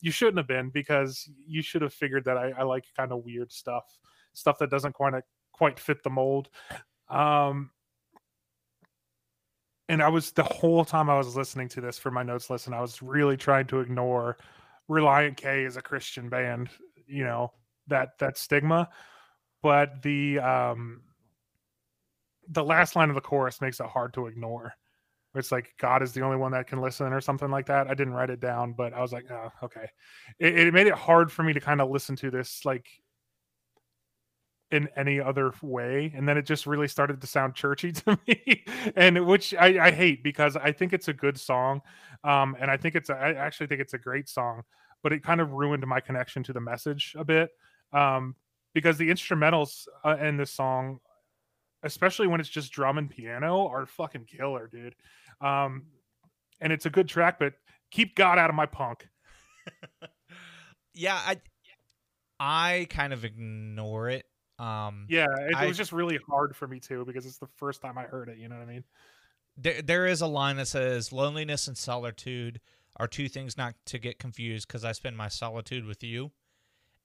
you 0.02 0.12
shouldn't 0.12 0.38
have 0.38 0.48
been 0.48 0.70
because 0.70 1.30
you 1.46 1.62
should 1.62 1.82
have 1.82 1.94
figured 1.94 2.26
that 2.26 2.38
I, 2.38 2.52
I 2.52 2.64
like 2.64 2.86
kind 2.96 3.12
of 3.12 3.24
weird 3.26 3.52
stuff, 3.52 3.86
stuff 4.34 4.60
that 4.60 4.70
doesn't 4.70 4.94
quite 4.94 5.14
quite 5.52 5.80
fit 5.80 6.04
the 6.04 6.10
mold. 6.10 6.50
Um, 7.10 7.72
and 9.90 10.02
I 10.02 10.10
was 10.10 10.32
the 10.32 10.44
whole 10.44 10.84
time 10.84 11.10
I 11.10 11.18
was 11.18 11.36
listening 11.36 11.70
to 11.70 11.82
this 11.82 11.98
for 11.98 12.12
my 12.12 12.24
notes 12.24 12.50
listen, 12.50 12.74
I 12.74 12.82
was 12.82 13.02
really 13.02 13.38
trying 13.38 13.68
to 13.68 13.80
ignore 13.80 14.38
Relient 14.90 15.38
K 15.38 15.66
as 15.66 15.78
a 15.78 15.82
Christian 15.82 16.30
band, 16.30 16.70
you 17.08 17.24
know, 17.24 17.52
that 17.88 18.18
that 18.20 18.38
stigma. 18.38 18.90
But 19.62 20.02
the 20.02 20.40
um 20.40 21.02
the 22.50 22.64
last 22.64 22.96
line 22.96 23.10
of 23.10 23.16
the 23.16 23.22
chorus 23.22 23.62
makes 23.62 23.80
it 23.80 23.88
hard 23.88 24.14
to 24.14 24.28
ignore. 24.28 24.74
It's 25.36 25.52
like 25.52 25.74
God 25.78 26.02
is 26.02 26.14
the 26.14 26.22
only 26.22 26.38
one 26.38 26.52
that 26.54 26.68
can 26.68 26.82
listen 26.82 27.14
or 27.14 27.22
something 27.22 27.52
like 27.52 27.68
that. 27.68 27.88
I 27.88 27.94
didn't 27.94 28.14
write 28.14 28.30
it 28.30 28.40
down, 28.40 28.74
but 28.74 28.94
I 28.94 29.02
was 29.02 29.12
like, 29.12 29.30
oh, 29.30 29.52
okay. 29.64 29.88
It, 30.40 30.58
it 30.58 30.74
made 30.74 30.88
it 30.88 30.96
hard 30.96 31.32
for 31.32 31.44
me 31.44 31.54
to 31.54 31.60
kind 31.60 31.82
of 31.82 31.90
listen 31.90 32.16
to 32.18 32.32
this 32.32 32.66
like 32.66 32.88
in 34.72 34.90
any 34.96 35.20
other 35.20 35.54
way 35.62 36.12
and 36.16 36.28
then 36.28 36.38
it 36.38 36.46
just 36.46 36.68
really 36.68 36.88
started 36.88 37.22
to 37.22 37.28
sound 37.28 37.56
churchy 37.56 37.92
to 37.94 38.20
me 38.28 38.66
and 38.96 39.26
which 39.26 39.54
I, 39.54 39.88
I 39.88 39.92
hate 39.92 40.24
because 40.24 40.56
i 40.56 40.72
think 40.72 40.94
it's 40.94 41.08
a 41.08 41.14
good 41.14 41.40
song 41.40 41.82
um 42.24 42.56
and 42.60 42.70
i 42.70 42.78
think 42.78 42.96
it's 42.96 43.10
a, 43.10 43.14
i 43.14 43.34
actually 43.34 43.68
think 43.68 43.82
it's 43.82 43.94
a 43.94 43.98
great 43.98 44.28
song 44.28 44.64
but 45.04 45.14
it 45.14 45.24
kind 45.24 45.40
of 45.40 45.52
ruined 45.52 45.86
my 45.88 46.00
connection 46.00 46.44
to 46.44 46.54
the 46.54 46.60
message 46.60 47.16
a 47.18 47.24
bit 47.24 47.50
um 47.94 48.36
because 48.74 48.98
the 48.98 49.10
instrumentals 49.10 49.88
uh, 50.04 50.18
in 50.18 50.38
this 50.38 50.52
song 50.52 51.00
especially 51.84 52.28
when 52.28 52.40
it's 52.40 52.50
just 52.50 52.72
drum 52.72 52.98
and 52.98 53.10
piano 53.10 53.68
are 53.68 53.86
fucking 53.86 54.26
killer 54.26 54.70
dude 54.72 54.96
um 55.40 55.84
and 56.60 56.74
it's 56.74 56.86
a 56.86 56.90
good 56.90 57.08
track 57.08 57.40
but 57.40 57.54
keep 57.90 58.16
god 58.16 58.38
out 58.38 58.50
of 58.50 58.56
my 58.56 58.66
punk 58.66 59.08
yeah, 60.94 61.16
I 61.16 61.38
I 62.40 62.88
kind 62.90 63.14
of 63.14 63.26
ignore 63.26 64.10
it. 64.10 64.26
Um 64.60 65.06
yeah 65.10 65.28
it, 65.50 65.56
I- 65.56 65.66
it 65.66 65.68
was 65.68 65.78
just 65.78 65.92
really 65.92 66.20
hard 66.28 66.56
for 66.56 66.68
me 66.68 66.80
too 66.80 67.06
because 67.06 67.26
it's 67.26 67.38
the 67.38 67.48
first 67.58 67.82
time 67.82 67.98
i 67.98 68.04
heard 68.04 68.28
it 68.30 68.38
you 68.40 68.50
know 68.50 68.56
what 68.56 68.64
i 68.64 68.66
mean 68.66 68.84
there, 69.58 69.82
there 69.82 70.06
is 70.06 70.22
a 70.22 70.28
line 70.28 70.58
that 70.58 70.68
says 70.68 71.12
loneliness 71.12 71.68
and 71.68 71.78
solitude 71.78 72.60
are 72.98 73.08
two 73.08 73.28
things 73.30 73.58
not 73.58 73.76
to 73.86 74.00
get 74.00 74.20
confused 74.20 74.68
because 74.68 74.84
I 74.84 74.92
spend 74.92 75.16
my 75.18 75.28
solitude 75.30 75.86
with 75.86 76.04
you. 76.04 76.32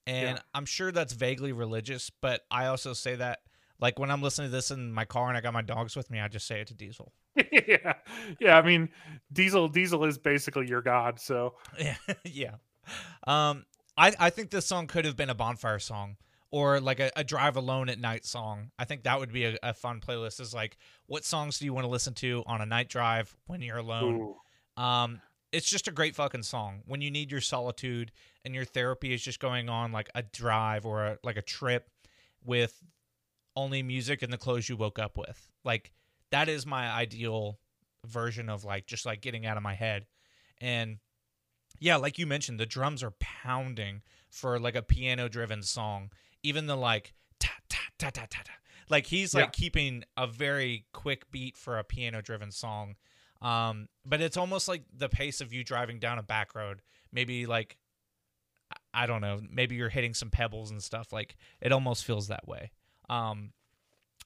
And 0.05 0.37
Yeah. 0.37 0.41
I'm 0.53 0.65
sure 0.65 0.91
that's 0.91 1.13
vaguely 1.13 1.51
religious, 1.51 2.09
but 2.09 2.41
I 2.51 2.65
also 2.67 2.93
say 2.93 3.15
that 3.15 3.39
like 3.79 3.99
when 3.99 4.11
I'm 4.11 4.21
listening 4.21 4.49
to 4.49 4.51
this 4.51 4.71
in 4.71 4.91
my 4.91 5.05
car 5.05 5.29
and 5.29 5.37
I 5.37 5.41
got 5.41 5.53
my 5.53 5.61
dogs 5.61 5.95
with 5.95 6.09
me, 6.11 6.19
I 6.19 6.27
just 6.27 6.47
say 6.47 6.61
it 6.61 6.67
to 6.67 6.73
Diesel. 6.73 7.11
yeah 7.67 7.93
yeah 8.39 8.57
i 8.57 8.61
mean 8.61 8.87
diesel 9.31 9.67
diesel 9.67 10.05
is 10.05 10.19
basically 10.19 10.67
your 10.67 10.83
god 10.83 11.19
so 11.19 11.55
Yeah, 11.79 11.95
yeah. 12.23 12.55
Um, 13.25 13.65
I 13.97 14.13
I 14.19 14.29
think 14.29 14.51
this 14.51 14.67
song 14.67 14.85
could 14.85 15.05
have 15.05 15.15
been 15.15 15.31
a 15.31 15.35
bonfire 15.35 15.79
song 15.79 16.17
or 16.53 16.79
like 16.79 16.99
a, 16.99 17.09
a 17.15 17.23
drive 17.23 17.57
alone 17.57 17.89
at 17.89 17.99
night 17.99 18.23
song. 18.23 18.69
I 18.77 18.85
think 18.85 19.03
that 19.03 19.19
would 19.19 19.33
be 19.33 19.45
a, 19.45 19.57
a 19.63 19.73
fun 19.73 19.99
playlist. 19.99 20.39
Is 20.39 20.53
like, 20.53 20.77
what 21.07 21.25
songs 21.25 21.57
do 21.57 21.65
you 21.65 21.73
want 21.73 21.85
to 21.85 21.89
listen 21.89 22.13
to 22.15 22.43
on 22.45 22.61
a 22.61 22.65
night 22.67 22.89
drive 22.89 23.35
when 23.47 23.63
you're 23.63 23.79
alone? 23.79 24.35
ooh. 24.77 24.81
Um, 24.81 25.19
it's 25.51 25.67
just 25.67 25.87
a 25.87 25.91
great 25.91 26.15
fucking 26.15 26.43
song 26.43 26.81
when 26.85 27.01
you 27.01 27.09
need 27.09 27.31
your 27.31 27.41
solitude 27.41 28.11
and 28.45 28.53
your 28.53 28.65
therapy 28.65 29.13
is 29.13 29.23
just 29.23 29.39
going 29.39 29.67
on 29.67 29.91
like 29.91 30.11
a 30.13 30.21
drive 30.21 30.85
or 30.85 31.05
a, 31.05 31.17
like 31.23 31.37
a 31.37 31.41
trip 31.41 31.89
with 32.45 32.83
only 33.55 33.81
music 33.81 34.21
and 34.21 34.31
the 34.31 34.37
clothes 34.37 34.69
you 34.69 34.77
woke 34.77 34.99
up 34.99 35.17
with. 35.17 35.49
Like 35.65 35.91
that 36.29 36.49
is 36.49 36.67
my 36.67 36.87
ideal 36.87 37.57
version 38.05 38.47
of 38.47 38.63
like 38.63 38.85
just 38.85 39.07
like 39.07 39.21
getting 39.21 39.47
out 39.47 39.57
of 39.57 39.63
my 39.63 39.73
head. 39.73 40.05
And 40.61 40.99
yeah, 41.79 41.95
like 41.95 42.19
you 42.19 42.27
mentioned, 42.27 42.59
the 42.59 42.67
drums 42.67 43.01
are 43.01 43.13
pounding 43.19 44.03
for 44.29 44.59
like 44.59 44.75
a 44.75 44.83
piano 44.83 45.27
driven 45.29 45.63
song. 45.63 46.11
Even 46.43 46.67
the 46.67 46.75
like 46.75 47.13
ta 47.39 47.51
ta 47.69 47.79
ta 47.97 48.09
ta 48.09 48.25
ta 48.29 48.41
ta. 48.43 48.53
Like 48.89 49.07
he's 49.07 49.33
like 49.33 49.45
Yeah. 49.45 49.49
keeping 49.51 50.03
a 50.17 50.27
very 50.27 50.85
quick 50.93 51.31
beat 51.31 51.57
for 51.57 51.79
a 51.79 51.83
piano 51.83 52.21
driven 52.21 52.51
song. 52.51 52.95
Um, 53.41 53.87
but 54.05 54.21
it's 54.21 54.37
almost 54.37 54.67
like 54.67 54.83
the 54.93 55.09
pace 55.09 55.41
of 55.41 55.51
you 55.53 55.63
driving 55.63 55.99
down 55.99 56.17
a 56.19 56.23
back 56.23 56.53
road. 56.55 56.81
Maybe 57.11 57.45
like 57.45 57.77
I- 58.71 59.03
I 59.03 59.05
don't 59.05 59.21
know, 59.21 59.41
maybe 59.49 59.75
you're 59.75 59.89
hitting 59.89 60.13
some 60.13 60.29
pebbles 60.29 60.69
and 60.71 60.81
stuff. 60.83 61.11
Like 61.13 61.35
it 61.61 61.71
almost 61.71 62.05
feels 62.05 62.27
that 62.27 62.47
way. 62.47 62.71
Um, 63.09 63.53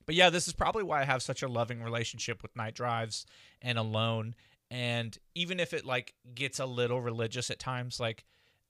but 0.05 0.15
yeah, 0.15 0.29
this 0.29 0.47
is 0.47 0.53
probably 0.53 0.83
why 0.83 1.01
I 1.01 1.05
have 1.05 1.21
such 1.21 1.41
a 1.43 1.47
loving 1.47 1.81
relationship 1.83 2.41
with 2.41 2.55
night 2.55 2.73
drives 2.75 3.25
and 3.61 3.77
alone. 3.77 4.35
And 4.71 5.17
even 5.35 5.59
if 5.59 5.73
it 5.73 5.85
like 5.85 6.13
gets 6.35 6.59
a 6.59 6.65
little 6.65 7.01
religious 7.01 7.49
at 7.49 7.59
times, 7.59 7.99
like 7.99 8.23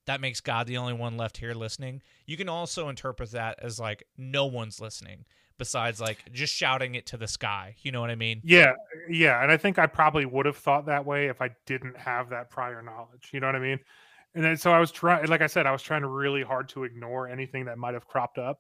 that 0.08 0.20
makes 0.20 0.42
God 0.42 0.68
the 0.68 0.78
only 0.78 0.94
one 0.94 1.16
left 1.16 1.38
here 1.38 1.54
listening. 1.54 2.02
You 2.26 2.36
can 2.36 2.50
also 2.50 2.90
interpret 2.90 3.32
that 3.32 3.60
as 3.62 3.80
like 3.80 4.04
no 4.18 4.46
one's 4.48 4.82
listening 4.82 5.26
besides 5.58 6.00
like 6.00 6.32
just 6.32 6.54
shouting 6.54 6.96
it 6.96 7.06
to 7.08 7.18
the 7.18 7.28
sky. 7.28 7.76
You 7.82 7.92
know 7.92 8.02
what 8.02 8.10
I 8.10 8.16
mean? 8.16 8.42
yeah 8.44 8.74
yeah 9.10 9.42
and 9.42 9.52
i 9.52 9.58
think 9.58 9.80
i 9.80 9.86
probably 9.86 10.26
would 10.26 10.46
have 10.46 10.58
thought 10.58 10.86
that 10.86 11.06
way 11.06 11.28
if 11.28 11.42
i 11.42 11.50
didn't 11.66 11.98
have 11.98 12.30
that 12.30 12.50
prior 12.50 12.82
knowledge 12.82 13.30
you 13.32 13.40
know 13.40 13.48
what 13.48 13.56
i 13.56 13.60
mean 13.60 13.80
and 14.36 14.44
then 14.44 14.58
so 14.58 14.72
i 14.72 14.80
was 14.80 14.92
trying 14.92 15.26
like 15.28 15.42
i 15.42 15.48
said 15.48 15.66
i 15.66 15.72
was 15.72 15.82
trying 15.82 16.06
really 16.06 16.44
hard 16.44 16.68
to 16.70 16.84
ignore 16.84 17.28
anything 17.28 17.66
that 17.66 17.78
might 17.78 17.94
have 17.94 18.08
cropped 18.08 18.38
up 18.38 18.60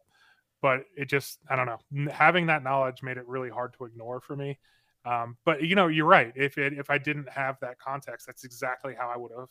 but 0.62 0.82
it 0.96 1.06
just 1.10 1.40
i 1.50 1.56
don't 1.56 1.66
know 1.66 2.12
having 2.12 2.48
that 2.48 2.64
knowledge 2.64 3.04
made 3.04 3.18
it 3.18 3.28
really 3.28 3.50
hard 3.50 3.74
to 3.74 3.86
ignore 3.86 4.20
for 4.20 4.36
me 4.36 4.58
um, 5.06 5.38
but 5.46 5.64
you 5.64 5.76
know 5.76 5.88
you're 5.88 6.06
right 6.06 6.34
if 6.36 6.58
it 6.58 6.74
if 6.74 6.90
i 6.90 6.98
didn't 6.98 7.30
have 7.30 7.58
that 7.60 7.80
context 7.80 8.26
that's 8.26 8.44
exactly 8.44 8.94
how 8.98 9.10
i 9.10 9.18
would 9.18 9.32
have 9.38 9.50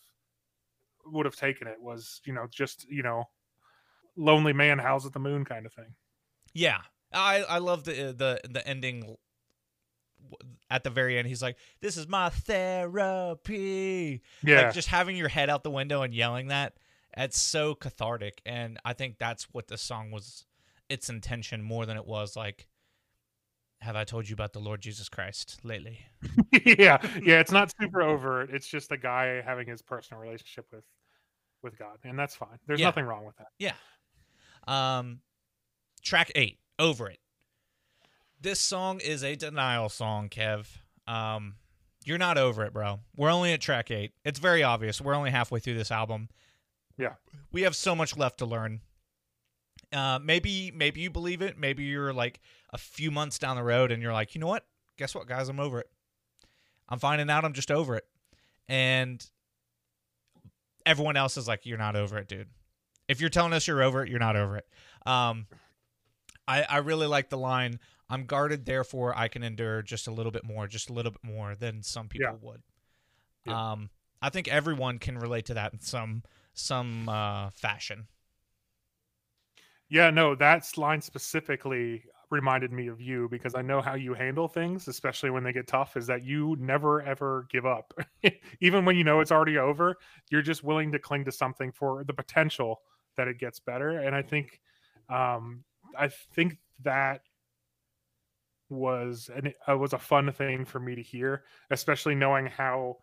would 1.11 1.27
have 1.27 1.37
taken 1.37 1.67
it 1.67 1.81
was 1.81 2.21
you 2.25 2.33
know 2.33 2.47
just 2.51 2.87
you 2.91 3.03
know 3.03 3.25
lonely 4.17 4.53
man 4.53 4.79
howls 4.79 5.07
at 5.07 5.13
the 5.13 5.19
moon 5.19 5.45
kind 5.45 5.67
of 5.67 5.73
thing 5.73 5.95
Yeah, 6.55 6.81
I 7.13 7.43
I 7.43 7.59
love 7.59 7.85
the 7.85 8.09
uh, 8.09 8.13
the 8.13 8.41
the 8.49 8.67
ending 8.67 9.17
at 10.71 10.85
the 10.85 10.91
very 10.91 11.19
end. 11.19 11.29
He's 11.29 11.43
like, 11.43 11.57
"This 11.81 11.97
is 11.97 12.09
my 12.09 12.31
therapy." 12.31 14.23
yeah 14.43 14.63
Like 14.63 14.75
just 14.75 14.89
having 14.89 15.17
your 15.17 15.29
head 15.29 15.51
out 15.51 15.63
the 15.63 15.71
window 15.71 16.03
and 16.03 16.15
yelling 16.15 16.49
that. 16.49 16.75
It's 17.17 17.39
so 17.39 17.75
cathartic, 17.75 18.43
and 18.45 18.79
I 18.85 18.93
think 18.93 19.19
that's 19.19 19.45
what 19.53 19.69
the 19.69 19.79
song 19.79 20.11
was. 20.11 20.45
Its 20.89 21.09
intention 21.09 21.63
more 21.63 21.85
than 21.85 21.97
it 21.97 22.07
was 22.07 22.37
like, 22.37 22.69
"Have 23.81 23.97
I 23.97 24.05
told 24.05 24.29
you 24.29 24.35
about 24.35 24.53
the 24.53 24.61
Lord 24.61 24.81
Jesus 24.81 25.09
Christ 25.09 25.61
lately?" 25.63 26.01
yeah, 26.65 26.99
yeah, 27.23 27.41
it's 27.41 27.53
not 27.53 27.73
super 27.81 28.03
overt. 28.03 28.51
It's 28.53 28.69
just 28.69 28.93
a 28.93 28.97
guy 28.97 29.41
having 29.41 29.67
his 29.67 29.83
personal 29.83 30.23
relationship 30.23 30.67
with 30.73 30.85
with 31.67 31.79
God, 31.79 31.99
and 32.05 32.19
that's 32.19 32.35
fine. 32.35 32.59
There's 32.67 32.81
Yeah. 32.81 32.87
nothing 32.87 33.05
wrong 33.05 33.25
with 33.27 33.37
that. 33.37 33.49
Yeah. 33.59 33.75
Um, 34.67 35.21
track 36.03 36.33
eight, 36.35 36.59
over 36.79 37.11
it. 37.11 37.21
This 38.41 38.61
song 38.61 39.01
is 39.01 39.23
a 39.23 39.37
denial 39.37 39.89
song, 39.89 40.29
Kev. 40.29 40.67
Um, 41.07 41.57
you're 42.05 42.19
not 42.19 42.39
over 42.39 42.65
it, 42.65 42.73
bro. 42.73 43.01
We're 43.17 43.31
only 43.31 43.53
at 43.53 43.61
track 43.61 43.91
eight. 43.91 44.15
It's 44.25 44.39
very 44.39 44.63
obvious. 44.63 45.01
We're 45.01 45.15
only 45.15 45.31
halfway 45.31 45.61
through 45.61 45.77
this 45.77 45.91
album. 45.91 46.29
Yeah. 46.99 47.15
we 47.53 47.63
have 47.63 47.77
so 47.77 47.95
much 47.95 48.17
left 48.17 48.39
to 48.39 48.47
learn. 48.47 48.81
Uh, 49.93 50.19
maybe 50.23 50.71
maybe 50.75 51.01
you 51.03 51.11
believe 51.11 51.43
it. 51.43 51.59
Maybe 51.59 51.85
you're 51.85 52.13
like 52.13 52.41
a 52.71 52.79
few 52.79 53.11
months 53.11 53.39
down 53.39 53.57
the 53.57 53.63
road 53.63 53.93
and 53.93 54.03
you're 54.03 54.15
like, 54.15 54.35
you 54.35 54.41
know 54.41 54.47
what? 54.47 54.67
Guess 54.97 55.15
what, 55.15 55.27
guys? 55.27 55.49
I'm 55.51 55.61
over 55.61 55.81
it. 55.81 55.91
I'm 56.89 56.99
finding 56.99 57.29
out 57.29 57.45
I'm 57.45 57.53
just 57.53 57.71
over 57.71 57.97
it. 57.97 58.07
And 58.69 59.25
everyone 60.87 61.17
else 61.17 61.37
is 61.37 61.47
like, 61.47 61.67
you're 61.67 61.77
not 61.77 61.97
over 61.97 62.17
it, 62.19 62.29
dude. 62.29 62.49
If 63.09 63.21
you're 63.21 63.31
telling 63.31 63.53
us 63.53 63.67
you're 63.67 63.83
over 63.83 64.03
it, 64.05 64.09
you're 64.09 64.19
not 64.19 64.37
over 64.37 64.57
it. 64.57 64.67
Um, 65.05 65.47
I 66.49 66.63
I 66.63 66.79
really 66.79 67.07
like 67.07 67.29
the 67.29 67.39
line. 67.39 67.79
I'm 68.09 68.25
guarded, 68.27 68.65
therefore 68.65 69.17
I 69.17 69.29
can 69.29 69.43
endure 69.43 69.83
just 69.83 70.07
a 70.07 70.13
little 70.13 70.33
bit 70.33 70.45
more, 70.45 70.67
just 70.69 70.91
a 70.91 70.93
little 70.93 71.13
bit 71.13 71.25
more 71.25 71.55
than 71.55 71.83
some 71.83 72.09
people 72.09 72.33
Yeah. 72.33 72.39
would. 72.41 72.63
Yeah. 73.45 73.73
Um, 73.73 73.91
I 74.23 74.31
think 74.31 74.49
everyone 74.49 74.99
can 74.99 75.19
relate 75.19 75.47
to 75.47 75.55
that 75.55 75.73
in 75.73 75.81
some 75.81 76.23
some 76.55 77.09
uh, 77.09 77.51
fashion. 77.51 78.07
Yeah, 79.89 80.11
no, 80.11 80.35
that 80.37 80.67
line 80.77 81.01
specifically 81.01 82.05
reminded 82.31 82.73
me 82.73 82.89
of 82.89 83.01
you 83.01 83.29
because 83.31 83.55
I 83.55 83.63
know 83.63 83.81
how 83.81 83.95
you 83.95 84.15
handle 84.15 84.49
things, 84.49 84.89
especially 84.89 85.31
when 85.31 85.45
they 85.45 85.53
get 85.53 85.67
tough, 85.67 85.97
is 85.97 86.07
that 86.09 86.25
you 86.25 86.57
never 86.59 87.03
ever 87.03 87.47
give 87.51 87.67
up. 87.67 87.95
Even 88.61 88.85
when 88.85 88.97
you 88.97 89.05
know 89.05 89.21
it's 89.21 89.33
already 89.33 89.59
over, 89.59 89.97
you're 90.31 90.43
just 90.43 90.65
willing 90.65 90.93
to 90.93 90.99
cling 90.99 91.25
to 91.25 91.33
something 91.33 91.73
for 91.73 92.05
the 92.05 92.13
potential 92.13 92.81
that 93.17 93.29
it 93.29 93.39
gets 93.39 93.61
better. 93.61 93.99
And 93.99 94.15
I 94.15 94.23
think 94.23 94.61
um 95.09 95.65
I 95.97 96.09
think 96.09 96.59
that 96.83 97.23
was 98.69 99.31
and 99.35 99.55
uh, 99.69 99.77
was 99.77 99.93
a 99.93 99.99
fun 99.99 100.33
thing 100.33 100.65
for 100.65 100.81
me 100.81 100.97
to 100.97 101.03
hear, 101.03 101.45
especially 101.71 102.15
knowing 102.15 102.47
how 102.47 102.97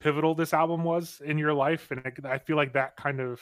pivotal 0.00 0.34
this 0.34 0.54
album 0.54 0.84
was 0.84 1.20
in 1.24 1.36
your 1.36 1.52
life 1.52 1.90
and 1.90 2.26
I 2.26 2.38
feel 2.38 2.56
like 2.56 2.72
that 2.72 2.96
kind 2.96 3.20
of 3.20 3.40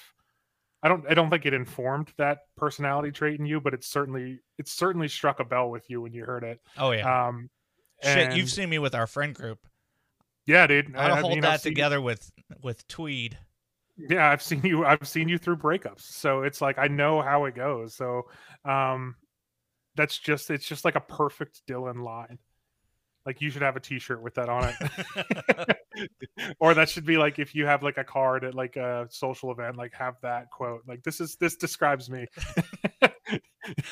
I 0.82 0.88
don't 0.88 1.04
I 1.10 1.14
don't 1.14 1.28
think 1.30 1.44
it 1.46 1.54
informed 1.54 2.12
that 2.18 2.38
personality 2.56 3.10
trait 3.10 3.38
in 3.40 3.46
you, 3.46 3.60
but 3.60 3.74
it's 3.74 3.88
certainly 3.88 4.40
it 4.58 4.68
certainly 4.68 5.08
struck 5.08 5.40
a 5.40 5.44
bell 5.44 5.70
with 5.70 5.88
you 5.90 6.00
when 6.00 6.12
you 6.12 6.24
heard 6.24 6.44
it. 6.44 6.60
Oh 6.76 6.92
yeah, 6.92 7.28
Um 7.28 7.50
shit! 8.02 8.36
You've 8.36 8.50
seen 8.50 8.70
me 8.70 8.78
with 8.78 8.94
our 8.94 9.06
friend 9.06 9.34
group. 9.34 9.58
yeah, 10.46 10.66
dude. 10.66 10.94
I- 10.96 11.16
I 11.16 11.20
hold 11.20 11.32
mean, 11.32 11.40
that 11.42 11.62
together 11.62 12.00
with 12.00 12.30
with 12.62 12.86
Tweed. 12.88 13.36
Yeah, 13.96 14.30
I've 14.30 14.42
seen 14.42 14.62
you 14.62 14.84
I've 14.84 15.08
seen 15.08 15.28
you 15.28 15.38
through 15.38 15.56
breakups. 15.56 16.02
So 16.02 16.42
it's 16.42 16.60
like 16.60 16.78
I 16.78 16.86
know 16.86 17.20
how 17.22 17.46
it 17.46 17.56
goes. 17.56 17.94
So 17.94 18.28
um 18.64 19.16
that's 19.96 20.16
just 20.16 20.50
it's 20.50 20.66
just 20.68 20.84
like 20.84 20.94
a 20.94 21.00
perfect 21.00 21.62
Dylan 21.66 22.04
line. 22.04 22.38
Like 23.26 23.40
you 23.40 23.50
should 23.50 23.62
have 23.62 23.76
a 23.76 23.80
t-shirt 23.80 24.22
with 24.22 24.34
that 24.34 24.48
on 24.48 24.72
it. 24.80 25.76
or 26.60 26.74
that 26.74 26.88
should 26.88 27.04
be 27.04 27.16
like 27.16 27.38
if 27.38 27.54
you 27.54 27.66
have 27.66 27.82
like 27.82 27.98
a 27.98 28.04
card 28.04 28.44
at 28.44 28.54
like 28.54 28.76
a 28.76 29.06
social 29.10 29.50
event, 29.50 29.76
like 29.76 29.92
have 29.94 30.14
that 30.22 30.50
quote. 30.50 30.82
Like 30.86 31.02
this 31.02 31.20
is 31.20 31.36
this 31.36 31.56
describes 31.56 32.08
me. 32.10 32.26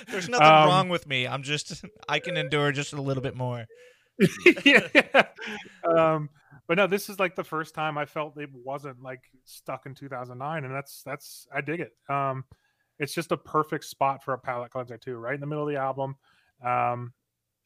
There's 0.09 0.29
nothing 0.29 0.47
Um, 0.47 0.69
wrong 0.69 0.89
with 0.89 1.07
me. 1.07 1.27
I'm 1.27 1.43
just 1.43 1.85
I 2.09 2.19
can 2.19 2.37
endure 2.37 2.73
just 2.73 2.93
a 2.93 3.01
little 3.03 3.23
bit 3.23 3.37
more. 3.37 3.67
yeah. 4.65 4.89
Um, 5.85 6.31
but 6.67 6.79
no, 6.79 6.87
this 6.87 7.09
is 7.09 7.19
like 7.21 7.37
the 7.37 7.45
first 7.45 7.75
time 7.75 7.99
I 7.99 8.07
felt 8.07 8.39
it 8.39 8.51
wasn't 8.53 9.03
like 9.03 9.21
stuck 9.45 9.87
in 9.87 9.95
2009, 9.95 10.65
and 10.65 10.75
that's 10.75 11.03
that's 11.05 11.47
I 11.55 11.61
dig 11.61 11.81
it. 11.81 11.93
Um, 12.09 12.45
it's 12.99 13.15
just 13.15 13.33
a 13.33 13.37
perfect 13.37 13.85
spot 13.85 14.25
for 14.25 14.33
a 14.33 14.39
palette 14.39 14.71
cleanser 14.71 14.97
too, 14.97 15.17
right 15.17 15.35
in 15.35 15.41
the 15.41 15.47
middle 15.47 15.69
of 15.69 15.73
the 15.73 15.79
album. 15.81 16.17
Um, 16.65 17.13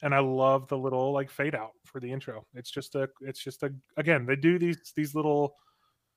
and 0.02 0.14
I 0.14 0.18
love 0.20 0.68
the 0.68 0.78
little 0.78 1.12
like 1.12 1.30
fade 1.30 1.54
out 1.54 1.72
for 1.84 2.00
the 2.00 2.10
intro. 2.12 2.46
It's 2.54 2.70
just 2.70 2.94
a, 2.94 3.08
it's 3.20 3.42
just 3.42 3.62
a, 3.62 3.72
again, 3.96 4.26
they 4.26 4.36
do 4.36 4.58
these 4.58 4.92
these 4.96 5.14
little 5.14 5.54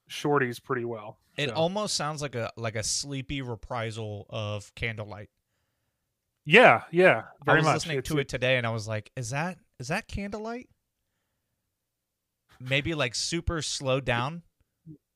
shorties 0.09 0.61
pretty 0.63 0.85
well. 0.85 1.19
It 1.37 1.49
So, 1.49 1.55
almost 1.55 1.95
sounds 1.95 2.21
like 2.21 2.35
a 2.35 2.51
like 2.57 2.75
a 2.75 2.83
sleepy 2.83 3.41
reprisal 3.41 4.25
of 4.29 4.73
Candlelight. 4.75 5.29
yeah, 6.45 6.83
yeah, 6.91 7.23
very 7.45 7.57
I 7.57 7.59
was 7.59 7.65
much. 7.65 7.73
listening 7.75 7.97
It's- 7.99 8.11
to 8.13 8.19
it 8.19 8.27
today 8.29 8.57
and 8.57 8.67
I 8.67 8.69
was 8.71 8.87
like, 8.87 9.11
is 9.15 9.29
that 9.31 9.57
is 9.79 9.87
that 9.89 10.07
Candlelight? 10.07 10.69
Maybe 12.59 12.93
like 12.93 13.15
super 13.15 13.61
slowed 13.61 14.05
down. 14.05 14.43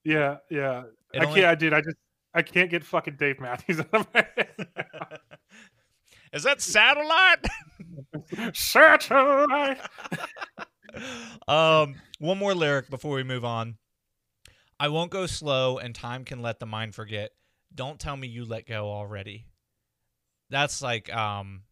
Yeah, 0.03 0.37
yeah. 0.49 0.83
It 1.13 1.21
I 1.21 1.25
only- 1.25 1.41
can't. 1.41 1.51
I 1.51 1.55
did. 1.55 1.73
I 1.73 1.81
just. 1.81 1.95
I 2.33 2.41
can't 2.41 2.69
get 2.69 2.83
fucking 2.83 3.15
Dave 3.17 3.39
Matthews 3.39 3.79
out 3.81 3.87
of 3.93 4.07
my 4.13 4.25
head. 4.35 4.57
is 6.33 6.43
that 6.43 6.61
satellite? 6.61 7.45
Satellite. 8.53 9.79
um, 11.47 11.95
one 12.19 12.37
more 12.37 12.53
lyric 12.53 12.89
before 12.89 13.15
we 13.15 13.23
move 13.23 13.45
on. 13.45 13.77
I 14.79 14.89
won't 14.89 15.11
go 15.11 15.25
slow, 15.25 15.77
and 15.77 15.93
time 15.95 16.23
can 16.23 16.41
let 16.41 16.59
the 16.59 16.65
mind 16.65 16.93
forget. 16.95 17.31
Don't 17.73 17.99
tell 17.99 18.15
me 18.15 18.27
you 18.27 18.45
let 18.45 18.67
go 18.67 18.89
already. 18.91 19.45
That's 20.49 20.81
like, 20.81 21.13
um, 21.13 21.63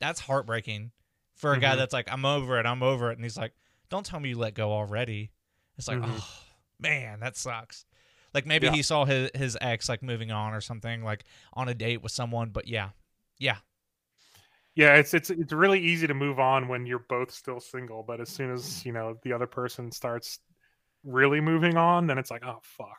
that's 0.00 0.20
heartbreaking 0.20 0.92
for 1.34 1.52
a 1.54 1.58
guy 1.60 1.74
Mhm. 1.74 1.78
that's 1.78 1.92
like, 1.92 2.10
I'm 2.12 2.24
over 2.24 2.58
it, 2.60 2.66
I'm 2.66 2.82
over 2.82 3.10
it, 3.10 3.14
and 3.18 3.24
he's 3.24 3.36
like, 3.36 3.52
don't 3.88 4.04
tell 4.04 4.20
me 4.20 4.30
you 4.30 4.38
let 4.38 4.54
go 4.54 4.72
already. 4.72 5.30
It's 5.76 5.88
like, 5.88 5.98
Mhm. 5.98 6.18
oh 6.20 6.42
man, 6.78 7.20
that 7.20 7.36
sucks. 7.36 7.86
Like 8.34 8.44
maybe 8.46 8.66
Yeah. 8.66 8.72
he 8.74 8.82
saw 8.82 9.04
his 9.06 9.30
his 9.34 9.56
ex 9.60 9.88
like 9.88 10.02
moving 10.02 10.30
on 10.30 10.52
or 10.52 10.60
something, 10.60 11.02
like 11.02 11.24
on 11.54 11.68
a 11.68 11.74
date 11.74 12.02
with 12.02 12.12
someone. 12.12 12.50
But 12.50 12.66
yeah, 12.68 12.90
yeah, 13.38 13.58
Yeah, 14.78 14.94
it's 14.94 15.12
it's 15.12 15.28
it's 15.28 15.52
really 15.52 15.80
easy 15.80 16.06
to 16.06 16.14
move 16.14 16.38
on 16.38 16.68
when 16.68 16.86
you're 16.86 17.04
both 17.08 17.32
still 17.32 17.58
single, 17.58 18.04
but 18.06 18.20
as 18.20 18.28
soon 18.28 18.52
as 18.52 18.86
you 18.86 18.92
know 18.92 19.18
the 19.24 19.32
other 19.32 19.48
person 19.48 19.90
starts 19.90 20.38
really 21.02 21.40
moving 21.40 21.76
on, 21.76 22.06
then 22.06 22.16
it's 22.16 22.30
like, 22.30 22.44
oh 22.44 22.60
fuck. 22.62 22.96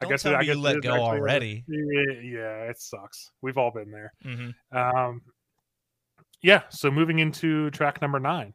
Don't 0.00 0.08
I 0.08 0.10
guess 0.10 0.22
tell 0.22 0.34
I 0.34 0.40
me 0.40 0.46
you 0.46 0.54
let 0.54 0.80
go 0.80 0.94
already. 0.94 1.64
Yeah, 1.68 2.18
yeah, 2.22 2.62
it 2.62 2.80
sucks. 2.80 3.30
We've 3.42 3.58
all 3.58 3.70
been 3.70 3.90
there. 3.90 4.14
hmm 4.22 4.52
Um, 4.74 5.20
yeah, 6.42 6.62
so 6.70 6.90
moving 6.90 7.18
into 7.18 7.70
track 7.72 8.00
number 8.00 8.18
nine. 8.18 8.54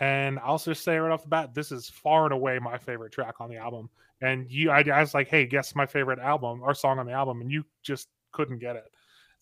And 0.00 0.38
I'll 0.38 0.56
just 0.56 0.82
say 0.82 0.96
right 0.96 1.12
off 1.12 1.24
the 1.24 1.28
bat, 1.28 1.52
this 1.52 1.70
is 1.72 1.90
far 1.90 2.24
and 2.24 2.32
away 2.32 2.58
my 2.58 2.78
favorite 2.78 3.12
track 3.12 3.34
on 3.38 3.50
the 3.50 3.58
album. 3.58 3.90
And 4.22 4.50
you, 4.50 4.70
I, 4.70 4.80
I 4.80 5.00
was 5.00 5.12
like, 5.12 5.28
hey, 5.28 5.44
guess 5.44 5.74
my 5.74 5.84
favorite 5.84 6.20
album 6.20 6.62
or 6.62 6.72
song 6.72 6.98
on 6.98 7.04
the 7.04 7.12
album, 7.12 7.42
and 7.42 7.52
you 7.52 7.66
just 7.82 8.08
couldn't 8.32 8.60
get 8.60 8.76
it. 8.76 8.90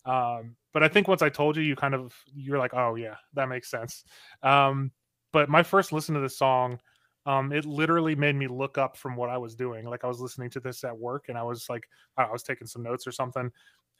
Um, 0.05 0.57
but 0.73 0.83
I 0.83 0.87
think 0.87 1.07
once 1.07 1.21
I 1.21 1.29
told 1.29 1.57
you, 1.57 1.63
you 1.63 1.75
kind 1.75 1.93
of 1.93 2.13
you're 2.33 2.57
like, 2.57 2.73
oh 2.73 2.95
yeah, 2.95 3.15
that 3.33 3.49
makes 3.49 3.69
sense. 3.69 4.03
Um, 4.43 4.91
but 5.33 5.49
my 5.49 5.63
first 5.63 5.91
listen 5.91 6.15
to 6.15 6.21
this 6.21 6.37
song, 6.37 6.79
um, 7.25 7.51
it 7.51 7.65
literally 7.65 8.15
made 8.15 8.35
me 8.35 8.47
look 8.47 8.77
up 8.77 8.97
from 8.97 9.15
what 9.15 9.29
I 9.29 9.37
was 9.37 9.55
doing. 9.55 9.85
Like 9.85 10.03
I 10.03 10.07
was 10.07 10.19
listening 10.19 10.49
to 10.51 10.59
this 10.59 10.83
at 10.83 10.97
work, 10.97 11.25
and 11.29 11.37
I 11.37 11.43
was 11.43 11.67
like, 11.69 11.83
I 12.17 12.29
was 12.31 12.43
taking 12.43 12.67
some 12.67 12.83
notes 12.83 13.05
or 13.07 13.11
something, 13.11 13.51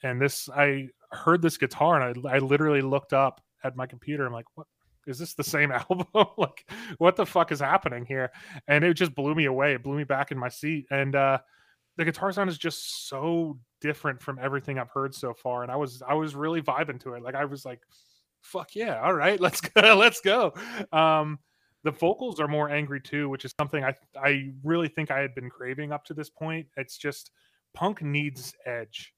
and 0.04 0.22
this 0.22 0.50
I 0.50 0.90
heard 1.12 1.42
this 1.42 1.58
guitar, 1.58 2.02
and 2.02 2.28
I 2.28 2.36
I 2.36 2.40
literally 2.40 2.82
looked 2.82 3.14
up 3.14 3.42
at 3.64 3.76
my 3.76 3.86
computer. 3.86 4.26
I'm 4.26 4.34
like, 4.34 4.48
what? 4.56 4.68
Is 5.08 5.18
this 5.18 5.34
the 5.34 5.44
same 5.44 5.72
album? 5.90 6.06
like, 6.38 6.70
what 6.98 7.16
the 7.16 7.26
fuck 7.26 7.52
is 7.52 7.60
happening 7.60 8.06
here? 8.06 8.32
And 8.68 8.84
it 8.84 8.94
just 8.94 9.16
blew 9.16 9.36
me 9.36 9.46
away. 9.46 9.74
It 9.74 9.84
blew 9.84 9.98
me 9.98 10.04
back 10.04 10.32
in 10.32 10.38
my 10.38 10.50
seat. 10.50 10.86
And 10.92 11.16
uh, 11.16 11.40
the 12.02 12.06
guitar 12.06 12.32
sound 12.32 12.50
is 12.50 12.58
just 12.58 13.08
so 13.08 13.60
different 13.80 14.20
from 14.20 14.40
everything 14.42 14.80
I've 14.80 14.90
heard 14.90 15.14
so 15.14 15.36
far. 15.36 15.62
And 15.62 15.72
I 15.72 15.76
was 15.76 16.02
I 16.02 16.16
was 16.16 16.34
really 16.34 16.60
vibing 16.60 17.00
to 17.02 17.14
it. 17.14 17.22
Like 17.22 17.36
I 17.36 17.46
was 17.46 17.64
like, 17.64 17.82
fuck 18.42 18.76
yeah, 18.76 19.00
all 19.00 19.14
right, 19.14 19.40
let's 19.40 19.62
go, 19.62 19.96
let's 19.96 20.20
go. 20.20 20.52
Um, 20.92 21.38
the 21.84 21.92
vocals 21.92 22.40
are 22.40 22.48
more 22.48 22.72
angry 22.72 23.00
too, 23.00 23.30
which 23.30 23.46
is 23.46 23.54
something 23.60 23.84
I 23.84 23.94
I 24.20 24.52
really 24.64 24.88
think 24.88 25.12
I 25.12 25.20
had 25.20 25.36
been 25.36 25.48
craving 25.48 25.92
up 25.92 26.04
to 26.06 26.16
this 26.16 26.28
point. 26.28 26.66
It's 26.76 26.98
just 26.98 27.30
punk 27.76 28.02
needs 28.02 28.56
edge. 28.66 29.14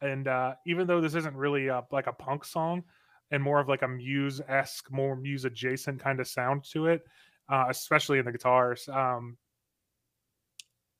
And 0.00 0.26
uh, 0.26 0.54
even 0.66 0.86
though 0.86 1.02
this 1.02 1.14
isn't 1.14 1.36
really 1.36 1.68
a, 1.68 1.82
like 1.92 2.06
a 2.06 2.12
punk 2.12 2.46
song, 2.46 2.84
and 3.32 3.42
more 3.42 3.60
of 3.60 3.68
like 3.68 3.82
a 3.82 3.88
muse 3.88 4.40
esque, 4.48 4.90
more 4.90 5.14
muse 5.14 5.44
adjacent 5.44 6.00
kind 6.00 6.20
of 6.20 6.26
sound 6.26 6.64
to 6.72 6.86
it, 6.86 7.02
uh, 7.50 7.66
especially 7.68 8.18
in 8.18 8.24
the 8.24 8.32
guitars. 8.32 8.88
Um, 8.88 9.36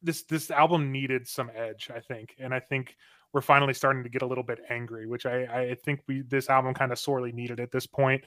this 0.05 0.23
this 0.25 0.51
album 0.51 0.93
needed 0.93 1.27
some 1.27 1.51
edge, 1.55 1.91
I 1.95 2.01
think, 2.01 2.35
and 2.39 2.55
I 2.55 2.61
think 2.61 2.97
we're 3.33 3.41
finally 3.41 3.75
starting 3.75 4.03
to 4.05 4.09
get 4.09 4.23
a 4.23 4.27
little 4.27 4.45
bit 4.45 4.61
angry, 4.69 5.07
which 5.07 5.27
I 5.27 5.45
I 5.45 5.75
think 5.85 6.01
we 6.07 6.23
this 6.23 6.49
album 6.49 6.75
kind 6.75 6.93
of 6.93 6.99
sorely 6.99 7.33
needed 7.33 7.61
at 7.61 7.71
this 7.71 7.87
point. 7.87 8.25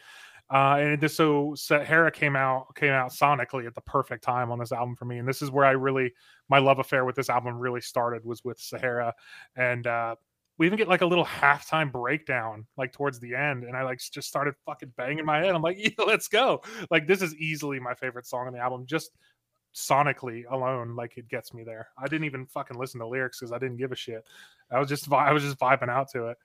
Uh, 0.49 0.77
and 0.79 1.01
this 1.01 1.15
so 1.15 1.53
Sahara 1.55 2.11
came 2.11 2.35
out 2.35 2.73
came 2.75 2.93
out 2.93 3.11
sonically 3.11 3.67
at 3.67 3.75
the 3.75 3.81
perfect 3.81 4.23
time 4.23 4.51
on 4.51 4.59
this 4.59 4.71
album 4.71 4.95
for 4.95 5.05
me, 5.05 5.17
and 5.17 5.27
this 5.27 5.41
is 5.41 5.51
where 5.51 5.65
I 5.65 5.71
really 5.71 6.13
my 6.49 6.59
love 6.59 6.79
affair 6.79 7.05
with 7.05 7.15
this 7.15 7.29
album 7.29 7.57
really 7.57 7.81
started 7.81 8.23
was 8.25 8.43
with 8.43 8.59
Sahara, 8.59 9.13
and 9.55 9.85
uh, 9.87 10.15
we 10.57 10.65
even 10.65 10.77
get 10.77 10.87
like 10.87 11.01
a 11.01 11.05
little 11.05 11.25
halftime 11.25 11.91
breakdown 11.91 12.65
like 12.77 12.91
towards 12.91 13.19
the 13.19 13.35
end 13.35 13.63
and 13.63 13.77
i 13.77 13.83
like 13.83 13.99
just 13.99 14.27
started 14.27 14.55
fucking 14.65 14.91
banging 14.97 15.25
my 15.25 15.37
head. 15.37 15.53
I'm 15.53 15.61
like 15.61 15.77
yeah, 15.79 16.05
let's 16.05 16.27
go. 16.27 16.61
Like 16.89 17.07
this 17.07 17.21
is 17.21 17.35
easily 17.35 17.79
my 17.79 17.93
favorite 17.93 18.25
song 18.25 18.47
on 18.47 18.53
the 18.53 18.59
album 18.59 18.85
just 18.85 19.11
sonically 19.77 20.43
alone 20.49 20.95
like 20.95 21.17
it 21.17 21.27
gets 21.29 21.53
me 21.53 21.63
there 21.63 21.87
i 21.99 22.07
didn't 22.07 22.25
even 22.25 22.47
fucking 22.47 22.77
listen 22.79 22.99
to 22.99 23.05
lyrics 23.07 23.39
because 23.39 23.51
i 23.51 23.59
didn't 23.59 23.77
give 23.77 23.91
a 23.91 23.95
shit 23.95 24.25
i 24.71 24.79
was 24.79 24.89
just 24.89 25.11
i 25.11 25.31
was 25.31 25.43
just 25.43 25.59
vibing 25.59 25.87
out 25.89 26.09
to 26.09 26.27
it 26.27 26.37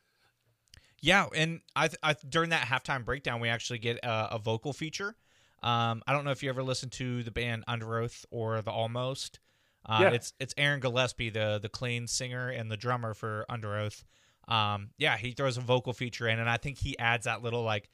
Yeah, 1.00 1.26
and 1.34 1.60
I, 1.74 1.88
I 2.02 2.14
during 2.28 2.50
that 2.50 2.66
halftime 2.66 3.04
breakdown, 3.04 3.40
we 3.40 3.48
actually 3.48 3.78
get 3.80 3.96
a, 4.04 4.34
a 4.34 4.38
vocal 4.38 4.72
feature. 4.72 5.16
Um, 5.62 6.02
I 6.06 6.12
don't 6.12 6.24
know 6.24 6.30
if 6.30 6.42
you 6.42 6.48
ever 6.48 6.62
listened 6.62 6.92
to 6.92 7.22
the 7.22 7.30
band 7.30 7.64
Underoath 7.66 8.24
or 8.30 8.60
the 8.62 8.70
Almost. 8.70 9.40
Uh, 9.84 9.98
Yeah. 10.02 10.10
It's 10.10 10.32
it's 10.38 10.54
Aaron 10.56 10.78
Gillespie, 10.80 11.30
the 11.30 11.58
the 11.60 11.68
clean 11.68 12.06
singer 12.06 12.50
and 12.50 12.70
the 12.70 12.76
drummer 12.76 13.14
for 13.14 13.46
Underoath. 13.50 14.04
Um, 14.46 14.90
yeah, 14.98 15.16
he 15.16 15.32
throws 15.32 15.56
a 15.56 15.60
vocal 15.60 15.92
feature 15.92 16.28
in, 16.28 16.38
and 16.38 16.48
I 16.50 16.56
think 16.56 16.78
he 16.78 16.96
adds 16.98 17.24
that 17.24 17.42
little 17.42 17.62
like, 17.62 17.88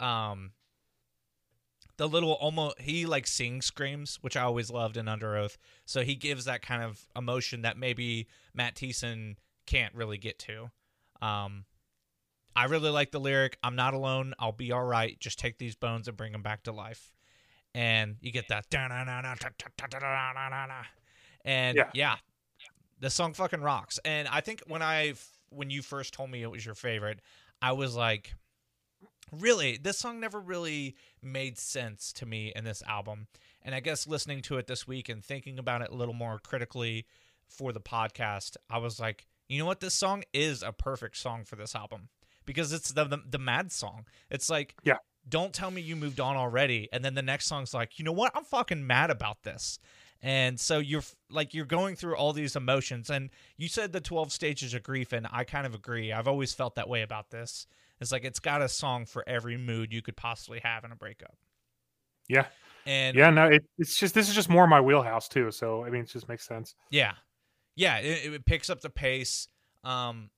um, 0.00 0.52
the 1.96 2.08
little 2.08 2.32
almost 2.32 2.80
he 2.80 3.06
like 3.06 3.26
sing 3.26 3.62
screams, 3.62 4.18
which 4.20 4.36
I 4.36 4.42
always 4.42 4.70
loved 4.70 4.96
in 4.96 5.06
Underoath. 5.06 5.56
So 5.84 6.02
he 6.02 6.14
gives 6.14 6.44
that 6.44 6.62
kind 6.62 6.82
of 6.82 7.06
emotion 7.16 7.62
that 7.62 7.78
maybe 7.78 8.28
Matt 8.54 8.74
Thiessen 8.74 9.36
can't 9.66 9.94
really 9.94 10.18
get 10.18 10.38
to. 10.40 10.70
Um, 11.22 11.64
I 12.54 12.64
really 12.64 12.90
like 12.90 13.10
the 13.10 13.20
lyric. 13.20 13.58
I'm 13.62 13.76
not 13.76 13.94
alone. 13.94 14.34
I'll 14.38 14.52
be 14.52 14.72
all 14.72 14.84
right. 14.84 15.18
Just 15.20 15.38
take 15.38 15.58
these 15.58 15.74
bones 15.74 16.08
and 16.08 16.16
bring 16.16 16.32
them 16.32 16.42
back 16.42 16.62
to 16.64 16.72
life. 16.72 17.12
And 17.74 18.16
you 18.20 18.32
get 18.32 18.48
that. 18.48 18.64
And 21.44 21.76
Yeah. 21.76 21.90
yeah, 21.92 22.16
the 23.00 23.10
song 23.10 23.34
fucking 23.34 23.60
rocks. 23.60 23.98
And 24.04 24.26
I 24.28 24.40
think 24.40 24.62
when 24.66 24.82
I 24.82 25.14
when 25.50 25.70
you 25.70 25.82
first 25.82 26.12
told 26.14 26.30
me 26.30 26.42
it 26.42 26.50
was 26.50 26.64
your 26.64 26.74
favorite, 26.74 27.20
I 27.62 27.72
was 27.72 27.94
like, 27.94 28.34
really, 29.32 29.76
this 29.76 29.98
song 29.98 30.20
never 30.20 30.40
really 30.40 30.96
made 31.22 31.58
sense 31.58 32.12
to 32.14 32.26
me 32.26 32.52
in 32.54 32.64
this 32.64 32.82
album. 32.86 33.26
And 33.62 33.74
I 33.74 33.80
guess 33.80 34.06
listening 34.06 34.42
to 34.42 34.58
it 34.58 34.66
this 34.66 34.86
week 34.86 35.08
and 35.08 35.24
thinking 35.24 35.58
about 35.58 35.82
it 35.82 35.90
a 35.90 35.94
little 35.94 36.14
more 36.14 36.38
critically 36.38 37.06
for 37.48 37.72
the 37.72 37.80
podcast, 37.80 38.56
I 38.70 38.78
was 38.78 38.98
like, 39.00 39.26
you 39.48 39.58
know 39.58 39.66
what? 39.66 39.80
This 39.80 39.94
song 39.94 40.24
is 40.32 40.62
a 40.62 40.72
perfect 40.72 41.16
song 41.16 41.44
for 41.44 41.56
this 41.56 41.74
album 41.74 42.08
because 42.44 42.72
it's 42.72 42.90
the 42.92 43.04
the, 43.04 43.18
the 43.28 43.38
mad 43.38 43.72
song. 43.72 44.06
It's 44.30 44.50
like, 44.50 44.74
Yeah. 44.84 44.98
don't 45.28 45.52
tell 45.52 45.70
me 45.70 45.80
you 45.80 45.96
moved 45.96 46.18
on 46.20 46.36
already. 46.36 46.88
And 46.92 47.04
then 47.04 47.14
the 47.14 47.22
next 47.22 47.46
song's 47.46 47.72
like, 47.74 47.98
you 47.98 48.04
know 48.04 48.12
what? 48.12 48.32
I'm 48.34 48.44
fucking 48.44 48.86
mad 48.86 49.10
about 49.10 49.42
this. 49.42 49.78
And 50.22 50.58
so 50.58 50.78
you're 50.78 51.04
like 51.30 51.54
you're 51.54 51.64
going 51.66 51.94
through 51.94 52.16
all 52.16 52.32
these 52.32 52.56
emotions, 52.56 53.10
and 53.10 53.28
you 53.58 53.68
said 53.68 53.92
the 53.92 54.00
twelve 54.00 54.32
stages 54.32 54.72
of 54.72 54.82
grief, 54.82 55.12
and 55.12 55.26
I 55.30 55.44
kind 55.44 55.66
of 55.66 55.74
agree. 55.74 56.10
I've 56.10 56.26
always 56.26 56.54
felt 56.54 56.74
that 56.76 56.88
way 56.88 57.02
about 57.02 57.30
this. 57.30 57.66
It's 58.00 58.12
like 58.12 58.24
it's 58.24 58.40
got 58.40 58.62
a 58.62 58.68
song 58.68 59.06
for 59.06 59.24
every 59.26 59.56
mood 59.56 59.92
you 59.92 60.02
could 60.02 60.16
possibly 60.16 60.60
have 60.62 60.84
in 60.84 60.92
a 60.92 60.96
breakup. 60.96 61.36
yeah 62.28 62.46
And 62.84 63.16
yeah 63.16 63.30
no 63.30 63.46
it, 63.46 63.64
it's 63.78 63.96
just 63.98 64.14
this 64.14 64.28
is 64.28 64.34
just 64.34 64.48
more 64.48 64.66
my 64.66 64.80
wheelhouse 64.80 65.28
too 65.28 65.50
so 65.50 65.84
i 65.84 65.90
mean 65.90 66.02
it 66.02 66.08
just 66.08 66.28
makes 66.28 66.46
sense 66.46 66.74
Yeah, 66.90 67.12
yeah. 67.74 67.98
It, 67.98 68.32
it 68.34 68.44
picks 68.46 68.70
up 68.70 68.80
the 68.80 68.90
pace, 68.90 69.48
um, 69.84 70.30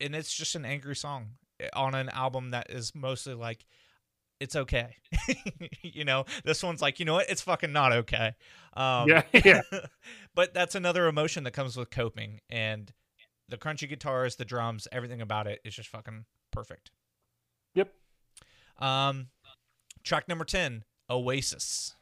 and 0.00 0.14
it's 0.14 0.32
just 0.34 0.54
an 0.54 0.64
angry 0.64 0.96
song 0.96 1.30
eh, 1.60 1.68
on 1.74 1.94
an 1.94 2.08
album 2.10 2.50
that 2.50 2.70
is 2.70 2.94
mostly 2.94 3.34
like, 3.34 3.64
it's 4.40 4.54
okay. 4.56 4.96
you 5.82 6.04
know, 6.04 6.24
this 6.44 6.62
one's 6.62 6.80
like, 6.82 6.98
you 7.00 7.04
know 7.04 7.14
what? 7.14 7.28
It's 7.28 7.42
fucking 7.42 7.72
not 7.72 7.92
okay. 7.92 8.32
Um, 8.76 9.08
yeah 9.08 9.22
yeah 9.44 9.62
but 10.34 10.54
that's 10.54 10.74
another 10.74 11.06
emotion 11.08 11.44
that 11.44 11.52
comes 11.52 11.76
with 11.76 11.90
coping, 11.90 12.40
and 12.50 12.92
the 13.48 13.56
crunchy 13.56 13.88
guitars, 13.88 14.36
the 14.36 14.44
drums, 14.44 14.86
everything 14.92 15.20
about 15.20 15.46
it 15.46 15.60
is 15.64 15.74
just 15.74 15.88
fucking 15.88 16.24
perfect. 16.50 16.90
yep 17.74 17.92
Um, 18.78 19.28
track 20.04 20.28
number 20.28 20.44
ten, 20.44 20.84
Oasis. 21.10 21.94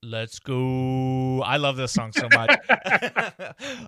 Let's 0.00 0.38
go. 0.38 1.42
I 1.42 1.56
love 1.56 1.76
this 1.76 1.90
song 1.92 2.12
so 2.12 2.28
much. 2.32 2.56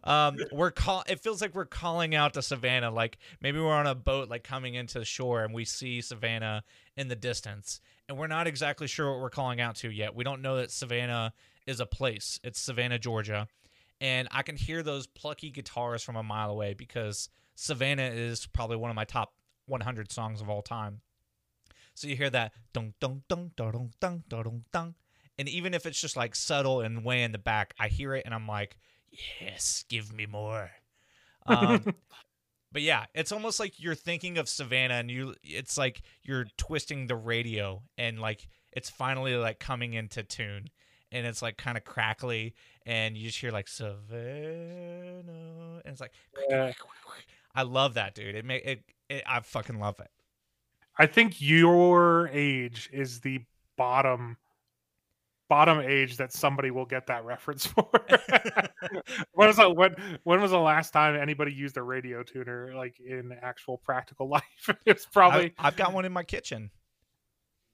um, 0.05 0.39
we're 0.51 0.73
call. 0.73 1.05
It 1.09 1.21
feels 1.21 1.41
like 1.41 1.55
we're 1.55 1.67
calling 1.67 2.17
out 2.17 2.35
to 2.35 2.43
Savannah. 2.43 2.91
Like 2.91 3.19
maybe 3.41 3.61
we're 3.61 3.73
on 3.73 3.87
a 3.87 3.95
boat, 3.95 4.29
like 4.29 4.43
coming 4.43 4.75
into 4.75 4.99
the 4.99 5.05
shore, 5.05 5.45
and 5.45 5.55
we 5.55 5.65
see 5.65 6.01
Savannah 6.01 6.65
in 6.97 7.07
the 7.07 7.15
distance, 7.15 7.81
and 8.09 8.19
we're 8.19 8.27
not 8.27 8.49
exactly 8.49 8.89
sure 8.89 9.13
what 9.13 9.21
we're 9.21 9.31
calling 9.31 9.61
out 9.61 9.77
to 9.77 9.91
yet. 9.91 10.17
We 10.17 10.25
don't 10.25 10.43
know 10.43 10.57
that 10.57 10.73
Savannah 10.73 11.33
is 11.65 11.79
a 11.79 11.87
place. 11.87 12.41
It's 12.43 12.59
Savannah, 12.59 12.99
Georgia, 12.99 13.47
and 14.01 14.29
I 14.31 14.43
can 14.43 14.57
hear 14.57 14.83
those 14.83 15.07
plucky 15.07 15.51
guitars 15.51 16.03
from 16.03 16.17
a 16.17 16.23
mile 16.23 16.51
away 16.51 16.75
because 16.75 17.29
Savannah 17.55 18.11
is 18.13 18.47
probably 18.47 18.77
one 18.77 18.91
of 18.91 18.97
my 18.97 19.05
top 19.05 19.35
100 19.67 20.11
songs 20.11 20.41
of 20.41 20.49
all 20.49 20.63
time. 20.63 21.01
So 21.95 22.09
you 22.09 22.17
hear 22.17 22.31
that 22.31 22.53
dong 22.73 22.95
dong 23.01 23.23
dong 23.29 23.51
dong 23.57 23.93
dong 24.01 24.25
dong 24.29 24.65
dong, 24.73 24.95
and 25.39 25.49
even 25.49 25.75
if 25.75 25.85
it's 25.85 26.01
just 26.01 26.17
like 26.17 26.35
subtle 26.35 26.81
and 26.81 27.05
way 27.05 27.23
in 27.23 27.33
the 27.33 27.39
back, 27.39 27.75
I 27.79 27.89
hear 27.89 28.15
it 28.15 28.25
and 28.25 28.35
I'm 28.35 28.47
like, 28.47 28.79
yes, 29.41 29.85
give 29.89 30.13
me 30.13 30.27
more. 30.27 30.71
Um, 31.47 31.95
but 32.73 32.83
yeah, 32.83 33.07
it's 33.15 33.33
almost 33.33 33.61
like 33.61 33.81
you're 33.81 33.95
thinking 33.95 34.39
of 34.39 34.49
Savannah 34.49 34.95
and 34.95 35.11
you, 35.11 35.35
it's 35.43 35.77
like 35.77 36.03
you're 36.23 36.47
twisting 36.57 37.07
the 37.07 37.17
radio 37.17 37.83
and 37.99 38.19
like 38.19 38.49
it's 38.73 38.89
finally 38.89 39.35
like 39.35 39.59
coming 39.59 39.95
into 39.95 40.23
tune 40.23 40.69
and 41.13 41.27
it's 41.27 41.43
like 41.43 41.57
kind 41.57 41.77
of 41.77 41.85
crackly, 41.85 42.55
and 42.87 43.17
you 43.17 43.27
just 43.27 43.39
hear 43.39 43.51
like 43.51 43.69
Savannah, 43.69 45.23
and 45.85 45.93
it's 45.93 46.01
like, 46.01 46.13
Yeah. 46.49 46.73
I 47.55 47.63
love 47.63 47.95
that, 47.95 48.15
dude. 48.15 48.37
It 48.37 48.45
make 48.45 48.65
it, 48.65 48.85
it 49.09 49.25
I 49.27 49.41
fucking 49.41 49.81
love 49.81 49.99
it. 50.01 50.11
I 50.97 51.07
think 51.07 51.41
your 51.41 52.29
age 52.29 52.89
is 52.93 53.21
the 53.21 53.41
bottom 53.77 54.37
bottom 55.49 55.81
age 55.81 56.17
that 56.17 56.33
somebody 56.33 56.71
will 56.71 56.85
get 56.87 57.09
that 57.09 57.25
reference 57.25 57.67
for. 57.67 57.89
when 59.33 59.49
was 59.49 59.57
the, 59.57 59.69
when 59.69 59.97
when 60.23 60.41
was 60.41 60.53
the 60.53 60.59
last 60.59 60.93
time 60.93 61.17
anybody 61.17 61.53
used 61.53 61.77
a 61.77 61.83
radio 61.83 62.23
tuner 62.23 62.73
like 62.75 63.01
in 63.01 63.33
actual 63.43 63.79
practical 63.79 64.29
life? 64.29 64.71
it's 64.87 65.05
probably 65.07 65.53
I, 65.59 65.67
I've 65.67 65.77
got 65.77 65.93
one 65.93 66.05
in 66.05 66.13
my 66.13 66.23
kitchen. 66.23 66.71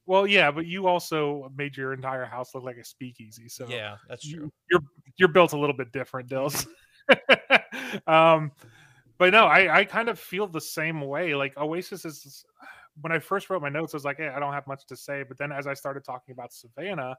Well, 0.06 0.26
yeah, 0.26 0.50
but 0.50 0.66
you 0.66 0.86
also 0.86 1.50
made 1.56 1.76
your 1.76 1.92
entire 1.92 2.24
house 2.24 2.54
look 2.54 2.64
like 2.64 2.76
a 2.76 2.84
speakeasy. 2.84 3.48
So 3.48 3.66
Yeah, 3.68 3.96
that's 4.08 4.28
true. 4.28 4.44
you- 4.44 4.52
you're 4.70 4.80
you're 5.18 5.28
built 5.28 5.52
a 5.52 5.58
little 5.58 5.76
bit 5.76 5.92
different, 5.92 6.28
Dills. 6.28 6.66
um, 8.06 8.52
but 9.18 9.32
no, 9.32 9.46
I 9.46 9.78
I 9.80 9.84
kind 9.84 10.08
of 10.08 10.18
feel 10.18 10.46
the 10.46 10.60
same 10.60 11.00
way. 11.00 11.34
Like 11.34 11.56
Oasis 11.56 12.04
is 12.04 12.44
when 13.00 13.12
I 13.12 13.18
first 13.18 13.50
wrote 13.50 13.62
my 13.62 13.68
notes, 13.68 13.94
I 13.94 13.96
was 13.96 14.04
like, 14.04 14.18
hey, 14.18 14.28
I 14.28 14.38
don't 14.40 14.52
have 14.52 14.66
much 14.66 14.86
to 14.86 14.96
say. 14.96 15.22
But 15.22 15.38
then 15.38 15.52
as 15.52 15.66
I 15.66 15.74
started 15.74 16.04
talking 16.04 16.32
about 16.32 16.52
Savannah, 16.52 17.16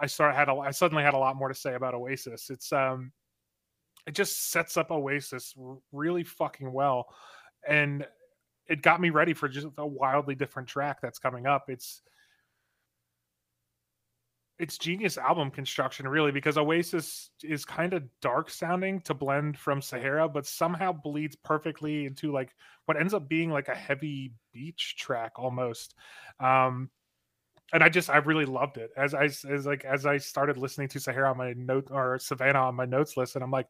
I 0.00 0.06
started 0.06 0.36
had 0.36 0.48
a, 0.48 0.54
I 0.54 0.70
suddenly 0.70 1.02
had 1.02 1.14
a 1.14 1.18
lot 1.18 1.36
more 1.36 1.48
to 1.48 1.54
say 1.54 1.74
about 1.74 1.94
Oasis. 1.94 2.50
It's 2.50 2.72
um, 2.72 3.12
it 4.06 4.14
just 4.14 4.50
sets 4.50 4.76
up 4.76 4.90
Oasis 4.90 5.54
r- 5.60 5.78
really 5.92 6.24
fucking 6.24 6.72
well, 6.72 7.06
and 7.66 8.06
it 8.68 8.82
got 8.82 9.00
me 9.00 9.10
ready 9.10 9.34
for 9.34 9.48
just 9.48 9.66
a 9.78 9.86
wildly 9.86 10.34
different 10.34 10.68
track 10.68 11.00
that's 11.00 11.18
coming 11.18 11.46
up. 11.46 11.68
It's 11.68 12.02
it's 14.58 14.76
genius 14.76 15.16
album 15.18 15.50
construction 15.50 16.06
really 16.06 16.32
because 16.32 16.58
oasis 16.58 17.30
is 17.42 17.64
kind 17.64 17.92
of 17.92 18.02
dark 18.20 18.50
sounding 18.50 19.00
to 19.00 19.14
blend 19.14 19.56
from 19.56 19.80
sahara 19.80 20.28
but 20.28 20.46
somehow 20.46 20.92
bleeds 20.92 21.36
perfectly 21.36 22.06
into 22.06 22.32
like 22.32 22.54
what 22.86 22.98
ends 22.98 23.14
up 23.14 23.28
being 23.28 23.50
like 23.50 23.68
a 23.68 23.74
heavy 23.74 24.32
beach 24.52 24.96
track 24.98 25.32
almost 25.36 25.94
um 26.40 26.90
and 27.72 27.84
i 27.84 27.88
just 27.88 28.10
i 28.10 28.16
really 28.16 28.46
loved 28.46 28.78
it 28.78 28.90
as 28.96 29.14
i 29.14 29.24
as 29.24 29.64
like 29.64 29.84
as 29.84 30.06
i 30.06 30.16
started 30.16 30.56
listening 30.56 30.88
to 30.88 30.98
sahara 30.98 31.30
on 31.30 31.38
my 31.38 31.52
note 31.56 31.88
or 31.90 32.18
savannah 32.18 32.58
on 32.58 32.74
my 32.74 32.84
notes 32.84 33.16
list 33.16 33.36
and 33.36 33.44
i'm 33.44 33.50
like 33.50 33.68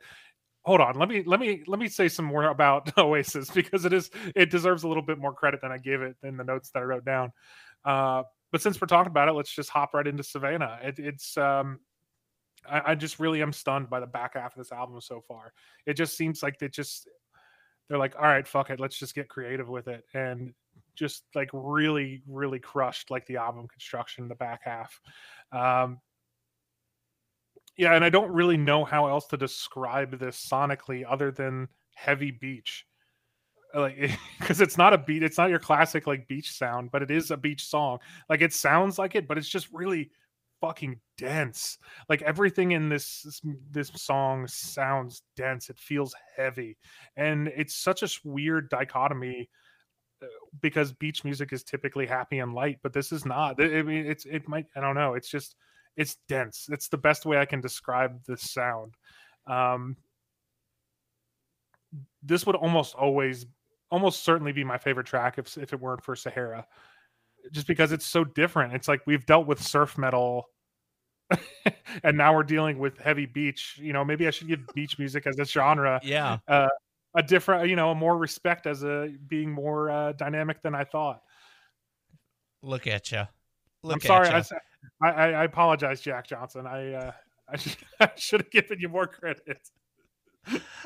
hold 0.69 0.81
on 0.81 0.99
let 0.99 1.09
me 1.09 1.23
let 1.25 1.41
me 1.41 1.63
let 1.67 1.81
me 1.81 1.89
say 1.89 2.09
some 2.09 2.25
more 2.25 2.45
about 2.45 2.91
oasis 2.99 3.51
because 3.51 3.85
it 3.85 3.93
is 3.93 4.11
it 4.37 4.51
deserves 4.51 4.85
a 4.85 4.89
little 4.89 5.03
bit 5.03 5.19
more 5.19 5.33
credit 5.33 5.61
than 5.61 5.73
i 5.73 5.79
gave 5.79 6.03
it 6.03 6.17
in 6.23 6.37
the 6.37 6.45
notes 6.45 6.71
that 6.71 6.81
i 6.81 6.83
wrote 6.83 7.05
down 7.05 7.33
uh 7.85 8.23
but 8.51 8.63
since 8.63 8.81
we're 8.81 8.87
talking 8.87 9.11
about 9.11 9.29
it, 9.29 9.33
let's 9.33 9.55
just 9.55 9.71
hop 9.71 9.95
right 9.95 10.07
into 10.07 10.23
Savannah. 10.23 10.79
It, 10.83 10.99
it's 10.99 11.37
um, 11.37 11.81
I, 12.69 12.93
I 12.93 12.95
just 12.95 13.21
really 13.21 13.43
am 13.43 13.53
stunned 13.53 13.91
by 13.91 14.01
the 14.01 14.07
back 14.07 14.35
half 14.35 14.53
of 14.53 14.59
this 14.59 14.73
album 14.73 15.01
so 15.01 15.21
far. 15.21 15.53
It 15.87 15.95
just 15.95 16.17
seems 16.17 16.43
like 16.43 16.59
they 16.59 16.69
just 16.69 17.09
they're 17.89 17.99
like, 17.99 18.17
all 18.17 18.23
right, 18.23 18.47
fuck 18.47 18.71
it, 18.71 18.81
let's 18.81 18.99
just 18.99 19.15
get 19.15 19.29
creative 19.29 19.69
with 19.69 19.89
it, 19.89 20.05
and 20.15 20.55
just 20.95 21.25
like 21.35 21.51
really, 21.53 22.23
really 22.27 22.59
crushed 22.59 23.11
like 23.11 23.27
the 23.27 23.37
album 23.37 23.69
construction 23.69 24.25
in 24.25 24.29
the 24.29 24.35
back 24.35 24.61
half. 24.65 25.01
Um, 25.53 26.01
yeah, 27.79 27.95
and 27.95 28.05
I 28.05 28.11
don't 28.11 28.33
really 28.33 28.57
know 28.57 28.85
how 28.85 29.07
else 29.07 29.27
to 29.29 29.37
describe 29.37 30.19
this 30.19 30.45
sonically 30.47 31.05
other 31.09 31.31
than 31.31 31.69
heavy 31.95 32.33
beach. 32.33 32.85
Like 33.73 34.19
because 34.41 34.61
it's 34.61 34.77
not 34.77 34.93
a 34.93 34.99
beat 34.99 35.23
it's 35.23 35.39
not 35.39 35.51
your 35.51 35.59
classic 35.59 36.07
like 36.07 36.27
beach 36.27 36.51
sound 36.53 36.91
but 36.91 37.03
it 37.03 37.11
is 37.11 37.31
a 37.31 37.37
beach 37.37 37.65
song. 37.65 37.99
Like 38.29 38.43
it 38.43 38.53
sounds 38.53 38.99
like 38.99 39.15
it 39.15 39.29
but 39.29 39.39
it's 39.39 39.49
just 39.49 39.69
really 39.73 40.11
fucking 40.61 40.99
dense. 41.19 41.79
Like 42.09 42.21
everything 42.23 42.73
in 42.73 42.89
this 42.89 43.41
this, 43.71 43.93
song 43.95 44.49
sounds 44.49 45.23
dense. 45.37 45.71
It 45.71 45.79
feels 45.79 46.17
heavy. 46.37 46.77
And 47.17 47.47
it's 47.49 47.77
such 47.77 48.03
a 48.03 48.09
weird 48.25 48.71
dichotomy 48.71 49.49
uh, 50.21 50.27
because 50.61 50.93
beach 50.93 51.23
music 51.23 51.53
is 51.53 51.63
typically 51.63 52.07
happy 52.07 52.41
and 52.41 52.55
light 52.55 52.79
but 52.83 52.93
this 52.93 53.13
is 53.13 53.25
not. 53.25 53.63
I 53.63 53.83
mean 53.83 54.05
it's 54.05 54.25
it 54.25 54.49
might 54.49 54.67
i 54.75 54.81
don't 54.81 54.97
know. 54.97 55.15
It's 55.15 55.31
just 55.31 55.55
it's 55.99 56.17
dense 56.29 56.69
it's 56.71 56.89
the 56.89 56.97
best 56.97 57.27
way 57.27 57.37
i 57.37 57.45
can 57.45 57.61
describe 57.61 58.19
this 58.25 58.51
sound 58.51 58.95
um 59.47 59.95
this 62.23 62.47
would 62.47 62.57
almost 62.57 62.95
always 62.95 63.47
almost 63.91 64.25
certainly 64.25 64.53
be 64.53 64.65
my 64.65 64.79
favorite 64.79 65.07
track 65.07 65.39
if 65.39 65.57
if 65.57 65.73
it 65.73 65.81
weren't 65.81 66.03
for 66.03 66.15
Sahara. 66.15 66.67
Just 67.53 67.67
because 67.67 67.93
it's 67.93 68.05
so 68.05 68.25
different. 68.25 68.75
It's 68.75 68.89
like 68.89 69.01
we've 69.07 69.25
dealt 69.25 69.47
with 69.47 69.63
surf 69.63 69.97
metal 69.97 70.51
and 72.03 72.17
now 72.17 72.35
we're 72.35 72.43
dealing 72.43 72.79
with 72.79 72.99
heavy 72.99 73.27
beach. 73.27 73.79
You 73.81 73.93
know, 73.93 74.05
maybe 74.05 74.27
I 74.27 74.31
should 74.31 74.49
give 74.49 74.61
beach 74.75 74.99
music 74.99 75.27
as 75.27 75.39
a 75.39 75.45
genre 75.45 76.01
Yeah. 76.03 76.39
a 76.49 77.23
different, 77.23 77.69
you 77.69 77.77
know, 77.77 77.95
more 77.95 78.17
respect 78.19 78.67
as 78.67 78.83
a 78.83 79.09
being 79.27 79.51
more 79.51 79.91
uh, 79.91 80.13
dynamic 80.13 80.63
than 80.63 80.75
I 80.75 80.85
thought. 80.85 81.23
Look 82.63 82.87
at 82.87 83.11
you. 83.13 83.23
Look 83.83 83.97
I'm 83.97 84.01
sorry. 84.01 84.29
At 84.29 84.35
I, 84.35 84.37
ya. 84.37 84.41
s- 84.41 84.53
I, 85.03 85.09
I- 85.09 85.31
I 85.41 85.45
apologize, 85.45 86.01
Jack 86.01 86.27
Johnson. 86.27 86.67
I 86.67 86.93
uh, 86.93 87.13
I, 87.49 87.57
should, 87.57 87.77
I 88.01 88.11
should 88.17 88.41
have 88.43 88.51
given 88.51 88.79
you 88.81 88.89
more 88.89 89.07
credit. 89.07 89.61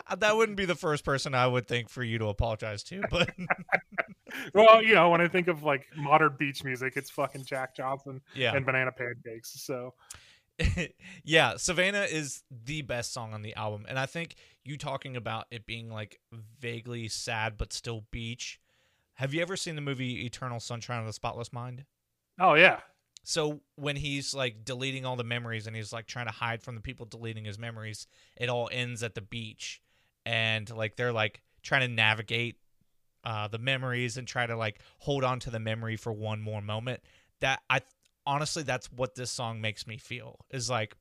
Uh, 0.08 0.16
that 0.16 0.36
wouldn't 0.36 0.56
be 0.56 0.64
the 0.64 0.74
first 0.74 1.04
person 1.04 1.34
I 1.34 1.46
would 1.46 1.68
think 1.68 1.88
for 1.88 2.02
you 2.02 2.18
to 2.18 2.26
apologize 2.26 2.82
to, 2.84 3.00
but 3.10 3.30
Well, 4.54 4.82
you 4.82 4.94
know, 4.94 5.10
when 5.10 5.20
I 5.20 5.28
think 5.28 5.48
of 5.48 5.62
like 5.62 5.86
modern 5.96 6.36
beach 6.38 6.64
music, 6.64 6.94
it's 6.96 7.10
fucking 7.10 7.44
Jack 7.44 7.76
Johnson 7.76 8.20
yeah. 8.34 8.54
and 8.54 8.64
Banana 8.64 8.92
Pancakes. 8.92 9.62
So 9.62 9.94
yeah, 11.24 11.56
Savannah 11.56 12.06
is 12.10 12.42
the 12.50 12.82
best 12.82 13.12
song 13.12 13.34
on 13.34 13.42
the 13.42 13.54
album. 13.54 13.86
And 13.88 13.98
I 13.98 14.06
think 14.06 14.34
you 14.64 14.76
talking 14.76 15.16
about 15.16 15.46
it 15.50 15.66
being 15.66 15.90
like 15.90 16.18
vaguely 16.60 17.08
sad 17.08 17.56
but 17.56 17.72
still 17.72 18.04
beach. 18.10 18.58
Have 19.14 19.34
you 19.34 19.42
ever 19.42 19.56
seen 19.56 19.76
the 19.76 19.82
movie 19.82 20.24
Eternal 20.24 20.60
Sunshine 20.60 21.00
of 21.00 21.06
the 21.06 21.12
Spotless 21.12 21.52
Mind? 21.52 21.84
Oh 22.40 22.54
yeah. 22.54 22.80
So 23.24 23.60
when 23.76 23.96
he's 23.96 24.34
like 24.34 24.64
deleting 24.64 25.06
all 25.06 25.16
the 25.16 25.24
memories 25.24 25.66
and 25.66 25.76
he's 25.76 25.92
like 25.92 26.06
trying 26.06 26.26
to 26.26 26.32
hide 26.32 26.62
from 26.62 26.74
the 26.74 26.80
people 26.80 27.06
deleting 27.06 27.44
his 27.44 27.58
memories, 27.58 28.06
it 28.36 28.48
all 28.48 28.68
ends 28.72 29.02
at 29.02 29.14
the 29.14 29.20
beach. 29.20 29.80
And 30.26 30.68
like 30.74 30.96
they're 30.96 31.12
like 31.12 31.42
trying 31.62 31.82
to 31.82 31.94
navigate 31.94 32.56
uh 33.24 33.46
the 33.46 33.58
memories 33.58 34.16
and 34.16 34.26
try 34.26 34.46
to 34.46 34.56
like 34.56 34.80
hold 34.98 35.22
on 35.22 35.38
to 35.40 35.50
the 35.50 35.60
memory 35.60 35.96
for 35.96 36.12
one 36.12 36.40
more 36.40 36.60
moment. 36.60 37.00
That 37.40 37.60
I 37.70 37.80
honestly 38.26 38.62
that's 38.64 38.90
what 38.90 39.14
this 39.14 39.30
song 39.30 39.60
makes 39.60 39.86
me 39.86 39.98
feel. 39.98 40.44
Is 40.50 40.68
like 40.68 40.96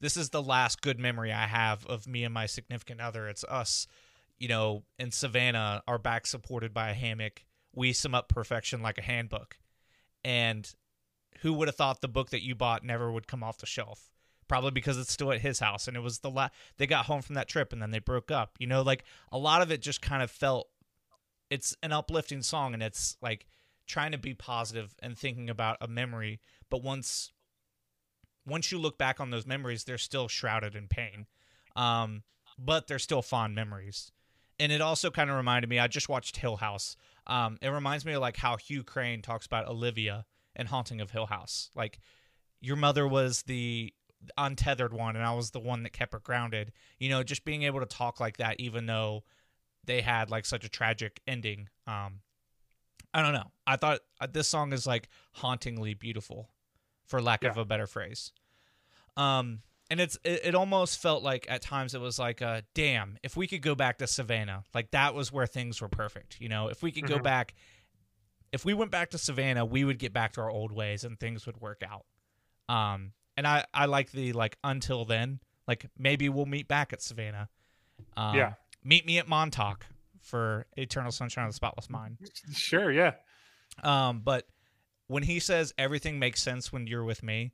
this 0.00 0.16
is 0.16 0.30
the 0.30 0.42
last 0.42 0.80
good 0.80 1.00
memory 1.00 1.32
I 1.32 1.46
have 1.46 1.84
of 1.86 2.06
me 2.06 2.22
and 2.22 2.32
my 2.32 2.46
significant 2.46 3.00
other. 3.00 3.26
It's 3.26 3.42
us, 3.44 3.88
you 4.38 4.46
know, 4.46 4.84
in 4.96 5.10
Savannah, 5.10 5.82
our 5.88 5.98
back 5.98 6.24
supported 6.24 6.72
by 6.72 6.90
a 6.90 6.94
hammock. 6.94 7.44
We 7.74 7.92
sum 7.92 8.14
up 8.14 8.28
perfection 8.28 8.80
like 8.80 8.98
a 8.98 9.02
handbook 9.02 9.56
and 10.28 10.70
who 11.40 11.54
would 11.54 11.68
have 11.68 11.76
thought 11.76 12.02
the 12.02 12.06
book 12.08 12.28
that 12.30 12.42
you 12.42 12.54
bought 12.54 12.84
never 12.84 13.10
would 13.10 13.26
come 13.26 13.42
off 13.42 13.56
the 13.56 13.66
shelf? 13.66 14.10
Probably 14.46 14.70
because 14.70 14.98
it's 14.98 15.12
still 15.12 15.32
at 15.32 15.40
his 15.40 15.58
house 15.58 15.88
and 15.88 15.96
it 15.96 16.00
was 16.00 16.18
the 16.18 16.30
last 16.30 16.52
they 16.76 16.86
got 16.86 17.06
home 17.06 17.22
from 17.22 17.34
that 17.36 17.48
trip 17.48 17.72
and 17.72 17.80
then 17.80 17.90
they 17.90 17.98
broke 17.98 18.30
up 18.30 18.52
you 18.58 18.66
know? 18.66 18.82
Like 18.82 19.04
a 19.32 19.38
lot 19.38 19.62
of 19.62 19.72
it 19.72 19.80
just 19.80 20.02
kind 20.02 20.22
of 20.22 20.30
felt 20.30 20.68
it's 21.48 21.74
an 21.82 21.92
uplifting 21.92 22.42
song 22.42 22.74
and 22.74 22.82
it's 22.82 23.16
like 23.22 23.46
trying 23.86 24.12
to 24.12 24.18
be 24.18 24.34
positive 24.34 24.94
and 25.02 25.16
thinking 25.16 25.48
about 25.48 25.78
a 25.80 25.88
memory 25.88 26.40
but 26.68 26.82
once 26.82 27.32
once 28.46 28.70
you 28.70 28.78
look 28.78 28.98
back 28.98 29.20
on 29.20 29.30
those 29.30 29.46
memories 29.46 29.84
they're 29.84 29.96
still 29.96 30.28
shrouded 30.28 30.74
in 30.74 30.88
pain 30.88 31.26
um 31.74 32.22
but 32.58 32.88
they're 32.88 32.98
still 32.98 33.22
fond 33.22 33.54
memories. 33.54 34.10
And 34.58 34.72
it 34.72 34.80
also 34.80 35.12
kind 35.12 35.30
of 35.30 35.36
reminded 35.36 35.70
me 35.70 35.78
i 35.78 35.86
just 35.86 36.08
watched 36.08 36.38
hill 36.38 36.56
house 36.56 36.96
um, 37.28 37.58
it 37.60 37.68
reminds 37.68 38.04
me 38.04 38.14
of 38.14 38.20
like 38.20 38.36
how 38.36 38.56
Hugh 38.56 38.82
Crane 38.82 39.22
talks 39.22 39.46
about 39.46 39.68
Olivia 39.68 40.24
and 40.56 40.68
Haunting 40.68 41.00
of 41.00 41.10
Hill 41.10 41.26
House. 41.26 41.70
Like 41.74 42.00
your 42.60 42.76
mother 42.76 43.06
was 43.06 43.42
the 43.42 43.92
untethered 44.36 44.92
one 44.92 45.14
and 45.14 45.24
I 45.24 45.34
was 45.34 45.50
the 45.50 45.60
one 45.60 45.82
that 45.82 45.92
kept 45.92 46.12
her 46.12 46.20
grounded. 46.20 46.72
You 46.98 47.10
know, 47.10 47.22
just 47.22 47.44
being 47.44 47.62
able 47.62 47.80
to 47.80 47.86
talk 47.86 48.18
like 48.18 48.38
that 48.38 48.58
even 48.58 48.86
though 48.86 49.24
they 49.84 50.00
had 50.00 50.30
like 50.30 50.46
such 50.46 50.64
a 50.64 50.68
tragic 50.68 51.20
ending. 51.26 51.68
Um 51.86 52.20
I 53.14 53.22
don't 53.22 53.32
know. 53.32 53.50
I 53.66 53.76
thought 53.76 54.00
uh, 54.20 54.26
this 54.30 54.48
song 54.48 54.72
is 54.72 54.86
like 54.86 55.08
hauntingly 55.32 55.94
beautiful 55.94 56.50
for 57.06 57.22
lack 57.22 57.42
of 57.44 57.56
a 57.56 57.64
better 57.64 57.86
phrase. 57.86 58.32
Um 59.16 59.60
and 59.90 60.00
it's 60.00 60.18
it, 60.24 60.40
it 60.44 60.54
almost 60.54 61.00
felt 61.00 61.22
like 61.22 61.46
at 61.48 61.62
times 61.62 61.94
it 61.94 62.00
was 62.00 62.18
like 62.18 62.42
uh 62.42 62.62
damn, 62.74 63.16
if 63.22 63.36
we 63.36 63.46
could 63.46 63.62
go 63.62 63.74
back 63.74 63.98
to 63.98 64.06
Savannah, 64.06 64.64
like 64.74 64.90
that 64.92 65.14
was 65.14 65.32
where 65.32 65.46
things 65.46 65.80
were 65.80 65.88
perfect, 65.88 66.40
you 66.40 66.48
know. 66.48 66.68
If 66.68 66.82
we 66.82 66.92
could 66.92 67.06
go 67.06 67.18
Mhm. 67.18 67.22
back 67.24 67.54
if 68.50 68.64
we 68.64 68.72
went 68.72 68.90
back 68.90 69.10
to 69.10 69.18
Savannah, 69.18 69.64
we 69.64 69.84
would 69.84 69.98
get 69.98 70.12
back 70.14 70.32
to 70.32 70.40
our 70.40 70.50
old 70.50 70.72
ways 70.72 71.04
and 71.04 71.20
things 71.20 71.44
would 71.44 71.60
work 71.60 71.82
out. 71.86 72.06
Um, 72.74 73.12
and 73.36 73.46
I, 73.46 73.64
I 73.74 73.84
like 73.86 74.10
the 74.10 74.32
like 74.32 74.56
until 74.64 75.04
then, 75.04 75.40
like 75.66 75.86
maybe 75.98 76.28
we'll 76.30 76.46
meet 76.46 76.66
back 76.66 76.92
at 76.94 77.02
Savannah. 77.02 77.48
Um, 78.16 78.34
Yeah. 78.36 78.54
Meet 78.84 79.04
me 79.06 79.18
at 79.18 79.28
Montauk 79.28 79.84
for 80.22 80.66
Eternal 80.76 81.10
Sunshine 81.12 81.44
of 81.44 81.50
the 81.50 81.54
Spotless 81.56 81.90
Mind. 81.90 82.16
Sure, 82.54 82.90
yeah. 82.90 83.14
Um, 83.82 84.20
but 84.20 84.46
when 85.08 85.22
he 85.24 85.40
says 85.40 85.74
everything 85.76 86.18
makes 86.18 86.42
sense 86.42 86.72
when 86.72 86.86
you're 86.86 87.04
with 87.04 87.22
me, 87.22 87.52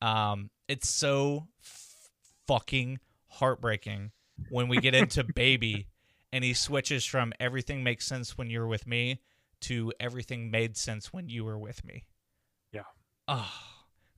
um, 0.00 0.48
it's 0.68 0.88
so 0.88 1.48
f- 1.60 2.10
fucking 2.46 2.98
heartbreaking 3.28 4.12
when 4.50 4.68
we 4.68 4.78
get 4.78 4.94
into 4.94 5.24
baby 5.34 5.86
and 6.32 6.42
he 6.44 6.52
switches 6.52 7.04
from 7.04 7.32
everything 7.38 7.84
makes 7.84 8.06
sense 8.06 8.36
when 8.36 8.50
you're 8.50 8.66
with 8.66 8.86
me 8.86 9.20
to 9.60 9.92
everything 10.00 10.50
made 10.50 10.76
sense 10.76 11.12
when 11.12 11.28
you 11.28 11.44
were 11.44 11.58
with 11.58 11.84
me. 11.84 12.04
Yeah. 12.72 12.82
Oh, 13.28 13.52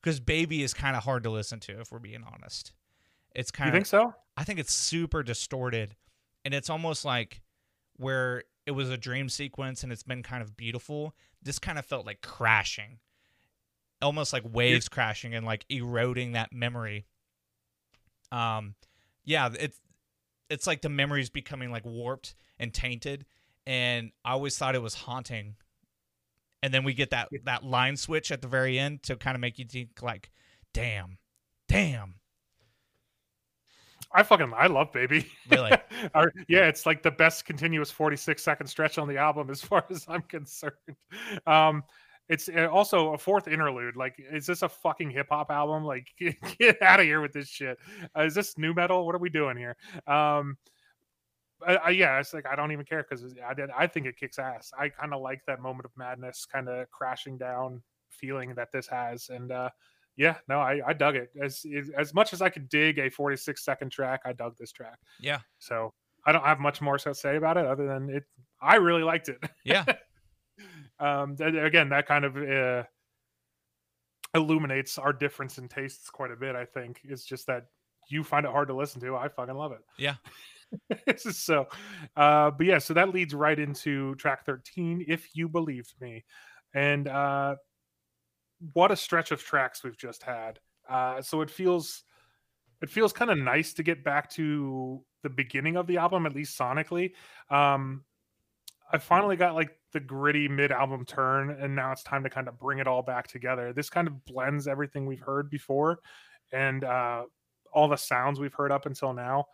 because 0.01 0.19
baby 0.21 0.63
is 0.63 0.75
kind 0.75 0.97
of 0.97 1.05
hard 1.05 1.23
to 1.25 1.31
listen 1.31 1.61
to 1.61 1.81
if 1.81 1.93
we're 1.93 1.99
being 1.99 2.25
honest. 2.33 2.73
It's 3.35 3.51
kind 3.51 3.69
of 3.69 3.75
You 3.75 3.79
think 3.79 3.87
so? 3.87 4.15
I 4.37 4.45
think 4.45 4.59
it's 4.59 4.75
super 4.75 5.23
distorted, 5.23 5.95
and 6.45 6.55
it's 6.55 6.71
almost 6.71 7.05
like 7.05 7.43
where 7.97 8.45
it 8.67 8.73
was 8.73 8.91
a 8.91 8.97
dream 8.97 9.29
sequence 9.29 9.83
and 9.83 9.93
it's 9.93 10.03
been 10.03 10.23
kind 10.23 10.43
of 10.43 10.57
beautiful. 10.57 11.15
This 11.43 11.59
kind 11.59 11.79
of 11.79 11.85
felt 11.87 12.07
like 12.07 12.23
crashing, 12.23 12.99
almost 14.03 14.33
like 14.33 14.43
waves 14.51 14.89
crashing 14.89 15.35
and 15.35 15.47
like 15.47 15.65
eroding 15.69 16.33
that 16.33 16.53
memory. 16.53 17.07
Um, 18.33 18.75
yeah, 19.25 19.51
it's 19.59 19.81
it's 20.49 20.67
like 20.67 20.83
the 20.83 20.89
memories 20.89 21.31
becoming 21.31 21.71
like 21.71 21.85
warped 21.85 22.35
and 22.59 22.73
tainted, 22.73 23.27
and 23.67 24.11
I 24.25 24.33
always 24.33 24.57
thought 24.57 24.75
it 24.75 24.83
was 24.83 24.95
haunting. 24.95 25.57
And 26.63 26.73
then 26.73 26.85
we 26.85 26.95
get 26.95 27.11
that 27.11 27.29
that 27.45 27.65
line 27.65 27.97
switch 27.97 28.33
at 28.33 28.43
the 28.43 28.49
very 28.49 28.79
end 28.79 29.03
to 29.05 29.17
kind 29.17 29.35
of 29.35 29.41
make 29.41 29.59
you 29.59 29.65
think 29.67 30.03
like, 30.03 30.31
damn, 30.73 31.19
damn, 31.69 32.17
I 34.13 34.23
fucking 34.23 34.53
I 34.57 34.67
love 34.67 34.93
Baby. 34.93 35.27
Really? 35.51 35.73
Or- 36.15 36.33
yeah, 36.49 36.67
it's 36.69 36.87
like 36.87 37.03
the 37.03 37.11
best 37.11 37.45
continuous 37.45 37.91
46 37.91 38.43
second 38.43 38.67
stretch 38.67 38.99
on 38.99 39.09
the 39.09 39.19
album 39.19 39.51
as 39.51 39.61
far 39.61 39.85
as 39.91 40.05
I'm 40.09 40.23
concerned. 40.23 40.75
Um 41.47 41.85
it's 42.29 42.49
uh, 42.49 42.69
also 42.73 43.15
a 43.15 43.19
fourth 43.19 43.49
interlude. 43.49 43.97
Like, 43.97 44.15
is 44.19 44.47
this 44.47 44.63
a 44.63 44.69
fucking 44.69 45.11
hip 45.11 45.29
hop 45.31 45.51
album? 45.51 45.85
Like, 45.85 46.09
get, 46.19 46.37
get 46.59 46.83
out 46.83 47.01
of 47.01 47.07
here 47.07 47.21
with 47.21 47.33
this 47.33 47.49
shit. 47.49 47.79
Uh, 48.17 48.23
is 48.23 48.35
this 48.35 48.59
new 48.59 48.75
metal? 48.75 49.07
What 49.07 49.15
are 49.15 49.19
we 49.19 49.31
doing 49.31 49.57
here? 49.57 49.77
Um, 50.07 50.57
I, 51.67 51.77
I, 51.77 51.91
yeah, 51.91 52.19
it's 52.19 52.35
like 52.35 52.47
I 52.47 52.57
don't 52.57 52.73
even 52.73 52.85
care 52.85 53.05
because 53.09 53.35
I 53.47 53.55
did. 53.55 53.71
I 53.71 53.87
think 53.87 54.07
it 54.07 54.17
kicks 54.17 54.39
ass. 54.39 54.73
I 54.79 54.89
kind 54.89 55.15
of 55.15 55.23
like 55.23 55.41
that 55.47 55.61
moment 55.61 55.87
of 55.87 55.93
madness, 55.97 56.47
kind 56.47 56.69
of 56.69 56.91
crashing 56.91 57.39
down 57.39 57.83
feeling 58.11 58.55
that 58.55 58.73
this 58.73 58.87
has, 58.89 59.29
and 59.31 59.51
uh, 59.53 59.71
yeah, 60.17 60.37
no, 60.49 60.59
I, 60.59 60.81
I 60.87 60.93
dug 60.93 61.17
it 61.17 61.31
as 61.41 61.65
as 61.97 62.13
much 62.15 62.33
as 62.33 62.43
I 62.43 62.49
could 62.49 62.69
dig 62.69 62.99
a 62.99 63.09
46 63.11 63.65
second 63.65 63.91
track. 63.91 64.21
I 64.25 64.33
dug 64.33 64.57
this 64.59 64.73
track. 64.73 64.99
yeah, 65.21 65.41
So 65.59 65.93
I 66.27 66.33
don't 66.33 66.45
have 66.45 66.59
much 66.59 66.81
more 66.81 66.99
to 66.99 67.15
say 67.15 67.37
about 67.37 67.57
it 67.57 67.67
other 67.67 67.87
than 67.87 68.11
it. 68.11 68.25
I 68.61 68.77
really 68.77 69.03
liked 69.03 69.29
it. 69.29 69.39
yeah. 69.65 69.85
um, 70.99 71.37
th- 71.37 71.55
again, 71.55 71.91
that 71.91 72.07
kind 72.07 72.25
of 72.25 72.37
uh, 72.37 72.85
illuminates 74.35 74.99
our 74.99 75.13
difference 75.13 75.59
in 75.59 75.69
tastes 75.69 76.11
quite 76.11 76.31
a 76.31 76.37
bit. 76.37 76.57
I 76.57 76.65
think 76.65 77.01
it's 77.05 77.25
just 77.25 77.47
that 77.47 77.67
you 78.09 78.23
find 78.23 78.47
it 78.47 78.53
hard 78.53 78.69
to 78.69 78.75
listen 78.75 79.01
to. 79.01 79.17
I 79.17 79.29
fucking 79.29 79.55
love 79.55 79.73
it. 79.73 79.81
Yeah. 79.99 80.15
so, 81.17 81.67
uh, 82.17 82.51
but 82.51 82.67
yeah, 82.67 82.79
so 82.79 82.95
that 82.95 83.13
leads 83.13 83.35
right 83.35 83.59
into 83.59 84.15
track 84.17 84.45
13, 84.47 85.05
If 85.09 85.29
You 85.35 85.49
Believed 85.49 85.95
Me. 86.01 86.25
And 86.75 87.09
uh, 87.09 87.57
what 88.73 88.93
a 88.93 88.97
stretch 88.97 89.31
of 89.31 89.43
tracks 89.43 89.83
we've 89.83 89.97
just 89.97 90.23
had. 90.23 90.59
Uh, 90.89 91.21
so 91.21 91.41
it 91.41 91.51
feels 91.51 92.05
it 92.83 92.91
feels 92.91 93.13
kind 93.13 93.31
of 93.31 93.39
nice 93.39 93.73
to 93.75 93.83
get 93.83 94.05
back 94.05 94.31
to 94.31 95.03
the 95.23 95.31
beginning 95.31 95.77
of 95.77 95.87
the 95.87 95.97
album, 95.97 96.27
at 96.27 96.35
least 96.35 96.59
sonically. 96.59 97.13
Um, 97.51 98.05
I 98.93 98.99
finally 98.99 99.37
got 99.37 99.55
like 99.55 99.71
the 99.97 100.01
gritty 100.01 100.47
mid 100.47 100.71
album 100.71 101.07
turn, 101.07 101.57
and 101.59 101.75
now 101.75 101.91
it's 101.91 102.03
time 102.03 102.23
to 102.23 102.29
kind 102.29 102.49
of 102.49 102.59
bring 102.59 102.81
it 102.81 102.87
all 102.87 103.01
back 103.01 103.27
together. 103.27 103.73
This 103.73 103.89
kind 103.89 104.07
of 104.07 104.27
blends 104.27 104.69
everything 104.69 105.07
we've 105.07 105.21
heard 105.21 105.49
before 105.49 106.01
and 106.53 106.85
uh, 106.85 107.23
all 107.73 107.89
the 107.89 107.97
sounds 107.97 108.39
we've 108.39 108.53
heard 108.53 108.71
up 108.71 108.85
until 108.85 109.15
now. 109.15 109.47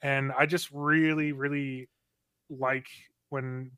And 0.00 0.30
I 0.38 0.46
just 0.46 0.68
really, 0.72 1.32
really 1.32 1.88
like 2.48 2.86
when 3.30 3.72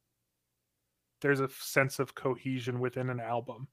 there's 1.23 1.41
a 1.41 1.49
sense 1.49 1.99
of 1.99 2.15
cohesion 2.15 2.81
within 2.81 3.09
an 3.09 3.19
album. 3.19 3.69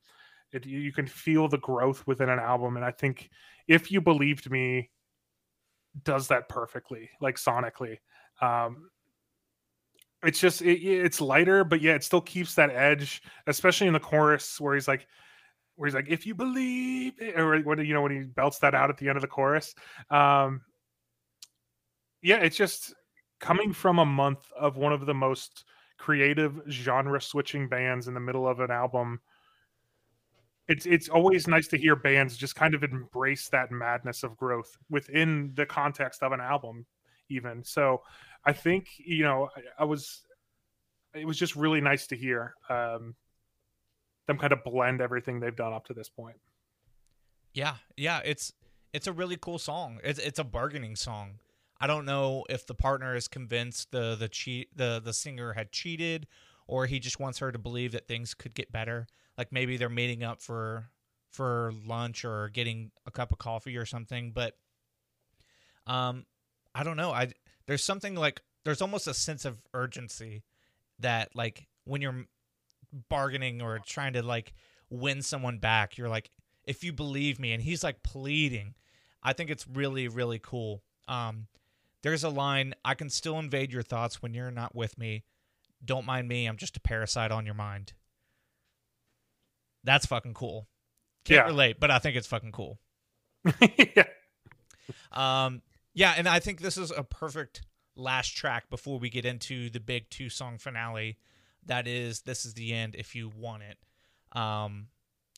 It, 0.54 0.66
you 0.66 0.94
can 0.94 1.06
feel 1.06 1.50
the 1.50 1.58
growth 1.58 2.08
within 2.08 2.30
an 2.30 2.40
album. 2.40 2.78
And 2.78 2.86
I 2.86 2.92
think 2.92 3.30
if 3.68 3.92
you 3.92 4.00
believed 4.00 4.50
me, 4.50 4.90
does 6.02 6.30
that 6.30 6.48
perfectly, 6.48 7.10
like 7.20 7.36
sonically. 7.36 7.98
Um, 8.42 8.90
it's 10.24 10.40
just 10.40 10.62
it, 10.62 10.82
it's 10.84 11.22
lighter, 11.22 11.64
but 11.64 11.82
yeah, 11.82 11.94
it 11.94 12.04
still 12.04 12.22
keeps 12.22 12.56
that 12.56 12.70
edge, 12.72 13.22
especially 13.48 13.88
in 13.88 13.94
the 13.94 14.00
chorus 14.00 14.60
where 14.60 14.74
he's 14.76 14.88
like, 14.88 15.08
where 15.76 15.88
he's 15.88 15.96
like, 15.96 16.08
"If 16.10 16.26
you 16.26 16.36
believe," 16.36 17.14
it," 17.20 17.40
or 17.40 17.60
when 17.62 17.86
you 17.86 17.94
know 17.94 18.02
when 18.02 18.12
he 18.12 18.24
belts 18.24 18.60
that 18.60 18.74
out 18.76 18.90
at 18.90 18.98
the 18.98 19.08
end 19.10 19.18
of 19.18 19.22
the 19.22 19.28
chorus. 19.28 19.76
Um, 20.10 20.62
yeah, 22.22 22.38
it's 22.38 22.58
just 22.58 22.94
coming 23.40 23.74
from 23.74 24.00
a 24.00 24.06
month 24.06 24.52
of 24.60 24.78
one 24.78 24.92
of 24.94 25.06
the 25.06 25.14
most 25.14 25.66
creative 25.98 26.62
genre 26.70 27.22
switching 27.22 27.68
bands 27.68 28.08
in 28.08 28.14
the 28.14 28.20
middle 28.20 28.48
of 28.48 28.60
an 28.60 28.72
album. 28.72 29.20
It's 30.68 30.86
it's 30.86 31.10
always 31.10 31.48
nice 31.48 31.68
to 31.70 31.78
hear 31.78 31.96
bands 31.96 32.36
just 32.36 32.56
kind 32.56 32.74
of 32.74 32.84
embrace 32.84 33.48
that 33.50 33.72
madness 33.72 34.24
of 34.24 34.36
growth 34.36 34.76
within 34.90 35.52
the 35.56 35.66
context 35.66 36.24
of 36.24 36.34
an 36.34 36.42
album, 36.42 36.86
even. 37.30 37.64
So, 37.64 38.02
I 38.48 38.54
think 38.54 38.88
you 38.98 39.24
know 39.24 39.50
I, 39.56 39.84
I 39.84 39.84
was. 39.84 40.24
It 41.14 41.26
was 41.26 41.38
just 41.38 41.56
really 41.56 41.82
nice 41.82 42.08
to 42.08 42.16
hear 42.16 42.54
um, 42.70 43.16
them 44.28 44.38
kind 44.38 44.54
of 44.54 44.64
blend 44.64 45.02
everything 45.02 45.40
they've 45.40 45.56
done 45.56 45.74
up 45.74 45.86
to 45.88 45.94
this 45.94 46.10
point. 46.10 46.38
Yeah, 47.54 47.76
yeah, 47.98 48.22
it's 48.24 48.54
it's 48.94 49.08
a 49.08 49.12
really 49.12 49.38
cool 49.40 49.60
song. 49.60 50.00
It's 50.04 50.20
it's 50.20 50.40
a 50.40 50.44
bargaining 50.44 50.96
song. 50.96 51.40
I 51.80 51.88
don't 51.88 52.06
know 52.06 52.46
if 52.50 52.66
the 52.66 52.74
partner 52.74 53.16
is 53.16 53.28
convinced 53.28 53.92
the 53.92 54.16
the 54.16 54.30
cheat 54.30 54.76
the 54.76 55.02
the 55.04 55.14
singer 55.14 55.54
had 55.54 55.72
cheated 55.72 56.28
or 56.68 56.86
he 56.86 57.00
just 57.00 57.20
wants 57.20 57.40
her 57.40 57.52
to 57.52 57.60
believe 57.60 57.92
that 57.94 58.08
things 58.08 58.34
could 58.34 58.54
get 58.54 58.72
better. 58.72 59.08
Like 59.38 59.52
maybe 59.52 59.78
they're 59.78 59.90
meeting 59.90 60.24
up 60.24 60.42
for 60.42 60.90
for 61.32 61.72
lunch 61.86 62.26
or 62.26 62.50
getting 62.50 62.92
a 63.06 63.12
cup 63.12 63.32
of 63.32 63.38
coffee 63.38 63.78
or 63.78 63.86
something, 63.86 64.32
but 64.32 64.56
um 65.86 66.26
I 66.76 66.84
don't 66.84 66.98
know. 66.98 67.12
I 67.12 67.32
there's 67.68 67.84
something 67.84 68.16
like 68.16 68.42
there's 68.66 68.82
almost 68.82 69.08
a 69.08 69.14
sense 69.14 69.46
of 69.46 69.62
urgency 69.74 70.44
that 71.00 71.30
like 71.36 71.68
when 71.86 72.02
you're 72.02 72.26
bargaining 73.10 73.62
or 73.62 73.80
trying 73.86 74.14
to 74.14 74.24
like 74.24 74.54
win 74.90 75.22
someone 75.22 75.58
back, 75.60 75.98
you're 75.98 76.10
like 76.10 76.30
if 76.66 76.84
you 76.84 76.92
believe 76.92 77.40
me 77.40 77.54
and 77.54 77.62
he's 77.64 77.84
like 77.84 78.04
pleading. 78.04 78.74
I 79.24 79.34
think 79.34 79.50
it's 79.50 79.68
really 79.68 80.08
really 80.08 80.40
cool. 80.40 80.84
Um 81.08 81.48
there's 82.04 82.24
a 82.24 82.30
line 82.30 82.74
i 82.86 82.94
can 82.94 83.10
still 83.10 83.40
invade 83.40 83.74
your 83.74 83.82
thoughts 83.82 84.22
when 84.22 84.34
you're 84.34 84.52
not 84.52 84.76
with 84.76 84.98
me. 84.98 85.24
Don't 85.84 86.06
mind 86.06 86.28
me 86.28 86.46
i'm 86.46 86.58
just 86.58 86.78
a 86.78 86.82
parasite 86.82 87.32
on 87.32 87.46
your 87.46 87.56
mind. 87.56 87.94
That's 89.84 90.06
fucking 90.06 90.34
cool. 90.34 90.68
Can't 91.26 91.46
Yeah. 91.46 91.52
relate 91.52 91.80
but 91.80 91.92
i 91.92 92.00
think 92.00 92.16
it's 92.16 92.28
fucking 92.28 92.52
cool. 92.52 92.80
Yeah. 93.62 94.06
um 95.12 95.62
yeah 95.98 96.14
and 96.18 96.28
i 96.28 96.40
think 96.40 96.62
this 96.62 96.78
is 96.78 96.92
a 96.92 97.04
perfect 97.04 97.62
last 97.98 98.36
track 98.36 98.70
before 98.70 99.00
we 99.00 99.10
get 99.10 99.26
into 99.26 99.70
the 99.70 99.80
big 99.80 100.10
two 100.10 100.30
song 100.30 100.58
finale. 100.58 101.18
That 101.66 101.88
is 101.88 102.22
this 102.22 102.46
is 102.46 102.54
the 102.54 102.74
end 102.74 102.96
if 102.96 103.16
you 103.16 103.32
want 103.36 103.64
it. 103.64 103.78
Um 104.38 104.88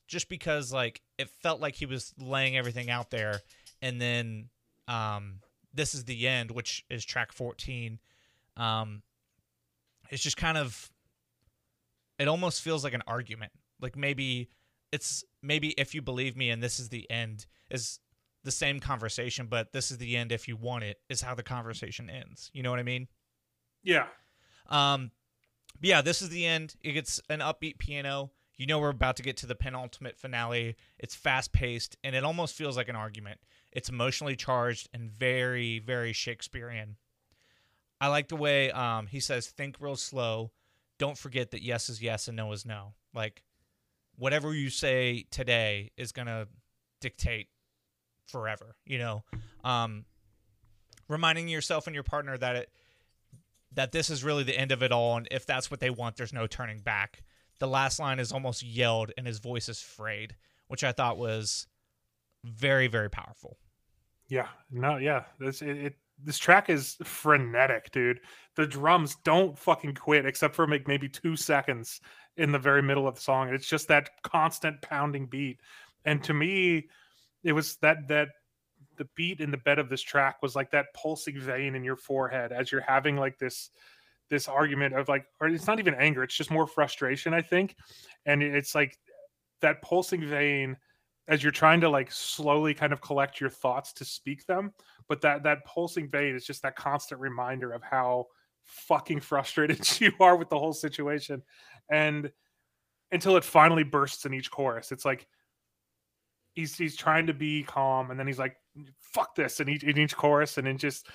just 0.07 0.30
because 0.30 0.74
like 0.74 1.01
it 1.18 1.30
felt 1.41 1.62
like 1.62 1.76
he 1.76 1.86
was 1.86 2.14
laying 2.20 2.57
everything 2.57 2.89
out 2.89 3.10
there. 3.10 3.39
And 3.82 3.99
then 3.99 4.49
um 4.88 5.39
this 5.74 5.95
is 5.95 6.05
the 6.05 6.28
end 6.28 6.51
which 6.51 6.86
is 6.89 7.05
track 7.05 7.32
14 7.32 7.99
um 8.57 9.03
it's 10.10 10.24
just 10.24 10.38
kind 10.38 10.57
of 10.57 10.91
it 12.18 12.28
almost 12.28 12.62
feels 12.62 12.84
like 12.84 12.93
an 12.93 13.03
argument. 13.07 13.53
Like 13.80 13.95
maybe 13.95 14.49
it's 14.91 15.24
maybe 15.41 15.70
if 15.70 15.95
you 15.95 16.01
believe 16.01 16.36
me 16.36 16.49
and 16.49 16.62
this 16.62 16.80
is 16.80 16.89
the 16.89 17.10
end 17.10 17.45
is 17.70 17.99
the 18.44 18.52
same 18.52 18.80
conversation, 18.80 19.48
but 19.48 19.74
this 19.74 19.92
is 19.92 19.98
the 19.98 20.16
end 20.16 20.32
if 20.32 20.48
you 20.48 20.56
want 20.56 20.84
it 20.84 20.98
is 21.10 21.22
how 21.22 21.36
the 21.36 21.44
conversation 21.44 22.10
ends. 22.10 22.50
You 22.54 22.64
know 22.64 22.72
what 22.72 22.80
I 22.80 22.84
mean? 22.84 23.08
Yeah. 23.84 24.08
Um, 24.68 25.12
but 25.80 25.90
yeah, 25.90 26.02
this 26.02 26.22
is 26.22 26.30
the 26.30 26.46
end. 26.46 26.76
It 26.82 26.94
gets 26.94 27.22
an 27.30 27.40
upbeat 27.40 27.78
piano. 27.78 28.32
You 28.56 28.66
know 28.66 28.80
we're 28.80 28.90
about 28.90 29.16
to 29.18 29.24
get 29.24 29.38
to 29.38 29.46
the 29.46 29.56
penultimate 29.56 30.18
finale. 30.18 30.76
It's 30.98 31.16
fast 31.16 31.54
paced 31.54 31.98
and 32.04 32.16
it 32.16 32.24
almost 32.24 32.56
feels 32.56 32.76
like 32.76 32.90
an 32.90 32.96
argument. 32.96 33.40
It's 33.72 33.90
emotionally 33.90 34.36
charged 34.36 34.90
and 34.94 35.12
very, 35.12 35.80
very 35.80 36.12
Shakespearean. 36.12 36.98
I 38.02 38.08
like 38.08 38.30
the 38.30 38.36
way 38.36 38.72
um, 38.72 39.08
he 39.08 39.20
says, 39.20 39.48
"Think 39.48 39.78
real 39.80 39.96
slow. 39.96 40.52
Don't 40.98 41.18
forget 41.18 41.52
that 41.52 41.62
yes 41.62 41.90
is 41.90 42.02
yes 42.02 42.28
and 42.28 42.38
no 42.38 42.52
is 42.52 42.66
no." 42.66 42.94
Like 43.14 43.44
whatever 44.16 44.54
you 44.54 44.70
say 44.70 45.26
today 45.32 45.92
is 45.98 46.12
gonna 46.12 46.48
dictate 47.02 47.48
forever. 48.30 48.76
You 48.86 49.00
know, 49.00 49.24
um, 49.64 50.06
reminding 51.08 51.48
yourself 51.48 51.88
and 51.88 51.94
your 51.94 52.04
partner 52.04 52.38
that 52.38 52.56
it 52.56 52.70
that 53.74 53.92
this 53.92 54.10
is 54.10 54.24
really 54.24 54.44
the 54.44 54.58
end 54.58 54.72
of 54.72 54.82
it 54.82 54.92
all, 54.92 55.18
and 55.18 55.28
if 55.30 55.46
that's 55.46 55.70
what 55.70 55.80
they 55.80 55.90
want, 55.90 56.16
there's 56.16 56.34
no 56.34 56.48
turning 56.48 56.80
back. 56.80 57.24
The 57.60 57.68
last 57.68 58.00
line 58.00 58.20
is 58.20 58.32
almost 58.32 58.64
yelled, 58.64 59.12
and 59.18 59.28
his 59.28 59.40
voice 59.40 59.70
is 59.70 59.80
frayed, 59.80 60.36
which 60.68 60.84
I 60.84 60.92
thought 60.92 61.18
was 61.18 61.68
very, 62.44 62.88
very 62.88 63.10
powerful. 63.10 63.58
Yeah. 64.28 64.48
No, 64.72 64.98
yeah. 64.98 65.24
This 65.40 65.62
it, 65.62 65.78
it 65.78 65.96
this 66.24 66.38
track 66.38 66.70
is 66.70 66.98
frenetic, 67.04 67.92
dude. 67.92 68.20
The 68.56 68.68
drums 68.68 69.16
don't 69.24 69.58
fucking 69.58 69.96
quit 69.96 70.26
except 70.26 70.56
for 70.56 70.68
like 70.68 70.88
maybe 70.88 71.08
2 71.08 71.36
seconds 71.36 72.02
in 72.38 72.52
the 72.52 72.60
very 72.60 72.82
middle 72.82 73.08
of 73.08 73.16
the 73.16 73.22
song. 73.22 73.50
It's 73.50 73.68
just 73.68 73.88
that 73.88 74.10
constant 74.24 74.82
pounding 74.82 75.28
beat. 75.28 75.60
And 76.06 76.24
to 76.24 76.34
me, 76.34 76.90
it 77.44 77.54
was 77.54 77.78
that 77.78 78.08
that 78.08 78.30
the 78.98 79.08
beat 79.16 79.40
in 79.40 79.52
the 79.52 79.58
bed 79.58 79.80
of 79.80 79.90
this 79.90 80.02
track 80.02 80.38
was 80.42 80.56
like 80.56 80.72
that 80.72 80.88
pulsing 80.94 81.40
vein 81.40 81.76
in 81.76 81.84
your 81.84 81.96
forehead 81.96 82.52
as 82.52 82.72
you're 82.72 82.82
having 82.82 83.18
like 83.18 83.38
this 83.38 83.70
this 84.30 84.48
argument 84.48 84.94
of 84.94 85.08
like 85.08 85.26
or 85.40 85.48
it's 85.48 85.68
not 85.68 85.80
even 85.80 85.96
anger 85.96 86.24
it's 86.24 86.36
just 86.36 86.52
more 86.52 86.68
frustration 86.68 87.34
i 87.34 87.42
think. 87.42 87.76
And 88.26 88.44
it's 88.44 88.76
like 88.76 88.98
that 89.62 89.82
pulsing 89.82 90.26
vein 90.26 90.78
as 91.28 91.44
you're 91.44 91.52
trying 91.52 91.82
to 91.82 91.90
like 91.90 92.12
slowly 92.12 92.74
kind 92.74 92.92
of 92.92 93.02
collect 93.02 93.40
your 93.40 93.50
thoughts 93.50 93.94
to 93.94 94.06
speak 94.06 94.46
them. 94.46 94.74
But 95.08 95.22
that 95.22 95.44
that 95.44 95.66
pulsing 95.66 96.10
vein 96.10 96.36
is 96.36 96.46
just 96.46 96.62
that 96.64 96.76
constant 96.76 97.22
reminder 97.22 97.72
of 97.72 97.84
how 97.84 98.28
fucking 98.64 99.22
frustrated 99.22 99.80
you 100.02 100.12
are 100.20 100.36
with 100.36 100.50
the 100.50 100.60
whole 100.60 100.74
situation. 100.74 101.42
And 101.90 102.32
until 103.12 103.38
it 103.38 103.44
finally 103.44 103.84
bursts 103.84 104.26
in 104.26 104.36
each 104.36 104.52
chorus 104.52 104.92
it's 104.92 105.06
like 105.06 105.28
he's 106.60 106.78
he's 106.78 106.95
trying 106.95 107.26
to 107.26 107.34
be 107.34 107.64
calm 107.64 108.12
and 108.12 108.20
then 108.20 108.28
he's 108.28 108.39
like 108.39 108.57
fuck 108.99 109.34
this 109.36 109.60
in 109.60 109.70
each 109.70 109.84
in 109.84 109.97
each 109.97 110.16
chorus 110.16 110.57
and 110.57 110.68
then 110.68 110.78
just 110.78 111.07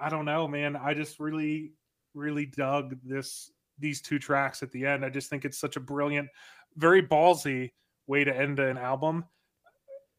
i 0.00 0.08
don't 0.08 0.24
know 0.24 0.46
man. 0.46 0.76
I 0.76 0.94
just 0.94 1.20
really 1.20 1.72
really 2.14 2.46
dug 2.46 2.96
this 3.04 3.50
these 3.78 4.02
two 4.02 4.18
tracks 4.18 4.62
at 4.64 4.72
the 4.72 4.84
end. 4.86 5.04
I 5.04 5.10
just 5.10 5.30
think 5.30 5.44
it's 5.44 5.58
such 5.58 5.76
a 5.76 5.80
brilliant 5.80 6.28
very 6.76 7.02
ballsy 7.02 7.70
way 8.08 8.24
to 8.24 8.36
end 8.36 8.58
an 8.58 8.76
album. 8.76 9.24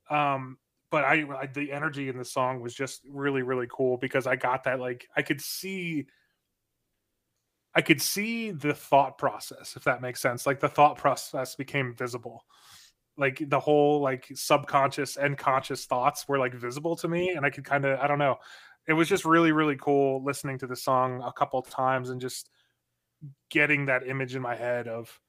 Um 0.09 0.57
but 0.91 1.03
I, 1.03 1.25
I 1.41 1.45
the 1.47 1.71
energy 1.71 2.09
in 2.09 2.17
the 2.17 2.25
song 2.25 2.61
was 2.61 2.73
just 2.73 3.01
really 3.09 3.43
really 3.43 3.67
cool 3.71 3.97
because 3.97 4.25
i 4.25 4.35
got 4.35 4.63
that 4.63 4.79
like 4.79 5.07
i 5.15 5.21
could 5.21 5.39
see 5.39 6.07
i 7.75 7.81
could 7.81 8.01
see 8.01 8.49
the 8.49 8.73
thought 8.73 9.17
process 9.17 9.75
if 9.75 9.83
that 9.83 10.01
makes 10.01 10.21
sense. 10.21 10.47
Like 10.47 10.59
the 10.59 10.69
thought 10.69 10.97
process 10.97 11.55
became 11.55 11.93
visible 11.93 12.45
like 13.19 13.43
the 13.49 13.59
whole 13.59 13.99
like 13.99 14.27
subconscious 14.33 15.17
and 15.17 15.37
conscious 15.37 15.85
thoughts 15.85 16.27
were 16.27 16.39
like 16.39 16.53
visible 16.53 16.95
to 16.95 17.07
me 17.07 17.31
and 17.31 17.45
i 17.45 17.49
could 17.49 17.65
kind 17.65 17.85
of 17.85 17.99
i 17.99 18.07
don't 18.07 18.19
know. 18.19 18.37
It 18.87 18.93
was 18.93 19.07
just 19.07 19.25
really 19.25 19.51
really 19.51 19.75
cool 19.75 20.23
listening 20.23 20.57
to 20.59 20.67
the 20.67 20.75
song 20.75 21.21
a 21.23 21.31
couple 21.31 21.61
times 21.61 22.09
and 22.09 22.19
just 22.19 22.49
getting 23.51 23.85
that 23.85 24.07
image 24.07 24.35
in 24.35 24.41
my 24.41 24.55
head 24.55 24.87
of 24.87 25.19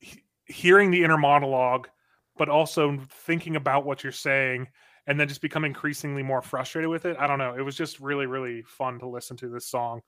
he- 0.00 0.24
hearing 0.44 0.90
the 0.90 1.02
inner 1.04 1.16
monologue 1.16 1.88
but 2.36 2.48
also 2.48 2.98
thinking 3.08 3.56
about 3.56 3.86
what 3.86 4.02
you're 4.02 4.12
saying 4.12 4.66
and 5.06 5.18
then 5.18 5.28
just 5.28 5.40
become 5.40 5.64
increasingly 5.64 6.22
more 6.22 6.42
frustrated 6.42 6.88
with 6.88 7.04
it. 7.04 7.16
I 7.18 7.26
don't 7.26 7.38
know. 7.38 7.54
It 7.56 7.62
was 7.62 7.76
just 7.76 8.00
really 8.00 8.26
really 8.26 8.62
fun 8.62 8.98
to 8.98 9.08
listen 9.08 9.36
to 9.38 9.48
this 9.48 9.66
song 9.66 10.02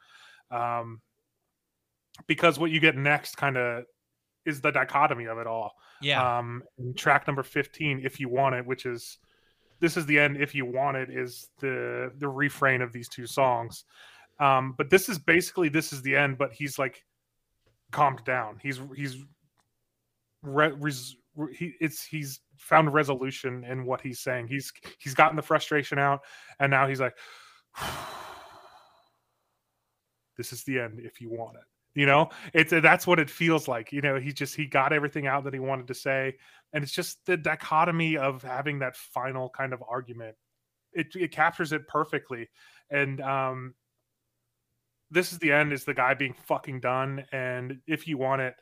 um 0.50 1.00
because 2.26 2.59
what 2.59 2.70
you 2.70 2.80
get 2.80 2.96
next 2.96 3.36
kind 3.36 3.57
of 3.57 3.84
is 4.45 4.61
the 4.61 4.70
dichotomy 4.70 5.26
of 5.26 5.38
it 5.38 5.47
all. 5.47 5.72
Yeah, 6.01 6.38
um 6.38 6.62
track 6.97 7.26
number 7.26 7.43
15 7.43 8.01
if 8.05 8.18
you 8.18 8.28
want 8.28 8.55
it 8.55 8.66
which 8.66 8.86
is 8.86 9.18
this 9.80 9.97
is 9.97 10.07
the 10.07 10.18
end 10.18 10.36
if 10.36 10.55
you 10.55 10.66
want 10.66 10.97
it 10.97 11.11
is 11.11 11.51
the 11.61 12.12
the 12.18 12.28
refrain 12.28 12.82
of 12.82 12.93
these 12.93 13.09
two 13.09 13.26
songs. 13.26 13.84
Um 14.40 14.74
but 14.76 14.90
this 14.90 15.09
is 15.09 15.18
basically 15.18 15.68
this 15.68 15.93
is 15.93 16.03
the 16.03 16.16
end 16.16 16.38
but 16.38 16.53
he's 16.53 16.78
like 16.78 17.05
calmed 17.90 18.24
down. 18.24 18.59
He's 18.62 18.80
he's 18.97 19.18
re- 20.43 20.72
res, 20.72 21.16
re- 21.36 21.55
he 21.55 21.74
it's 21.80 22.05
he's 22.05 22.40
found 22.57 22.93
resolution 22.93 23.64
in 23.64 23.84
what 23.84 24.01
he's 24.01 24.20
saying. 24.20 24.49
He's 24.49 24.72
he's 24.99 25.14
gotten 25.14 25.36
the 25.36 25.43
frustration 25.43 25.99
out 25.99 26.20
and 26.59 26.70
now 26.70 26.88
he's 26.88 27.01
like 27.01 27.16
this 30.36 30.53
is 30.53 30.64
the 30.64 30.80
end 30.80 31.01
if 31.01 31.20
you 31.20 31.30
want 31.30 31.57
it 31.57 31.64
you 31.95 32.07
know 32.07 32.28
it's 32.55 32.70
that's 32.70 33.07
what 33.07 33.20
it 33.20 33.28
feels 33.28 33.68
like 33.68 33.93
you 33.93 34.01
know 34.01 34.18
he 34.18 34.32
just 34.32 34.55
he 34.55 34.66
got 34.66 34.93
everything 34.93 35.26
out 35.26 35.45
that 35.45 35.53
he 35.53 35.61
wanted 35.61 35.86
to 35.86 35.95
say 35.95 36.34
and 36.72 36.82
it's 36.82 36.93
just 36.93 37.24
the 37.26 37.36
dichotomy 37.36 38.16
of 38.16 38.43
having 38.43 38.78
that 38.78 38.97
final 38.97 39.51
kind 39.51 39.72
of 39.72 39.82
argument. 39.88 40.34
It, 40.95 41.14
it 41.14 41.32
captures 41.32 41.72
it 41.72 41.88
perfectly 41.88 42.51
and 42.90 43.20
um 43.22 43.74
this 45.11 45.32
is 45.32 45.38
the 45.38 45.53
end 45.53 45.72
is 45.72 45.84
the 45.84 45.95
guy 45.95 46.12
being 46.12 46.34
fucking 46.45 46.80
done 46.80 47.24
and 47.32 47.78
if 47.86 48.07
you 48.07 48.18
want 48.18 48.43
it 48.43 48.55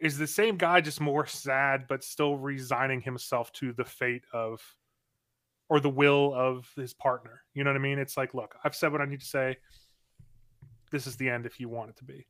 is 0.00 0.18
the 0.18 0.26
same 0.26 0.56
guy 0.56 0.80
just 0.80 1.00
more 1.00 1.26
sad 1.26 1.86
but 1.88 2.02
still 2.02 2.36
resigning 2.36 3.00
himself 3.00 3.52
to 3.52 3.72
the 3.72 3.84
fate 3.84 4.24
of 4.32 4.60
or 5.68 5.78
the 5.78 5.88
will 5.88 6.34
of 6.34 6.68
his 6.74 6.92
partner 6.92 7.42
you 7.54 7.62
know 7.62 7.70
what 7.70 7.76
i 7.76 7.80
mean? 7.80 8.00
It's 8.00 8.16
like 8.16 8.34
look 8.34 8.56
i've 8.64 8.74
said 8.74 8.90
what 8.90 9.00
i 9.00 9.04
need 9.04 9.20
to 9.20 9.26
say. 9.26 9.56
This 10.90 11.06
is 11.06 11.14
the 11.14 11.30
end 11.30 11.46
if 11.46 11.60
you 11.60 11.68
want 11.68 11.90
it 11.90 11.96
to 11.98 12.04
be 12.04 12.26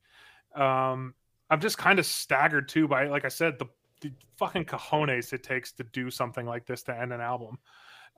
um 0.57 1.14
i'm 1.48 1.61
just 1.61 1.78
kind 1.78 1.98
of 1.98 2.07
staggered 2.07 2.68
too 2.68 2.88
by 2.88 3.07
like 3.07 3.24
i 3.24 3.28
said 3.28 3.59
the, 3.59 3.66
the 4.01 4.12
fucking 4.36 4.64
cojones 4.64 5.32
it 5.32 5.42
takes 5.42 5.72
to 5.72 5.84
do 5.92 6.11
something 6.11 6.46
like 6.46 6.66
this 6.66 6.82
to 6.82 6.98
end 6.98 7.12
an 7.12 7.20
album 7.20 7.59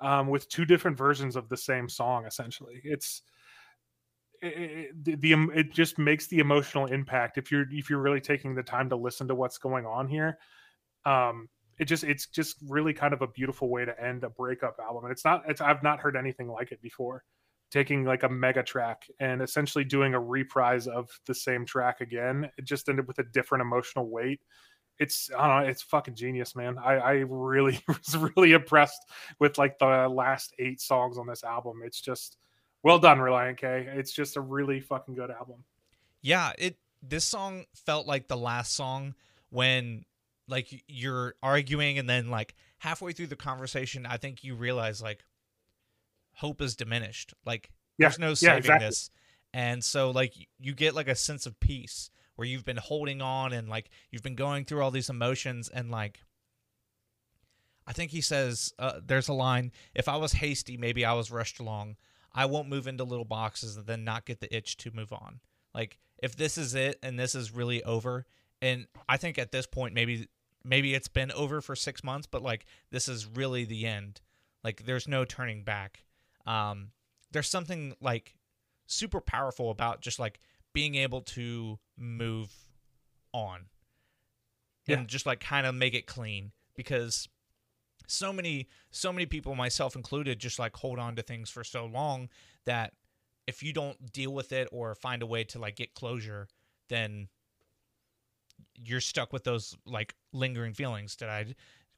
um 0.00 0.28
with 0.28 0.48
two 0.48 0.64
different 0.64 0.96
versions 0.96 1.36
of 1.36 1.48
the 1.48 1.56
same 1.56 1.88
song 1.88 2.26
essentially. 2.26 2.80
It's 2.84 3.22
it, 4.40 4.90
it, 5.06 5.20
the, 5.20 5.32
it 5.54 5.72
just 5.72 5.98
makes 5.98 6.26
the 6.26 6.40
emotional 6.40 6.86
impact. 6.86 7.38
If 7.38 7.52
you're 7.52 7.66
if 7.70 7.88
you're 7.88 8.00
really 8.00 8.20
taking 8.20 8.56
the 8.56 8.62
time 8.62 8.88
to 8.88 8.96
listen 8.96 9.28
to 9.28 9.36
what's 9.36 9.58
going 9.58 9.86
on 9.86 10.08
here 10.08 10.38
um 11.04 11.48
it 11.78 11.86
just 11.86 12.04
it's 12.04 12.26
just 12.26 12.56
really 12.68 12.92
kind 12.92 13.14
of 13.14 13.22
a 13.22 13.26
beautiful 13.26 13.68
way 13.68 13.84
to 13.84 14.00
end 14.00 14.24
a 14.24 14.30
breakup 14.30 14.76
album. 14.80 15.04
And 15.04 15.12
it's 15.12 15.24
not 15.24 15.42
it's 15.48 15.60
i've 15.60 15.82
not 15.82 16.00
heard 16.00 16.16
anything 16.16 16.48
like 16.48 16.72
it 16.72 16.82
before 16.82 17.24
taking 17.72 18.04
like 18.04 18.22
a 18.22 18.28
mega 18.28 18.62
track 18.62 19.08
and 19.18 19.40
essentially 19.40 19.82
doing 19.82 20.12
a 20.12 20.20
reprise 20.20 20.86
of 20.86 21.08
the 21.26 21.34
same 21.34 21.64
track 21.64 22.02
again 22.02 22.48
it 22.58 22.64
just 22.64 22.88
ended 22.88 23.08
with 23.08 23.18
a 23.18 23.24
different 23.24 23.62
emotional 23.62 24.08
weight. 24.08 24.40
It's 24.98 25.30
i 25.36 25.48
don't 25.48 25.62
know 25.62 25.68
it's 25.68 25.82
fucking 25.82 26.14
genius 26.14 26.54
man. 26.54 26.78
I 26.78 26.94
i 26.98 27.12
really 27.28 27.80
was 27.88 28.16
really 28.36 28.52
impressed 28.52 29.00
with 29.40 29.58
like 29.58 29.78
the 29.78 30.08
last 30.08 30.54
eight 30.58 30.80
songs 30.80 31.18
on 31.18 31.26
this 31.26 31.42
album. 31.42 31.80
It's 31.84 32.00
just 32.00 32.36
well 32.82 32.98
done 32.98 33.18
relient 33.18 33.56
k. 33.56 33.88
It's 33.94 34.12
just 34.12 34.36
a 34.36 34.40
really 34.40 34.80
fucking 34.80 35.14
good 35.14 35.30
album. 35.30 35.64
Yeah. 36.20 36.52
It 36.58 36.76
this 37.02 37.24
song 37.24 37.64
felt 37.74 38.06
like 38.06 38.28
the 38.28 38.36
last 38.36 38.74
song 38.74 39.14
when 39.50 40.04
like 40.46 40.84
you're 40.86 41.34
arguing 41.42 41.98
and 41.98 42.08
then 42.08 42.30
like 42.30 42.54
halfway 42.78 43.12
through 43.12 43.28
the 43.28 43.36
conversation, 43.36 44.06
I 44.06 44.18
think 44.18 44.44
you 44.44 44.54
realize 44.54 45.00
like 45.00 45.24
hope 46.34 46.60
is 46.60 46.76
diminished. 46.76 47.34
Like 47.44 47.70
Yeah, 47.98 48.08
there's 48.08 48.18
no 48.18 48.28
yeah, 48.28 48.34
saving 48.34 48.58
exactly. 48.58 48.86
this, 48.86 49.10
and 49.52 49.84
so 49.84 50.10
like 50.10 50.34
you 50.58 50.74
get 50.74 50.94
like 50.94 51.08
a 51.08 51.14
sense 51.14 51.46
of 51.46 51.58
peace 51.60 52.10
where 52.36 52.48
you've 52.48 52.64
been 52.64 52.78
holding 52.78 53.20
on 53.20 53.52
and 53.52 53.68
like 53.68 53.90
you've 54.10 54.22
been 54.22 54.34
going 54.34 54.64
through 54.64 54.82
all 54.82 54.90
these 54.90 55.10
emotions 55.10 55.68
and 55.68 55.90
like 55.90 56.20
I 57.86 57.92
think 57.92 58.10
he 58.10 58.20
says 58.20 58.72
uh, 58.78 59.00
there's 59.04 59.28
a 59.28 59.32
line 59.32 59.72
if 59.94 60.08
I 60.08 60.16
was 60.16 60.32
hasty 60.32 60.76
maybe 60.76 61.04
I 61.04 61.12
was 61.12 61.30
rushed 61.30 61.60
along. 61.60 61.96
I 62.34 62.46
won't 62.46 62.68
move 62.68 62.86
into 62.86 63.04
little 63.04 63.26
boxes 63.26 63.76
and 63.76 63.86
then 63.86 64.04
not 64.04 64.24
get 64.24 64.40
the 64.40 64.54
itch 64.54 64.78
to 64.78 64.90
move 64.90 65.12
on. 65.12 65.40
Like 65.74 65.98
if 66.22 66.36
this 66.36 66.56
is 66.56 66.74
it 66.74 66.98
and 67.02 67.18
this 67.18 67.34
is 67.34 67.54
really 67.54 67.82
over 67.84 68.26
and 68.62 68.86
I 69.08 69.18
think 69.18 69.38
at 69.38 69.52
this 69.52 69.66
point 69.66 69.94
maybe 69.94 70.28
maybe 70.64 70.94
it's 70.94 71.08
been 71.08 71.32
over 71.32 71.60
for 71.60 71.76
6 71.76 72.04
months 72.04 72.26
but 72.26 72.42
like 72.42 72.64
this 72.90 73.08
is 73.08 73.26
really 73.26 73.64
the 73.64 73.86
end. 73.86 74.22
Like 74.64 74.84
there's 74.86 75.08
no 75.08 75.24
turning 75.24 75.64
back 75.64 76.04
um 76.46 76.88
there's 77.30 77.48
something 77.48 77.94
like 78.00 78.34
super 78.86 79.20
powerful 79.20 79.70
about 79.70 80.00
just 80.00 80.18
like 80.18 80.40
being 80.72 80.94
able 80.94 81.20
to 81.20 81.78
move 81.96 82.50
on 83.32 83.66
Yeah. 84.86 84.98
and 84.98 85.08
just 85.08 85.26
like 85.26 85.40
kind 85.40 85.66
of 85.66 85.74
make 85.74 85.94
it 85.94 86.06
clean 86.06 86.52
because 86.74 87.28
so 88.06 88.32
many 88.32 88.68
so 88.90 89.12
many 89.12 89.26
people 89.26 89.54
myself 89.54 89.96
included 89.96 90.38
just 90.38 90.58
like 90.58 90.76
hold 90.76 90.98
on 90.98 91.16
to 91.16 91.22
things 91.22 91.48
for 91.50 91.64
so 91.64 91.86
long 91.86 92.28
that 92.66 92.92
if 93.46 93.62
you 93.62 93.72
don't 93.72 94.12
deal 94.12 94.32
with 94.32 94.52
it 94.52 94.68
or 94.72 94.94
find 94.94 95.22
a 95.22 95.26
way 95.26 95.44
to 95.44 95.58
like 95.58 95.76
get 95.76 95.94
closure 95.94 96.48
then 96.88 97.28
you're 98.74 99.00
stuck 99.00 99.32
with 99.32 99.44
those 99.44 99.76
like 99.86 100.14
lingering 100.32 100.74
feelings 100.74 101.16
did 101.16 101.28
i 101.28 101.44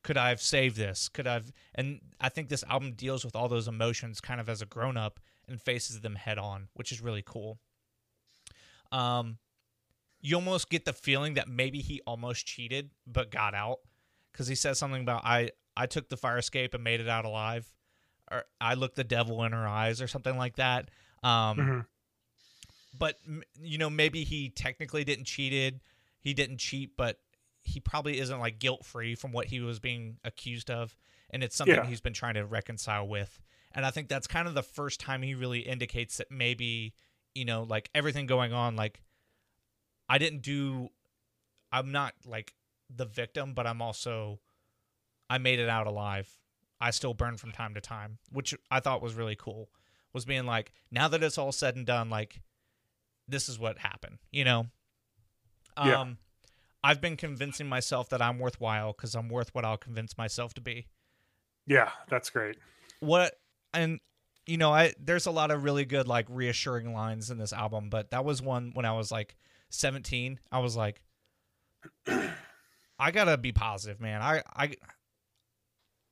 could 0.04 0.16
i 0.16 0.28
have 0.28 0.40
saved 0.40 0.76
this? 0.76 1.08
Could 1.08 1.26
i've 1.26 1.50
and 1.74 2.00
i 2.20 2.28
think 2.28 2.48
this 2.48 2.62
album 2.70 2.92
deals 2.92 3.24
with 3.24 3.34
all 3.34 3.48
those 3.48 3.66
emotions 3.66 4.20
kind 4.20 4.40
of 4.40 4.48
as 4.48 4.62
a 4.62 4.66
grown 4.66 4.96
up 4.96 5.18
and 5.48 5.60
faces 5.60 6.00
them 6.02 6.14
head 6.14 6.38
on 6.38 6.68
which 6.74 6.92
is 6.92 7.00
really 7.00 7.22
cool. 7.26 7.58
Um 8.92 9.38
you 10.20 10.36
almost 10.36 10.70
get 10.70 10.84
the 10.86 10.92
feeling 10.94 11.34
that 11.34 11.48
maybe 11.48 11.80
he 11.80 12.00
almost 12.06 12.46
cheated 12.46 12.90
but 13.06 13.30
got 13.30 13.54
out. 13.54 13.80
Because 14.32 14.46
he 14.46 14.54
says 14.54 14.78
something 14.78 15.02
about 15.02 15.22
i 15.24 15.50
i 15.76 15.86
took 15.86 16.08
the 16.08 16.16
fire 16.16 16.38
escape 16.38 16.74
and 16.74 16.84
made 16.84 17.00
it 17.00 17.08
out 17.08 17.24
alive 17.24 17.72
or 18.30 18.44
i 18.60 18.74
looked 18.74 18.96
the 18.96 19.04
devil 19.04 19.42
in 19.44 19.52
her 19.52 19.66
eyes 19.66 20.00
or 20.02 20.06
something 20.06 20.36
like 20.36 20.56
that. 20.56 20.88
Um 21.22 21.56
Mhm. 21.58 21.86
but 22.98 23.18
you 23.60 23.78
know 23.78 23.90
maybe 23.90 24.24
he 24.24 24.50
technically 24.50 25.02
didn't 25.04 25.24
cheated 25.24 25.80
he 26.20 26.32
didn't 26.34 26.58
cheat 26.58 26.96
but 26.96 27.18
he 27.64 27.80
probably 27.80 28.18
isn't 28.20 28.38
like 28.38 28.58
guilt 28.58 28.84
free 28.84 29.14
from 29.14 29.32
what 29.32 29.46
he 29.46 29.60
was 29.60 29.78
being 29.80 30.18
accused 30.24 30.70
of 30.70 30.96
and 31.30 31.42
it's 31.42 31.56
something 31.56 31.74
Yeah. 31.76 31.84
he's 31.86 32.00
been 32.00 32.12
trying 32.12 32.34
to 32.34 32.44
reconcile 32.44 33.08
with 33.08 33.40
and 33.72 33.84
i 33.86 33.90
think 33.90 34.08
that's 34.08 34.26
kind 34.26 34.46
of 34.46 34.54
the 34.54 34.62
first 34.62 35.00
time 35.00 35.22
he 35.22 35.34
really 35.34 35.60
indicates 35.60 36.18
that 36.18 36.30
maybe 36.30 36.92
you 37.34 37.44
know 37.44 37.62
like 37.62 37.90
everything 37.94 38.26
going 38.26 38.52
on 38.52 38.76
like 38.76 39.02
i 40.08 40.18
didn't 40.18 40.42
do 40.42 40.88
i'm 41.72 41.90
not 41.90 42.12
like 42.26 42.54
the 42.94 43.06
victim 43.06 43.54
but 43.54 43.66
i'm 43.66 43.80
also 43.82 44.38
i 45.30 45.38
made 45.38 45.58
it 45.58 45.68
out 45.68 45.86
alive 45.86 46.28
i 46.80 46.90
still 46.90 47.14
burn 47.14 47.36
from 47.36 47.50
time 47.50 47.74
to 47.74 47.80
time 47.80 48.18
which 48.30 48.54
i 48.70 48.78
thought 48.78 49.02
was 49.02 49.14
really 49.14 49.36
cool 49.36 49.70
was 50.12 50.24
being 50.24 50.44
like 50.46 50.72
now 50.90 51.08
that 51.08 51.22
it's 51.22 51.38
all 51.38 51.50
said 51.52 51.74
and 51.76 51.86
done 51.86 52.10
like 52.10 52.42
this 53.26 53.48
is 53.48 53.58
what 53.58 53.78
happened 53.78 54.18
you 54.30 54.44
know 54.44 54.66
um 55.76 55.88
Yeah. 55.88 56.04
I've 56.84 57.00
been 57.00 57.16
convincing 57.16 57.68
myself 57.68 58.08
that 58.10 58.22
i'm 58.22 58.38
worthwhile 58.38 58.92
because 58.92 59.16
i'm 59.16 59.28
worth 59.28 59.52
what 59.54 59.64
i'll 59.64 59.76
convince 59.76 60.16
myself 60.16 60.54
to 60.54 60.60
be. 60.60 60.86
Yeah, 61.66 61.90
that's 62.08 62.30
great. 62.30 62.56
what 63.00 63.34
and 63.72 63.98
you 64.46 64.58
know 64.58 64.72
i 64.72 64.92
there's 65.00 65.26
a 65.26 65.30
lot 65.32 65.50
of 65.50 65.64
really 65.64 65.84
good 65.86 66.06
like 66.06 66.26
reassuring 66.28 66.92
lines 66.94 67.30
in 67.30 67.38
this 67.38 67.52
album 67.52 67.88
but 67.88 68.10
that 68.10 68.24
was 68.24 68.40
one 68.42 68.70
when 68.74 68.84
i 68.84 68.92
was 68.92 69.10
like 69.10 69.34
17 69.70 70.38
i 70.52 70.58
was 70.58 70.76
like 70.76 71.00
i 72.98 73.10
gotta 73.10 73.36
be 73.38 73.52
positive 73.52 74.00
man. 74.00 74.22
I 74.22 74.42
i 74.54 74.74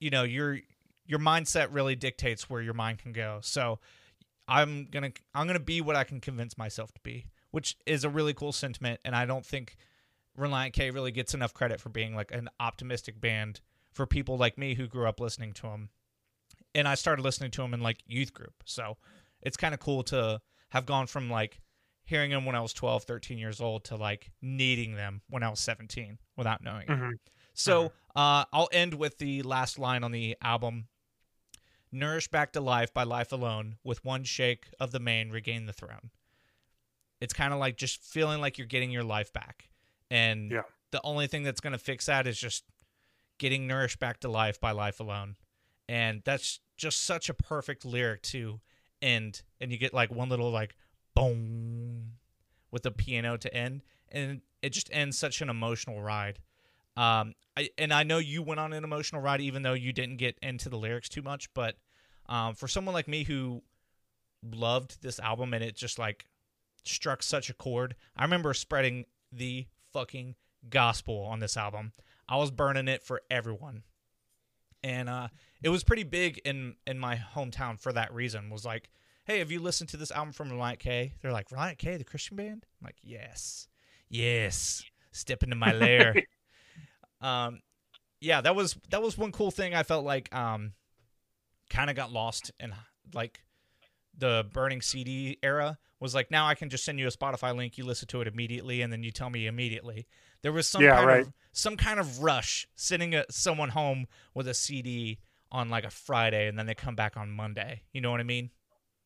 you 0.00 0.10
know 0.10 0.22
your 0.24 0.58
your 1.06 1.18
mindset 1.18 1.68
really 1.70 1.94
dictates 1.96 2.48
where 2.48 2.62
your 2.62 2.74
mind 2.74 2.98
can 2.98 3.12
go. 3.12 3.40
So 3.42 3.78
i'm 4.48 4.86
gonna 4.90 5.12
i'm 5.34 5.46
gonna 5.46 5.60
be 5.60 5.80
what 5.80 5.94
i 5.96 6.04
can 6.04 6.20
convince 6.20 6.58
myself 6.58 6.92
to 6.94 7.00
be 7.02 7.26
which 7.52 7.76
is 7.86 8.02
a 8.04 8.08
really 8.08 8.34
cool 8.34 8.50
sentiment 8.52 8.98
and 9.04 9.14
i 9.14 9.24
don't 9.24 9.46
think 9.46 9.76
relient 10.38 10.72
k 10.72 10.90
really 10.90 11.12
gets 11.12 11.34
enough 11.34 11.52
credit 11.54 11.80
for 11.80 11.88
being 11.90 12.14
like 12.14 12.30
an 12.32 12.48
optimistic 12.58 13.20
band 13.20 13.60
for 13.92 14.06
people 14.06 14.36
like 14.38 14.56
me 14.56 14.74
who 14.74 14.86
grew 14.86 15.06
up 15.06 15.20
listening 15.20 15.52
to 15.52 15.62
them. 15.62 15.90
and 16.74 16.88
I 16.88 16.94
started 16.94 17.22
listening 17.22 17.50
to 17.52 17.62
them 17.62 17.74
in 17.74 17.80
like 17.82 18.02
youth 18.06 18.32
group. 18.32 18.54
So 18.64 18.96
it's 19.42 19.56
kind 19.56 19.74
of 19.74 19.80
cool 19.80 20.02
to 20.04 20.40
have 20.70 20.86
gone 20.86 21.06
from 21.06 21.28
like 21.30 21.60
hearing 22.04 22.30
them 22.30 22.44
when 22.46 22.56
I 22.56 22.60
was 22.60 22.72
12, 22.72 23.04
13 23.04 23.36
years 23.38 23.60
old 23.60 23.84
to 23.84 23.96
like 23.96 24.30
needing 24.40 24.94
them 24.94 25.20
when 25.28 25.42
I 25.42 25.50
was 25.50 25.60
17 25.60 26.18
without 26.36 26.62
knowing. 26.62 26.82
it. 26.88 26.90
Mhm. 26.90 27.12
So 27.54 27.92
uh, 28.16 28.44
I'll 28.52 28.70
end 28.72 28.94
with 28.94 29.18
the 29.18 29.42
last 29.42 29.78
line 29.78 30.02
on 30.02 30.12
the 30.12 30.36
album 30.40 30.88
Nourish 31.94 32.28
back 32.28 32.52
to 32.54 32.60
life 32.62 32.94
by 32.94 33.02
life 33.02 33.32
alone, 33.32 33.76
with 33.84 34.02
one 34.02 34.24
shake 34.24 34.68
of 34.80 34.92
the 34.92 34.98
mane, 34.98 35.28
regain 35.28 35.66
the 35.66 35.74
throne. 35.74 36.10
It's 37.20 37.34
kind 37.34 37.52
of 37.52 37.60
like 37.60 37.76
just 37.76 38.02
feeling 38.02 38.40
like 38.40 38.56
you're 38.56 38.66
getting 38.66 38.90
your 38.90 39.04
life 39.04 39.30
back. 39.30 39.68
And 40.12 40.50
Yeah. 40.50 40.64
the 40.90 41.00
only 41.04 41.26
thing 41.26 41.42
that's 41.42 41.60
going 41.60 41.72
to 41.72 41.78
fix 41.78 42.04
that 42.04 42.26
is 42.26 42.38
just 42.38 42.64
getting 43.38 43.66
nourished 43.66 43.98
back 43.98 44.20
to 44.20 44.28
life 44.28 44.60
by 44.60 44.70
life 44.70 45.00
alone. 45.00 45.36
And 45.88 46.20
that's 46.24 46.60
just 46.76 47.02
such 47.02 47.30
a 47.30 47.34
perfect 47.34 47.86
lyric 47.86 48.20
to 48.24 48.60
end. 49.00 49.42
And 49.58 49.72
you 49.72 49.78
get 49.78 49.94
like 49.94 50.12
one 50.12 50.28
little 50.28 50.50
like 50.50 50.76
boom 51.14 52.12
with 52.70 52.82
the 52.82 52.90
piano 52.90 53.38
to 53.38 53.54
end. 53.54 53.82
And 54.10 54.42
it 54.60 54.70
just 54.70 54.90
ends 54.92 55.16
such 55.16 55.40
an 55.40 55.48
emotional 55.48 56.02
ride. 56.02 56.40
Um, 56.94 57.34
I, 57.56 57.70
and 57.78 57.90
I 57.90 58.02
know 58.02 58.18
you 58.18 58.42
went 58.42 58.60
on 58.60 58.74
an 58.74 58.84
emotional 58.84 59.22
ride, 59.22 59.40
even 59.40 59.62
though 59.62 59.72
you 59.72 59.94
didn't 59.94 60.18
get 60.18 60.38
into 60.42 60.68
the 60.68 60.76
lyrics 60.76 61.08
too 61.08 61.22
much. 61.22 61.52
But 61.54 61.76
um, 62.26 62.54
for 62.54 62.68
someone 62.68 62.92
like 62.92 63.08
me 63.08 63.24
who 63.24 63.62
loved 64.42 65.00
this 65.00 65.18
album 65.18 65.54
and 65.54 65.64
it 65.64 65.74
just 65.74 65.98
like 65.98 66.26
struck 66.84 67.22
such 67.22 67.48
a 67.48 67.54
chord, 67.54 67.96
I 68.14 68.24
remember 68.24 68.52
spreading 68.52 69.06
the 69.32 69.66
fucking 69.92 70.34
gospel 70.68 71.20
on 71.24 71.40
this 71.40 71.56
album. 71.56 71.92
I 72.28 72.36
was 72.36 72.50
burning 72.50 72.88
it 72.88 73.02
for 73.02 73.22
everyone, 73.30 73.82
and 74.82 75.08
uh, 75.08 75.28
it 75.62 75.68
was 75.68 75.84
pretty 75.84 76.04
big 76.04 76.40
in 76.44 76.76
in 76.86 76.98
my 76.98 77.16
hometown 77.34 77.80
for 77.80 77.92
that 77.92 78.12
reason. 78.12 78.50
Was 78.50 78.64
like, 78.64 78.90
hey, 79.24 79.38
have 79.38 79.50
you 79.50 79.60
listened 79.60 79.90
to 79.90 79.96
this 79.96 80.10
album 80.10 80.32
from 80.32 80.50
Relient 80.50 80.78
K? 80.78 81.14
They're 81.20 81.32
like, 81.32 81.50
Relient 81.50 81.78
K, 81.78 81.96
the 81.96 82.04
Christian 82.04 82.36
band. 82.36 82.66
I'm 82.80 82.86
like, 82.86 82.96
yes, 83.02 83.68
yes. 84.08 84.82
Step 85.12 85.42
into 85.42 85.56
my 85.56 85.72
lair. 85.72 86.14
um, 87.20 87.60
yeah, 88.20 88.40
that 88.40 88.56
was 88.56 88.76
that 88.90 89.02
was 89.02 89.18
one 89.18 89.32
cool 89.32 89.50
thing. 89.50 89.74
I 89.74 89.82
felt 89.82 90.04
like 90.04 90.34
um, 90.34 90.72
kind 91.68 91.90
of 91.90 91.96
got 91.96 92.12
lost 92.12 92.50
in 92.60 92.72
like 93.12 93.42
the 94.16 94.46
burning 94.52 94.80
CD 94.80 95.38
era. 95.42 95.78
Was 96.02 96.14
like 96.14 96.30
now 96.30 96.46
I 96.46 96.54
can 96.54 96.68
just 96.68 96.84
send 96.84 96.98
you 96.98 97.06
a 97.06 97.10
Spotify 97.10 97.56
link, 97.56 97.78
you 97.78 97.84
listen 97.84 98.08
to 98.08 98.20
it 98.20 98.26
immediately, 98.28 98.82
and 98.82 98.92
then 98.92 99.02
you 99.02 99.10
tell 99.10 99.30
me 99.30 99.46
immediately. 99.46 100.06
There 100.42 100.52
was 100.52 100.66
some 100.66 100.82
Yeah, 100.82 100.96
kind 100.96 101.06
right. 101.06 101.22
of 101.22 101.32
some 101.52 101.76
kind 101.76 102.00
of 102.00 102.22
rush 102.22 102.66
sending 102.74 103.14
a, 103.14 103.24
someone 103.30 103.68
home 103.70 104.06
with 104.34 104.48
a 104.48 104.54
CD 104.54 105.20
on 105.50 105.68
like 105.70 105.84
a 105.84 105.90
Friday, 105.90 106.48
and 106.48 106.58
then 106.58 106.66
they 106.66 106.74
come 106.74 106.96
back 106.96 107.16
on 107.16 107.30
Monday. 107.30 107.82
You 107.92 108.00
know 108.00 108.10
what 108.10 108.20
I 108.20 108.24
mean? 108.24 108.50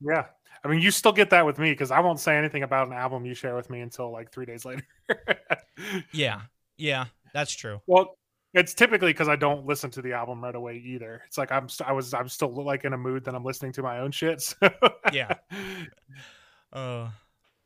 Yeah. 0.00 0.24
I 0.64 0.68
mean, 0.68 0.80
you 0.80 0.90
still 0.90 1.12
get 1.12 1.30
that 1.30 1.44
with 1.44 1.58
me 1.58 1.70
because 1.72 1.90
I 1.90 2.00
won't 2.00 2.18
say 2.20 2.36
anything 2.36 2.62
about 2.62 2.86
an 2.86 2.92
album 2.94 3.24
you 3.26 3.34
share 3.34 3.54
with 3.54 3.68
me 3.70 3.80
until 3.80 4.10
like 4.10 4.32
three 4.32 4.46
days 4.46 4.64
later. 4.64 4.82
Yeah, 6.12 6.40
yeah, 6.78 7.06
that's 7.34 7.52
true. 7.52 7.80
well, 7.86 8.16
it's 8.54 8.72
typically 8.72 9.12
because 9.12 9.28
I 9.28 9.36
don't 9.36 9.66
listen 9.66 9.90
to 9.90 10.00
the 10.02 10.14
album 10.14 10.42
right 10.42 10.54
away 10.54 10.76
either. 10.76 11.20
It's 11.26 11.36
like 11.36 11.52
I'm 11.52 11.68
st- 11.68 11.88
I 11.88 11.92
was 11.92 12.14
I'm 12.14 12.28
still 12.28 12.54
like 12.64 12.84
in 12.86 12.94
a 12.94 12.98
mood 12.98 13.24
that 13.24 13.34
I'm 13.34 13.44
listening 13.44 13.72
to 13.72 13.82
my 13.82 13.98
own 13.98 14.12
shit. 14.12 14.40
So. 14.60 14.70
Yeah. 15.12 15.34
Uh, 16.72 17.08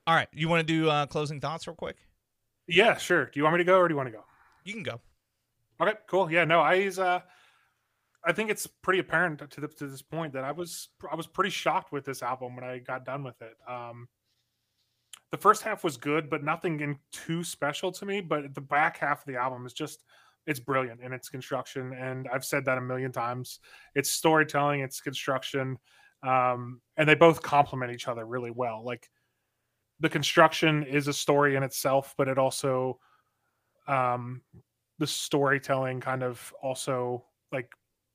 all 0.06 0.14
right, 0.14 0.28
you 0.32 0.48
want 0.48 0.66
to 0.66 0.72
do 0.72 0.88
uh, 0.88 1.06
closing 1.06 1.40
thoughts 1.40 1.66
real 1.66 1.76
quick? 1.76 1.96
yeah, 2.66 2.96
sure. 2.96 3.26
Do 3.26 3.32
you 3.34 3.44
want 3.44 3.54
me 3.54 3.58
to 3.58 3.64
go 3.64 3.78
or 3.78 3.88
do 3.88 3.92
you 3.92 3.96
want 3.96 4.08
to 4.08 4.12
go? 4.12 4.24
You 4.64 4.72
can 4.72 4.82
go. 4.82 5.00
Okay, 5.80 5.94
cool. 6.06 6.30
Yeah, 6.30 6.44
no, 6.44 6.60
I 6.60 6.86
uh 6.86 7.20
I 8.24 8.32
think 8.32 8.50
it's 8.50 8.66
pretty 8.66 8.98
apparent 8.98 9.50
to 9.50 9.60
the, 9.60 9.68
to 9.68 9.86
this 9.86 10.02
point 10.02 10.34
that 10.34 10.44
I 10.44 10.52
was 10.52 10.88
I 11.10 11.16
was 11.16 11.26
pretty 11.26 11.50
shocked 11.50 11.90
with 11.90 12.04
this 12.04 12.22
album 12.22 12.54
when 12.54 12.64
I 12.64 12.78
got 12.78 13.04
done 13.04 13.24
with 13.24 13.40
it. 13.42 13.56
Um 13.66 14.08
the 15.32 15.38
first 15.38 15.62
half 15.62 15.84
was 15.84 15.96
good, 15.96 16.28
but 16.28 16.42
nothing 16.42 16.80
in 16.80 16.98
too 17.12 17.44
special 17.44 17.92
to 17.92 18.04
me, 18.04 18.20
but 18.20 18.54
the 18.54 18.60
back 18.60 18.98
half 18.98 19.20
of 19.20 19.26
the 19.26 19.36
album 19.36 19.64
is 19.66 19.72
just 19.72 20.04
it's 20.46 20.60
brilliant 20.60 21.00
in 21.00 21.12
its 21.12 21.28
construction 21.28 21.92
and 21.94 22.28
I've 22.32 22.44
said 22.44 22.64
that 22.66 22.78
a 22.78 22.82
million 22.82 23.12
times. 23.12 23.60
It's 23.94 24.10
storytelling, 24.10 24.80
it's 24.80 25.00
construction, 25.00 25.78
um 26.22 26.80
and 26.96 27.08
they 27.08 27.14
both 27.14 27.42
complement 27.42 27.92
each 27.92 28.08
other 28.08 28.24
really 28.24 28.50
well. 28.50 28.84
Like 28.84 29.08
the 30.00 30.08
construction 30.08 30.82
is 30.84 31.08
a 31.08 31.12
story 31.12 31.56
in 31.56 31.62
itself, 31.62 32.14
but 32.16 32.28
it 32.28 32.38
also 32.38 32.98
um 33.86 34.42
the 34.98 35.06
storytelling 35.06 36.00
kind 36.00 36.22
of 36.22 36.52
also 36.62 37.24
like 37.52 37.70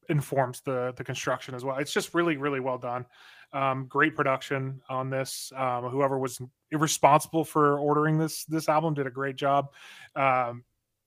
informs 0.10 0.62
the 0.62 0.94
the 0.98 1.04
construction 1.04 1.56
as 1.56 1.66
well. 1.66 1.78
It's 1.78 1.94
just 1.94 2.14
really 2.14 2.38
really 2.38 2.60
well 2.60 2.78
done. 2.78 3.06
Um, 3.54 3.86
great 3.88 4.16
production 4.16 4.82
on 4.90 5.10
this. 5.10 5.52
Um, 5.56 5.86
whoever 5.86 6.20
was 6.20 6.42
responsible 6.72 7.46
for 7.46 7.80
ordering 7.80 8.18
this 8.18 8.46
this 8.46 8.68
album 8.70 8.94
did 8.94 9.08
a 9.08 9.12
great 9.12 9.36
job. 9.36 9.72
Um, 10.16 10.64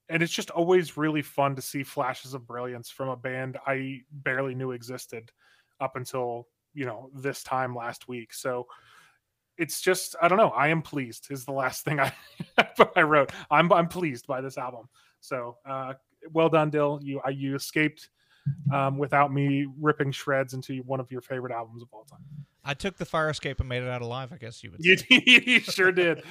and 0.09 0.23
it's 0.23 0.33
just 0.33 0.51
always 0.51 0.97
really 0.97 1.23
fun 1.23 1.55
to 1.57 1.63
see 1.63 1.83
flashes 1.83 2.35
of 2.35 2.47
brilliance 2.47 2.89
from 2.91 3.09
a 3.09 3.17
band 3.17 3.59
I 3.67 4.01
barely 4.11 4.55
knew 4.55 4.71
existed 4.71 5.31
up 5.81 5.97
until 5.97 6.49
you 6.75 6.87
know 6.87 7.11
this 7.15 7.43
time 7.43 7.75
last 7.75 8.09
week. 8.09 8.33
So 8.33 8.67
it's 9.57 9.81
just 9.81 10.15
I 10.23 10.29
don't 10.29 10.39
know. 10.39 10.51
I 10.51 10.69
am 10.69 10.83
pleased 10.83 11.29
is 11.31 11.45
the 11.45 11.53
last 11.53 11.85
thing 11.85 12.01
I 12.01 12.13
I 12.97 13.03
wrote. 13.03 13.33
I'm 13.51 13.73
I'm 13.73 13.89
pleased 13.89 14.27
by 14.27 14.41
this 14.41 14.59
album. 14.59 14.89
So 15.21 15.57
uh, 15.69 15.95
well 16.33 16.49
done, 16.49 16.71
Dil. 16.71 17.01
You 17.03 17.21
I, 17.25 17.31
you 17.31 17.55
escaped 17.57 18.11
um, 18.73 18.97
without 18.99 19.33
me 19.33 19.67
ripping 19.81 20.13
shreds 20.13 20.55
into 20.55 20.79
one 20.85 21.01
of 21.01 21.11
your 21.11 21.21
favorite 21.21 21.53
albums 21.53 21.83
of 21.83 21.89
all 21.93 22.05
time. 22.05 22.21
I 22.65 22.75
took 22.75 22.97
the 22.97 23.05
fire 23.05 23.31
escape 23.31 23.61
and 23.61 23.69
made 23.69 23.83
it 23.83 23.89
out 23.89 24.03
alive. 24.03 24.33
I 24.33 24.37
guess 24.37 24.63
you 24.63 24.71
would. 24.71 24.81
You 25.11 25.61
sure 25.61 25.93
did. 25.93 26.23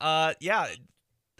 uh, 0.00 0.34
yeah, 0.40 0.66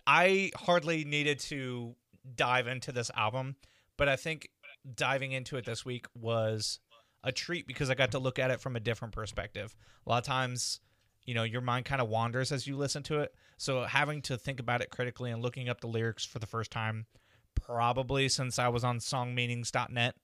I 0.06 0.50
hardly 0.56 1.04
needed 1.04 1.38
to 1.40 1.94
dive 2.34 2.66
into 2.66 2.92
this 2.92 3.10
album, 3.16 3.56
but 3.96 4.08
I 4.08 4.16
think 4.16 4.48
diving 4.94 5.32
into 5.32 5.56
it 5.56 5.64
this 5.64 5.84
week 5.84 6.06
was 6.14 6.80
a 7.24 7.32
treat 7.32 7.66
because 7.66 7.90
I 7.90 7.94
got 7.94 8.10
to 8.12 8.18
look 8.18 8.38
at 8.38 8.50
it 8.50 8.60
from 8.60 8.76
a 8.76 8.80
different 8.80 9.14
perspective. 9.14 9.74
A 10.06 10.10
lot 10.10 10.18
of 10.18 10.24
times, 10.24 10.80
you 11.24 11.34
know, 11.34 11.44
your 11.44 11.60
mind 11.60 11.84
kind 11.84 12.00
of 12.00 12.08
wanders 12.08 12.50
as 12.52 12.66
you 12.66 12.76
listen 12.76 13.02
to 13.04 13.20
it. 13.20 13.34
So 13.58 13.84
having 13.84 14.22
to 14.22 14.36
think 14.36 14.58
about 14.60 14.80
it 14.80 14.90
critically 14.90 15.30
and 15.30 15.40
looking 15.42 15.68
up 15.68 15.80
the 15.80 15.86
lyrics 15.86 16.24
for 16.24 16.38
the 16.38 16.46
first 16.46 16.70
time, 16.70 17.06
probably 17.54 18.28
since 18.28 18.58
I 18.58 18.68
was 18.68 18.82
on 18.84 18.98
songmeanings.net 18.98 20.14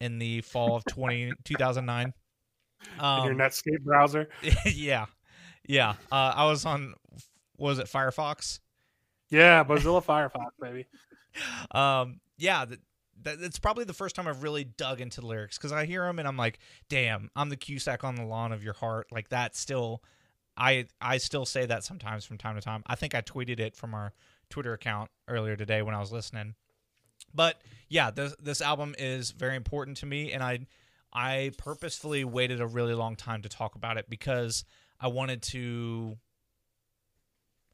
in 0.00 0.18
the 0.18 0.40
fall 0.40 0.76
of 0.76 0.84
20, 0.86 1.32
2009. 1.44 2.14
in 2.98 3.04
Um, 3.04 3.24
your 3.26 3.34
Netscape 3.34 3.82
browser. 3.84 4.28
yeah. 4.66 5.06
Yeah. 5.68 5.90
Uh, 6.10 6.32
I 6.34 6.46
was 6.46 6.64
on, 6.64 6.94
was 7.58 7.78
it 7.78 7.86
Firefox? 7.86 8.60
Yeah, 9.28 9.62
Mozilla 9.62 10.02
Firefox, 10.02 10.50
baby. 10.60 10.86
um 11.70 12.18
yeah 12.38 12.64
that, 13.22 13.40
it's 13.40 13.58
probably 13.58 13.84
the 13.84 13.92
first 13.92 14.14
time 14.14 14.26
i've 14.26 14.42
really 14.42 14.64
dug 14.64 15.00
into 15.00 15.20
the 15.20 15.26
lyrics 15.26 15.56
because 15.58 15.72
i 15.72 15.84
hear 15.84 16.04
them 16.04 16.18
and 16.18 16.26
i'm 16.26 16.36
like 16.36 16.58
damn 16.88 17.30
i'm 17.36 17.48
the 17.48 17.56
cusack 17.56 18.04
on 18.04 18.14
the 18.14 18.24
lawn 18.24 18.52
of 18.52 18.62
your 18.64 18.74
heart. 18.74 19.06
Like 19.10 19.28
that 19.30 19.56
still 19.56 20.02
i 20.56 20.86
i 21.00 21.18
still 21.18 21.46
say 21.46 21.66
that 21.66 21.84
sometimes 21.84 22.24
from 22.24 22.38
time 22.38 22.54
to 22.54 22.60
time. 22.60 22.82
I 22.86 22.94
think 22.96 23.14
i 23.14 23.20
tweeted 23.20 23.60
it 23.60 23.76
from 23.76 23.94
our 23.94 24.12
twitter 24.48 24.72
account 24.72 25.10
earlier 25.28 25.56
today 25.56 25.82
when 25.82 25.94
i 25.94 26.00
was 26.00 26.12
listening. 26.12 26.54
But 27.34 27.60
yeah 27.88 28.10
this 28.10 28.34
this 28.40 28.60
album 28.60 28.94
is 28.98 29.30
very 29.30 29.56
important 29.56 29.98
to 29.98 30.06
me 30.06 30.32
and 30.32 30.42
i 30.42 30.60
i 31.12 31.50
purposefully 31.58 32.24
waited 32.24 32.60
a 32.60 32.66
really 32.66 32.94
long 32.94 33.16
time 33.16 33.42
to 33.42 33.48
talk 33.48 33.74
about 33.74 33.96
it 33.98 34.08
because 34.08 34.64
i 35.00 35.08
wanted 35.08 35.42
to 35.42 36.16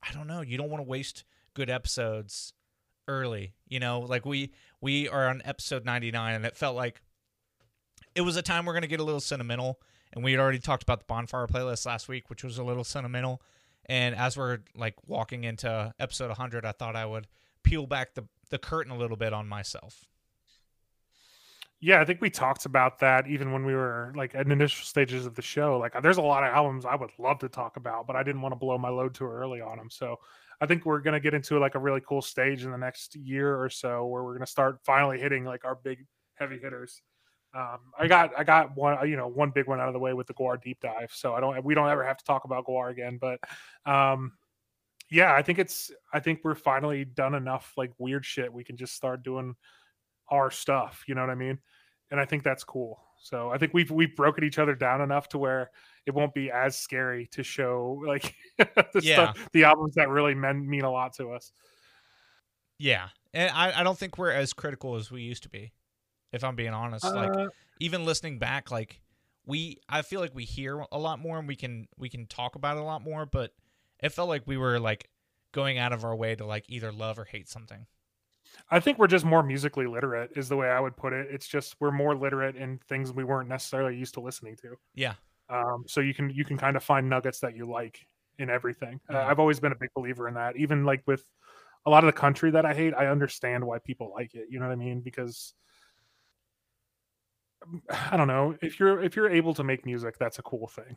i 0.02 0.12
don't 0.12 0.26
know 0.26 0.40
you 0.40 0.56
don't 0.56 0.70
want 0.70 0.82
to 0.82 0.88
waste 0.88 1.24
good 1.54 1.70
episodes 1.70 2.52
early 3.08 3.54
you 3.68 3.78
know 3.80 4.00
like 4.00 4.24
we 4.24 4.52
we 4.80 5.08
are 5.08 5.28
on 5.28 5.42
episode 5.44 5.84
99 5.84 6.34
and 6.34 6.44
it 6.46 6.56
felt 6.56 6.76
like 6.76 7.02
it 8.14 8.22
was 8.22 8.36
a 8.36 8.42
time 8.42 8.64
we're 8.66 8.72
going 8.72 8.82
to 8.82 8.88
get 8.88 9.00
a 9.00 9.04
little 9.04 9.20
sentimental 9.20 9.80
and 10.12 10.24
we 10.24 10.32
had 10.32 10.40
already 10.40 10.58
talked 10.58 10.82
about 10.82 10.98
the 11.00 11.04
bonfire 11.06 11.46
playlist 11.46 11.86
last 11.86 12.08
week 12.08 12.30
which 12.30 12.42
was 12.44 12.58
a 12.58 12.64
little 12.64 12.84
sentimental 12.84 13.40
and 13.86 14.14
as 14.14 14.36
we're 14.36 14.58
like 14.74 14.94
walking 15.06 15.44
into 15.44 15.92
episode 15.98 16.28
100 16.28 16.64
i 16.64 16.72
thought 16.72 16.96
i 16.96 17.06
would 17.06 17.26
peel 17.62 17.86
back 17.86 18.14
the 18.14 18.24
the 18.50 18.58
curtain 18.58 18.92
a 18.92 18.96
little 18.98 19.16
bit 19.16 19.32
on 19.32 19.48
myself 19.48 20.06
Yeah, 21.80 22.00
I 22.00 22.04
think 22.06 22.20
we 22.22 22.30
talked 22.30 22.64
about 22.64 22.98
that 23.00 23.26
even 23.26 23.52
when 23.52 23.64
we 23.66 23.74
were 23.74 24.12
like 24.16 24.34
at 24.34 24.46
initial 24.46 24.84
stages 24.84 25.26
of 25.26 25.34
the 25.34 25.42
show. 25.42 25.78
Like, 25.78 26.00
there's 26.02 26.16
a 26.16 26.22
lot 26.22 26.42
of 26.42 26.52
albums 26.54 26.86
I 26.86 26.94
would 26.96 27.10
love 27.18 27.38
to 27.40 27.48
talk 27.48 27.76
about, 27.76 28.06
but 28.06 28.16
I 28.16 28.22
didn't 28.22 28.40
want 28.40 28.52
to 28.52 28.56
blow 28.56 28.78
my 28.78 28.88
load 28.88 29.14
too 29.14 29.26
early 29.26 29.60
on 29.60 29.76
them. 29.76 29.90
So, 29.90 30.18
I 30.60 30.66
think 30.66 30.86
we're 30.86 31.00
gonna 31.00 31.20
get 31.20 31.34
into 31.34 31.58
like 31.58 31.74
a 31.74 31.78
really 31.78 32.00
cool 32.06 32.22
stage 32.22 32.64
in 32.64 32.70
the 32.70 32.78
next 32.78 33.16
year 33.16 33.60
or 33.60 33.68
so 33.68 34.06
where 34.06 34.22
we're 34.22 34.34
gonna 34.34 34.46
start 34.46 34.80
finally 34.84 35.18
hitting 35.18 35.44
like 35.44 35.64
our 35.64 35.74
big 35.74 36.06
heavy 36.34 36.58
hitters. 36.58 37.02
Um, 37.54 37.78
I 37.98 38.06
got 38.06 38.32
I 38.36 38.44
got 38.44 38.76
one 38.76 39.08
you 39.08 39.16
know 39.16 39.28
one 39.28 39.50
big 39.50 39.66
one 39.66 39.80
out 39.80 39.88
of 39.88 39.94
the 39.94 39.98
way 39.98 40.12
with 40.12 40.26
the 40.26 40.34
Gwar 40.34 40.60
deep 40.62 40.80
dive, 40.80 41.10
so 41.12 41.34
I 41.34 41.40
don't 41.40 41.64
we 41.64 41.74
don't 41.74 41.88
ever 41.88 42.04
have 42.04 42.18
to 42.18 42.24
talk 42.24 42.44
about 42.44 42.66
Gwar 42.66 42.90
again. 42.90 43.18
But 43.20 43.40
um, 43.90 44.32
yeah, 45.10 45.34
I 45.34 45.42
think 45.42 45.58
it's 45.58 45.90
I 46.12 46.20
think 46.20 46.40
we're 46.42 46.54
finally 46.54 47.04
done 47.04 47.34
enough 47.34 47.72
like 47.76 47.92
weird 47.98 48.24
shit. 48.24 48.52
We 48.52 48.64
can 48.64 48.76
just 48.76 48.94
start 48.94 49.22
doing 49.22 49.54
our 50.28 50.50
stuff. 50.50 51.04
You 51.06 51.14
know 51.14 51.22
what 51.22 51.30
I 51.30 51.34
mean? 51.34 51.58
And 52.10 52.20
I 52.20 52.24
think 52.24 52.42
that's 52.42 52.64
cool. 52.64 53.00
So 53.18 53.50
I 53.50 53.58
think 53.58 53.72
we've 53.72 53.90
we've 53.90 54.14
broken 54.14 54.44
each 54.44 54.58
other 54.58 54.74
down 54.74 55.00
enough 55.00 55.28
to 55.30 55.38
where 55.38 55.70
it 56.06 56.14
won't 56.14 56.32
be 56.34 56.50
as 56.50 56.78
scary 56.78 57.26
to 57.32 57.42
show 57.42 58.00
like 58.06 58.34
the 58.58 59.00
Yeah. 59.02 59.32
stuff, 59.32 59.48
the 59.52 59.64
albums 59.64 59.94
that 59.96 60.08
really 60.08 60.34
mean 60.34 60.68
mean 60.68 60.82
a 60.84 60.90
lot 60.90 61.12
to 61.14 61.32
us. 61.32 61.52
yeah 62.78 63.08
and 63.34 63.50
i, 63.50 63.80
I 63.80 63.82
don't 63.82 63.98
think 63.98 64.18
we're 64.18 64.30
as 64.30 64.52
critical 64.52 64.96
as 64.96 65.10
we 65.10 65.22
used 65.22 65.42
to 65.44 65.48
be 65.48 65.72
if 66.32 66.44
i'm 66.44 66.56
being 66.56 66.74
honest 66.74 67.04
like 67.14 67.30
Uh, 67.36 67.46
even 67.80 68.04
listening 68.04 68.38
back 68.38 68.70
like 68.70 69.00
we 69.46 69.78
i 69.88 70.02
feel 70.02 70.20
like 70.20 70.34
we 70.34 70.44
hear 70.44 70.84
a 70.92 70.98
lot 70.98 71.18
more 71.18 71.38
and 71.38 71.48
we 71.48 71.56
can 71.56 71.88
we 71.98 72.08
can 72.08 72.26
talk 72.26 72.54
about 72.54 72.76
it 72.76 72.80
a 72.80 72.84
lot 72.84 73.02
more 73.02 73.24
but 73.26 73.52
it 74.02 74.10
felt 74.10 74.28
like 74.28 74.42
we 74.46 74.56
were 74.56 74.78
like 74.78 75.08
going 75.52 75.78
out 75.78 75.92
of 75.92 76.04
our 76.04 76.14
way 76.14 76.34
to 76.34 76.44
like 76.44 76.64
either 76.68 76.92
love 76.92 77.18
or 77.18 77.24
hate 77.24 77.48
something 77.48 77.86
I 78.70 78.80
think 78.80 78.98
we're 78.98 79.06
just 79.08 79.24
more 79.24 79.42
musically 79.42 79.86
literate, 79.86 80.30
is 80.36 80.48
the 80.48 80.56
way 80.56 80.68
I 80.68 80.80
would 80.80 80.96
put 80.96 81.12
it. 81.12 81.26
It's 81.30 81.46
just 81.48 81.74
we're 81.80 81.90
more 81.90 82.14
literate 82.16 82.56
in 82.56 82.78
things 82.88 83.12
we 83.12 83.24
weren't 83.24 83.48
necessarily 83.48 83.96
used 83.96 84.14
to 84.14 84.20
listening 84.20 84.56
to. 84.62 84.76
yeah 84.94 85.14
Um, 85.48 85.84
so 85.86 86.00
you 86.00 86.12
can 86.14 86.30
you 86.30 86.44
can 86.44 86.56
kind 86.58 86.76
of 86.76 86.82
find 86.84 87.08
nuggets 87.08 87.40
that 87.40 87.54
you 87.56 87.66
like 87.66 88.06
in 88.38 88.50
everything. 88.50 89.00
Uh, 89.08 89.14
Mhm. 89.14 89.26
I've 89.26 89.38
always 89.38 89.60
been 89.60 89.72
a 89.72 89.76
big 89.76 89.90
believer 89.94 90.28
in 90.28 90.34
that. 90.34 90.56
Even 90.56 90.84
like 90.84 91.02
with 91.06 91.24
a 91.86 91.90
lot 91.90 92.02
of 92.04 92.08
the 92.12 92.18
country 92.18 92.50
that 92.50 92.66
I 92.66 92.74
hate, 92.74 92.94
I 92.94 93.06
understand 93.06 93.64
why 93.64 93.78
people 93.78 94.12
like 94.12 94.34
it. 94.34 94.48
You 94.50 94.58
know 94.58 94.66
what 94.66 94.72
I 94.72 94.76
mean? 94.76 95.00
Because 95.00 95.54
I 98.12 98.16
don't 98.16 98.28
know 98.28 98.56
if 98.62 98.78
you're 98.80 99.02
if 99.02 99.16
you're 99.16 99.30
able 99.30 99.54
to 99.54 99.64
make 99.64 99.86
music, 99.86 100.18
that's 100.18 100.38
a 100.38 100.42
cool 100.42 100.66
thing. 100.68 100.96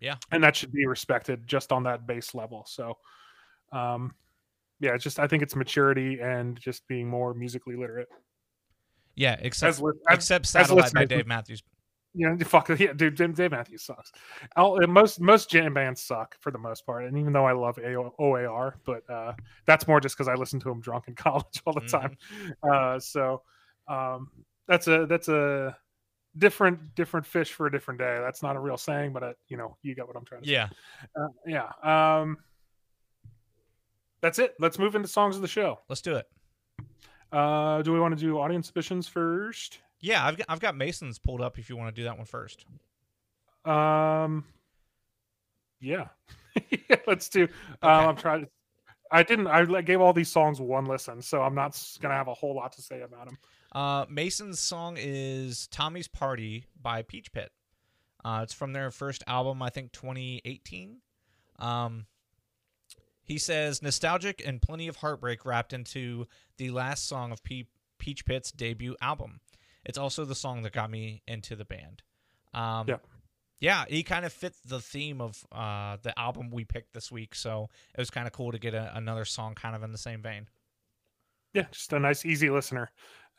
Yeah. 0.00 0.16
and 0.32 0.42
that 0.44 0.54
should 0.56 0.72
be 0.72 0.84
respected 0.86 1.46
just 1.46 1.72
on 1.72 1.84
that 1.84 2.06
base 2.06 2.34
level. 2.34 2.64
So, 2.68 2.98
um, 3.72 4.14
yeah, 4.80 4.92
it's 4.94 5.04
just 5.04 5.18
I 5.18 5.26
think 5.28 5.42
it's 5.42 5.56
maturity 5.56 6.20
and 6.20 6.60
just 6.60 6.86
being 6.88 7.08
more 7.08 7.32
musically 7.32 7.76
literate. 7.76 8.08
yeah 9.14 9.36
except 9.40 9.78
As, 9.78 9.80
as 9.80 10.16
except 10.16 10.46
satellite 10.46 10.92
by 10.92 11.04
dave 11.04 11.26
matthews 11.28 11.62
you 12.14 12.28
know, 12.28 12.36
fuck 12.44 12.68
yeah, 12.68 12.92
dude. 12.92 13.16
Dave, 13.16 13.34
Dave 13.34 13.50
Matthews 13.50 13.82
sucks. 13.82 14.12
I'll, 14.56 14.78
uh, 14.82 14.86
most 14.86 15.20
most 15.20 15.50
jam 15.50 15.74
bands 15.74 16.02
suck 16.02 16.36
for 16.40 16.50
the 16.50 16.58
most 16.58 16.86
part, 16.86 17.04
and 17.04 17.18
even 17.18 17.32
though 17.32 17.46
I 17.46 17.52
love 17.52 17.78
OAR, 17.78 18.76
but 18.84 19.08
uh, 19.10 19.32
that's 19.66 19.88
more 19.88 20.00
just 20.00 20.16
because 20.16 20.28
I 20.28 20.34
listen 20.34 20.60
to 20.60 20.70
him 20.70 20.80
drunk 20.80 21.08
in 21.08 21.14
college 21.16 21.62
all 21.66 21.72
the 21.72 21.80
time. 21.80 22.16
Uh, 22.62 22.98
so 23.00 23.42
um, 23.88 24.28
that's 24.68 24.86
a 24.86 25.06
that's 25.06 25.28
a 25.28 25.76
different 26.38 26.94
different 26.94 27.26
fish 27.26 27.52
for 27.52 27.66
a 27.66 27.72
different 27.72 27.98
day. 27.98 28.18
That's 28.20 28.42
not 28.42 28.56
a 28.56 28.60
real 28.60 28.76
saying, 28.76 29.12
but 29.12 29.22
uh, 29.22 29.32
you 29.48 29.56
know, 29.56 29.76
you 29.82 29.94
get 29.94 30.06
what 30.06 30.16
I'm 30.16 30.24
trying 30.24 30.42
to 30.42 30.48
yeah 30.48 30.68
say. 30.68 30.74
Uh, 31.20 31.28
yeah. 31.46 32.20
Um, 32.20 32.38
that's 34.20 34.38
it. 34.38 34.54
Let's 34.58 34.78
move 34.78 34.94
into 34.94 35.08
songs 35.08 35.36
of 35.36 35.42
the 35.42 35.48
show. 35.48 35.80
let's 35.88 36.00
do 36.00 36.16
it 36.16 36.26
Uh, 37.30 37.82
do 37.82 37.92
we 37.92 38.00
want 38.00 38.16
to 38.16 38.20
do 38.24 38.38
audience 38.38 38.68
submissions 38.68 39.06
first? 39.06 39.80
Yeah 40.04 40.26
i've 40.26 40.36
got, 40.36 40.46
I've 40.48 40.60
got 40.60 40.76
masons 40.76 41.18
pulled 41.18 41.40
up 41.40 41.58
if 41.58 41.68
you 41.68 41.76
want 41.76 41.94
to 41.94 42.00
do 42.00 42.04
that 42.04 42.16
one 42.16 42.26
first 42.26 42.64
Um, 43.64 44.44
yeah, 45.80 46.08
Yeah, 46.88 46.96
let's 47.06 47.28
do. 47.28 47.44
Um, 47.82 48.08
I'm 48.08 48.16
trying 48.16 48.42
to. 48.44 48.48
I 49.10 49.22
didn't. 49.22 49.46
I 49.46 49.82
gave 49.82 50.00
all 50.00 50.12
these 50.12 50.30
songs 50.30 50.60
one 50.60 50.86
listen, 50.86 51.22
so 51.22 51.42
I'm 51.42 51.54
not 51.54 51.80
gonna 52.00 52.14
have 52.14 52.28
a 52.28 52.34
whole 52.34 52.54
lot 52.54 52.72
to 52.72 52.82
say 52.82 53.02
about 53.02 53.26
them. 53.26 53.38
Uh, 53.72 54.04
Mason's 54.08 54.60
song 54.60 54.96
is 54.98 55.66
Tommy's 55.68 56.08
Party 56.08 56.66
by 56.80 57.02
Peach 57.02 57.32
Pit. 57.32 57.50
Uh, 58.24 58.40
it's 58.42 58.54
from 58.54 58.72
their 58.72 58.90
first 58.90 59.22
album, 59.26 59.62
I 59.62 59.68
think 59.70 59.92
2018. 59.92 60.98
Um, 61.58 62.06
he 63.22 63.38
says 63.38 63.82
nostalgic 63.82 64.42
and 64.46 64.62
plenty 64.62 64.88
of 64.88 64.96
heartbreak 64.96 65.44
wrapped 65.44 65.72
into 65.72 66.26
the 66.56 66.70
last 66.70 67.06
song 67.06 67.32
of 67.32 67.42
Pe- 67.42 67.64
Peach 67.98 68.24
Pit's 68.24 68.52
debut 68.52 68.96
album. 69.00 69.40
It's 69.84 69.98
also 69.98 70.24
the 70.24 70.34
song 70.34 70.62
that 70.62 70.72
got 70.72 70.90
me 70.90 71.22
into 71.26 71.56
the 71.56 71.64
band. 71.64 72.02
Um, 72.52 72.86
Yeah. 72.88 72.96
yeah, 73.60 73.84
he 73.88 74.02
kind 74.02 74.24
of 74.24 74.32
fit 74.32 74.54
the 74.66 74.80
theme 74.80 75.20
of 75.20 75.44
uh, 75.52 75.96
the 76.02 76.18
album 76.18 76.50
we 76.50 76.64
picked 76.64 76.92
this 76.94 77.10
week, 77.12 77.34
so 77.34 77.68
it 77.94 78.00
was 78.00 78.10
kind 78.10 78.26
of 78.26 78.32
cool 78.32 78.52
to 78.52 78.58
get 78.58 78.74
a, 78.74 78.96
another 78.96 79.24
song 79.24 79.54
kind 79.54 79.74
of 79.76 79.82
in 79.82 79.92
the 79.92 79.98
same 79.98 80.22
vein. 80.22 80.48
Yeah, 81.52 81.66
just 81.70 81.92
a 81.92 82.00
nice, 82.00 82.24
easy 82.24 82.50
listener. 82.50 82.90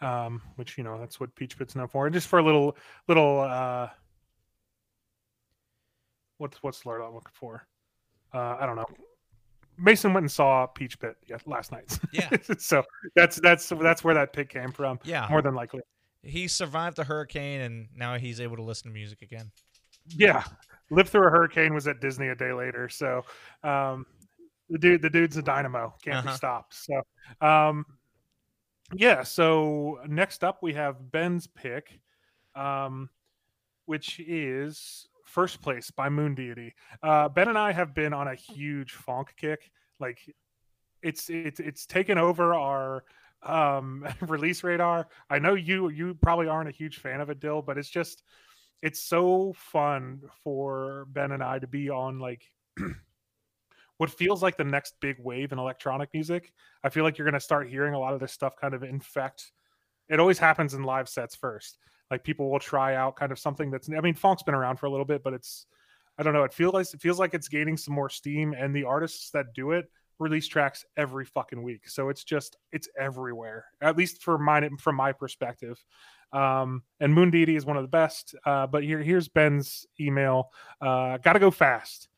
Um, 0.02 0.42
which 0.56 0.78
you 0.78 0.84
know 0.84 1.00
that's 1.00 1.20
what 1.22 1.34
Peach 1.36 1.58
Pit's 1.58 1.76
known 1.76 1.88
for. 1.88 2.10
Just 2.10 2.28
for 2.28 2.40
a 2.40 2.44
little, 2.44 2.76
little. 3.08 3.40
uh 3.42 3.90
What's 6.38 6.62
what's 6.62 6.82
the 6.82 6.90
word 6.90 7.02
I'm 7.02 7.14
looking 7.14 7.32
for? 7.34 7.66
Uh, 8.34 8.58
I 8.60 8.66
don't 8.66 8.76
know. 8.76 8.86
Mason 9.78 10.14
went 10.14 10.26
and 10.26 10.32
saw 10.32 10.66
Peach 10.66 11.00
Pit 11.00 11.16
last 11.46 11.72
night. 11.72 11.98
Yeah. 12.12 12.30
so 12.58 12.84
that's 13.16 13.38
that's 13.38 13.70
that's 13.70 14.04
where 14.04 14.14
that 14.16 14.34
pick 14.34 14.50
came 14.50 14.72
from. 14.72 15.00
Yeah, 15.04 15.28
More 15.30 15.42
than 15.42 15.56
likely. 15.56 15.82
He 16.26 16.48
survived 16.48 16.98
the 16.98 17.04
hurricane 17.04 17.62
and 17.62 17.88
now 17.96 18.18
he's 18.18 18.42
able 18.42 18.56
to 18.58 18.64
listen 18.64 18.90
to 18.90 18.94
music 18.94 19.22
again. 19.22 19.52
Yeah, 20.08 20.44
lived 20.92 21.10
through 21.10 21.28
a 21.28 21.30
hurricane. 21.32 21.74
Was 21.74 21.88
at 21.88 22.02
Disney 22.02 22.28
a 22.30 22.36
day 22.36 22.52
later. 22.54 22.90
So, 22.90 23.24
um, 23.64 24.06
the 24.70 24.78
dude, 24.78 25.02
the 25.02 25.10
dude's 25.10 25.38
a 25.38 25.42
dynamo. 25.42 25.94
Can't 26.04 26.18
Uh-huh. 26.18 26.32
be 26.32 26.36
stopped. 26.38 26.74
So, 26.74 27.02
um, 27.42 27.86
yeah. 28.94 29.24
So 29.24 30.00
next 30.08 30.44
up 30.44 30.62
we 30.62 30.74
have 30.74 31.12
Ben's 31.12 31.48
pick, 31.48 32.00
um, 32.56 33.10
which 33.86 34.20
is 34.20 35.08
first 35.26 35.62
place 35.62 35.90
by 35.92 36.08
MoonDeity. 36.10 36.72
Uh, 37.02 37.30
ben 37.30 37.48
and 37.48 37.58
I 37.58 37.72
have 37.72 37.94
been 37.96 38.14
on 38.14 38.28
a 38.28 38.36
huge 38.36 38.94
funk 38.94 39.34
kick. 39.38 39.72
Like, 40.00 40.20
it's 41.02 41.30
it's 41.30 41.60
it's 41.60 41.86
taken 41.86 42.18
over 42.18 42.54
our 42.54 43.04
um 43.46 44.08
release 44.22 44.64
radar. 44.64 45.08
I 45.30 45.40
know 45.40 45.54
you 45.54 45.90
you 45.90 46.16
probably 46.16 46.48
aren't 46.48 46.70
a 46.70 46.74
huge 46.74 46.98
fan 46.98 47.22
of 47.22 47.30
it, 47.30 47.40
Dil, 47.40 47.62
but 47.62 47.78
it's 47.78 47.90
just 47.90 48.24
it's 48.82 49.02
so 49.02 49.54
fun 49.56 50.22
for 50.44 51.08
Ben 51.10 51.32
and 51.32 51.44
I 51.44 51.60
to 51.60 51.68
be 51.68 51.90
on 51.90 52.20
like 52.20 52.44
what 53.98 54.10
feels 54.10 54.44
like 54.44 54.58
the 54.58 54.64
next 54.64 54.96
big 55.00 55.18
wave 55.20 55.52
in 55.52 55.60
electronic 55.60 56.10
music. 56.14 56.52
I 56.84 56.90
feel 56.90 57.04
like 57.04 57.18
you're 57.18 57.26
going 57.26 57.34
to 57.34 57.40
start 57.40 57.70
hearing 57.70 57.94
a 57.94 58.00
lot 58.00 58.14
of 58.14 58.20
this 58.20 58.34
stuff 58.34 58.56
kind 58.60 58.74
of 58.74 58.84
infect. 58.84 59.52
It 60.10 60.20
always 60.20 60.38
happens 60.38 60.74
in 60.74 60.84
live 60.84 61.10
sets 61.10 61.36
first. 61.36 61.78
Like 62.12 62.24
people 62.24 62.52
will 62.52 62.60
try 62.60 62.96
out 62.96 63.16
kind 63.16 63.32
of 63.32 63.40
something 63.40 63.72
that's. 63.72 63.90
I 63.90 64.02
mean, 64.02 64.14
funk's 64.14 64.44
been 64.44 64.54
around 64.54 64.78
for 64.78 64.86
a 64.86 64.92
little 64.92 65.06
bit, 65.06 65.24
but 65.24 65.34
it's. 65.34 65.66
I 66.18 66.24
don't 66.24 66.34
know. 66.34 66.44
It 66.44 66.54
feels 66.54 66.74
like 66.74 66.88
it 66.94 67.02
feels 67.02 67.20
like 67.20 67.34
it's 67.34 67.48
gaining 67.48 67.76
some 67.78 67.94
more 67.94 68.10
steam, 68.10 68.54
and 68.54 68.74
the 68.74 68.84
artists 68.84 69.32
that 69.32 69.54
do 69.54 69.72
it 69.72 69.90
release 70.20 70.48
tracks 70.48 70.86
every 70.98 71.26
fucking 71.26 71.62
week. 71.62 71.90
So 71.90 72.10
it's 72.10 72.24
just 72.24 72.58
it's 72.72 72.88
everywhere. 73.00 73.66
At 73.82 73.98
least 73.98 74.24
for 74.24 74.38
mine, 74.38 74.78
from 74.78 74.96
my 74.96 75.12
perspective. 75.12 75.84
Um, 76.32 76.84
and 77.00 77.16
MoonDeity 77.16 77.56
is 77.56 77.66
one 77.66 77.78
of 77.78 77.84
the 77.84 77.90
best. 77.90 78.36
Uh, 78.46 78.68
but 78.68 78.84
here 78.84 79.00
here's 79.00 79.28
Ben's 79.28 79.86
email. 80.00 80.50
Uh, 80.82 81.18
Got 81.18 81.34
to 81.34 81.40
go 81.40 81.52
fast. 81.52 82.10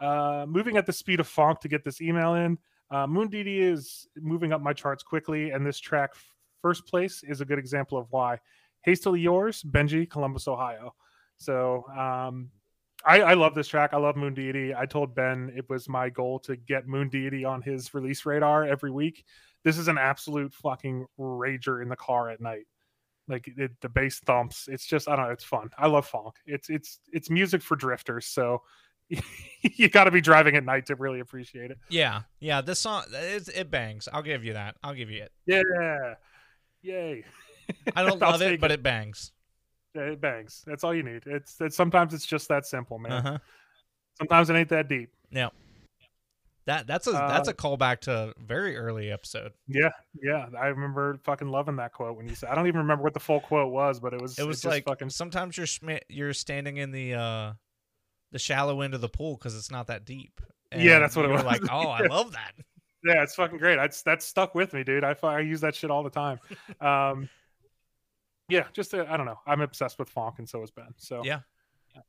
Uh, 0.00 0.46
moving 0.48 0.76
at 0.76 0.86
the 0.86 0.92
speed 0.92 1.20
of 1.20 1.28
funk 1.28 1.60
to 1.60 1.68
get 1.68 1.84
this 1.84 2.00
email 2.00 2.34
in. 2.34 2.58
Uh, 2.90 3.06
MoonDeity 3.06 3.60
is 3.60 4.06
moving 4.16 4.52
up 4.52 4.60
my 4.60 4.72
charts 4.72 5.02
quickly, 5.02 5.50
and 5.50 5.64
this 5.64 5.78
track, 5.78 6.10
first 6.60 6.86
place, 6.86 7.22
is 7.22 7.40
a 7.40 7.44
good 7.44 7.58
example 7.58 7.96
of 7.96 8.06
why. 8.10 8.38
Hastily 8.82 9.20
yours, 9.20 9.62
Benji, 9.62 10.10
Columbus, 10.10 10.48
Ohio. 10.48 10.94
So 11.38 11.84
um, 11.96 12.50
I, 13.04 13.20
I 13.20 13.34
love 13.34 13.54
this 13.54 13.68
track. 13.68 13.90
I 13.92 13.98
love 13.98 14.16
MoonDeity. 14.16 14.76
I 14.76 14.86
told 14.86 15.14
Ben 15.14 15.52
it 15.56 15.68
was 15.68 15.88
my 15.88 16.08
goal 16.08 16.38
to 16.40 16.56
get 16.56 16.86
MoonDeity 16.86 17.48
on 17.48 17.62
his 17.62 17.92
release 17.94 18.24
radar 18.26 18.64
every 18.64 18.90
week. 18.90 19.24
This 19.64 19.78
is 19.78 19.88
an 19.88 19.98
absolute 19.98 20.54
fucking 20.54 21.06
rager 21.18 21.82
in 21.82 21.88
the 21.88 21.96
car 21.96 22.30
at 22.30 22.40
night. 22.40 22.66
Like 23.28 23.48
it, 23.56 23.70
the 23.80 23.88
bass 23.88 24.20
thumps. 24.20 24.68
It's 24.70 24.84
just 24.84 25.08
I 25.08 25.16
don't 25.16 25.26
know. 25.26 25.32
It's 25.32 25.44
fun. 25.44 25.70
I 25.78 25.86
love 25.86 26.06
funk. 26.06 26.34
It's 26.44 26.68
it's 26.68 26.98
it's 27.12 27.30
music 27.30 27.62
for 27.62 27.76
drifters. 27.76 28.26
So 28.26 28.62
you 29.62 29.88
got 29.88 30.04
to 30.04 30.10
be 30.10 30.20
driving 30.20 30.56
at 30.56 30.64
night 30.64 30.86
to 30.86 30.96
really 30.96 31.20
appreciate 31.20 31.70
it. 31.70 31.78
Yeah, 31.88 32.22
yeah. 32.40 32.60
This 32.60 32.80
song 32.80 33.04
it, 33.12 33.48
it 33.54 33.70
bangs. 33.70 34.08
I'll 34.12 34.22
give 34.22 34.44
you 34.44 34.54
that. 34.54 34.76
I'll 34.82 34.94
give 34.94 35.10
you 35.10 35.22
it. 35.22 35.32
Yeah, 35.46 36.14
yay. 36.82 37.24
I 37.96 38.02
don't 38.02 38.20
love 38.20 38.42
it, 38.42 38.50
take 38.50 38.60
but 38.60 38.70
it. 38.70 38.74
it 38.74 38.82
bangs. 38.82 39.32
It 39.94 40.20
bangs. 40.20 40.62
That's 40.66 40.84
all 40.84 40.94
you 40.94 41.02
need. 41.02 41.22
It's, 41.26 41.60
it's 41.60 41.76
sometimes 41.76 42.14
it's 42.14 42.26
just 42.26 42.48
that 42.48 42.66
simple, 42.66 42.98
man. 42.98 43.12
Uh 43.12 43.22
huh. 43.22 43.38
Sometimes 44.18 44.50
it 44.50 44.54
ain't 44.54 44.68
that 44.70 44.88
deep. 44.88 45.10
Yeah. 45.30 45.48
That 46.66 46.86
that's 46.86 47.08
a 47.08 47.12
Uh, 47.12 47.28
that's 47.28 47.48
a 47.48 47.54
callback 47.54 48.00
to 48.02 48.12
a 48.12 48.32
very 48.40 48.76
early 48.76 49.10
episode. 49.10 49.52
Yeah, 49.66 49.90
yeah. 50.22 50.46
I 50.58 50.66
remember 50.66 51.18
fucking 51.24 51.48
loving 51.48 51.76
that 51.76 51.92
quote 51.92 52.16
when 52.16 52.28
you 52.28 52.36
said. 52.36 52.50
I 52.50 52.54
don't 52.54 52.68
even 52.68 52.78
remember 52.78 53.02
what 53.02 53.14
the 53.14 53.20
full 53.20 53.40
quote 53.40 53.72
was, 53.72 53.98
but 53.98 54.14
it 54.14 54.20
was. 54.20 54.38
It 54.38 54.46
was 54.46 54.58
just 54.58 54.72
like 54.72 54.84
fucking. 54.84 55.10
sometimes 55.10 55.56
you're 55.56 55.66
sma- 55.66 56.00
you're 56.08 56.32
standing 56.32 56.76
in 56.76 56.92
the 56.92 57.14
uh 57.14 57.52
the 58.30 58.38
shallow 58.38 58.80
end 58.80 58.94
of 58.94 59.00
the 59.00 59.08
pool 59.08 59.36
because 59.36 59.56
it's 59.56 59.72
not 59.72 59.88
that 59.88 60.04
deep. 60.04 60.40
Yeah, 60.74 61.00
that's 61.00 61.16
what 61.16 61.24
it 61.24 61.32
was. 61.32 61.44
Like, 61.44 61.62
oh, 61.70 61.88
I 61.88 62.06
love 62.06 62.32
that. 62.32 62.52
Yeah, 63.04 63.24
it's 63.24 63.34
fucking 63.34 63.58
great. 63.58 63.76
That's 63.76 64.02
that's 64.02 64.24
stuck 64.24 64.54
with 64.54 64.72
me, 64.72 64.84
dude. 64.84 65.02
I 65.02 65.16
I 65.24 65.40
use 65.40 65.60
that 65.62 65.74
shit 65.74 65.90
all 65.90 66.04
the 66.04 66.10
time. 66.10 66.38
Um, 66.80 67.28
yeah, 68.52 68.66
just 68.72 68.94
uh, 68.94 69.06
I 69.08 69.16
don't 69.16 69.26
know. 69.26 69.38
I'm 69.46 69.60
obsessed 69.60 69.98
with 69.98 70.08
funk, 70.08 70.36
and 70.38 70.48
so 70.48 70.62
is 70.62 70.70
Ben. 70.70 70.94
So 70.96 71.22
Yeah. 71.94 72.00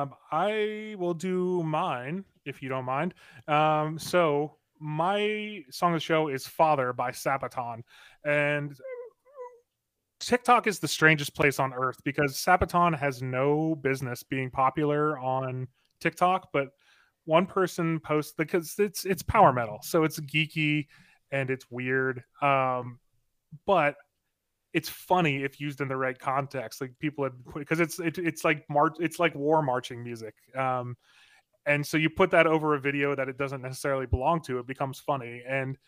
Um, 0.00 0.14
I 0.32 0.96
will 0.98 1.14
do 1.14 1.62
mine 1.62 2.24
if 2.44 2.62
you 2.62 2.68
don't 2.68 2.84
mind. 2.84 3.14
Um, 3.46 3.98
so 3.98 4.56
my 4.80 5.62
song 5.70 5.92
of 5.92 5.96
the 5.96 6.04
show 6.04 6.28
is 6.28 6.46
"Father" 6.46 6.92
by 6.92 7.10
Sabaton, 7.10 7.82
and 8.24 8.76
TikTok 10.18 10.66
is 10.66 10.78
the 10.78 10.88
strangest 10.88 11.34
place 11.34 11.60
on 11.60 11.72
earth 11.74 11.98
because 12.04 12.36
Sabaton 12.36 12.98
has 12.98 13.22
no 13.22 13.74
business 13.76 14.22
being 14.22 14.50
popular 14.50 15.18
on 15.18 15.68
TikTok, 16.00 16.48
but 16.52 16.68
one 17.24 17.46
person 17.46 18.00
posts 18.00 18.32
because 18.36 18.74
it's 18.78 19.04
it's 19.04 19.22
power 19.22 19.52
metal, 19.52 19.78
so 19.82 20.04
it's 20.04 20.18
geeky 20.20 20.86
and 21.30 21.50
it's 21.50 21.70
weird. 21.70 22.22
Um, 22.40 22.98
but 23.66 23.96
it's 24.76 24.90
funny 24.90 25.42
if 25.42 25.58
used 25.58 25.80
in 25.80 25.88
the 25.88 25.96
right 25.96 26.18
context. 26.18 26.82
Like 26.82 26.92
people 26.98 27.24
had 27.24 27.32
because 27.54 27.80
it's 27.80 27.98
it, 27.98 28.18
it's 28.18 28.44
like 28.44 28.62
march 28.68 28.96
it's 29.00 29.18
like 29.18 29.34
war 29.34 29.62
marching 29.62 30.04
music. 30.04 30.34
Um, 30.54 30.96
and 31.64 31.84
so 31.84 31.96
you 31.96 32.10
put 32.10 32.30
that 32.32 32.46
over 32.46 32.74
a 32.74 32.78
video 32.78 33.16
that 33.16 33.26
it 33.26 33.38
doesn't 33.38 33.62
necessarily 33.62 34.04
belong 34.04 34.42
to, 34.42 34.58
it 34.58 34.66
becomes 34.66 35.00
funny. 35.00 35.42
And 35.48 35.78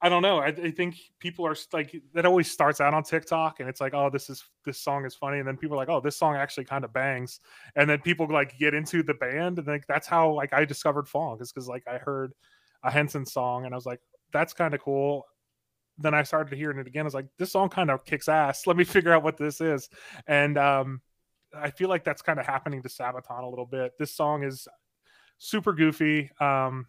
I 0.00 0.08
don't 0.08 0.22
know. 0.22 0.38
I, 0.38 0.46
I 0.46 0.70
think 0.70 0.98
people 1.18 1.44
are 1.48 1.56
like 1.72 2.00
that 2.14 2.24
always 2.24 2.48
starts 2.48 2.80
out 2.80 2.94
on 2.94 3.02
TikTok, 3.02 3.58
and 3.58 3.68
it's 3.68 3.80
like, 3.80 3.92
oh, 3.92 4.08
this 4.08 4.30
is 4.30 4.44
this 4.64 4.78
song 4.78 5.04
is 5.04 5.16
funny, 5.16 5.40
and 5.40 5.48
then 5.48 5.56
people 5.56 5.74
are 5.74 5.80
like, 5.80 5.88
oh, 5.88 6.00
this 6.00 6.16
song 6.16 6.36
actually 6.36 6.66
kind 6.66 6.84
of 6.84 6.92
bangs, 6.92 7.40
and 7.74 7.90
then 7.90 7.98
people 7.98 8.28
like 8.30 8.56
get 8.56 8.72
into 8.72 9.02
the 9.02 9.14
band, 9.14 9.58
and 9.58 9.66
like 9.66 9.84
that's 9.88 10.06
how 10.06 10.30
like 10.30 10.52
I 10.52 10.64
discovered 10.64 11.08
funk 11.08 11.40
is 11.42 11.52
because 11.52 11.66
like 11.66 11.82
I 11.88 11.98
heard 11.98 12.32
a 12.84 12.90
Henson 12.92 13.26
song, 13.26 13.64
and 13.64 13.74
I 13.74 13.76
was 13.76 13.86
like, 13.86 13.98
that's 14.32 14.52
kind 14.52 14.74
of 14.74 14.80
cool. 14.80 15.24
Then 15.98 16.14
I 16.14 16.22
started 16.22 16.56
hearing 16.56 16.78
it 16.78 16.86
again. 16.86 17.02
I 17.02 17.04
was 17.04 17.14
like, 17.14 17.26
this 17.38 17.52
song 17.52 17.68
kind 17.68 17.90
of 17.90 18.04
kicks 18.04 18.28
ass. 18.28 18.64
Let 18.66 18.76
me 18.76 18.84
figure 18.84 19.12
out 19.12 19.22
what 19.22 19.36
this 19.36 19.60
is, 19.60 19.88
and 20.26 20.56
um, 20.58 21.00
I 21.56 21.70
feel 21.70 21.88
like 21.88 22.04
that's 22.04 22.22
kind 22.22 22.38
of 22.38 22.46
happening 22.46 22.82
to 22.82 22.88
Sabaton 22.88 23.42
a 23.42 23.48
little 23.48 23.66
bit. 23.66 23.92
This 23.98 24.14
song 24.14 24.42
is 24.42 24.68
super 25.38 25.72
goofy. 25.72 26.30
Um, 26.40 26.86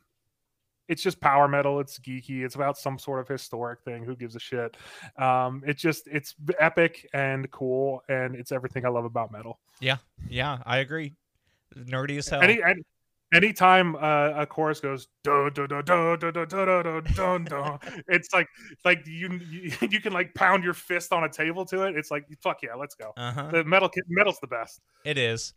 it's 0.88 1.04
just 1.04 1.22
power 1.22 1.48
metal. 1.48 1.80
It's 1.80 2.00
geeky. 2.00 2.44
It's 2.44 2.56
about 2.56 2.78
some 2.78 2.98
sort 2.98 3.20
of 3.20 3.28
historic 3.28 3.82
thing. 3.84 4.04
Who 4.04 4.16
gives 4.16 4.36
a 4.36 4.40
shit? 4.40 4.76
Um, 5.18 5.64
it 5.66 5.78
just 5.78 6.08
it's 6.08 6.36
epic 6.60 7.08
and 7.14 7.50
cool, 7.52 8.02
and 8.10 8.36
it's 8.36 8.52
everything 8.52 8.86
I 8.86 8.90
love 8.90 9.06
about 9.06 9.32
metal. 9.32 9.60
Yeah, 9.80 9.98
yeah, 10.28 10.58
I 10.66 10.78
agree. 10.78 11.14
Nerdy 11.78 12.18
as 12.18 12.28
hell. 12.28 12.42
Any, 12.42 12.62
any 12.64 12.82
anytime 13.34 13.96
uh, 13.96 14.34
a 14.36 14.46
chorus 14.46 14.80
goes 14.80 15.08
do 15.24 15.50
do 15.54 15.68
do 15.68 15.82
do 15.82 16.18
do 16.18 16.32
do 16.32 16.46
do 16.46 16.84
do 16.84 17.02
do 17.02 17.40
do, 17.40 17.80
it's 18.08 18.34
like 18.34 18.48
like 18.86 19.06
you, 19.06 19.40
you 19.50 19.72
you 19.90 20.02
can 20.02 20.14
like 20.14 20.34
pound 20.34 20.64
your 20.64 20.74
fist 20.74 21.12
on 21.14 21.24
a 21.24 21.30
table 21.30 21.66
to 21.66 21.84
it. 21.84 21.96
It's 21.96 22.12
like 22.12 22.26
fuck 22.42 22.62
yeah, 22.64 22.76
let's 22.76 22.96
go. 22.96 23.14
uh 23.18 23.32
huh. 23.32 23.50
The 23.52 23.64
metal 23.64 23.90
metal's 24.08 24.40
the 24.40 24.48
best. 24.48 24.82
It 25.06 25.18
is. 25.18 25.54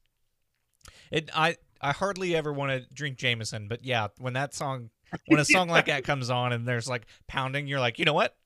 It 1.11 1.31
I 1.35 1.57
I 1.81 1.93
hardly 1.93 2.37
ever 2.37 2.53
want 2.53 2.71
to 2.73 2.95
drink 2.95 3.19
Jameson, 3.19 3.69
but 3.69 3.85
yeah, 3.85 4.09
when 4.19 4.35
that 4.35 4.55
song 4.55 4.91
when 5.27 5.41
a 5.41 5.45
song 5.45 5.69
like 5.69 5.87
that 5.87 6.05
comes 6.05 6.31
on 6.31 6.53
and 6.53 6.67
there's 6.67 6.89
like 6.89 7.07
pounding, 7.27 7.67
you're 7.67 7.81
like, 7.81 7.99
you 7.99 8.05
know 8.05 8.15
what? 8.15 8.37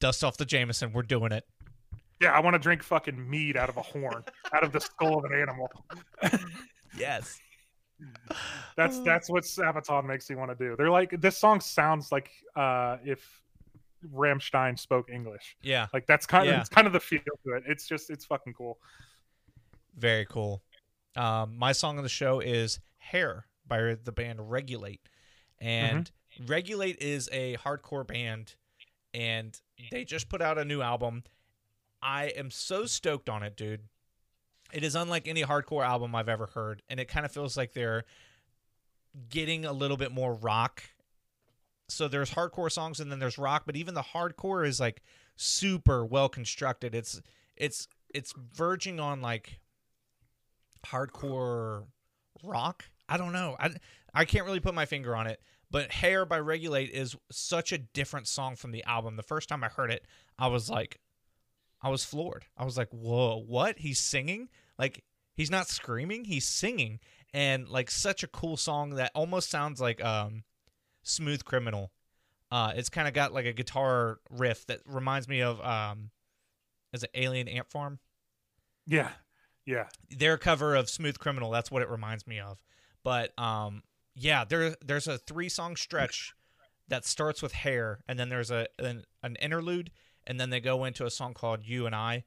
Dust 0.00 0.24
off 0.24 0.36
the 0.36 0.44
Jameson. 0.44 0.92
We're 0.92 1.02
doing 1.02 1.32
it. 1.32 1.44
Yeah, 2.20 2.30
I 2.30 2.40
want 2.40 2.54
to 2.54 2.58
drink 2.58 2.82
fucking 2.82 3.28
mead 3.28 3.56
out 3.56 3.68
of 3.68 3.76
a 3.76 3.82
horn, 3.82 4.24
out 4.52 4.62
of 4.62 4.72
the 4.72 4.80
skull 4.80 5.18
of 5.18 5.24
an 5.24 5.32
animal. 5.38 5.68
Yes. 6.96 7.38
That's 8.76 8.98
that's 9.00 9.30
what 9.30 9.44
Sabaton 9.44 10.04
makes 10.04 10.28
you 10.28 10.36
want 10.36 10.50
to 10.50 10.56
do. 10.56 10.74
They're 10.76 10.90
like 10.90 11.20
this 11.20 11.38
song 11.38 11.60
sounds 11.60 12.10
like 12.10 12.30
uh 12.56 12.96
if 13.04 13.40
Rammstein 14.12 14.76
spoke 14.78 15.08
English. 15.10 15.56
Yeah. 15.62 15.86
Like 15.94 16.06
that's 16.06 16.26
kind 16.26 16.48
of 16.48 16.52
Yeah. 16.54 16.60
it's 16.60 16.68
kind 16.68 16.86
of 16.88 16.92
the 16.92 16.98
feel 17.00 17.20
to 17.46 17.52
it. 17.54 17.62
It's 17.68 17.86
just 17.86 18.10
it's 18.10 18.24
fucking 18.24 18.54
cool. 18.54 18.78
Very 19.96 20.26
cool. 20.26 20.62
Um, 21.16 21.56
my 21.56 21.70
song 21.70 21.98
of 21.98 22.02
the 22.02 22.08
show 22.08 22.40
is 22.40 22.80
"Hair" 22.98 23.46
by 23.66 23.94
the 24.02 24.10
band 24.12 24.50
Regulate, 24.50 25.08
and 25.60 26.10
Regulate 26.44 27.00
is 27.00 27.28
a 27.30 27.56
hardcore 27.58 28.04
band, 28.04 28.56
and 29.12 29.56
they 29.92 30.04
just 30.04 30.28
put 30.28 30.42
out 30.42 30.58
a 30.58 30.64
new 30.64 30.82
album. 30.82 31.22
I 32.02 32.26
am 32.36 32.50
so 32.50 32.86
stoked 32.86 33.28
on 33.28 33.44
it, 33.44 33.56
dude. 33.56 33.82
It 34.72 34.82
is 34.82 34.94
unlike 34.94 35.28
any 35.28 35.42
hardcore 35.42 35.84
album 35.84 36.14
I've 36.14 36.28
ever 36.28 36.46
heard, 36.46 36.82
and 36.88 36.98
it 36.98 37.08
kind 37.08 37.24
of 37.24 37.32
feels 37.32 37.56
like 37.56 37.72
they're 37.72 38.04
getting 39.28 39.64
a 39.64 39.72
little 39.72 39.96
bit 39.96 40.12
more 40.12 40.34
rock. 40.34 40.82
So 41.88 42.08
there's 42.08 42.32
hardcore 42.32 42.72
songs 42.72 42.98
and 42.98 43.10
then 43.10 43.18
there's 43.18 43.38
rock, 43.38 43.64
but 43.66 43.76
even 43.76 43.94
the 43.94 44.02
hardcore 44.02 44.66
is 44.66 44.80
like 44.80 45.02
super 45.36 46.04
well 46.04 46.28
constructed. 46.28 46.94
It's 46.94 47.20
it's 47.56 47.88
it's 48.12 48.32
verging 48.52 49.00
on 49.00 49.20
like 49.20 49.60
hardcore 50.84 51.84
rock. 52.42 52.86
I 53.08 53.16
don't 53.16 53.32
know. 53.32 53.56
I 53.60 53.70
I 54.14 54.24
can't 54.24 54.46
really 54.46 54.60
put 54.60 54.74
my 54.74 54.86
finger 54.86 55.14
on 55.14 55.26
it, 55.26 55.40
but 55.70 55.92
Hair 55.92 56.24
by 56.24 56.38
Regulate 56.38 56.90
is 56.90 57.16
such 57.30 57.72
a 57.72 57.78
different 57.78 58.28
song 58.28 58.56
from 58.56 58.72
the 58.72 58.84
album. 58.84 59.16
The 59.16 59.22
first 59.22 59.48
time 59.48 59.62
I 59.62 59.68
heard 59.68 59.90
it, 59.90 60.06
I 60.38 60.46
was 60.46 60.70
like 60.70 61.00
I 61.84 61.90
was 61.90 62.04
floored. 62.04 62.46
I 62.56 62.64
was 62.64 62.76
like, 62.76 62.88
"Whoa, 62.90 63.44
what? 63.46 63.78
He's 63.78 64.00
singing? 64.00 64.48
Like 64.78 65.04
he's 65.34 65.50
not 65.50 65.68
screaming, 65.68 66.24
he's 66.24 66.46
singing." 66.46 66.98
And 67.32 67.68
like 67.68 67.90
such 67.90 68.22
a 68.22 68.28
cool 68.28 68.56
song 68.56 68.90
that 68.96 69.12
almost 69.14 69.50
sounds 69.50 69.80
like 69.80 70.02
um 70.04 70.42
Smooth 71.02 71.44
Criminal. 71.44 71.92
Uh 72.50 72.72
it's 72.74 72.88
kind 72.88 73.06
of 73.06 73.14
got 73.14 73.32
like 73.32 73.46
a 73.46 73.52
guitar 73.52 74.18
riff 74.30 74.66
that 74.66 74.80
reminds 74.86 75.28
me 75.28 75.42
of 75.42 75.60
um 75.60 76.10
is 76.92 77.02
it 77.02 77.10
Alien 77.14 77.48
Ant 77.48 77.70
Farm? 77.70 77.98
Yeah. 78.86 79.10
Yeah. 79.66 79.86
their 80.10 80.36
cover 80.36 80.74
of 80.74 80.90
Smooth 80.90 81.18
Criminal. 81.18 81.50
That's 81.50 81.70
what 81.70 81.80
it 81.82 81.88
reminds 81.88 82.26
me 82.26 82.38
of. 82.38 82.62
But 83.02 83.38
um, 83.38 83.82
yeah, 84.14 84.44
there 84.44 84.76
there's 84.84 85.08
a 85.08 85.18
three 85.18 85.48
song 85.48 85.76
stretch 85.76 86.34
that 86.88 87.06
starts 87.06 87.40
with 87.42 87.52
hair, 87.52 88.00
and 88.06 88.18
then 88.18 88.28
there's 88.28 88.50
a 88.50 88.68
an, 88.78 89.04
an 89.22 89.36
interlude, 89.36 89.90
and 90.26 90.38
then 90.40 90.50
they 90.50 90.60
go 90.60 90.84
into 90.84 91.06
a 91.06 91.10
song 91.10 91.34
called 91.34 91.60
You 91.64 91.86
and 91.86 91.94
I. 91.94 92.24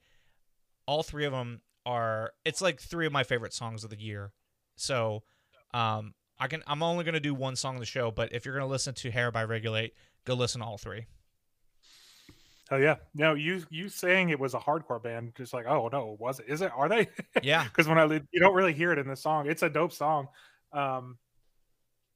All 0.86 1.03
three 1.03 1.26
of 1.26 1.32
them 1.32 1.61
are. 1.86 2.32
It's 2.45 2.61
like 2.61 2.80
three 2.80 3.06
of 3.06 3.11
my 3.11 3.24
favorite 3.24 3.53
songs 3.53 3.84
of 3.84 3.90
the 3.90 3.99
year, 3.99 4.32
So, 4.76 5.24
um, 5.74 6.14
I 6.40 6.48
can 6.48 6.64
I'm 6.68 6.84
only 6.84 7.03
gonna 7.03 7.19
do 7.19 7.34
one 7.34 7.56
song 7.56 7.76
of 7.76 7.80
the 7.80 7.86
show, 7.86 8.11
but 8.11 8.32
if 8.34 8.45
you're 8.45 8.53
gonna 8.53 8.68
listen 8.68 8.94
to 8.95 9.11
Hair 9.11 9.32
by 9.32 9.44
Regulate, 9.44 9.94
go 10.26 10.34
listen 10.36 10.61
to 10.61 10.68
all 10.68 10.78
three. 10.78 11.06
Oh 12.69 12.78
yeah, 12.78 12.95
no, 13.15 13.34
you 13.34 13.64
you 13.69 13.88
saying 13.90 14.30
it 14.30 14.40
was 14.40 14.53
a 14.53 14.60
hardcore 14.60 15.02
band, 15.02 15.34
just 15.36 15.53
like 15.53 15.65
oh 15.68 15.90
no, 15.91 16.18
was 16.19 16.40
it? 16.40 16.48
Is 16.49 16.61
it? 16.61 16.72
Are 16.76 16.90
they? 16.90 17.07
Yeah, 17.41 17.64
Because 17.69 17.88
when 17.88 17.98
I 17.98 18.06
you 18.06 18.40
don't 18.40 18.53
really 18.53 18.74
hear 18.74 18.91
it 18.91 18.99
in 18.99 19.07
the 19.07 19.15
song, 19.15 19.49
it's 19.49 19.64
a 19.64 19.69
dope 19.69 19.94
song. 19.94 20.28
Um, 20.74 21.18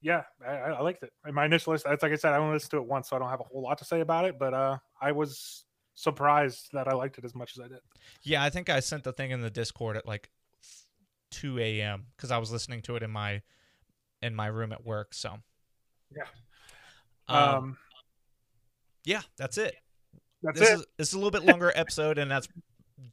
yeah, 0.02 0.24
I, 0.46 0.52
I 0.52 0.70
I 0.72 0.82
liked 0.82 1.04
it. 1.04 1.12
In 1.26 1.34
my 1.34 1.46
initial 1.46 1.74
list, 1.74 1.86
it's 1.88 2.04
like 2.04 2.12
I 2.12 2.16
said, 2.16 2.34
I 2.34 2.38
only 2.38 2.54
listened 2.54 2.72
to 2.72 2.78
it 2.78 2.86
once, 2.86 3.10
so 3.10 3.16
I 3.16 3.20
don't 3.20 3.30
have 3.30 3.40
a 3.40 3.44
whole 3.44 3.62
lot 3.62 3.78
to 3.78 3.86
say 3.86 4.02
about 4.02 4.26
it. 4.26 4.38
But 4.38 4.54
uh, 4.54 4.78
I 5.00 5.14
was 5.14 5.64
surprised 5.94 6.70
that 6.74 6.88
I 6.88 6.94
liked 6.94 7.18
it 7.18 7.26
as 7.26 7.36
much 7.36 7.58
as 7.58 7.64
I 7.64 7.68
did. 7.68 7.80
yeah. 8.24 8.44
I 8.44 8.50
think 8.50 8.70
I 8.70 8.80
sent 8.80 9.04
the 9.04 9.14
thing 9.14 9.32
in 9.32 9.42
the 9.42 9.50
Discord 9.50 9.98
at 9.98 10.06
like 10.08 10.30
2 11.32 11.60
a.m. 11.60 12.08
because 12.16 12.32
I 12.32 12.38
was 12.38 12.52
listening 12.52 12.82
to 12.84 12.96
it 12.96 13.04
in 13.04 13.12
my 13.12 13.42
in 14.22 14.36
my 14.36 14.48
room 14.48 14.72
at 14.72 14.86
work. 14.86 15.14
So, 15.14 15.38
Yeah. 16.16 16.24
um, 17.28 17.38
Um, 17.56 17.78
yeah, 19.04 19.22
that's 19.38 19.58
it. 19.58 19.76
that's 20.44 20.60
this 20.60 20.70
it. 20.70 20.74
is 20.80 20.86
it's 21.00 21.14
a 21.14 21.16
little 21.18 21.32
bit 21.32 21.44
longer 21.44 21.72
episode, 21.76 22.18
and 22.18 22.30
that's 22.30 22.48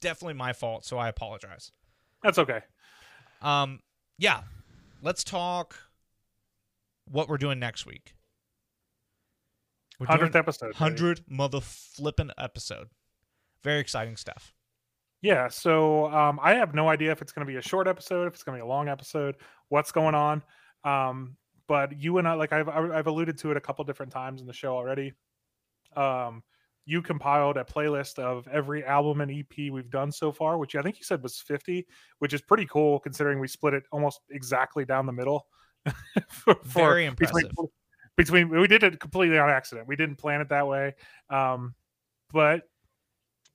definitely 0.01 0.35
my 0.35 0.53
fault. 0.53 0.85
So 0.85 0.99
I 0.99 1.09
apologize. 1.09 1.73
That's 2.23 2.39
okay. 2.39 2.61
Um, 3.41 3.81
yeah, 4.19 4.43
let's 5.03 5.23
talk 5.25 5.77
what 7.07 7.29
we're 7.29 7.39
doing 7.39 7.59
next 7.59 7.87
week. 7.87 8.15
Hundredth 10.07 10.37
episode. 10.37 10.75
hundred 10.75 11.23
mother 11.29 11.61
flipping 11.61 12.31
episode. 12.39 12.89
Very 13.65 13.81
exciting 13.81 14.17
stuff. 14.17 14.53
Yeah, 15.21 15.49
so 15.49 16.07
um, 16.13 16.39
I 16.41 16.55
have 16.55 16.75
no 16.75 16.89
idea 16.89 17.11
if 17.11 17.21
it's 17.21 17.33
going 17.33 17.45
to 17.45 17.51
be 17.53 17.59
a 17.59 17.63
short 17.63 17.89
episode, 17.89 18.29
if 18.29 18.35
it's 18.35 18.45
going 18.45 18.57
to 18.57 18.65
be 18.65 18.67
a 18.67 18.71
long 18.71 18.89
episode, 18.89 19.35
what's 19.69 19.91
going 19.91 20.15
on. 20.15 20.45
Um, 20.85 21.37
but 21.67 22.01
you 22.01 22.19
and 22.19 22.29
I, 22.29 22.35
like 22.35 22.53
I've 22.53 22.69
I've 22.69 23.07
alluded 23.09 23.37
to 23.39 23.51
it 23.51 23.57
a 23.57 23.61
couple 23.61 23.85
different 23.85 24.13
times 24.13 24.41
in 24.41 24.47
the 24.47 24.53
show 24.53 24.75
already. 24.77 25.13
Um, 25.97 26.43
you 26.87 27.03
compiled 27.03 27.57
a 27.57 27.65
playlist 27.65 28.19
of 28.19 28.49
every 28.49 28.85
album 28.85 29.21
and 29.21 29.31
EP 29.31 29.71
we've 29.73 29.91
done 29.91 30.11
so 30.13 30.33
far, 30.33 30.57
which 30.57 30.77
I 30.77 30.83
think 30.83 30.99
you 30.99 31.05
said 31.05 31.23
was 31.23 31.41
fifty, 31.41 31.87
which 32.21 32.33
is 32.33 32.41
pretty 32.41 32.67
cool 32.67 33.01
considering 33.01 33.41
we 33.41 33.49
split 33.49 33.75
it 33.75 33.83
almost 33.93 34.21
exactly 34.31 34.85
down 34.85 35.05
the 35.05 35.13
middle. 35.13 35.47
for- 36.31 36.57
Very 36.63 37.05
impressive. 37.07 37.35
Between, 37.35 37.69
we 38.19 38.67
did 38.67 38.83
it 38.83 39.01
completely 39.01 39.39
on 39.39 39.49
accident. 39.49 39.89
We 39.89 39.97
didn't 39.97 40.17
plan 40.17 40.41
it 40.41 40.49
that 40.49 40.67
way. 40.67 40.95
Um, 41.31 41.75
but 42.33 42.63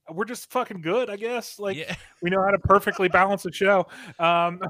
we're 0.10 0.26
just 0.26 0.52
fucking 0.52 0.82
good, 0.82 1.10
I 1.10 1.16
guess. 1.16 1.60
Like 1.60 1.78
yeah, 1.78 1.96
we 2.22 2.30
know 2.30 2.42
how 2.42 2.52
to 2.52 2.60
perfectly 2.60 3.08
balance 3.08 3.46
a 3.46 3.52
show. 3.52 3.88
Um, 4.20 4.62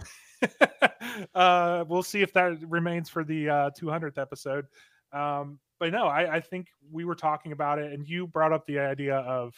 uh, 1.35 1.85
we'll 1.87 2.03
see 2.03 2.21
if 2.21 2.33
that 2.33 2.57
remains 2.69 3.09
for 3.09 3.23
the 3.23 3.49
uh, 3.49 3.69
200th 3.79 4.17
episode. 4.17 4.65
Um, 5.11 5.59
but 5.79 5.91
no, 5.91 6.07
I, 6.07 6.35
I 6.35 6.39
think 6.39 6.67
we 6.91 7.05
were 7.05 7.15
talking 7.15 7.51
about 7.51 7.79
it, 7.79 7.91
and 7.93 8.07
you 8.07 8.27
brought 8.27 8.53
up 8.53 8.65
the 8.65 8.79
idea 8.79 9.17
of 9.17 9.53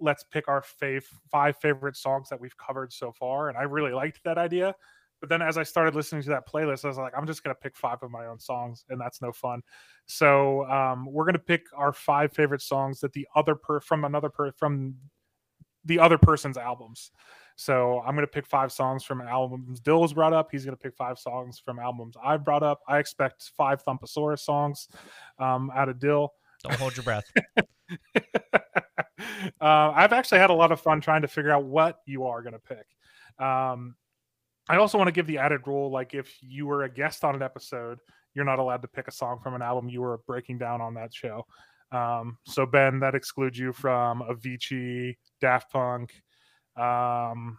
let's 0.00 0.24
pick 0.24 0.48
our 0.48 0.62
fav- 0.62 1.04
five 1.30 1.56
favorite 1.58 1.96
songs 1.96 2.28
that 2.28 2.40
we've 2.40 2.56
covered 2.56 2.92
so 2.92 3.12
far, 3.12 3.48
and 3.48 3.56
I 3.56 3.62
really 3.62 3.92
liked 3.92 4.22
that 4.24 4.38
idea. 4.38 4.74
But 5.22 5.30
then 5.30 5.40
as 5.40 5.56
I 5.56 5.62
started 5.62 5.94
listening 5.94 6.22
to 6.24 6.30
that 6.30 6.46
playlist, 6.46 6.84
I 6.84 6.88
was 6.88 6.98
like, 6.98 7.14
I'm 7.16 7.26
just 7.26 7.42
gonna 7.42 7.54
pick 7.54 7.76
five 7.76 8.02
of 8.02 8.10
my 8.10 8.26
own 8.26 8.38
songs, 8.38 8.84
and 8.90 9.00
that's 9.00 9.22
no 9.22 9.32
fun. 9.32 9.62
So 10.04 10.68
um, 10.68 11.06
we're 11.10 11.24
gonna 11.24 11.38
pick 11.38 11.62
our 11.74 11.94
five 11.94 12.32
favorite 12.34 12.60
songs 12.60 13.00
that 13.00 13.14
the 13.14 13.26
other 13.34 13.54
per 13.54 13.80
from 13.80 14.04
another 14.04 14.28
per 14.28 14.52
from 14.52 14.96
the 15.84 15.98
other 15.98 16.18
person's 16.18 16.58
albums. 16.58 17.12
So 17.56 18.00
I'm 18.00 18.14
going 18.14 18.26
to 18.26 18.32
pick 18.32 18.46
five 18.46 18.72
songs 18.72 19.04
from 19.04 19.20
albums 19.20 19.80
Dil 19.80 20.00
was 20.00 20.12
brought 20.12 20.32
up. 20.32 20.48
He's 20.50 20.64
going 20.64 20.76
to 20.76 20.82
pick 20.82 20.96
five 20.96 21.18
songs 21.18 21.58
from 21.58 21.78
albums 21.78 22.16
I've 22.22 22.44
brought 22.44 22.62
up. 22.62 22.80
I 22.88 22.98
expect 22.98 23.50
five 23.56 23.84
Thumpasaurus 23.84 24.40
songs 24.40 24.88
um, 25.38 25.70
out 25.74 25.88
of 25.88 25.98
Dil. 25.98 26.32
don't 26.64 26.78
hold 26.78 26.96
your 26.96 27.04
breath. 27.04 27.24
uh, 27.56 28.20
I've 29.60 30.12
actually 30.12 30.38
had 30.38 30.50
a 30.50 30.54
lot 30.54 30.72
of 30.72 30.80
fun 30.80 31.00
trying 31.00 31.22
to 31.22 31.28
figure 31.28 31.50
out 31.50 31.64
what 31.64 31.98
you 32.06 32.24
are 32.24 32.42
going 32.42 32.54
to 32.54 32.58
pick. 32.58 32.86
Um, 33.44 33.96
I 34.68 34.76
also 34.76 34.96
want 34.98 35.08
to 35.08 35.12
give 35.12 35.26
the 35.26 35.38
added 35.38 35.66
rule 35.66 35.90
like 35.90 36.14
if 36.14 36.36
you 36.40 36.66
were 36.66 36.84
a 36.84 36.88
guest 36.88 37.24
on 37.24 37.34
an 37.34 37.42
episode, 37.42 37.98
you're 38.34 38.44
not 38.44 38.58
allowed 38.58 38.82
to 38.82 38.88
pick 38.88 39.08
a 39.08 39.12
song 39.12 39.40
from 39.42 39.54
an 39.54 39.62
album 39.62 39.88
you 39.88 40.00
were 40.00 40.18
breaking 40.26 40.58
down 40.58 40.80
on 40.80 40.94
that 40.94 41.12
show. 41.14 41.44
Um, 41.90 42.38
so 42.46 42.64
Ben, 42.64 43.00
that 43.00 43.14
excludes 43.14 43.58
you 43.58 43.72
from 43.72 44.22
Avicii, 44.22 45.16
Daft 45.40 45.70
Punk. 45.70 46.12
Um, 46.76 47.58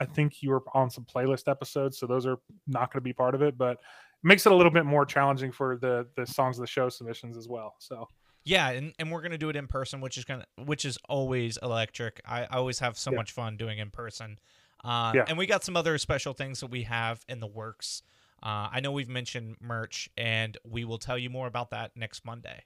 I 0.00 0.04
think 0.06 0.42
you 0.42 0.50
were 0.50 0.62
on 0.74 0.90
some 0.90 1.04
playlist 1.04 1.48
episodes, 1.50 1.98
so 1.98 2.06
those 2.06 2.24
are 2.24 2.38
not 2.66 2.92
going 2.92 3.00
to 3.00 3.04
be 3.04 3.12
part 3.12 3.34
of 3.34 3.42
it, 3.42 3.58
but 3.58 3.72
it 3.72 3.78
makes 4.22 4.46
it 4.46 4.52
a 4.52 4.54
little 4.54 4.72
bit 4.72 4.86
more 4.86 5.04
challenging 5.04 5.52
for 5.52 5.76
the 5.76 6.06
the 6.16 6.24
songs 6.26 6.56
of 6.56 6.62
the 6.62 6.66
show 6.68 6.88
submissions 6.88 7.36
as 7.36 7.48
well. 7.48 7.74
So 7.78 8.08
Yeah, 8.44 8.70
and, 8.70 8.94
and 8.98 9.10
we're 9.12 9.20
gonna 9.22 9.36
do 9.38 9.50
it 9.50 9.56
in 9.56 9.66
person, 9.66 10.00
which 10.00 10.16
is 10.16 10.24
gonna 10.24 10.46
which 10.64 10.84
is 10.84 10.96
always 11.08 11.58
electric. 11.62 12.20
I, 12.24 12.44
I 12.44 12.56
always 12.56 12.78
have 12.78 12.96
so 12.96 13.10
Yeah. 13.10 13.16
much 13.18 13.32
fun 13.32 13.56
doing 13.56 13.78
in 13.78 13.90
person. 13.90 14.38
Uh, 14.84 15.12
Yeah. 15.14 15.24
And 15.28 15.38
we 15.38 15.46
got 15.46 15.64
some 15.64 15.76
other 15.76 15.98
special 15.98 16.32
things 16.32 16.60
that 16.60 16.70
we 16.70 16.84
have 16.84 17.24
in 17.28 17.40
the 17.40 17.46
works. 17.46 18.02
Uh, 18.42 18.68
I 18.70 18.80
know 18.80 18.92
we've 18.92 19.08
mentioned 19.08 19.56
merch, 19.60 20.08
and 20.16 20.56
we 20.64 20.84
will 20.84 20.98
tell 20.98 21.18
you 21.18 21.30
more 21.30 21.46
about 21.46 21.70
that 21.70 21.96
next 21.96 22.24
Monday. 22.24 22.64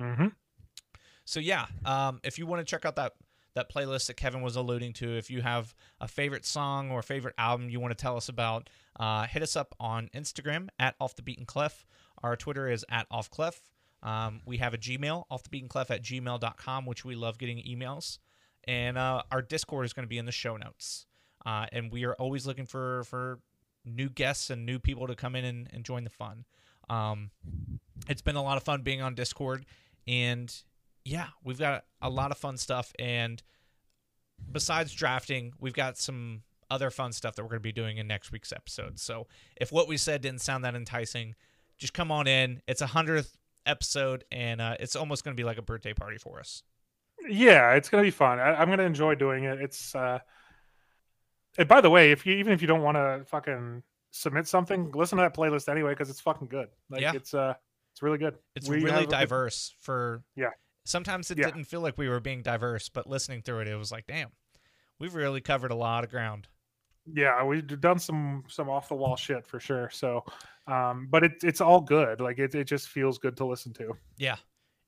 mm-hmm. 0.00 0.28
So 1.24 1.40
yeah, 1.40 1.66
um, 1.84 2.20
if 2.22 2.38
you 2.38 2.46
want 2.46 2.60
to 2.60 2.70
check 2.70 2.84
out 2.84 2.96
that 2.96 3.14
that 3.54 3.72
playlist 3.72 4.06
that 4.06 4.16
Kevin 4.18 4.42
was 4.42 4.54
alluding 4.54 4.92
to, 4.94 5.16
if 5.16 5.30
you 5.30 5.40
have 5.40 5.74
a 6.00 6.06
favorite 6.06 6.44
song 6.44 6.90
or 6.90 7.02
favorite 7.02 7.34
album 7.38 7.70
you 7.70 7.80
want 7.80 7.90
to 7.90 8.00
tell 8.00 8.16
us 8.16 8.28
about, 8.28 8.68
uh, 9.00 9.26
hit 9.26 9.42
us 9.42 9.56
up 9.56 9.74
on 9.80 10.10
Instagram 10.14 10.68
at 10.78 10.94
Off 11.00 11.16
the 11.16 11.22
Beaten 11.22 11.46
Clef. 11.46 11.86
Our 12.22 12.36
Twitter 12.36 12.68
is 12.68 12.84
at 12.90 13.06
Off 13.10 13.30
Clef. 13.30 13.60
Um, 14.02 14.40
we 14.46 14.58
have 14.58 14.74
a 14.74 14.78
Gmail, 14.78 15.24
off 15.30 15.42
the 15.42 15.48
beaten 15.48 15.68
clef 15.68 15.90
at 15.90 16.02
gmail.com, 16.02 16.86
which 16.86 17.04
we 17.04 17.14
love 17.14 17.38
getting 17.38 17.58
emails. 17.58 18.18
And 18.64 18.98
uh, 18.98 19.22
our 19.32 19.42
Discord 19.42 19.84
is 19.84 19.92
going 19.92 20.04
to 20.04 20.08
be 20.08 20.18
in 20.18 20.26
the 20.26 20.32
show 20.32 20.56
notes. 20.56 21.06
Uh, 21.46 21.66
and 21.72 21.92
we 21.92 22.04
are 22.04 22.14
always 22.14 22.46
looking 22.46 22.66
for 22.66 23.04
for 23.04 23.38
new 23.84 24.08
guests 24.08 24.50
and 24.50 24.66
new 24.66 24.80
people 24.80 25.06
to 25.06 25.14
come 25.14 25.36
in 25.36 25.44
and, 25.44 25.68
and 25.72 25.84
join 25.84 26.02
the 26.04 26.10
fun. 26.10 26.44
Um, 26.90 27.30
it's 28.08 28.20
been 28.20 28.36
a 28.36 28.42
lot 28.42 28.56
of 28.56 28.64
fun 28.64 28.82
being 28.82 29.00
on 29.00 29.14
Discord, 29.14 29.64
and 30.08 30.52
yeah, 31.04 31.28
we've 31.44 31.58
got 31.58 31.84
a 32.02 32.10
lot 32.10 32.32
of 32.32 32.36
fun 32.38 32.56
stuff. 32.56 32.92
And 32.98 33.42
besides 34.50 34.92
drafting, 34.92 35.52
we've 35.60 35.72
got 35.72 35.96
some 35.96 36.42
other 36.68 36.90
fun 36.90 37.12
stuff 37.12 37.36
that 37.36 37.44
we're 37.44 37.50
going 37.50 37.60
to 37.60 37.62
be 37.62 37.72
doing 37.72 37.98
in 37.98 38.08
next 38.08 38.32
week's 38.32 38.52
episode. 38.52 38.98
So 38.98 39.28
if 39.56 39.70
what 39.70 39.86
we 39.86 39.96
said 39.96 40.20
didn't 40.20 40.40
sound 40.40 40.64
that 40.64 40.74
enticing, 40.74 41.36
just 41.78 41.94
come 41.94 42.10
on 42.10 42.26
in. 42.26 42.60
It's 42.66 42.82
a 42.82 42.88
hundredth 42.88 43.36
episode, 43.66 44.24
and 44.32 44.60
uh, 44.60 44.74
it's 44.80 44.96
almost 44.96 45.22
going 45.24 45.36
to 45.36 45.40
be 45.40 45.44
like 45.44 45.58
a 45.58 45.62
birthday 45.62 45.94
party 45.94 46.18
for 46.18 46.40
us. 46.40 46.64
yeah, 47.28 47.72
it's 47.74 47.88
gonna 47.88 48.02
be 48.02 48.10
fun. 48.10 48.38
I, 48.38 48.54
I'm 48.54 48.68
gonna 48.68 48.82
enjoy 48.84 49.14
doing 49.14 49.44
it. 49.44 49.60
It's 49.60 49.94
uh, 49.94 50.18
and 51.58 51.68
by 51.68 51.80
the 51.80 51.90
way, 51.90 52.10
if 52.12 52.26
you 52.26 52.34
even 52.34 52.52
if 52.52 52.60
you 52.60 52.66
don't 52.68 52.82
want 52.82 52.96
to 52.96 53.24
fucking 53.26 53.82
submit 54.10 54.48
something, 54.48 54.90
listen 54.92 55.18
to 55.18 55.22
that 55.22 55.34
playlist 55.34 55.68
anyway 55.68 55.90
because 55.92 56.10
it's 56.10 56.20
fucking 56.20 56.48
good. 56.48 56.68
Like 56.90 57.00
Yeah. 57.02 57.12
it's 57.14 57.34
uh, 57.34 57.54
it's 57.92 58.02
really 58.02 58.18
good. 58.18 58.36
It's 58.54 58.68
We 58.68 58.76
really 58.82 58.90
a 58.90 59.00
good- 59.00 59.10
diverse 59.10 59.74
for 59.80 60.22
Yeah. 60.34 60.50
Sometimes 60.84 61.30
it 61.30 61.38
Yeah. 61.38 61.46
didn't 61.46 61.64
feel 61.64 61.80
like 61.80 61.98
we 61.98 62.08
were 62.08 62.20
being 62.20 62.42
diverse, 62.42 62.88
but 62.88 63.08
listening 63.08 63.42
through 63.42 63.60
it, 63.60 63.68
it 63.68 63.76
was 63.76 63.90
like, 63.90 64.06
damn, 64.06 64.30
we've 64.98 65.14
really 65.14 65.40
covered 65.40 65.70
a 65.72 65.76
lot 65.76 66.04
of 66.04 66.10
ground. 66.10 66.48
yeah 67.08 67.44
we've 67.44 67.80
done 67.80 68.00
some 68.00 68.42
some 68.48 68.68
off 68.68 68.88
the 68.88 68.94
wall 68.94 69.14
shit 69.14 69.46
for 69.46 69.60
sure 69.60 69.88
so 69.90 70.24
um 70.66 71.06
but 71.08 71.22
it, 71.22 71.34
it's 71.44 71.60
all 71.60 71.80
good 71.80 72.20
like 72.20 72.40
it, 72.40 72.52
it 72.52 72.64
just 72.64 72.88
feels 72.88 73.16
good 73.16 73.36
to 73.36 73.44
listen 73.46 73.72
to 73.72 73.96
Yeah. 74.16 74.36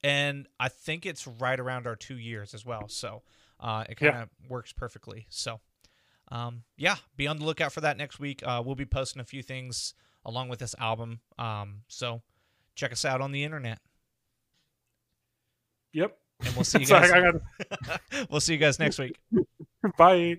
And 0.02 0.48
I 0.58 0.68
think 0.68 1.06
it's 1.06 1.28
right 1.28 1.58
around 1.60 1.86
our 1.86 1.94
two 1.96 2.18
years 2.18 2.54
as 2.54 2.64
well. 2.66 2.88
So 2.88 3.22
uh, 3.60 3.84
it 3.88 3.96
kind 3.96 4.16
of 4.16 4.28
works 4.48 4.72
perfectly. 4.72 5.26
So, 5.28 5.60
um, 6.30 6.62
yeah, 6.76 6.96
be 7.16 7.26
on 7.26 7.38
the 7.38 7.44
lookout 7.44 7.72
for 7.72 7.80
that 7.80 7.96
next 7.96 8.18
week. 8.18 8.42
Uh, 8.44 8.62
we'll 8.64 8.74
be 8.74 8.86
posting 8.86 9.20
a 9.20 9.24
few 9.24 9.42
things 9.42 9.94
along 10.24 10.48
with 10.48 10.58
this 10.58 10.74
album. 10.78 11.20
Um, 11.38 11.82
so 11.88 12.22
check 12.74 12.92
us 12.92 13.04
out 13.04 13.20
on 13.20 13.32
the 13.32 13.44
internet. 13.44 13.80
yep 15.92 16.18
And 16.44 16.54
we'll 16.54 16.64
see 16.64 16.78
you 16.80 16.86
Sorry, 16.86 17.08
guys. 17.08 17.40
I 17.70 17.98
we'll 18.30 18.40
see 18.40 18.52
you 18.52 18.58
guys 18.58 18.78
next 18.78 18.98
week. 18.98 19.18
bye 19.98 20.36